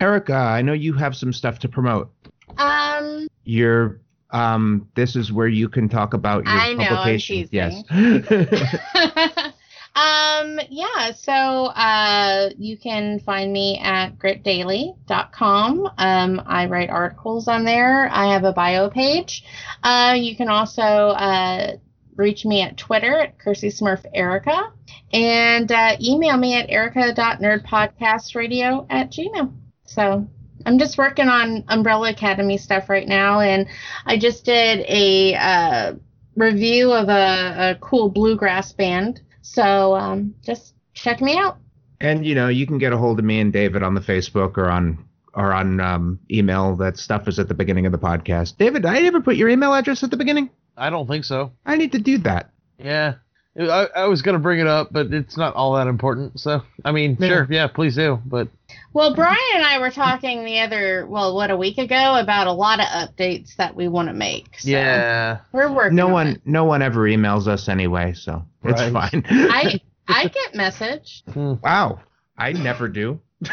Erica, 0.00 0.34
I 0.34 0.62
know 0.62 0.72
you 0.72 0.92
have 0.94 1.16
some 1.16 1.32
stuff 1.32 1.58
to 1.60 1.68
promote. 1.68 2.10
Um, 2.56 3.26
Your 3.44 4.00
um, 4.32 4.88
this 4.94 5.16
is 5.16 5.32
where 5.32 5.48
you 5.48 5.68
can 5.68 5.88
talk 5.88 6.14
about 6.14 6.44
your 6.44 6.54
I 6.54 6.74
know, 6.74 6.86
publication. 6.86 7.48
Yes. 7.50 7.82
um, 9.94 10.60
yeah, 10.68 11.12
so 11.12 11.32
uh, 11.32 12.50
you 12.56 12.78
can 12.78 13.18
find 13.20 13.52
me 13.52 13.78
at 13.82 14.18
gritdaily.com. 14.18 15.90
Um, 15.98 16.42
I 16.46 16.66
write 16.66 16.90
articles 16.90 17.48
on 17.48 17.64
there. 17.64 18.08
I 18.12 18.32
have 18.32 18.44
a 18.44 18.52
bio 18.52 18.88
page. 18.90 19.42
Uh, 19.82 20.14
you 20.16 20.36
can 20.36 20.48
also 20.48 20.82
uh, 20.82 21.72
reach 22.16 22.44
me 22.44 22.62
at 22.62 22.76
Twitter 22.76 23.18
at 23.18 23.38
Kersey 23.38 23.70
Smurf 23.70 24.04
Erica 24.14 24.72
and 25.12 25.72
uh, 25.72 25.96
email 26.00 26.36
me 26.36 26.54
at 26.54 26.70
erica.nerdpodcastradio 26.70 28.86
at 28.90 29.10
gmail. 29.10 29.52
So 29.86 30.28
I'm 30.66 30.78
just 30.78 30.98
working 30.98 31.28
on 31.28 31.64
Umbrella 31.68 32.10
Academy 32.10 32.58
stuff 32.58 32.88
right 32.88 33.06
now, 33.08 33.40
and 33.40 33.66
I 34.06 34.18
just 34.18 34.44
did 34.44 34.84
a 34.88 35.34
uh, 35.34 35.94
review 36.36 36.92
of 36.92 37.08
a, 37.08 37.72
a 37.72 37.78
cool 37.80 38.08
bluegrass 38.10 38.72
band. 38.72 39.20
So 39.42 39.94
um, 39.94 40.34
just 40.42 40.74
check 40.94 41.20
me 41.20 41.36
out. 41.36 41.58
and 42.00 42.24
you 42.26 42.34
know, 42.34 42.48
you 42.48 42.66
can 42.66 42.78
get 42.78 42.92
a 42.92 42.98
hold 42.98 43.18
of 43.18 43.24
me 43.24 43.40
and 43.40 43.52
David 43.52 43.82
on 43.82 43.94
the 43.94 44.00
Facebook 44.00 44.56
or 44.58 44.68
on 44.68 45.04
or 45.34 45.52
on 45.52 45.80
um, 45.80 46.18
email. 46.30 46.76
That 46.76 46.96
stuff 46.98 47.28
is 47.28 47.38
at 47.38 47.48
the 47.48 47.54
beginning 47.54 47.86
of 47.86 47.92
the 47.92 47.98
podcast. 47.98 48.56
David, 48.56 48.82
did 48.82 48.90
I 48.90 49.00
ever 49.02 49.20
put 49.20 49.36
your 49.36 49.48
email 49.48 49.72
address 49.74 50.02
at 50.02 50.10
the 50.10 50.16
beginning? 50.16 50.50
I 50.76 50.90
don't 50.90 51.06
think 51.06 51.24
so. 51.24 51.52
I 51.66 51.76
need 51.76 51.92
to 51.92 51.98
do 51.98 52.18
that. 52.18 52.50
Yeah. 52.78 53.14
I, 53.58 53.88
I 53.96 54.06
was 54.06 54.22
gonna 54.22 54.38
bring 54.38 54.60
it 54.60 54.66
up, 54.66 54.88
but 54.92 55.12
it's 55.12 55.36
not 55.36 55.54
all 55.54 55.74
that 55.74 55.86
important. 55.88 56.38
So 56.40 56.62
I 56.84 56.92
mean, 56.92 57.16
Yeah. 57.18 57.28
sure, 57.28 57.46
yeah, 57.50 57.66
please 57.66 57.96
do. 57.96 58.20
But 58.24 58.48
Well, 58.92 59.14
Brian 59.14 59.36
and 59.54 59.64
I 59.64 59.78
were 59.80 59.90
talking 59.90 60.44
the 60.44 60.60
other, 60.60 61.04
well, 61.06 61.34
what, 61.34 61.50
a 61.50 61.56
week 61.56 61.78
ago 61.78 62.16
about 62.18 62.46
a 62.46 62.52
lot 62.52 62.78
of 62.80 62.86
updates 62.86 63.56
that 63.56 63.74
we 63.74 63.88
want 63.88 64.08
to 64.08 64.14
make. 64.14 64.58
So 64.60 64.70
yeah, 64.70 65.40
We're 65.52 65.72
working 65.72 65.96
No 65.96 66.06
on 66.06 66.12
one, 66.12 66.26
it. 66.28 66.40
no 66.44 66.64
one 66.64 66.80
ever 66.82 67.00
emails 67.08 67.48
us 67.48 67.68
anyway, 67.68 68.12
so 68.14 68.44
it's 68.62 68.82
fine. 68.92 69.24
I, 69.28 69.80
I 70.08 70.26
get 70.28 70.54
message. 70.54 71.22
wow, 71.34 72.00
I 72.38 72.52
never 72.52 72.88
do. 72.88 73.20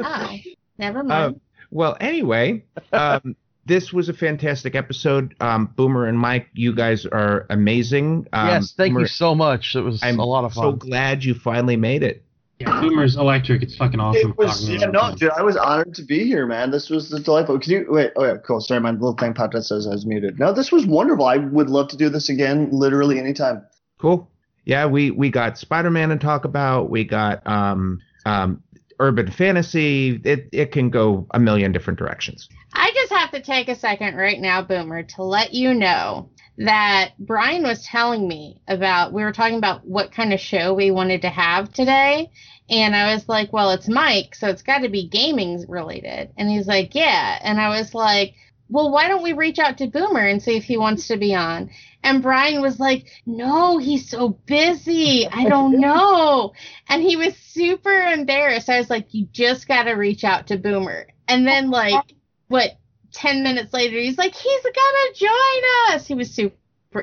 Oh, 0.00 0.36
never 0.78 1.02
mind. 1.04 1.40
Well, 1.70 1.96
anyway, 2.00 2.64
um, 2.92 3.34
this 3.66 3.92
was 3.92 4.08
a 4.08 4.12
fantastic 4.12 4.74
episode. 4.74 5.34
Um, 5.40 5.66
Boomer 5.76 6.06
and 6.06 6.18
Mike, 6.18 6.48
you 6.54 6.74
guys 6.74 7.06
are 7.06 7.46
amazing. 7.50 8.26
Um, 8.32 8.48
yes, 8.48 8.72
thank 8.76 8.90
Boomer, 8.92 9.00
you 9.02 9.06
so 9.06 9.34
much. 9.34 9.74
It 9.76 9.82
was 9.82 10.02
I'm 10.02 10.18
a 10.18 10.24
lot 10.24 10.44
of 10.44 10.52
fun. 10.52 10.64
so 10.64 10.72
glad 10.72 11.24
you 11.24 11.34
finally 11.34 11.76
made 11.76 12.02
it. 12.02 12.24
yeah, 12.58 12.80
Boomer's 12.80 13.16
electric. 13.16 13.62
It's 13.62 13.76
fucking 13.76 14.00
awesome. 14.00 14.30
It 14.30 14.38
was 14.38 14.68
yeah, 14.68 14.86
no, 14.86 15.06
him. 15.06 15.16
dude. 15.16 15.30
I 15.30 15.42
was 15.42 15.56
honored 15.56 15.94
to 15.94 16.02
be 16.02 16.24
here, 16.24 16.46
man. 16.46 16.70
This 16.70 16.90
was 16.90 17.10
delightful. 17.10 17.58
Can 17.60 17.72
you 17.72 17.86
wait? 17.88 18.10
Oh 18.16 18.24
yeah, 18.24 18.36
cool. 18.44 18.60
Sorry, 18.60 18.80
my 18.80 18.90
little 18.90 19.14
thing 19.14 19.34
popped 19.34 19.54
up 19.54 19.62
says 19.62 19.86
I 19.86 19.90
was 19.90 20.06
muted. 20.06 20.38
No, 20.38 20.52
this 20.52 20.72
was 20.72 20.86
wonderful. 20.86 21.24
I 21.24 21.36
would 21.36 21.70
love 21.70 21.88
to 21.88 21.96
do 21.96 22.08
this 22.08 22.28
again, 22.28 22.68
literally 22.72 23.18
anytime. 23.18 23.64
Cool. 23.98 24.28
Yeah, 24.64 24.86
we 24.86 25.10
we 25.10 25.30
got 25.30 25.58
Spider-Man 25.58 26.08
to 26.10 26.16
talk 26.16 26.44
about. 26.44 26.90
We 26.90 27.04
got 27.04 27.46
um 27.46 28.00
um 28.26 28.62
urban 29.00 29.30
fantasy. 29.30 30.20
It 30.24 30.48
it 30.52 30.72
can 30.72 30.90
go 30.90 31.26
a 31.32 31.38
million 31.38 31.72
different 31.72 31.98
directions. 31.98 32.48
I 32.72 32.90
just 32.94 33.12
have 33.12 33.30
to 33.32 33.40
take 33.40 33.68
a 33.68 33.74
second 33.74 34.16
right 34.16 34.40
now, 34.40 34.62
Boomer, 34.62 35.02
to 35.02 35.22
let 35.22 35.52
you 35.52 35.74
know 35.74 36.30
that 36.58 37.12
Brian 37.18 37.62
was 37.62 37.84
telling 37.84 38.28
me 38.28 38.60
about, 38.68 39.12
we 39.12 39.22
were 39.22 39.32
talking 39.32 39.58
about 39.58 39.86
what 39.86 40.12
kind 40.12 40.32
of 40.32 40.40
show 40.40 40.74
we 40.74 40.90
wanted 40.90 41.22
to 41.22 41.30
have 41.30 41.72
today. 41.72 42.30
And 42.68 42.94
I 42.94 43.14
was 43.14 43.28
like, 43.28 43.52
well, 43.52 43.70
it's 43.70 43.88
Mike, 43.88 44.34
so 44.34 44.48
it's 44.48 44.62
got 44.62 44.78
to 44.78 44.88
be 44.88 45.08
gaming 45.08 45.64
related. 45.68 46.30
And 46.36 46.48
he's 46.50 46.66
like, 46.66 46.94
yeah. 46.94 47.38
And 47.42 47.60
I 47.60 47.68
was 47.70 47.94
like, 47.94 48.34
well, 48.72 48.90
why 48.90 49.06
don't 49.06 49.22
we 49.22 49.34
reach 49.34 49.58
out 49.58 49.78
to 49.78 49.86
Boomer 49.86 50.26
and 50.26 50.42
see 50.42 50.56
if 50.56 50.64
he 50.64 50.78
wants 50.78 51.08
to 51.08 51.18
be 51.18 51.34
on? 51.34 51.70
And 52.02 52.22
Brian 52.22 52.62
was 52.62 52.80
like, 52.80 53.06
no, 53.26 53.76
he's 53.76 54.08
so 54.08 54.30
busy. 54.46 55.28
I 55.28 55.44
don't 55.44 55.78
know. 55.80 56.54
And 56.88 57.02
he 57.02 57.16
was 57.16 57.36
super 57.36 57.92
embarrassed. 57.92 58.70
I 58.70 58.78
was 58.78 58.88
like, 58.88 59.12
you 59.12 59.26
just 59.30 59.68
got 59.68 59.84
to 59.84 59.92
reach 59.92 60.24
out 60.24 60.46
to 60.46 60.56
Boomer. 60.56 61.06
And 61.28 61.46
then, 61.46 61.70
like, 61.70 62.14
what, 62.48 62.70
10 63.12 63.42
minutes 63.42 63.74
later, 63.74 63.98
he's 63.98 64.18
like, 64.18 64.34
he's 64.34 64.62
gonna 64.62 65.14
join 65.14 65.94
us. 65.94 66.06
He 66.06 66.14
was 66.14 66.30
super, 66.30 66.56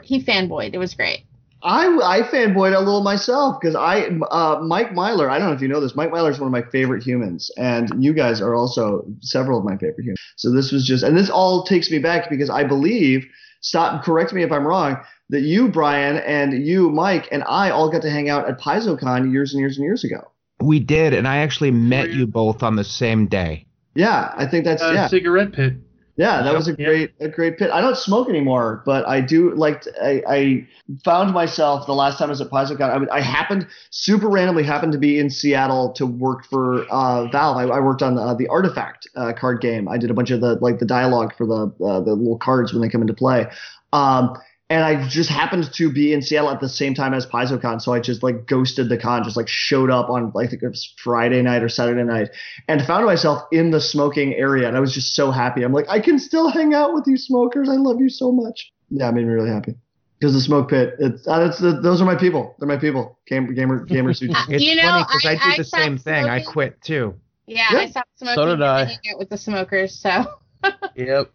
he 0.04 0.24
fanboyed. 0.24 0.74
It 0.74 0.80
was 0.80 0.96
great. 0.96 1.26
I 1.62 1.88
I 1.88 2.22
fanboyed 2.22 2.76
a 2.76 2.80
little 2.80 3.04
myself 3.04 3.60
because 3.60 3.76
I 3.76 4.08
uh, 4.32 4.60
Mike 4.62 4.94
Myler. 4.94 5.30
I 5.30 5.40
don't 5.40 5.50
know 5.50 5.54
if 5.54 5.62
you 5.62 5.68
know 5.68 5.82
this. 5.82 5.96
Mike 5.96 6.12
Myler 6.12 6.32
is 6.32 6.40
one 6.40 6.48
of 6.48 6.52
my 6.52 6.70
favorite 6.72 7.04
humans, 7.04 7.52
and 7.58 8.04
you 8.04 8.14
guys 8.14 8.42
are 8.42 8.56
also 8.56 9.06
several 9.22 9.60
of 9.60 9.66
my 9.66 9.76
favorite 9.76 10.04
humans. 10.04 10.20
So 10.38 10.52
this 10.52 10.72
was 10.72 10.86
just, 10.86 11.04
and 11.04 11.18
this 11.18 11.30
all 11.30 11.64
takes 11.64 11.92
me 11.92 12.00
back 12.00 12.30
because 12.30 12.50
I 12.50 12.64
believe. 12.64 13.26
Stop. 13.62 14.06
Correct 14.06 14.32
me 14.32 14.42
if 14.42 14.54
I'm 14.54 14.66
wrong. 14.66 14.98
That 15.32 15.42
you, 15.42 15.68
Brian, 15.68 16.16
and 16.18 16.66
you, 16.66 16.90
Mike, 16.90 17.28
and 17.30 17.44
I 17.44 17.72
all 17.72 17.90
got 17.92 18.02
to 18.04 18.10
hang 18.10 18.30
out 18.30 18.48
at 18.48 18.58
PaizoCon 18.60 19.32
years 19.34 19.54
and 19.54 19.60
years 19.60 19.78
and 19.78 19.84
years 19.84 20.06
ago. 20.06 20.32
We 20.62 20.80
did, 20.80 21.14
and 21.14 21.28
I 21.28 21.38
actually 21.40 21.72
met 21.72 22.10
you 22.12 22.26
both 22.26 22.64
on 22.64 22.78
the 22.78 22.86
same 22.86 23.28
day. 23.28 23.66
Yeah, 23.96 24.34
I 24.38 24.46
think 24.46 24.64
that's 24.64 24.82
Uh, 24.82 24.92
yeah. 24.94 25.08
Cigarette 25.08 25.52
pit. 25.52 25.74
Yeah, 26.20 26.42
that 26.42 26.48
Yep. 26.48 26.56
was 26.58 26.68
a 26.68 26.72
Yep. 26.72 26.78
great 26.78 27.12
a 27.22 27.30
great 27.30 27.58
pit. 27.58 27.72
I 27.72 27.80
don't 27.80 27.96
smoke 27.96 28.28
anymore, 28.28 28.84
but 28.86 29.08
I 29.08 29.22
do 29.22 29.56
like 29.56 29.86
I, 30.04 30.22
I 30.28 30.68
found 31.06 31.34
myself 31.34 31.86
the 31.86 31.94
last 31.96 32.18
time 32.18 32.28
I 32.28 32.32
was 32.32 32.42
at 32.42 32.50
PaizoCon. 32.50 33.08
I, 33.10 33.16
I 33.16 33.22
happened 33.22 33.66
super 33.92 34.28
randomly 34.28 34.64
happened 34.64 34.92
to 34.92 34.98
be 34.98 35.18
in 35.18 35.30
Seattle 35.30 35.94
to 35.94 36.06
work 36.06 36.44
for 36.46 36.86
uh, 36.92 37.28
Valve. 37.28 37.56
I, 37.56 37.64
I 37.64 37.80
worked 37.80 38.02
on 38.02 38.18
uh, 38.18 38.34
the 38.34 38.50
Artifact 38.50 39.08
uh, 39.16 39.32
card 39.32 39.62
game. 39.62 39.88
I 39.88 39.98
did 39.98 40.12
a 40.12 40.14
bunch 40.14 40.30
of 40.30 40.42
the 40.42 40.56
like 40.56 40.80
the 40.80 40.86
dialogue 40.86 41.34
for 41.38 41.46
the 41.48 41.68
uh, 41.86 42.02
the 42.02 42.14
little 42.16 42.38
cards 42.38 42.74
when 42.74 42.82
they 42.82 42.90
come 42.90 43.00
into 43.02 43.14
play. 43.14 43.48
Um, 43.94 44.38
and 44.70 44.84
I 44.84 45.08
just 45.08 45.30
happened 45.30 45.72
to 45.74 45.92
be 45.92 46.14
in 46.14 46.22
Seattle 46.22 46.50
at 46.52 46.60
the 46.60 46.70
same 46.70 46.94
time 46.94 47.14
as 47.14 47.26
PaizoCon, 47.26 47.82
so 47.82 47.94
I 47.94 48.00
just 48.00 48.22
like 48.24 48.46
ghosted 48.46 48.90
the 48.90 48.98
con, 48.98 49.24
just 49.24 49.36
like 49.38 49.48
showed 49.48 49.90
up 49.90 50.10
on 50.10 50.32
like 50.36 50.48
I 50.48 50.50
think 50.50 50.64
it 50.64 50.68
was 50.70 50.94
Friday 50.98 51.42
night 51.42 51.64
or 51.64 51.70
Saturday 51.70 52.04
night, 52.04 52.30
and 52.68 52.86
found 52.86 53.06
myself 53.06 53.44
in 53.52 53.72
the 53.72 53.82
smoking 53.82 54.34
area, 54.36 54.68
and 54.68 54.78
I 54.78 54.80
was 54.80 54.94
just 54.94 55.16
so 55.16 55.32
happy. 55.32 55.64
I'm 55.64 55.74
like, 55.74 55.90
I 55.90 56.00
can 56.00 56.20
still 56.20 56.50
hang 56.50 56.74
out 56.74 56.94
with 56.94 57.06
you 57.08 57.18
smokers. 57.18 57.68
I 57.70 57.76
love 57.76 58.00
you 58.00 58.10
so 58.10 58.32
much. 58.32 58.72
Yeah, 58.90 59.10
it 59.10 59.14
made 59.14 59.26
me 59.26 59.34
really 59.34 59.50
happy. 59.50 59.76
Because 60.20 60.34
the 60.34 60.42
smoke 60.42 60.70
pit, 60.70 60.96
it's, 61.00 61.26
uh, 61.30 61.48
it's 61.50 61.60
the, 61.60 61.80
those 61.80 62.02
are 62.02 62.06
my 62.06 62.16
people. 62.16 62.54
They're 62.60 62.68
my 62.68 62.76
people. 62.76 63.18
Gamer, 63.26 63.54
gamer, 63.54 63.86
gamers 63.86 64.20
who 64.20 64.30
Uh, 64.34 64.44
It's 64.50 64.62
You 64.62 64.76
know, 64.76 64.82
funny 64.82 65.04
because 65.08 65.26
I, 65.26 65.30
I- 65.30 65.36
do 65.36 65.42
I 65.44 65.58
the 65.58 65.64
stopped 65.64 65.84
same 65.84 65.98
thing. 65.98 66.26
I 66.26 66.42
quit 66.44 66.82
too, 66.82 67.16
Yeah, 67.48 67.68
Yeah. 67.72 67.78
I 67.80 67.86
stopped 67.90 68.10
smoking. 68.18 68.36
So 68.36 68.46
did 68.46 68.54
and 68.56 68.64
I. 68.66 68.84
hanging 68.84 69.00
out 69.14 69.20
with 69.20 69.30
the 69.30 69.38
smokers. 69.38 69.98
So 69.98 70.26
Yep. 70.96 71.32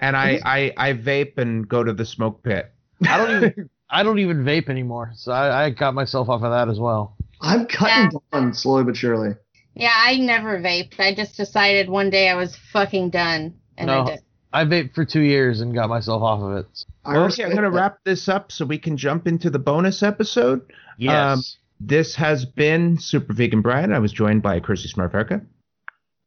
And 0.00 0.16
I 0.16 0.40
I, 0.44 0.72
I 0.76 0.92
vape 0.94 1.38
and 1.38 1.68
go 1.68 1.82
to 1.84 1.92
the 1.92 2.04
smoke 2.04 2.42
pit. 2.42 2.72
I 3.08 3.16
don't 3.18 3.36
even 3.44 3.70
I 3.90 4.02
don't 4.02 4.18
even 4.18 4.44
vape 4.44 4.68
anymore, 4.68 5.12
so 5.14 5.32
I, 5.32 5.66
I 5.66 5.70
got 5.70 5.94
myself 5.94 6.28
off 6.28 6.42
of 6.42 6.50
that 6.50 6.68
as 6.68 6.80
well. 6.80 7.16
I'm 7.40 7.66
cutting 7.66 8.18
down 8.32 8.54
slowly 8.54 8.84
but 8.84 8.96
surely. 8.96 9.34
yeah, 9.74 9.92
I 9.94 10.16
never 10.18 10.58
vaped. 10.60 10.98
I 10.98 11.14
just 11.14 11.36
decided 11.36 11.88
one 11.88 12.10
day 12.10 12.28
I 12.28 12.34
was 12.34 12.56
fucking 12.72 13.10
done, 13.10 13.54
and 13.76 13.86
No. 13.88 14.02
I 14.02 14.06
did. 14.10 14.20
I 14.52 14.64
vaped 14.64 14.94
for 14.94 15.04
two 15.04 15.20
years 15.20 15.60
and 15.60 15.74
got 15.74 15.90
myself 15.90 16.22
off 16.22 16.40
of 16.40 16.56
it. 16.56 16.84
I 17.04 17.16
Okay, 17.18 17.44
I'm 17.44 17.50
going 17.50 17.62
to 17.64 17.70
that. 17.70 17.76
wrap 17.76 17.98
this 18.04 18.26
up 18.28 18.50
so 18.50 18.64
we 18.64 18.78
can 18.78 18.96
jump 18.96 19.26
into 19.26 19.50
the 19.50 19.58
bonus 19.58 20.02
episode. 20.02 20.62
Yes. 20.98 21.14
Um, 21.36 21.42
This 21.78 22.14
has 22.14 22.46
been 22.46 22.98
Super 22.98 23.34
Vegan 23.34 23.60
Brian. 23.60 23.92
I 23.92 23.98
was 23.98 24.12
joined 24.12 24.42
by 24.42 24.60
Kersey 24.60 24.88
Smurferica, 24.88 25.44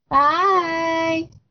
Bye. 0.10 0.49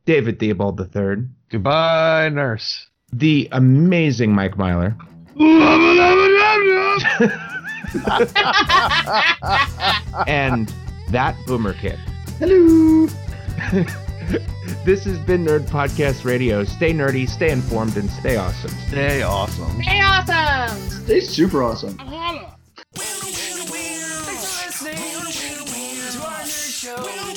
David 0.09 0.39
Theobald 0.39 0.79
III, 0.79 1.27
Goodbye, 1.51 2.29
nurse. 2.29 2.87
the 3.13 3.47
amazing 3.51 4.33
Mike 4.33 4.57
Myler, 4.57 4.97
and 10.25 10.73
that 11.11 11.35
Boomer 11.45 11.73
Kid. 11.73 11.99
Hello. 12.39 13.05
this 14.83 15.03
has 15.03 15.19
been 15.19 15.45
Nerd 15.45 15.69
Podcast 15.69 16.25
Radio. 16.25 16.63
Stay 16.63 16.91
nerdy, 16.91 17.29
stay 17.29 17.51
informed, 17.51 17.95
and 17.95 18.09
stay 18.09 18.35
awesome. 18.35 18.71
Stay 18.87 19.21
awesome. 19.21 19.79
Hey, 19.79 20.01
awesome! 20.01 20.89
Stay 21.05 21.19
super 21.19 21.61
awesome. 21.61 21.95
Thanks 26.91 27.28